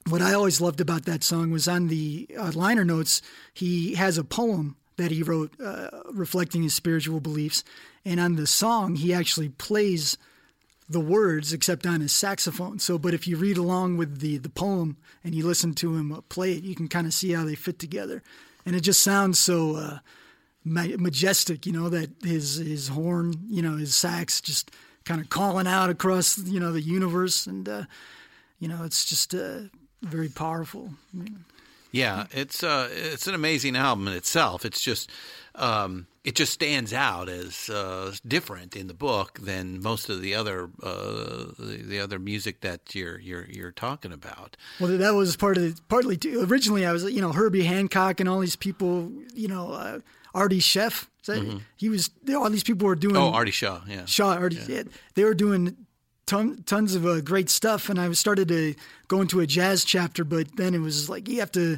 what 0.09 0.21
I 0.21 0.33
always 0.33 0.59
loved 0.61 0.81
about 0.81 1.05
that 1.05 1.23
song 1.23 1.51
was 1.51 1.67
on 1.67 1.87
the 1.87 2.27
uh, 2.37 2.51
liner 2.55 2.83
notes, 2.83 3.21
he 3.53 3.93
has 3.95 4.17
a 4.17 4.23
poem 4.23 4.75
that 4.97 5.11
he 5.11 5.21
wrote 5.21 5.53
uh, 5.61 5.89
reflecting 6.11 6.63
his 6.63 6.73
spiritual 6.73 7.19
beliefs. 7.19 7.63
And 8.03 8.19
on 8.19 8.35
the 8.35 8.47
song, 8.47 8.95
he 8.95 9.13
actually 9.13 9.49
plays 9.49 10.17
the 10.89 10.99
words 10.99 11.53
except 11.53 11.85
on 11.85 12.01
his 12.01 12.13
saxophone. 12.13 12.79
So, 12.79 12.97
but 12.97 13.13
if 13.13 13.27
you 13.27 13.37
read 13.37 13.57
along 13.57 13.97
with 13.97 14.19
the 14.21 14.37
the 14.37 14.49
poem 14.49 14.97
and 15.23 15.35
you 15.35 15.45
listen 15.45 15.73
to 15.75 15.95
him 15.95 16.19
play 16.29 16.53
it, 16.53 16.63
you 16.63 16.75
can 16.75 16.87
kind 16.87 17.05
of 17.07 17.13
see 17.13 17.31
how 17.33 17.45
they 17.45 17.55
fit 17.55 17.77
together, 17.79 18.23
and 18.65 18.75
it 18.75 18.81
just 18.81 19.01
sounds 19.03 19.37
so 19.39 19.75
uh, 19.75 19.99
majestic. 20.63 21.65
You 21.65 21.73
know 21.73 21.89
that 21.89 22.09
his 22.23 22.55
his 22.55 22.89
horn, 22.89 23.33
you 23.49 23.61
know, 23.61 23.77
his 23.77 23.95
sax 23.95 24.41
just 24.41 24.71
kind 25.05 25.21
of 25.21 25.29
calling 25.29 25.67
out 25.67 25.89
across 25.89 26.37
you 26.37 26.59
know 26.59 26.71
the 26.71 26.81
universe, 26.81 27.47
and 27.47 27.67
uh, 27.67 27.83
you 28.59 28.67
know 28.67 28.83
it's 28.83 29.05
just 29.05 29.33
uh, 29.33 29.61
very 30.01 30.29
powerful. 30.29 30.91
Yeah, 31.91 32.27
it's 32.31 32.63
uh, 32.63 32.89
it's 32.91 33.27
an 33.27 33.35
amazing 33.35 33.75
album 33.75 34.07
in 34.07 34.13
itself. 34.13 34.63
It's 34.65 34.81
just 34.81 35.09
um, 35.55 36.07
it 36.23 36.35
just 36.35 36.53
stands 36.53 36.93
out 36.93 37.27
as 37.27 37.69
uh, 37.69 38.13
different 38.25 38.75
in 38.75 38.87
the 38.87 38.93
book 38.93 39.39
than 39.39 39.81
most 39.81 40.09
of 40.09 40.21
the 40.21 40.35
other 40.35 40.69
uh, 40.81 41.45
the, 41.59 41.83
the 41.85 41.99
other 41.99 42.19
music 42.19 42.61
that 42.61 42.95
you're 42.95 43.19
you're 43.19 43.47
you're 43.49 43.71
talking 43.71 44.13
about. 44.13 44.55
Well, 44.79 44.97
that 44.97 45.13
was 45.13 45.35
part 45.35 45.57
of 45.57 45.63
the, 45.63 45.81
partly 45.89 46.15
too. 46.15 46.45
Originally, 46.47 46.85
I 46.85 46.91
was 46.91 47.03
you 47.03 47.21
know 47.21 47.31
Herbie 47.31 47.65
Hancock 47.65 48.19
and 48.19 48.29
all 48.29 48.39
these 48.39 48.55
people, 48.55 49.11
you 49.33 49.47
know, 49.47 49.73
uh, 49.73 49.99
Artie 50.33 50.59
Chef. 50.59 51.09
That- 51.25 51.61
He 51.77 51.89
was 51.89 52.09
all 52.35 52.49
these 52.49 52.63
people 52.63 52.87
were 52.87 52.95
doing. 52.95 53.15
Oh, 53.17 53.31
Artie 53.31 53.51
Shaw, 53.51 53.81
yeah. 53.87 54.05
Shaw, 54.05 54.33
Artie, 54.35 54.57
yeah. 54.67 54.83
they 55.15 55.23
were 55.23 55.33
doing 55.35 55.75
ton, 56.25 56.63
tons 56.65 56.95
of 56.95 57.05
uh, 57.05 57.21
great 57.21 57.49
stuff, 57.49 57.89
and 57.89 57.99
I 57.99 58.11
started 58.13 58.47
to 58.47 58.73
go 59.07 59.21
into 59.21 59.39
a 59.39 59.45
jazz 59.47 59.83
chapter, 59.85 60.23
but 60.23 60.47
then 60.57 60.73
it 60.73 60.79
was 60.79 61.09
like 61.09 61.27
you 61.29 61.39
have 61.39 61.51
to, 61.51 61.77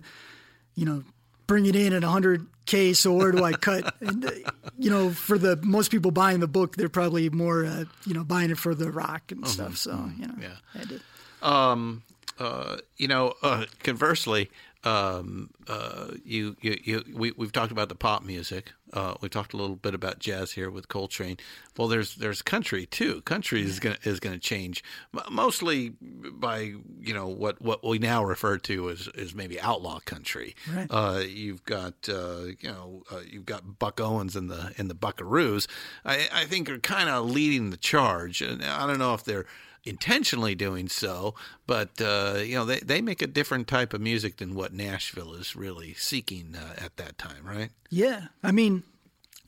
you 0.75 0.85
know, 0.85 1.03
bring 1.47 1.65
it 1.65 1.75
in 1.75 1.91
at 1.91 2.03
100k. 2.03 2.95
So 2.95 3.11
where 3.13 3.33
do 3.33 3.43
I 3.43 3.51
cut? 3.69 3.93
and 3.99 4.23
uh, 4.25 4.31
you 4.77 4.89
know, 4.89 5.09
for 5.09 5.37
the 5.37 5.57
most 5.61 5.91
people 5.91 6.11
buying 6.11 6.39
the 6.39 6.47
book, 6.47 6.77
they're 6.77 6.87
probably 6.87 7.29
more, 7.29 7.65
uh, 7.65 7.83
you 8.05 8.13
know, 8.13 8.23
buying 8.23 8.49
it 8.49 8.57
for 8.57 8.73
the 8.73 8.91
rock 8.91 9.31
and 9.31 9.45
stuff. 9.47 9.75
So 9.77 9.91
you 10.17 10.25
know, 10.27 10.33
Mm-hmm. 10.35 10.41
Yeah. 10.41 10.55
I 10.73 10.77
had 10.77 10.89
to- 10.89 11.47
Um, 11.49 12.03
uh, 12.39 12.77
you 12.97 13.07
know, 13.09 13.33
uh, 13.43 13.65
conversely, 13.83 14.49
um, 14.83 15.49
uh, 15.67 16.07
you, 16.25 16.55
you, 16.61 16.77
you, 16.83 17.03
we, 17.13 17.31
we've 17.31 17.51
talked 17.51 17.71
about 17.71 17.89
the 17.89 17.95
pop 17.95 18.23
music. 18.23 18.73
Uh, 18.91 19.15
we 19.21 19.29
talked 19.29 19.53
a 19.53 19.57
little 19.57 19.75
bit 19.75 19.95
about 19.95 20.19
jazz 20.19 20.51
here 20.51 20.69
with 20.69 20.87
Coltrane. 20.87 21.37
Well, 21.77 21.87
there's 21.87 22.15
there's 22.15 22.43
country 22.43 22.85
too. 22.85 23.21
Country 23.21 23.61
is 23.63 23.79
gonna 23.79 23.97
is 24.03 24.19
gonna 24.19 24.37
change 24.37 24.83
mostly 25.31 25.93
by 25.99 26.73
you 26.99 27.13
know 27.13 27.27
what, 27.27 27.59
what 27.59 27.83
we 27.83 27.97
now 27.97 28.23
refer 28.23 28.59
to 28.59 28.89
as, 28.91 29.07
as 29.17 29.33
maybe 29.33 29.59
outlaw 29.59 29.99
country. 30.01 30.55
Right. 30.71 30.87
Uh, 30.91 31.23
you've 31.27 31.63
got 31.65 32.07
uh, 32.07 32.43
you 32.59 32.69
know 32.69 33.03
uh, 33.11 33.21
you've 33.27 33.47
got 33.47 33.79
Buck 33.79 33.99
Owens 33.99 34.35
and 34.35 34.49
the 34.51 34.73
and 34.77 34.91
the 34.91 34.95
Buckaroos. 34.95 35.67
I, 36.05 36.27
I 36.31 36.45
think 36.45 36.69
are 36.69 36.77
kind 36.77 37.09
of 37.09 37.31
leading 37.31 37.71
the 37.71 37.77
charge, 37.77 38.41
and 38.41 38.63
I 38.63 38.85
don't 38.85 38.99
know 38.99 39.15
if 39.15 39.23
they're 39.23 39.45
intentionally 39.83 40.55
doing 40.55 40.87
so, 40.87 41.35
but 41.67 42.01
uh, 42.01 42.39
you 42.43 42.55
know 42.55 42.65
they, 42.65 42.79
they 42.79 43.01
make 43.01 43.21
a 43.21 43.27
different 43.27 43.67
type 43.67 43.93
of 43.93 44.01
music 44.01 44.37
than 44.37 44.55
what 44.55 44.73
Nashville 44.73 45.33
is 45.33 45.55
really 45.55 45.93
seeking 45.93 46.55
uh, 46.55 46.83
at 46.83 46.97
that 46.97 47.17
time, 47.17 47.45
right? 47.45 47.69
Yeah, 47.89 48.27
I 48.43 48.51
mean, 48.51 48.83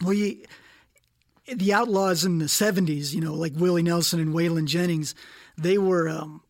well, 0.01 0.13
you, 0.13 0.43
the 1.53 1.73
Outlaws 1.73 2.25
in 2.25 2.39
the 2.39 2.45
'70s, 2.45 3.13
you 3.13 3.21
know, 3.21 3.33
like 3.33 3.53
Willie 3.55 3.83
Nelson 3.83 4.19
and 4.19 4.33
Waylon 4.33 4.65
Jennings, 4.65 5.15
they 5.57 5.77
were 5.77 6.09
um, 6.09 6.41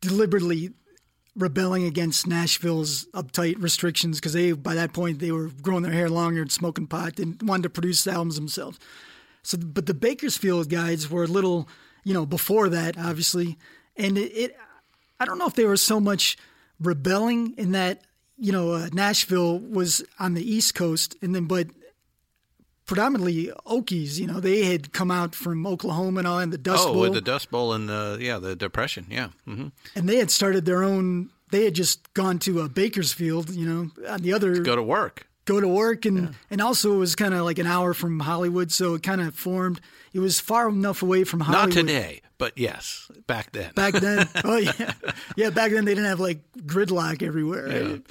deliberately 0.00 0.72
rebelling 1.36 1.84
against 1.84 2.26
Nashville's 2.26 3.04
uptight 3.06 3.62
restrictions 3.62 4.18
because 4.18 4.32
they, 4.32 4.52
by 4.52 4.74
that 4.74 4.92
point, 4.92 5.18
they 5.18 5.30
were 5.30 5.48
growing 5.60 5.82
their 5.82 5.92
hair 5.92 6.08
longer 6.08 6.40
and 6.40 6.50
smoking 6.50 6.86
pot 6.86 7.18
and 7.18 7.40
wanted 7.42 7.64
to 7.64 7.70
produce 7.70 8.06
albums 8.06 8.36
themselves. 8.36 8.78
So, 9.42 9.58
but 9.58 9.86
the 9.86 9.94
Bakersfield 9.94 10.70
guys 10.70 11.10
were 11.10 11.24
a 11.24 11.28
little, 11.28 11.68
you 12.06 12.14
know, 12.14 12.24
before 12.24 12.68
that, 12.68 12.96
obviously, 12.96 13.58
and 13.96 14.16
it, 14.16 14.30
it 14.30 14.56
I 15.18 15.24
don't 15.24 15.38
know 15.38 15.48
if 15.48 15.54
there 15.54 15.68
was 15.68 15.82
so 15.82 15.98
much 15.98 16.38
rebelling 16.78 17.54
in 17.58 17.72
that, 17.72 18.02
you 18.38 18.52
know, 18.52 18.74
uh, 18.74 18.88
Nashville 18.92 19.58
was 19.58 20.04
on 20.20 20.34
the 20.34 20.54
East 20.54 20.76
Coast, 20.76 21.16
and 21.20 21.34
then 21.34 21.46
but 21.46 21.66
predominantly 22.86 23.50
Okies, 23.66 24.20
you 24.20 24.28
know, 24.28 24.38
they 24.38 24.66
had 24.66 24.92
come 24.92 25.10
out 25.10 25.34
from 25.34 25.66
Oklahoma 25.66 26.18
and 26.20 26.28
all, 26.28 26.38
and 26.38 26.52
the 26.52 26.58
Dust 26.58 26.86
oh, 26.86 26.92
Bowl, 26.92 27.02
with 27.02 27.14
the 27.14 27.20
Dust 27.20 27.50
Bowl 27.50 27.72
and 27.72 27.88
the 27.88 28.18
yeah 28.20 28.38
the 28.38 28.54
Depression, 28.54 29.06
yeah. 29.10 29.30
hmm 29.44 29.68
and 29.96 30.08
they 30.08 30.18
had 30.18 30.30
started 30.30 30.64
their 30.64 30.84
own. 30.84 31.30
They 31.50 31.64
had 31.64 31.74
just 31.74 32.14
gone 32.14 32.38
to 32.40 32.60
uh, 32.60 32.68
Bakersfield, 32.68 33.50
you 33.50 33.66
know, 33.66 33.90
on 34.08 34.22
the 34.22 34.32
other 34.32 34.60
Go 34.60 34.76
to 34.76 34.82
work. 34.82 35.26
go 35.44 35.60
to 35.60 35.66
work 35.68 36.04
and 36.04 36.36
and 36.50 36.60
also 36.60 36.94
it 36.94 36.98
was 36.98 37.16
kind 37.16 37.34
of 37.34 37.44
like 37.44 37.58
an 37.58 37.66
hour 37.66 37.94
from 37.94 38.20
Hollywood, 38.20 38.70
so 38.70 38.94
it 38.94 39.02
kind 39.02 39.20
of 39.20 39.34
formed. 39.34 39.80
It 40.16 40.20
was 40.20 40.40
far 40.40 40.68
enough 40.70 41.02
away 41.02 41.24
from 41.24 41.40
Hollywood. 41.40 41.74
Not 41.74 41.80
today, 41.80 42.22
but 42.38 42.56
yes, 42.56 43.10
back 43.26 43.52
then. 43.52 43.72
Back 43.74 43.94
then, 43.94 44.26
oh 44.44 44.56
yeah, 44.56 44.92
yeah. 45.36 45.50
Back 45.50 45.72
then 45.72 45.84
they 45.84 45.92
didn't 45.94 46.08
have 46.08 46.20
like 46.20 46.40
gridlock 46.64 47.22
everywhere. 47.22 47.66
right? 47.68 48.02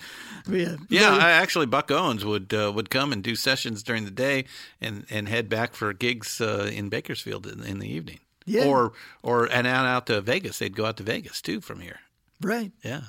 Yeah, 0.47 0.75
Yeah, 0.89 1.09
But- 1.11 1.21
I, 1.21 1.31
actually, 1.31 1.65
Buck 1.65 1.89
Owens 1.89 2.23
would 2.23 2.53
uh, 2.53 2.71
would 2.75 2.89
come 2.91 3.11
and 3.11 3.23
do 3.23 3.35
sessions 3.35 3.81
during 3.81 4.05
the 4.05 4.11
day, 4.11 4.45
and, 4.79 5.05
and 5.09 5.27
head 5.27 5.49
back 5.49 5.73
for 5.73 5.91
gigs 5.93 6.39
uh, 6.39 6.69
in 6.71 6.89
Bakersfield 6.89 7.47
in, 7.47 7.63
in 7.63 7.79
the 7.79 7.89
evening. 7.91 8.19
Yeah. 8.45 8.65
Or 8.65 8.93
or 9.23 9.45
and 9.51 9.65
out 9.65 9.87
out 9.87 10.05
to 10.07 10.21
Vegas. 10.21 10.59
They'd 10.59 10.75
go 10.75 10.85
out 10.85 10.97
to 10.97 11.03
Vegas 11.03 11.41
too 11.41 11.59
from 11.61 11.79
here. 11.79 11.99
right. 12.41 12.71
Yeah. 12.83 13.01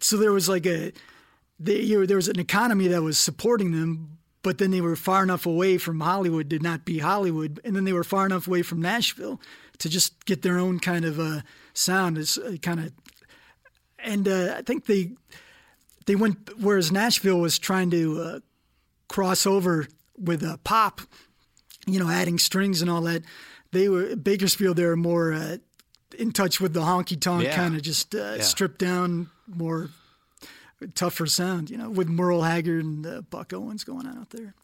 So 0.00 0.16
there 0.16 0.32
was 0.32 0.48
like 0.48 0.64
a 0.66 0.92
they, 1.60 1.80
you 1.80 2.00
know, 2.00 2.06
there 2.06 2.16
was 2.16 2.28
an 2.28 2.38
economy 2.40 2.88
that 2.88 3.02
was 3.02 3.18
supporting 3.18 3.72
them, 3.72 4.15
but 4.46 4.58
then 4.58 4.70
they 4.70 4.80
were 4.80 4.94
far 4.94 5.24
enough 5.24 5.44
away 5.44 5.76
from 5.76 5.98
Hollywood 5.98 6.48
to 6.50 6.60
not 6.60 6.84
be 6.84 7.00
Hollywood, 7.00 7.58
and 7.64 7.74
then 7.74 7.82
they 7.84 7.92
were 7.92 8.04
far 8.04 8.24
enough 8.26 8.46
away 8.46 8.62
from 8.62 8.80
Nashville 8.80 9.40
to 9.78 9.88
just 9.88 10.24
get 10.24 10.42
their 10.42 10.56
own 10.56 10.78
kind 10.78 11.04
of 11.04 11.18
uh, 11.18 11.40
sound. 11.74 12.16
Is 12.16 12.38
uh, 12.38 12.54
kind 12.62 12.78
of, 12.78 12.92
and 13.98 14.28
uh, 14.28 14.54
I 14.58 14.62
think 14.62 14.86
they 14.86 15.10
they 16.06 16.14
went 16.14 16.48
whereas 16.60 16.92
Nashville 16.92 17.40
was 17.40 17.58
trying 17.58 17.90
to 17.90 18.20
uh, 18.22 18.40
cross 19.08 19.46
over 19.46 19.88
with 20.16 20.44
uh, 20.44 20.58
pop, 20.62 21.00
you 21.88 21.98
know, 21.98 22.08
adding 22.08 22.38
strings 22.38 22.80
and 22.80 22.88
all 22.88 23.00
that. 23.02 23.22
They 23.72 23.88
were 23.88 24.14
Bakersfield. 24.14 24.76
They 24.76 24.86
were 24.86 24.96
more 24.96 25.32
uh, 25.32 25.56
in 26.16 26.30
touch 26.30 26.60
with 26.60 26.72
the 26.72 26.82
honky 26.82 27.20
tonk 27.20 27.42
Yeah. 27.46 27.56
kind 27.56 27.74
of 27.74 27.82
just 27.82 28.14
uh, 28.14 28.34
Yeah. 28.36 28.42
stripped 28.42 28.78
down, 28.78 29.28
more 29.48 29.90
tougher 30.94 31.26
sound. 31.26 31.70
You 31.70 31.78
know, 31.78 31.90
with 31.90 32.08
Merle 32.08 32.42
Haggard 32.42 32.84
and 32.84 33.06
uh, 33.06 33.20
Buck 33.22 33.52
Owens 33.52 33.84
going 33.84 34.06
on 34.06 34.18
out 34.18 34.30
there. 34.30 34.54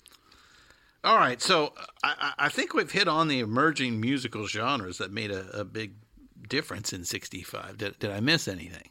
All 1.04 1.18
right, 1.18 1.42
so 1.42 1.72
I, 2.04 2.14
I 2.38 2.46
I 2.46 2.48
think 2.48 2.74
we've 2.74 2.90
hit 2.90 3.08
on 3.08 3.28
the 3.28 3.40
emerging 3.40 4.00
musical 4.00 4.46
genres 4.46 4.98
that 4.98 5.12
made 5.12 5.32
a, 5.32 5.60
a 5.60 5.64
big 5.64 5.94
difference 6.48 6.92
in 6.92 7.04
'65. 7.04 7.78
Did, 7.78 7.98
did 7.98 8.10
I 8.10 8.20
miss 8.20 8.46
anything? 8.46 8.88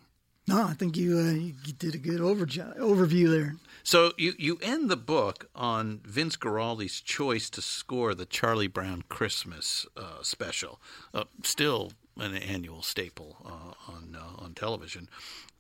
No, 0.48 0.64
I 0.64 0.74
think 0.74 0.98
you 0.98 1.18
uh, 1.18 1.32
you 1.32 1.74
did 1.78 1.96
a 1.96 1.98
good 1.98 2.20
overjo- 2.20 2.78
overview 2.78 3.30
there. 3.30 3.56
So 3.84 4.12
you, 4.18 4.34
you 4.38 4.60
end 4.62 4.90
the 4.90 4.98
book 4.98 5.50
on 5.56 6.02
Vince 6.04 6.36
Guaraldi's 6.36 7.00
choice 7.00 7.50
to 7.52 7.62
score 7.62 8.14
the 8.14 8.26
Charlie 8.26 8.68
Brown 8.68 9.04
Christmas 9.08 9.86
uh, 9.96 10.22
special, 10.22 10.82
uh, 11.14 11.24
still 11.44 11.94
an 12.18 12.36
annual 12.36 12.82
staple 12.82 13.38
uh, 13.46 13.92
on 13.92 14.18
uh, 14.20 14.44
on 14.44 14.54
television, 14.54 15.08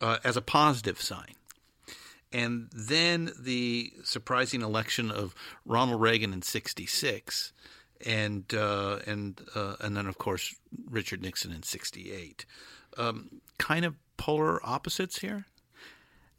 uh, 0.01 0.17
as 0.23 0.35
a 0.35 0.41
positive 0.41 0.99
sign. 1.01 1.35
And 2.33 2.69
then 2.73 3.31
the 3.37 3.91
surprising 4.03 4.61
election 4.61 5.11
of 5.11 5.35
Ronald 5.65 6.01
Reagan 6.01 6.33
in 6.33 6.41
'66, 6.41 7.51
and 8.05 8.53
uh, 8.53 8.99
and 9.05 9.41
uh, 9.53 9.75
and 9.81 9.97
then 9.97 10.07
of 10.07 10.17
course 10.17 10.55
Richard 10.89 11.21
Nixon 11.21 11.51
in 11.51 11.63
'68. 11.63 12.45
Um, 12.97 13.41
kind 13.57 13.85
of 13.85 13.95
polar 14.17 14.65
opposites 14.65 15.19
here. 15.19 15.45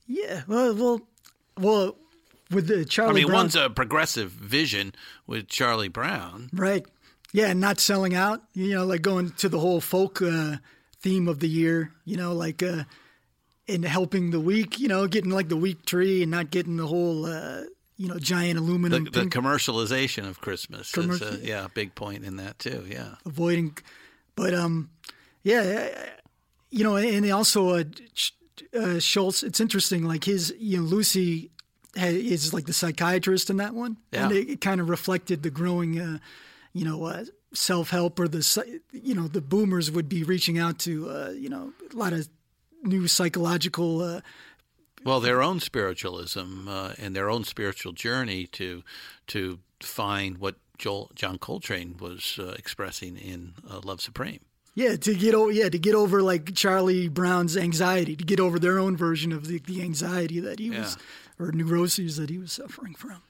Yeah, 0.06 0.42
well, 0.46 0.74
well, 0.74 1.00
well, 1.58 1.96
with 2.50 2.66
the 2.68 2.84
Charlie. 2.84 3.10
I 3.10 3.14
mean, 3.14 3.26
Brown, 3.26 3.38
one's 3.38 3.56
a 3.56 3.70
progressive 3.70 4.30
vision 4.30 4.94
with 5.26 5.48
Charlie 5.48 5.88
Brown. 5.88 6.50
right. 6.52 6.84
Yeah, 7.34 7.46
and 7.46 7.60
not 7.60 7.80
selling 7.80 8.14
out. 8.14 8.42
You 8.52 8.74
know, 8.74 8.84
like 8.84 9.00
going 9.00 9.30
to 9.30 9.48
the 9.48 9.58
whole 9.58 9.80
folk 9.80 10.20
uh, 10.20 10.56
theme 11.00 11.28
of 11.28 11.38
the 11.38 11.48
year. 11.48 11.92
You 12.04 12.18
know, 12.18 12.34
like 12.34 12.62
uh, 12.62 12.84
and 13.68 13.84
helping 13.84 14.30
the 14.30 14.40
weak. 14.40 14.78
You 14.78 14.88
know, 14.88 15.06
getting 15.06 15.30
like 15.30 15.48
the 15.48 15.56
weak 15.56 15.84
tree 15.86 16.22
and 16.22 16.30
not 16.30 16.50
getting 16.50 16.76
the 16.76 16.86
whole. 16.86 17.26
Uh, 17.26 17.62
you 17.98 18.08
know, 18.08 18.18
giant 18.18 18.56
The, 18.58 18.64
aluminum. 18.64 19.04
the 19.04 19.10
pink- 19.12 19.32
commercialization 19.32 20.26
of 20.26 20.40
Christmas 20.40 20.96
is 20.96 21.22
a, 21.22 21.38
yeah, 21.46 21.68
big 21.72 21.94
point 21.94 22.24
in 22.24 22.36
that 22.36 22.58
too. 22.58 22.84
Yeah. 22.88 23.14
avoiding. 23.24 23.76
But 24.34 24.54
um, 24.54 24.90
yeah, 25.44 25.90
uh, 25.94 26.00
you 26.70 26.82
know, 26.82 26.96
and 26.96 27.30
also 27.30 27.78
uh, 27.78 27.84
uh, 28.76 28.98
Schulz. 28.98 29.44
It's 29.44 29.60
interesting. 29.60 30.04
Like 30.04 30.24
his, 30.24 30.52
you 30.58 30.78
know, 30.78 30.82
Lucy 30.84 31.50
is 31.94 32.52
like 32.52 32.66
the 32.66 32.72
psychiatrist 32.72 33.50
in 33.50 33.58
that 33.58 33.74
one, 33.74 33.98
and 34.12 34.32
it, 34.32 34.48
it 34.48 34.60
kind 34.60 34.80
of 34.80 34.88
reflected 34.88 35.42
the 35.42 35.50
growing, 35.50 36.00
uh, 36.00 36.18
you 36.72 36.84
know, 36.84 37.04
uh, 37.04 37.24
self 37.52 37.90
help 37.90 38.18
or 38.18 38.26
the, 38.26 38.80
you 38.92 39.14
know, 39.14 39.28
the 39.28 39.42
boomers 39.42 39.90
would 39.90 40.08
be 40.08 40.24
reaching 40.24 40.58
out 40.58 40.78
to, 40.80 41.10
uh, 41.10 41.30
you 41.30 41.50
know, 41.50 41.72
a 41.92 41.96
lot 41.96 42.12
of 42.14 42.28
new 42.82 43.06
psychological. 43.08 44.00
Uh, 44.02 44.20
Well, 45.04 45.20
their 45.20 45.42
own 45.42 45.60
spiritualism 45.60 46.68
uh, 46.68 46.92
and 46.98 47.14
their 47.16 47.28
own 47.28 47.44
spiritual 47.44 47.92
journey 47.92 48.46
to 48.52 48.82
to 49.28 49.58
find 49.80 50.38
what 50.38 50.56
Joel, 50.78 51.10
John 51.14 51.38
Coltrane 51.38 51.96
was 51.98 52.38
uh, 52.38 52.54
expressing 52.58 53.16
in 53.16 53.54
uh, 53.68 53.80
Love 53.84 54.00
Supreme. 54.00 54.40
Yeah, 54.74 54.96
to 54.96 55.14
get 55.14 55.34
over 55.34 55.52
yeah 55.52 55.68
to 55.68 55.78
get 55.78 55.94
over 55.94 56.22
like 56.22 56.54
Charlie 56.54 57.08
Brown's 57.08 57.56
anxiety, 57.56 58.16
to 58.16 58.24
get 58.24 58.40
over 58.40 58.58
their 58.58 58.78
own 58.78 58.96
version 58.96 59.32
of 59.32 59.46
the, 59.46 59.58
the 59.58 59.82
anxiety 59.82 60.40
that 60.40 60.58
he 60.58 60.70
was 60.70 60.96
or 61.38 61.52
neuroses 61.52 62.16
that 62.16 62.30
he 62.30 62.38
was 62.38 62.52
suffering 62.52 62.94
from. 62.94 63.22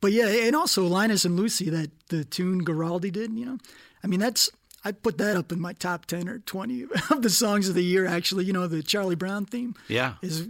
But 0.00 0.12
yeah, 0.12 0.28
and 0.28 0.54
also 0.54 0.86
Linus 0.86 1.24
and 1.24 1.36
Lucy, 1.36 1.68
that 1.70 1.90
the 2.08 2.24
tune 2.24 2.64
Guaraldi 2.64 3.10
did, 3.10 3.32
you 3.32 3.44
know, 3.46 3.58
I 4.04 4.06
mean 4.06 4.20
that's 4.20 4.50
I 4.84 4.92
put 4.92 5.18
that 5.18 5.36
up 5.36 5.50
in 5.52 5.60
my 5.60 5.72
top 5.72 6.06
ten 6.06 6.28
or 6.28 6.38
twenty 6.40 6.82
of 7.10 7.22
the 7.22 7.30
songs 7.30 7.68
of 7.68 7.74
the 7.74 7.82
year. 7.84 8.06
Actually, 8.06 8.44
you 8.44 8.52
know, 8.52 8.66
the 8.66 8.82
Charlie 8.82 9.16
Brown 9.16 9.44
theme 9.44 9.74
Yeah. 9.88 10.14
is, 10.22 10.42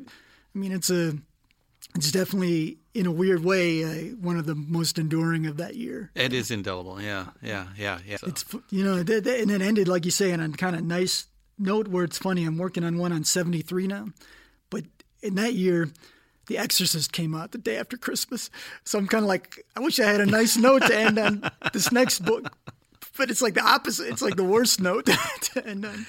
I 0.55 0.59
mean, 0.59 0.73
it's 0.73 0.91
a, 0.91 1.15
it's 1.95 2.13
definitely 2.13 2.79
in 2.95 3.07
a 3.07 3.11
weird 3.11 3.43
way 3.45 3.85
uh, 3.85 4.15
one 4.17 4.37
of 4.37 4.45
the 4.47 4.55
most 4.55 4.99
enduring 4.99 5.47
of 5.47 5.57
that 5.57 5.77
year. 5.77 6.11
It 6.15 6.33
is 6.33 6.51
indelible. 6.51 7.01
Yeah, 7.01 7.29
yeah, 7.43 7.69
yeah, 7.77 7.99
yeah. 8.07 8.19
It's 8.27 8.43
fu- 8.43 8.63
you 8.71 8.85
know, 8.85 8.97
and 8.97 9.09
it 9.11 9.63
ended 9.63 9.89
like 9.89 10.05
you 10.05 10.11
say 10.11 10.33
on 10.33 10.41
a 10.41 10.49
kind 10.51 10.77
of 10.77 10.85
nice 10.85 11.27
note 11.59 11.89
where 11.89 12.05
it's 12.05 12.19
funny. 12.19 12.45
I'm 12.45 12.59
working 12.59 12.85
on 12.85 12.99
one 12.99 13.13
on 13.13 13.25
73 13.25 13.87
now, 13.87 14.09
but 14.71 14.85
in 15.23 15.35
that 15.37 15.55
year, 15.55 15.89
The 16.47 16.59
Exorcist 16.59 17.13
came 17.13 17.35
out 17.35 17.53
the 17.53 17.59
day 17.59 17.77
after 17.79 17.97
Christmas, 17.97 18.51
so 18.85 18.99
I'm 18.99 19.07
kind 19.09 19.25
of 19.25 19.29
like, 19.29 19.65
I 19.77 19.81
wish 19.81 19.99
I 19.99 20.05
had 20.05 20.21
a 20.21 20.27
nice 20.27 20.57
note 20.57 20.83
to 20.83 20.97
end 20.97 21.19
on 21.19 21.51
this 21.73 21.91
next 21.93 22.21
book, 22.25 22.53
but 23.19 23.31
it's 23.31 23.43
like 23.43 23.55
the 23.55 23.65
opposite. 23.65 24.09
It's 24.09 24.23
like 24.23 24.37
the 24.37 24.45
worst 24.45 24.81
note 24.89 25.07
to 25.41 25.67
end 25.67 25.85
on. 25.85 26.07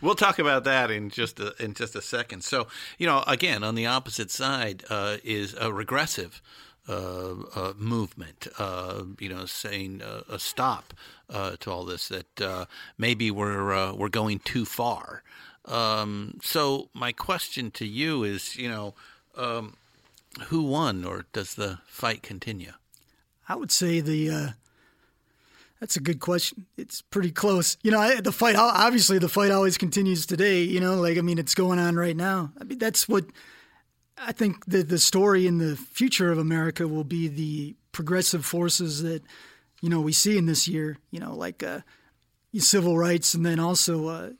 We'll 0.00 0.14
talk 0.14 0.38
about 0.38 0.64
that 0.64 0.90
in 0.90 1.10
just 1.10 1.40
a, 1.40 1.54
in 1.62 1.74
just 1.74 1.94
a 1.94 2.00
second. 2.00 2.42
So, 2.42 2.68
you 2.98 3.06
know, 3.06 3.22
again, 3.26 3.62
on 3.62 3.74
the 3.74 3.86
opposite 3.86 4.30
side 4.30 4.84
uh, 4.88 5.18
is 5.24 5.54
a 5.60 5.72
regressive 5.72 6.40
uh, 6.88 7.34
uh, 7.54 7.72
movement. 7.76 8.48
Uh, 8.58 9.02
you 9.18 9.28
know, 9.28 9.44
saying 9.44 10.00
uh, 10.02 10.22
a 10.28 10.38
stop 10.38 10.94
uh, 11.28 11.56
to 11.60 11.70
all 11.70 11.84
this. 11.84 12.08
That 12.08 12.40
uh, 12.40 12.64
maybe 12.96 13.30
we're 13.30 13.74
uh, 13.74 13.92
we're 13.92 14.08
going 14.08 14.38
too 14.38 14.64
far. 14.64 15.22
Um, 15.66 16.38
so, 16.42 16.88
my 16.94 17.12
question 17.12 17.70
to 17.72 17.86
you 17.86 18.24
is, 18.24 18.56
you 18.56 18.70
know, 18.70 18.94
um, 19.36 19.76
who 20.46 20.62
won, 20.62 21.04
or 21.04 21.26
does 21.34 21.54
the 21.54 21.78
fight 21.86 22.22
continue? 22.22 22.72
I 23.48 23.56
would 23.56 23.70
say 23.70 24.00
the. 24.00 24.54
That's 25.80 25.96
a 25.96 26.00
good 26.00 26.20
question. 26.20 26.66
It's 26.76 27.00
pretty 27.00 27.30
close. 27.30 27.78
You 27.82 27.90
know, 27.90 27.98
I, 27.98 28.20
the 28.20 28.32
fight. 28.32 28.54
Obviously, 28.54 29.18
the 29.18 29.30
fight 29.30 29.50
always 29.50 29.78
continues 29.78 30.26
today. 30.26 30.62
You 30.62 30.78
know, 30.78 30.96
like 30.96 31.16
I 31.16 31.22
mean, 31.22 31.38
it's 31.38 31.54
going 31.54 31.78
on 31.78 31.96
right 31.96 32.16
now. 32.16 32.52
I 32.60 32.64
mean, 32.64 32.78
that's 32.78 33.08
what 33.08 33.24
I 34.18 34.32
think. 34.32 34.66
The 34.66 34.82
the 34.82 34.98
story 34.98 35.46
in 35.46 35.56
the 35.56 35.76
future 35.76 36.30
of 36.30 36.38
America 36.38 36.86
will 36.86 37.04
be 37.04 37.28
the 37.28 37.76
progressive 37.92 38.44
forces 38.44 39.02
that 39.02 39.22
you 39.80 39.88
know 39.88 40.02
we 40.02 40.12
see 40.12 40.36
in 40.36 40.44
this 40.44 40.68
year. 40.68 40.98
You 41.10 41.20
know, 41.20 41.34
like 41.34 41.62
uh, 41.62 41.80
civil 42.58 42.98
rights, 42.98 43.32
and 43.32 43.46
then 43.46 43.58
also 43.58 44.08
uh, 44.08 44.30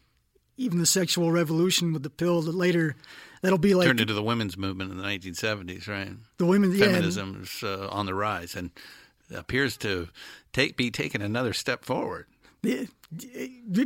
even 0.58 0.78
the 0.78 0.86
sexual 0.86 1.32
revolution 1.32 1.94
with 1.94 2.02
the 2.02 2.10
pill. 2.10 2.42
That 2.42 2.54
later, 2.54 2.96
that'll 3.40 3.56
be 3.56 3.72
like 3.72 3.86
Turned 3.86 4.00
into 4.00 4.12
the 4.12 4.22
women's 4.22 4.58
movement 4.58 4.90
in 4.90 4.98
the 4.98 5.04
1970s, 5.04 5.88
right? 5.88 6.10
the 6.36 6.44
women. 6.44 6.70
Yeah, 6.72 6.84
feminism 6.84 7.40
is 7.44 7.62
uh, 7.62 7.88
on 7.90 8.04
the 8.04 8.14
rise 8.14 8.54
and 8.54 8.72
appears 9.34 9.76
to 9.78 10.08
take 10.52 10.76
be 10.76 10.90
taking 10.90 11.22
another 11.22 11.52
step 11.52 11.84
forward. 11.84 12.26
Yeah, 12.62 12.84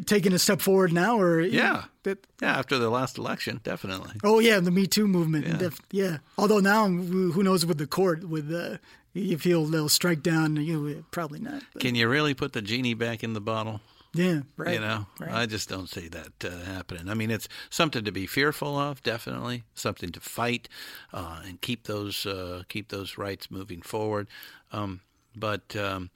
taking 0.07 0.33
a 0.33 0.39
step 0.39 0.61
forward 0.61 0.93
now, 0.93 1.19
or 1.21 1.41
Yeah. 1.41 1.85
that, 2.03 2.27
Yeah, 2.43 2.59
after 2.59 2.79
the 2.79 2.91
last 2.91 3.19
election, 3.19 3.61
definitely. 3.63 4.15
oh 4.25 4.41
yeah, 4.41 4.61
the 4.61 4.71
Me 4.71 4.87
Too 4.87 5.07
movement, 5.07 5.47
Yeah. 5.47 5.59
yeah. 5.61 5.71
yeah. 5.93 6.17
Although 6.37 6.61
now, 6.61 6.89
who 6.89 7.43
knows 7.43 7.65
with 7.65 7.79
the 7.79 7.87
court, 7.87 8.25
with 8.29 8.53
uh, 8.53 8.79
you 9.13 9.39
feel 9.39 9.65
they'll 9.67 9.89
strike 9.89 10.23
down, 10.23 10.57
you 10.57 11.05
probably 11.13 11.39
not. 11.39 11.63
But, 11.73 11.83
Can 11.83 11.95
you 11.95 12.09
really 12.09 12.35
put 12.35 12.53
the 12.53 12.63
genie 12.63 12.95
back 12.95 13.23
in 13.23 13.33
the 13.33 13.41
bottle? 13.41 13.81
yeah, 14.13 14.41
right. 14.57 14.75
You 14.75 14.81
know, 14.81 15.07
right. 15.21 15.33
I 15.33 15.47
just 15.47 15.69
don't 15.69 15.89
see 15.89 16.09
that 16.09 16.45
uh, 16.45 16.65
happening. 16.65 17.09
I 17.09 17.15
mean, 17.15 17.31
it's 17.31 17.49
something 17.71 18.05
to 18.05 18.13
be 18.13 18.27
fearful 18.27 18.77
of, 18.77 19.03
definitely. 19.05 19.63
Something 19.75 20.11
to 20.13 20.21
fight 20.21 20.69
uh, 21.13 21.43
and 21.47 21.61
keep 21.61 21.85
those 21.85 22.27
uh, 22.27 22.65
keep 22.69 22.89
those 22.89 23.17
rights 23.19 23.51
moving 23.53 23.83
forward. 23.83 24.27
Um, 24.73 25.01
but 25.37 25.75
um, 25.77 26.11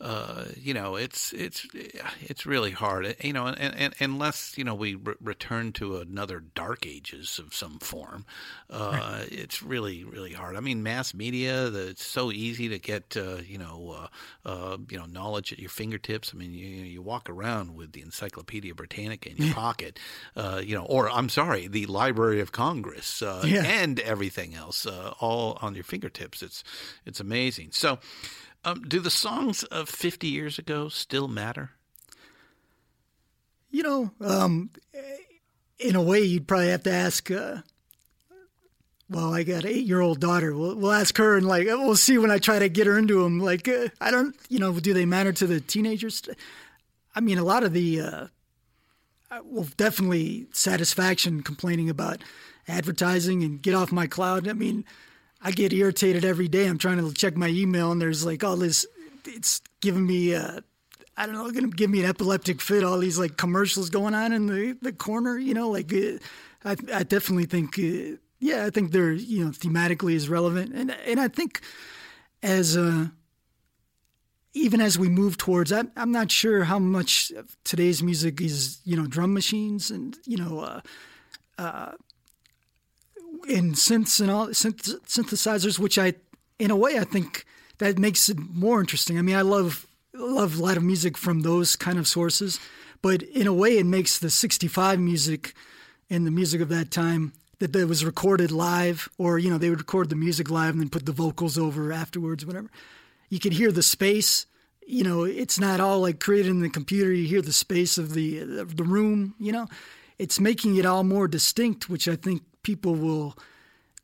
uh, 0.00 0.44
you 0.56 0.72
know, 0.74 0.94
it's 0.94 1.32
it's 1.32 1.66
it's 2.20 2.46
really 2.46 2.70
hard. 2.70 3.16
You 3.20 3.32
know, 3.32 3.46
and, 3.48 3.74
and 3.74 3.94
unless 3.98 4.56
you 4.56 4.62
know 4.62 4.74
we 4.74 4.94
re- 4.94 5.14
return 5.20 5.72
to 5.72 5.96
another 5.96 6.38
dark 6.54 6.86
ages 6.86 7.40
of 7.44 7.52
some 7.52 7.80
form, 7.80 8.24
uh, 8.70 9.24
it's 9.28 9.60
really 9.60 10.04
really 10.04 10.32
hard. 10.32 10.54
I 10.54 10.60
mean, 10.60 10.84
mass 10.84 11.14
media. 11.14 11.68
The, 11.70 11.88
it's 11.88 12.06
so 12.06 12.30
easy 12.30 12.68
to 12.68 12.78
get 12.78 13.16
uh, 13.16 13.38
you 13.44 13.58
know 13.58 14.06
uh, 14.44 14.48
uh, 14.48 14.76
you 14.88 14.96
know 14.98 15.06
knowledge 15.06 15.52
at 15.52 15.58
your 15.58 15.70
fingertips. 15.70 16.30
I 16.32 16.36
mean, 16.38 16.54
you 16.54 16.68
you 16.68 17.02
walk 17.02 17.28
around 17.28 17.74
with 17.74 17.90
the 17.90 18.02
Encyclopedia 18.02 18.76
Britannica 18.76 19.30
in 19.30 19.36
your 19.36 19.54
pocket, 19.56 19.98
uh, 20.36 20.62
you 20.64 20.76
know, 20.76 20.84
or 20.84 21.10
I'm 21.10 21.28
sorry, 21.28 21.66
the 21.66 21.86
Library 21.86 22.40
of 22.40 22.52
Congress, 22.52 23.20
uh, 23.20 23.42
Yeah. 23.44 23.64
and 23.64 23.98
everything 23.98 24.54
else, 24.54 24.86
uh, 24.86 25.14
all 25.18 25.58
on 25.60 25.74
your 25.74 25.82
fingertips. 25.82 26.40
It's 26.40 26.62
it's 27.04 27.18
amazing. 27.18 27.70
So. 27.72 27.98
Um, 28.64 28.82
do 28.82 29.00
the 29.00 29.10
songs 29.10 29.62
of 29.64 29.88
50 29.88 30.26
years 30.26 30.58
ago 30.58 30.88
still 30.88 31.28
matter? 31.28 31.70
You 33.70 33.82
know, 33.82 34.10
um, 34.20 34.70
in 35.78 35.94
a 35.94 36.02
way, 36.02 36.20
you'd 36.20 36.48
probably 36.48 36.68
have 36.68 36.82
to 36.84 36.92
ask 36.92 37.30
uh, 37.30 37.58
well, 39.10 39.32
I 39.32 39.42
got 39.42 39.64
an 39.64 39.70
eight-year-old 39.70 40.20
daughter. 40.20 40.54
We'll, 40.54 40.74
we'll 40.74 40.92
ask 40.92 41.16
her, 41.16 41.36
and 41.36 41.46
like 41.46 41.66
we'll 41.66 41.96
see 41.96 42.18
when 42.18 42.30
I 42.30 42.38
try 42.38 42.58
to 42.58 42.68
get 42.68 42.86
her 42.86 42.98
into 42.98 43.22
them. 43.22 43.40
Like 43.40 43.66
uh, 43.66 43.88
I 44.00 44.10
don't, 44.10 44.36
you 44.48 44.58
know, 44.58 44.78
do 44.78 44.92
they 44.92 45.06
matter 45.06 45.32
to 45.32 45.46
the 45.46 45.60
teenagers? 45.60 46.22
I 47.14 47.20
mean, 47.20 47.38
a 47.38 47.44
lot 47.44 47.64
of 47.64 47.72
the, 47.72 48.00
uh, 48.00 48.26
well, 49.44 49.66
definitely 49.76 50.46
satisfaction 50.52 51.42
complaining 51.42 51.88
about 51.88 52.22
advertising 52.68 53.42
and 53.42 53.62
get 53.62 53.74
off 53.74 53.90
my 53.92 54.06
cloud. 54.06 54.46
I 54.46 54.52
mean, 54.52 54.84
I 55.40 55.52
get 55.52 55.72
irritated 55.72 56.24
every 56.24 56.48
day. 56.48 56.66
I'm 56.66 56.78
trying 56.78 56.98
to 56.98 57.12
check 57.14 57.36
my 57.36 57.48
email, 57.48 57.92
and 57.92 58.00
there's 58.00 58.24
like 58.24 58.42
all 58.44 58.56
this. 58.56 58.86
It's 59.24 59.60
giving 59.80 60.06
me. 60.06 60.34
Uh, 60.34 60.60
I 61.18 61.26
don't 61.26 61.34
know, 61.34 61.50
going 61.50 61.68
to 61.68 61.76
give 61.76 61.90
me 61.90 62.04
an 62.04 62.08
epileptic 62.08 62.60
fit. 62.60 62.84
All 62.84 62.96
these 62.96 63.18
like 63.18 63.36
commercials 63.36 63.90
going 63.90 64.14
on 64.14 64.32
in 64.32 64.46
the, 64.46 64.78
the 64.80 64.92
corner, 64.92 65.36
you 65.36 65.52
know, 65.52 65.68
like 65.68 65.92
uh, 65.92 66.18
I, 66.64 66.76
I 66.94 67.02
definitely 67.02 67.46
think, 67.46 67.76
uh, 67.76 68.16
yeah, 68.38 68.64
I 68.64 68.70
think 68.70 68.92
they're, 68.92 69.10
you 69.12 69.44
know, 69.44 69.50
thematically 69.50 70.14
is 70.14 70.28
relevant. 70.28 70.72
And, 70.72 70.92
and 70.92 71.18
I 71.18 71.26
think 71.26 71.60
as, 72.40 72.76
uh, 72.76 73.08
even 74.54 74.80
as 74.80 74.96
we 74.96 75.08
move 75.08 75.36
towards, 75.36 75.72
I'm, 75.72 75.90
I'm 75.96 76.12
not 76.12 76.30
sure 76.30 76.62
how 76.62 76.78
much 76.78 77.32
of 77.32 77.56
today's 77.64 78.00
music 78.00 78.40
is, 78.40 78.78
you 78.84 78.96
know, 78.96 79.08
drum 79.08 79.34
machines 79.34 79.90
and, 79.90 80.16
you 80.24 80.36
know, 80.36 80.60
uh, 80.60 80.80
uh, 81.58 81.92
and 83.48 83.74
synths 83.74 84.20
and 84.20 84.30
all 84.30 84.48
synth, 84.48 85.00
synthesizers, 85.06 85.78
which 85.78 85.98
I, 85.98 86.14
in 86.58 86.70
a 86.70 86.76
way, 86.76 86.98
I 86.98 87.04
think 87.04 87.44
that 87.78 87.98
makes 87.98 88.28
it 88.28 88.38
more 88.38 88.80
interesting. 88.80 89.18
I 89.18 89.22
mean, 89.22 89.36
I 89.36 89.42
love 89.42 89.86
love 90.14 90.58
a 90.58 90.62
lot 90.62 90.76
of 90.76 90.82
music 90.82 91.16
from 91.16 91.42
those 91.42 91.76
kind 91.76 91.98
of 91.98 92.08
sources, 92.08 92.58
but 93.02 93.22
in 93.22 93.46
a 93.46 93.52
way, 93.52 93.78
it 93.78 93.86
makes 93.86 94.18
the 94.18 94.30
'65 94.30 94.98
music 94.98 95.54
and 96.10 96.26
the 96.26 96.30
music 96.30 96.60
of 96.60 96.68
that 96.70 96.90
time 96.90 97.32
that 97.58 97.72
that 97.72 97.88
was 97.88 98.04
recorded 98.04 98.50
live, 98.50 99.08
or 99.18 99.38
you 99.38 99.50
know, 99.50 99.58
they 99.58 99.70
would 99.70 99.80
record 99.80 100.10
the 100.10 100.16
music 100.16 100.50
live 100.50 100.70
and 100.70 100.80
then 100.80 100.90
put 100.90 101.06
the 101.06 101.12
vocals 101.12 101.58
over 101.58 101.92
afterwards, 101.92 102.46
whatever. 102.46 102.70
You 103.28 103.38
could 103.38 103.52
hear 103.52 103.72
the 103.72 103.82
space. 103.82 104.46
You 104.86 105.04
know, 105.04 105.24
it's 105.24 105.60
not 105.60 105.80
all 105.80 106.00
like 106.00 106.18
created 106.18 106.50
in 106.50 106.60
the 106.60 106.70
computer. 106.70 107.12
You 107.12 107.26
hear 107.26 107.42
the 107.42 107.52
space 107.52 107.98
of 107.98 108.14
the 108.14 108.40
of 108.58 108.76
the 108.76 108.84
room. 108.84 109.34
You 109.38 109.52
know, 109.52 109.66
it's 110.18 110.40
making 110.40 110.76
it 110.76 110.84
all 110.86 111.04
more 111.04 111.28
distinct, 111.28 111.88
which 111.88 112.08
I 112.08 112.16
think 112.16 112.42
people 112.62 112.94
will 112.94 113.36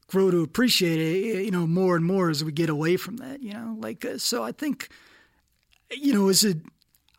grow 0.07 0.31
to 0.31 0.43
appreciate 0.43 1.01
it, 1.01 1.45
you 1.45 1.51
know, 1.51 1.67
more 1.67 1.97
and 1.97 2.05
more 2.05 2.31
as 2.31 2.45
we 2.45 2.53
get 2.53 2.69
away 2.69 2.97
from 2.97 3.17
that, 3.17 3.43
you 3.43 3.53
know, 3.53 3.77
like, 3.81 4.05
uh, 4.05 4.19
so 4.19 4.43
I 4.45 4.53
think, 4.53 4.89
you 5.91 6.13
know, 6.13 6.29
is 6.29 6.45
it, 6.45 6.59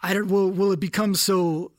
I 0.01 0.13
don't, 0.13 0.27
will, 0.27 0.49
will 0.49 0.71
it 0.71 0.79
become 0.79 1.15
so 1.15 1.71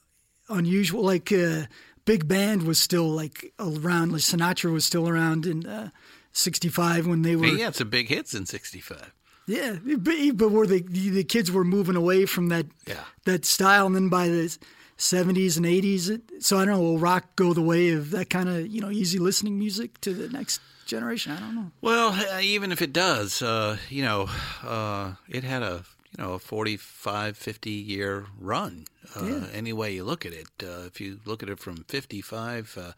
unusual? 0.48 1.02
Like, 1.04 1.32
uh, 1.32 1.66
big 2.04 2.26
band 2.28 2.64
was 2.64 2.78
still 2.78 3.08
like 3.08 3.52
around, 3.58 4.12
like 4.12 4.22
Sinatra 4.22 4.72
was 4.72 4.84
still 4.84 5.08
around 5.08 5.46
in, 5.46 5.66
uh, 5.66 5.90
65 6.32 7.06
when 7.06 7.22
they 7.22 7.34
were, 7.36 7.46
He 7.46 7.60
had 7.60 7.74
some 7.74 7.88
big 7.88 8.08
hits 8.08 8.34
in 8.34 8.44
'65. 8.44 9.10
yeah, 9.46 9.76
but, 9.96 10.14
but 10.34 10.50
where 10.50 10.66
the, 10.66 10.80
the 10.82 11.24
kids 11.24 11.50
were 11.50 11.64
moving 11.64 11.96
away 11.96 12.26
from 12.26 12.48
that, 12.48 12.66
Yeah. 12.86 13.04
that 13.24 13.44
style. 13.46 13.86
And 13.86 13.94
then 13.94 14.08
by 14.10 14.28
the 14.28 14.58
70s 14.98 15.56
and 15.56 15.66
80s, 15.66 16.20
so 16.42 16.58
I 16.58 16.64
don't 16.64 16.74
know, 16.74 16.80
will 16.80 16.98
rock 16.98 17.36
go 17.36 17.52
the 17.52 17.62
way 17.62 17.90
of 17.90 18.10
that 18.12 18.30
kind 18.30 18.48
of, 18.48 18.66
you 18.66 18.80
know, 18.80 18.90
easy 18.90 19.18
listening 19.18 19.58
music 19.58 20.00
to 20.02 20.14
the 20.14 20.28
next 20.28 20.60
generation? 20.86 21.32
I 21.32 21.40
don't 21.40 21.54
know. 21.54 21.70
Well, 21.82 22.10
uh, 22.10 22.40
even 22.40 22.72
if 22.72 22.80
it 22.80 22.92
does, 22.92 23.42
uh, 23.42 23.76
you 23.90 24.02
know, 24.02 24.28
uh, 24.62 25.14
it 25.28 25.44
had 25.44 25.62
a 25.62 25.84
you 26.16 26.24
know 26.24 26.32
a 26.34 26.38
45, 26.38 27.36
50 27.36 27.70
year 27.70 28.26
run. 28.38 28.86
Uh, 29.14 29.24
Yeah. 29.24 29.46
Any 29.52 29.72
way 29.72 29.92
you 29.94 30.04
look 30.04 30.24
at 30.24 30.32
it, 30.32 30.48
uh, 30.62 30.86
if 30.86 31.00
you 31.00 31.20
look 31.24 31.42
at 31.42 31.48
it 31.48 31.58
from 31.58 31.84
fifty 31.88 32.20
five, 32.22 32.76
uh, 32.78 32.92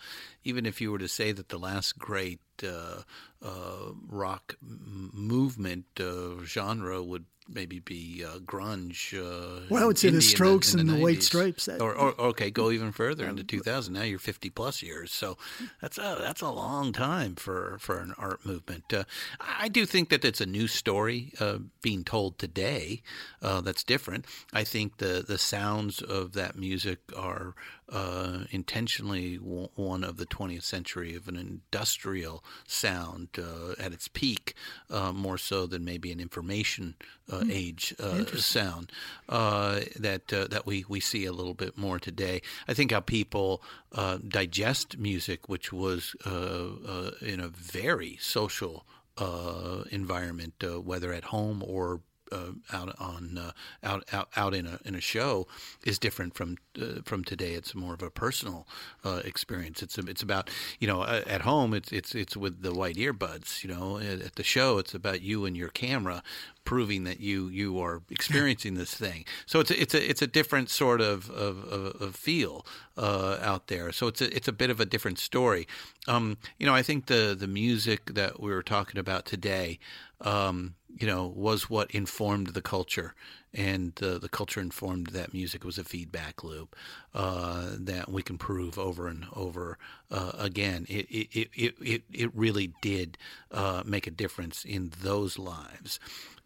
even 0.44 0.66
if 0.66 0.80
you 0.80 0.90
were 0.92 0.98
to 0.98 1.08
say 1.08 1.32
that 1.32 1.48
the 1.48 1.58
last 1.58 1.98
great 1.98 2.40
uh, 2.62 3.02
uh, 3.42 3.92
rock 4.08 4.56
movement 4.62 5.86
uh, 6.00 6.44
genre 6.44 7.02
would 7.02 7.26
maybe 7.48 7.78
be 7.80 8.24
uh, 8.24 8.38
grunge. 8.40 9.14
Uh, 9.14 9.62
Well, 9.70 9.82
I 9.82 9.86
would 9.86 9.98
say 9.98 10.10
the 10.10 10.20
Strokes 10.20 10.74
and 10.74 10.88
the 10.88 10.96
White 10.96 11.22
Stripes, 11.22 11.64
that- 11.66 11.80
or, 11.80 11.94
or 11.94 12.20
okay, 12.20 12.50
go 12.50 12.70
even 12.70 12.92
further 12.92 13.26
into 13.26 13.42
2000. 13.44 13.92
Now 13.94 14.02
you're 14.02 14.18
50 14.18 14.50
plus 14.50 14.82
years, 14.82 15.12
so 15.12 15.36
that's 15.80 15.98
a 15.98 16.18
that's 16.20 16.40
a 16.42 16.50
long 16.50 16.92
time 16.92 17.34
for 17.36 17.78
for 17.80 17.98
an 18.00 18.14
art 18.18 18.44
movement. 18.44 18.92
Uh, 18.92 19.04
I 19.40 19.68
do 19.68 19.86
think 19.86 20.08
that 20.10 20.24
it's 20.24 20.40
a 20.40 20.46
new 20.46 20.68
story 20.68 21.32
uh, 21.40 21.58
being 21.82 22.04
told 22.04 22.38
today. 22.38 23.02
Uh, 23.42 23.60
that's 23.60 23.82
different. 23.84 24.26
I 24.52 24.64
think 24.64 24.98
the 24.98 25.24
the 25.26 25.38
sounds 25.38 26.02
of 26.02 26.32
that 26.32 26.56
music 26.56 26.98
are 27.16 27.54
uh, 27.90 28.40
intentionally 28.50 29.38
w- 29.38 29.68
one 29.74 30.04
of 30.04 30.16
the 30.16 30.26
20th 30.26 30.62
century 30.62 31.14
of 31.14 31.28
an 31.28 31.36
industrial 31.36 32.44
sound 32.66 33.28
uh, 33.38 33.72
at 33.78 33.92
its 33.92 34.08
peak, 34.08 34.54
uh, 34.90 35.12
more 35.12 35.38
so 35.38 35.66
than 35.66 35.84
maybe 35.84 36.12
an 36.12 36.20
information 36.20 36.94
uh, 37.30 37.44
age 37.50 37.94
uh, 38.00 38.24
sound 38.36 38.92
uh, 39.28 39.80
that 39.98 40.32
uh, 40.32 40.46
that 40.48 40.66
we, 40.66 40.84
we 40.88 41.00
see 41.00 41.24
a 41.24 41.32
little 41.32 41.54
bit 41.54 41.76
more 41.76 41.98
today. 41.98 42.42
I 42.66 42.74
think 42.74 42.92
how 42.92 43.00
people 43.00 43.62
uh, 43.92 44.18
digest 44.26 44.98
music, 44.98 45.48
which 45.48 45.72
was 45.72 46.14
uh, 46.26 46.30
uh, 46.30 47.10
in 47.20 47.40
a 47.40 47.48
very 47.48 48.18
social 48.20 48.84
uh, 49.18 49.82
environment, 49.90 50.54
uh, 50.62 50.80
whether 50.80 51.12
at 51.12 51.24
home 51.24 51.62
or 51.66 52.00
uh, 52.32 52.52
out 52.72 52.94
on 52.98 53.38
uh, 53.38 53.52
out 53.82 54.04
out 54.12 54.28
out 54.36 54.54
in 54.54 54.66
a 54.66 54.78
in 54.84 54.94
a 54.94 55.00
show 55.00 55.46
is 55.84 55.98
different 55.98 56.34
from 56.34 56.56
uh, 56.80 57.00
from 57.04 57.24
today. 57.24 57.52
It's 57.52 57.74
more 57.74 57.94
of 57.94 58.02
a 58.02 58.10
personal 58.10 58.66
uh, 59.04 59.22
experience. 59.24 59.82
It's 59.82 59.98
it's 59.98 60.22
about 60.22 60.50
you 60.78 60.86
know 60.86 61.04
at 61.04 61.42
home 61.42 61.74
it's 61.74 61.92
it's 61.92 62.14
it's 62.14 62.36
with 62.36 62.62
the 62.62 62.74
white 62.74 62.96
earbuds. 62.96 63.62
You 63.62 63.74
know 63.74 63.98
at, 63.98 64.20
at 64.20 64.34
the 64.36 64.42
show 64.42 64.78
it's 64.78 64.94
about 64.94 65.22
you 65.22 65.44
and 65.44 65.56
your 65.56 65.68
camera 65.68 66.22
proving 66.68 67.04
that 67.04 67.18
you 67.18 67.48
you 67.48 67.80
are 67.80 68.02
experiencing 68.10 68.74
this 68.74 68.94
thing. 68.94 69.24
So 69.46 69.60
it's 69.60 69.70
a, 69.70 69.80
it's 69.80 69.94
a 69.94 70.10
it's 70.10 70.22
a 70.22 70.26
different 70.26 70.68
sort 70.68 71.00
of 71.00 71.30
of, 71.30 71.64
of, 71.64 72.02
of 72.02 72.14
feel 72.14 72.66
uh, 72.96 73.38
out 73.40 73.68
there. 73.68 73.90
So 73.92 74.06
it's 74.06 74.20
a 74.20 74.34
it's 74.36 74.48
a 74.48 74.52
bit 74.52 74.68
of 74.68 74.78
a 74.78 74.84
different 74.84 75.18
story. 75.18 75.66
Um, 76.06 76.36
you 76.58 76.66
know 76.66 76.74
I 76.74 76.82
think 76.82 77.06
the 77.06 77.34
the 77.38 77.48
music 77.48 78.14
that 78.14 78.40
we 78.40 78.50
were 78.50 78.62
talking 78.62 78.98
about 79.00 79.24
today. 79.24 79.78
Um, 80.20 80.74
you 80.98 81.06
know, 81.06 81.26
was 81.26 81.70
what 81.70 81.90
informed 81.92 82.48
the 82.48 82.62
culture, 82.62 83.14
and 83.54 83.92
uh, 84.02 84.18
the 84.18 84.28
culture 84.28 84.60
informed 84.60 85.08
that 85.08 85.32
music 85.32 85.64
was 85.64 85.78
a 85.78 85.84
feedback 85.84 86.44
loop 86.44 86.76
uh, 87.14 87.70
that 87.78 88.10
we 88.10 88.22
can 88.22 88.38
prove 88.38 88.78
over 88.78 89.08
and 89.08 89.26
over 89.34 89.78
uh, 90.10 90.32
again. 90.38 90.86
It 90.88 91.06
it, 91.10 91.50
it 91.54 91.74
it 91.80 92.02
it 92.12 92.30
really 92.34 92.72
did 92.82 93.16
uh, 93.52 93.82
make 93.86 94.06
a 94.06 94.10
difference 94.10 94.64
in 94.64 94.92
those 95.02 95.38
lives. 95.38 96.00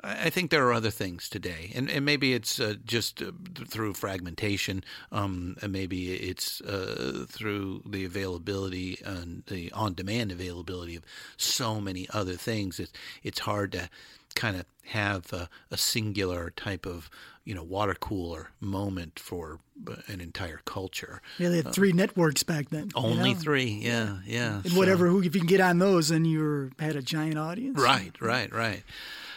I 0.04 0.30
think 0.30 0.50
there 0.50 0.66
are 0.66 0.72
other 0.72 0.90
things 0.90 1.28
today, 1.28 1.70
and, 1.76 1.88
and 1.88 2.04
maybe 2.04 2.34
it's 2.34 2.58
uh, 2.58 2.74
just 2.84 3.22
uh, 3.22 3.30
through 3.68 3.94
fragmentation, 3.94 4.82
um, 5.12 5.56
and 5.62 5.70
maybe 5.70 6.14
it's 6.14 6.60
uh, 6.62 7.24
through 7.28 7.82
the 7.86 8.04
availability 8.04 8.98
and 9.04 9.44
the 9.46 9.70
on-demand 9.70 10.32
availability 10.32 10.96
of 10.96 11.04
so 11.36 11.80
many 11.80 12.08
other 12.12 12.34
things. 12.34 12.80
It's 12.80 12.92
it's 13.22 13.38
hard 13.40 13.70
to 13.72 13.88
kind 14.34 14.56
of 14.56 14.64
have 14.86 15.32
a, 15.32 15.48
a 15.70 15.76
singular 15.76 16.50
type 16.56 16.86
of 16.86 17.08
you 17.44 17.54
know 17.54 17.62
water 17.62 17.94
cooler 17.94 18.50
moment 18.60 19.18
for 19.18 19.58
uh, 19.88 19.94
an 20.08 20.20
entire 20.20 20.60
culture. 20.64 21.20
Yeah, 21.38 21.48
they 21.50 21.56
had 21.56 21.72
three 21.72 21.92
networks 21.92 22.42
back 22.42 22.70
then. 22.70 22.84
you 22.86 22.92
Only 22.94 23.34
know? 23.34 23.40
three, 23.40 23.80
yeah, 23.82 24.18
yeah. 24.26 24.56
And 24.62 24.70
so- 24.72 24.78
whatever, 24.78 25.06
who 25.08 25.18
if 25.22 25.34
you 25.34 25.40
can 25.40 25.46
get 25.48 25.60
on 25.60 25.78
those, 25.78 26.08
then 26.08 26.24
you 26.24 26.70
had 26.78 26.96
a 26.96 27.02
giant 27.02 27.38
audience. 27.38 27.78
Right, 27.78 28.12
right, 28.20 28.52
right. 28.52 28.82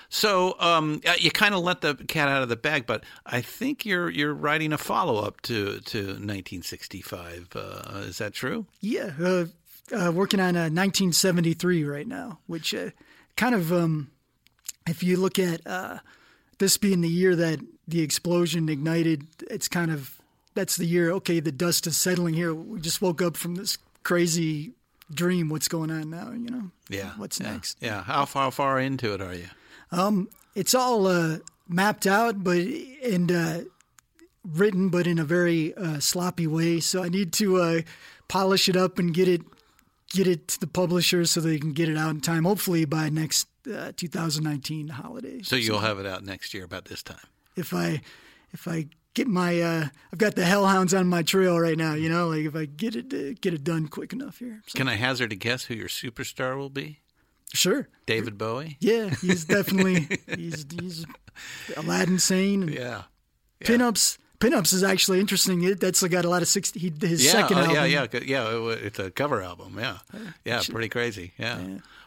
So 0.08 0.56
um, 0.60 1.02
uh, 1.06 1.14
you 1.20 1.32
kind 1.32 1.56
of 1.56 1.62
let 1.64 1.82
the 1.82 1.96
cat 1.96 2.30
out 2.30 2.44
of 2.44 2.48
the 2.50 2.56
bag, 2.56 2.86
but 2.86 3.04
I 3.26 3.42
think 3.42 3.86
you're 3.86 4.10
you're 4.10 4.34
writing 4.36 4.72
a 4.72 4.78
follow 4.78 5.18
up 5.24 5.42
to 5.42 5.80
to 5.80 5.98
1965. 6.08 7.50
Uh, 7.56 7.82
is 8.08 8.20
that 8.20 8.34
true? 8.34 8.66
Yeah, 8.82 9.12
uh, 9.22 9.46
uh, 9.92 10.12
working 10.12 10.40
on 10.40 10.56
uh, 10.56 10.70
1973 10.70 11.84
right 11.84 12.08
now, 12.08 12.40
which 12.48 12.74
uh, 12.74 12.92
kind 13.36 13.56
of, 13.56 13.72
um, 13.74 14.12
if 14.88 15.04
you 15.04 15.18
look 15.18 15.40
at 15.40 15.66
uh, 15.68 16.00
this 16.60 16.78
being 16.78 17.02
the 17.02 17.10
year 17.10 17.36
that 17.36 17.60
the 17.88 18.02
explosion 18.02 18.70
ignited, 18.70 19.28
it's 19.50 19.68
kind 19.68 19.92
of 19.92 20.20
that's 20.54 20.78
the 20.78 20.86
year. 20.86 21.12
Okay, 21.12 21.40
the 21.40 21.52
dust 21.52 21.88
is 21.88 21.98
settling 21.98 22.34
here. 22.34 22.54
We 22.54 22.80
just 22.80 23.02
woke 23.02 23.22
up 23.22 23.38
from 23.38 23.56
this 23.56 23.78
crazy 24.04 24.74
dream. 25.14 25.50
What's 25.50 25.68
going 25.68 25.92
on 25.92 26.10
now? 26.10 26.32
You 26.32 26.50
know? 26.50 26.72
Yeah. 26.90 27.12
What's 27.18 27.40
yeah, 27.40 27.52
next? 27.52 27.78
Yeah. 27.82 28.04
How 28.04 28.26
far 28.26 28.52
far 28.52 28.80
into 28.80 29.14
it 29.14 29.22
are 29.22 29.36
you? 29.36 29.48
It's 30.56 30.74
all 30.74 31.08
uh, 31.08 31.40
mapped 31.68 32.08
out, 32.08 32.44
but 32.44 32.58
and 32.58 33.32
uh, 33.32 33.60
written, 34.44 34.90
but 34.90 35.08
in 35.08 35.20
a 35.20 35.26
very 35.26 35.74
uh, 35.76 36.00
sloppy 36.00 36.48
way. 36.48 36.80
So 36.80 37.04
I 37.04 37.10
need 37.10 37.34
to 37.34 37.58
uh, 37.58 37.82
polish 38.28 38.70
it 38.70 38.78
up 38.78 38.98
and 38.98 39.14
get 39.14 39.28
it 39.28 39.42
get 40.10 40.28
it 40.28 40.48
to 40.48 40.60
the 40.60 40.68
publishers 40.68 41.32
so 41.32 41.42
they 41.42 41.60
can 41.60 41.74
get 41.74 41.90
it 41.90 41.98
out 41.98 42.12
in 42.12 42.22
time. 42.22 42.46
Hopefully 42.46 42.86
by 42.86 43.10
next 43.10 43.48
uh, 43.68 43.92
2019 43.96 44.88
holiday. 44.90 45.42
So 45.44 45.56
you'll 45.56 45.80
have 45.80 46.00
it 46.00 46.06
out 46.06 46.24
next 46.24 46.54
year 46.54 46.64
about 46.64 46.86
this 46.86 47.04
time. 47.04 47.18
if 47.56 47.74
I 47.74 48.02
if 48.54 48.68
I 48.68 48.88
get 49.14 49.28
my 49.28 49.62
uh, 49.62 49.88
I've 50.12 50.20
got 50.20 50.36
the 50.36 50.44
hellhounds 50.46 50.94
on 50.94 51.08
my 51.08 51.24
trail 51.24 51.60
right 51.60 51.78
now. 51.78 51.94
You 51.94 52.10
know, 52.10 52.28
like 52.30 52.46
if 52.46 52.56
I 52.56 52.66
get 52.66 52.96
it 52.96 53.14
uh, 53.14 53.38
get 53.42 53.54
it 53.54 53.64
done 53.64 53.88
quick 53.88 54.14
enough 54.14 54.40
here. 54.40 54.62
So, 54.68 54.78
Can 54.78 54.88
I 54.88 54.96
hazard 54.96 55.32
a 55.32 55.36
guess 55.36 55.66
who 55.66 55.74
your 55.76 55.88
superstar 55.90 56.58
will 56.58 56.70
be? 56.70 57.00
Sure. 57.54 57.88
David 58.06 58.38
Bowie. 58.38 58.78
Yeah, 58.80 59.10
he's 59.22 59.46
definitely 59.58 60.08
he's 60.36 60.66
he's 60.80 61.06
Aladdin 61.78 62.20
Sane 62.20 62.64
and 62.64 62.74
Yeah. 62.74 63.04
pinups. 63.62 64.18
Pinups 64.40 64.74
is 64.74 64.84
actually 64.84 65.22
interesting. 65.22 65.64
It, 65.64 65.80
that's 65.80 66.04
got 66.04 66.26
a 66.26 66.30
lot 66.30 66.42
of 66.42 66.50
sixty. 66.50 66.78
He, 66.80 66.94
his 67.00 67.24
Yeah, 67.26 67.32
second 67.32 67.58
oh, 67.58 67.62
album. 67.62 67.76
yeah, 67.76 67.86
yeah, 67.86 68.20
yeah. 68.26 68.72
it 68.74 68.84
It's 68.84 69.00
a 69.00 69.10
cover 69.10 69.42
album. 69.42 69.78
Yeah, 69.80 70.00
yeah, 70.44 70.62
pretty 70.70 70.90
crazy. 70.90 71.32
Yeah. 71.38 71.58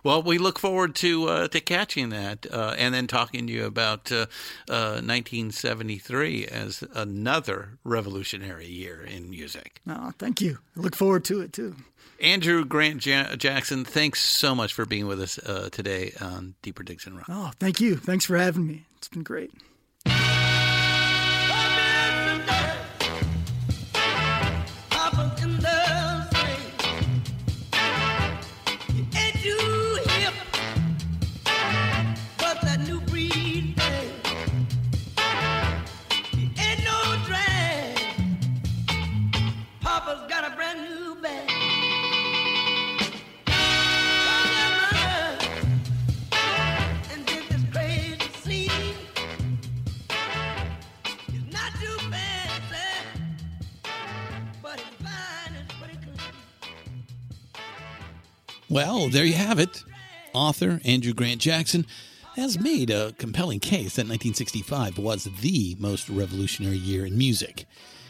Well, 0.09 0.23
we 0.23 0.39
look 0.39 0.59
forward 0.59 0.95
to 0.97 1.29
uh, 1.29 1.49
to 1.49 1.61
catching 1.61 2.09
that, 2.09 2.47
uh, 2.51 2.75
and 2.79 2.95
then 2.95 3.07
talking 3.07 3.47
to 3.47 3.53
you 3.53 3.67
about 3.67 4.11
uh, 4.11 4.25
uh, 4.67 5.03
1973 5.05 6.47
as 6.47 6.83
another 6.95 7.77
revolutionary 7.85 8.69
year 8.69 9.03
in 9.03 9.29
music. 9.29 9.83
Oh, 9.87 10.13
thank 10.19 10.41
you. 10.41 10.61
I 10.75 10.81
look 10.81 10.97
forward 10.97 11.27
to 11.27 11.43
it 11.43 11.53
too. 11.53 11.77
Andrew 12.23 12.65
Grant 12.65 13.05
ja- 13.05 13.37
Jackson, 13.37 13.85
thanks 13.85 14.23
so 14.23 14.55
much 14.55 14.73
for 14.73 14.87
being 14.87 15.07
with 15.07 15.21
us 15.21 15.39
uh, 15.41 15.69
today 15.71 16.15
on 16.23 16.55
Deeper 16.63 16.83
Digs 16.83 17.07
and 17.07 17.15
Rock. 17.15 17.27
Oh, 17.29 17.51
thank 17.61 17.79
you. 17.79 17.97
Thanks 17.97 18.25
for 18.25 18.39
having 18.39 18.67
me. 18.67 18.87
It's 18.97 19.09
been 19.09 19.23
great. 19.23 19.53
Well, 58.71 59.09
there 59.09 59.25
you 59.25 59.33
have 59.33 59.59
it. 59.59 59.83
Author 60.35 60.79
Andrew 60.85 61.15
Grant 61.15 61.41
Jackson 61.41 61.87
has 62.37 62.61
made 62.61 62.91
a 62.91 63.13
compelling 63.13 63.61
case 63.61 63.97
that 63.97 64.07
1965 64.07 64.99
was 64.99 65.25
the 65.25 65.75
most 65.81 66.11
revolutionary 66.11 66.77
year 66.77 67.07
in 67.07 67.17
music. 67.17 67.65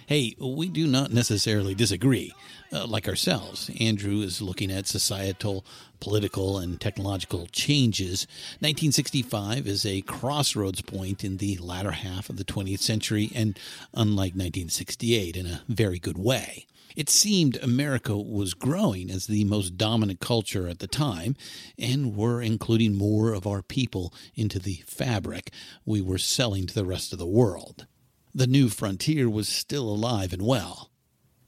Hey, 0.06 0.34
we 0.40 0.68
do 0.68 0.88
not 0.88 1.12
necessarily 1.12 1.76
disagree. 1.76 2.34
Uh, 2.72 2.86
like 2.86 3.06
ourselves, 3.06 3.70
Andrew 3.78 4.20
is 4.20 4.42
looking 4.42 4.72
at 4.72 4.88
societal, 4.88 5.64
political, 6.00 6.58
and 6.58 6.80
technological 6.80 7.46
changes. 7.52 8.26
1965 8.58 9.68
is 9.68 9.86
a 9.86 10.00
crossroads 10.02 10.82
point 10.82 11.22
in 11.22 11.36
the 11.36 11.56
latter 11.58 11.92
half 11.92 12.28
of 12.28 12.36
the 12.36 12.44
20th 12.44 12.80
century, 12.80 13.30
and 13.32 13.56
unlike 13.94 14.32
1968, 14.32 15.36
in 15.36 15.46
a 15.46 15.62
very 15.68 16.00
good 16.00 16.18
way. 16.18 16.66
It 16.96 17.08
seemed 17.08 17.56
America 17.56 18.16
was 18.16 18.54
growing 18.54 19.10
as 19.10 19.26
the 19.26 19.44
most 19.44 19.76
dominant 19.76 20.20
culture 20.20 20.68
at 20.68 20.78
the 20.78 20.86
time, 20.86 21.36
and 21.78 22.16
were 22.16 22.42
including 22.42 22.94
more 22.94 23.32
of 23.32 23.46
our 23.46 23.62
people 23.62 24.12
into 24.34 24.58
the 24.58 24.82
fabric 24.86 25.50
we 25.84 26.00
were 26.00 26.18
selling 26.18 26.66
to 26.66 26.74
the 26.74 26.84
rest 26.84 27.12
of 27.12 27.18
the 27.18 27.26
world. 27.26 27.86
The 28.34 28.46
new 28.46 28.68
frontier 28.68 29.28
was 29.28 29.48
still 29.48 29.88
alive 29.88 30.32
and 30.32 30.42
well. 30.42 30.90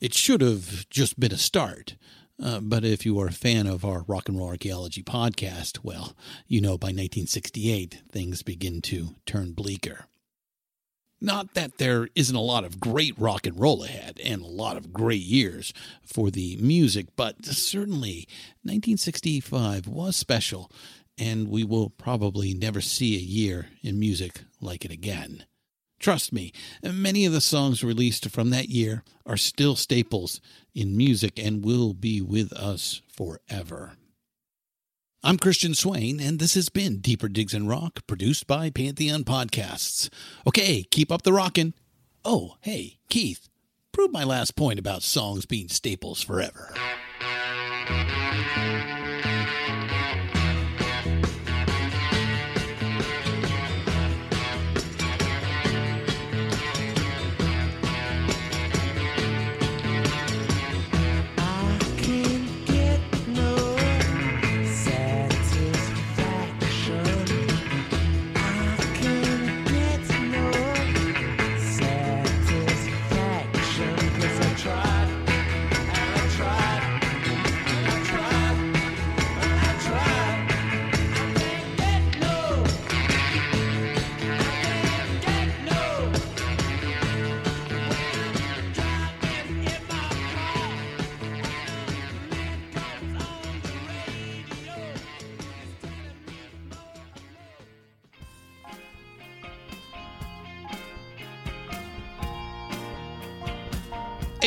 It 0.01 0.15
should 0.15 0.41
have 0.41 0.89
just 0.89 1.21
been 1.21 1.33
a 1.33 1.39
start. 1.39 1.97
Uh, 2.43 2.59
but 2.61 2.85
if 2.85 3.05
you 3.05 3.21
are 3.21 3.27
a 3.27 3.33
fan 3.33 3.67
of 3.67 3.85
our 3.85 4.03
Rock 4.09 4.29
and 4.29 4.39
Roll 4.39 4.49
Archaeology 4.49 5.03
podcast, 5.03 5.81
well, 5.83 6.17
you 6.49 6.61
know 6.61 6.79
by 6.79 6.87
1968 6.87 8.03
things 8.11 8.43
begin 8.43 8.81
to 8.83 9.17
turn 9.27 9.53
bleaker. 9.53 10.07
Not 11.21 11.53
that 11.55 11.77
there 11.77 12.09
isn't 12.15 12.35
a 12.35 12.41
lot 12.41 12.65
of 12.65 12.81
great 12.81 13.19
rock 13.19 13.47
and 13.47 13.61
roll 13.61 13.85
ahead 13.85 14.19
and 14.25 14.41
a 14.41 14.47
lot 14.47 14.79
of 14.79 14.93
great 14.93 15.21
years 15.21 15.75
for 16.03 16.31
the 16.31 16.57
music, 16.57 17.09
but 17.15 17.45
certainly 17.45 18.27
1965 18.63 19.87
was 19.87 20.17
special, 20.17 20.71
and 21.19 21.49
we 21.49 21.63
will 21.63 21.91
probably 21.91 22.55
never 22.55 22.81
see 22.81 23.17
a 23.17 23.21
year 23.21 23.69
in 23.83 24.01
music 24.01 24.41
like 24.63 24.87
it 24.87 24.91
again. 24.91 25.45
Trust 25.99 26.33
me, 26.33 26.53
many 26.83 27.27
of 27.27 27.35
the 27.35 27.43
songs 27.43 27.85
released 27.85 28.31
from 28.31 28.49
that 28.51 28.71
year 28.71 29.05
are 29.27 29.37
still 29.37 29.77
staples 29.77 30.41
in 30.75 30.97
music 30.97 31.39
and 31.39 31.63
will 31.63 31.93
be 31.93 32.23
with 32.23 32.51
us 32.55 33.03
forever. 33.13 33.93
I'm 35.23 35.37
Christian 35.37 35.75
Swain, 35.75 36.19
and 36.19 36.39
this 36.39 36.55
has 36.55 36.71
been 36.71 37.01
Deeper 37.01 37.29
Digs 37.29 37.53
in 37.53 37.67
Rock, 37.67 38.07
produced 38.07 38.47
by 38.47 38.71
Pantheon 38.71 39.23
Podcasts. 39.23 40.09
Okay, 40.47 40.83
keep 40.91 41.13
up 41.13 41.23
the 41.23 41.33
rockin'. 41.35 41.75
Oh, 42.25 42.57
hey, 42.63 42.97
Keith, 43.11 43.51
prove 43.93 44.13
my 44.13 44.25
last 44.25 44.57
point 44.57 44.79
about 44.79 45.03
songs 45.03 45.45
being 45.45 45.69
staples 45.69 46.23
forever. 46.23 46.73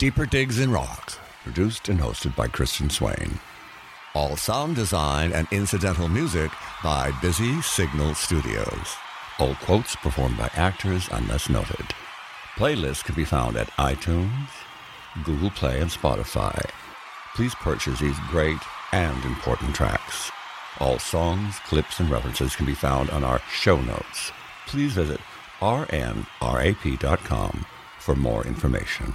Deeper 0.00 0.24
Digs 0.24 0.58
in 0.58 0.72
Rocks, 0.72 1.18
produced 1.44 1.90
and 1.90 2.00
hosted 2.00 2.34
by 2.34 2.48
Christian 2.48 2.88
Swain. 2.88 3.38
All 4.14 4.34
sound 4.34 4.74
design 4.74 5.30
and 5.34 5.46
incidental 5.50 6.08
music 6.08 6.50
by 6.82 7.12
Busy 7.20 7.60
Signal 7.60 8.14
Studios. 8.14 8.96
All 9.38 9.54
quotes 9.56 9.94
performed 9.96 10.38
by 10.38 10.48
actors 10.54 11.06
unless 11.12 11.50
noted. 11.50 11.84
Playlists 12.54 13.04
can 13.04 13.14
be 13.14 13.26
found 13.26 13.58
at 13.58 13.68
iTunes, 13.72 14.48
Google 15.22 15.50
Play, 15.50 15.82
and 15.82 15.90
Spotify. 15.90 16.58
Please 17.34 17.54
purchase 17.56 18.00
these 18.00 18.16
great 18.30 18.56
and 18.92 19.22
important 19.26 19.74
tracks. 19.76 20.30
All 20.78 20.98
songs, 20.98 21.58
clips, 21.66 22.00
and 22.00 22.10
references 22.10 22.56
can 22.56 22.64
be 22.64 22.72
found 22.72 23.10
on 23.10 23.22
our 23.22 23.42
show 23.52 23.78
notes. 23.78 24.32
Please 24.66 24.94
visit 24.94 25.20
rnrap.com 25.60 26.24
for 27.98 28.16
more 28.16 28.46
information. 28.46 29.14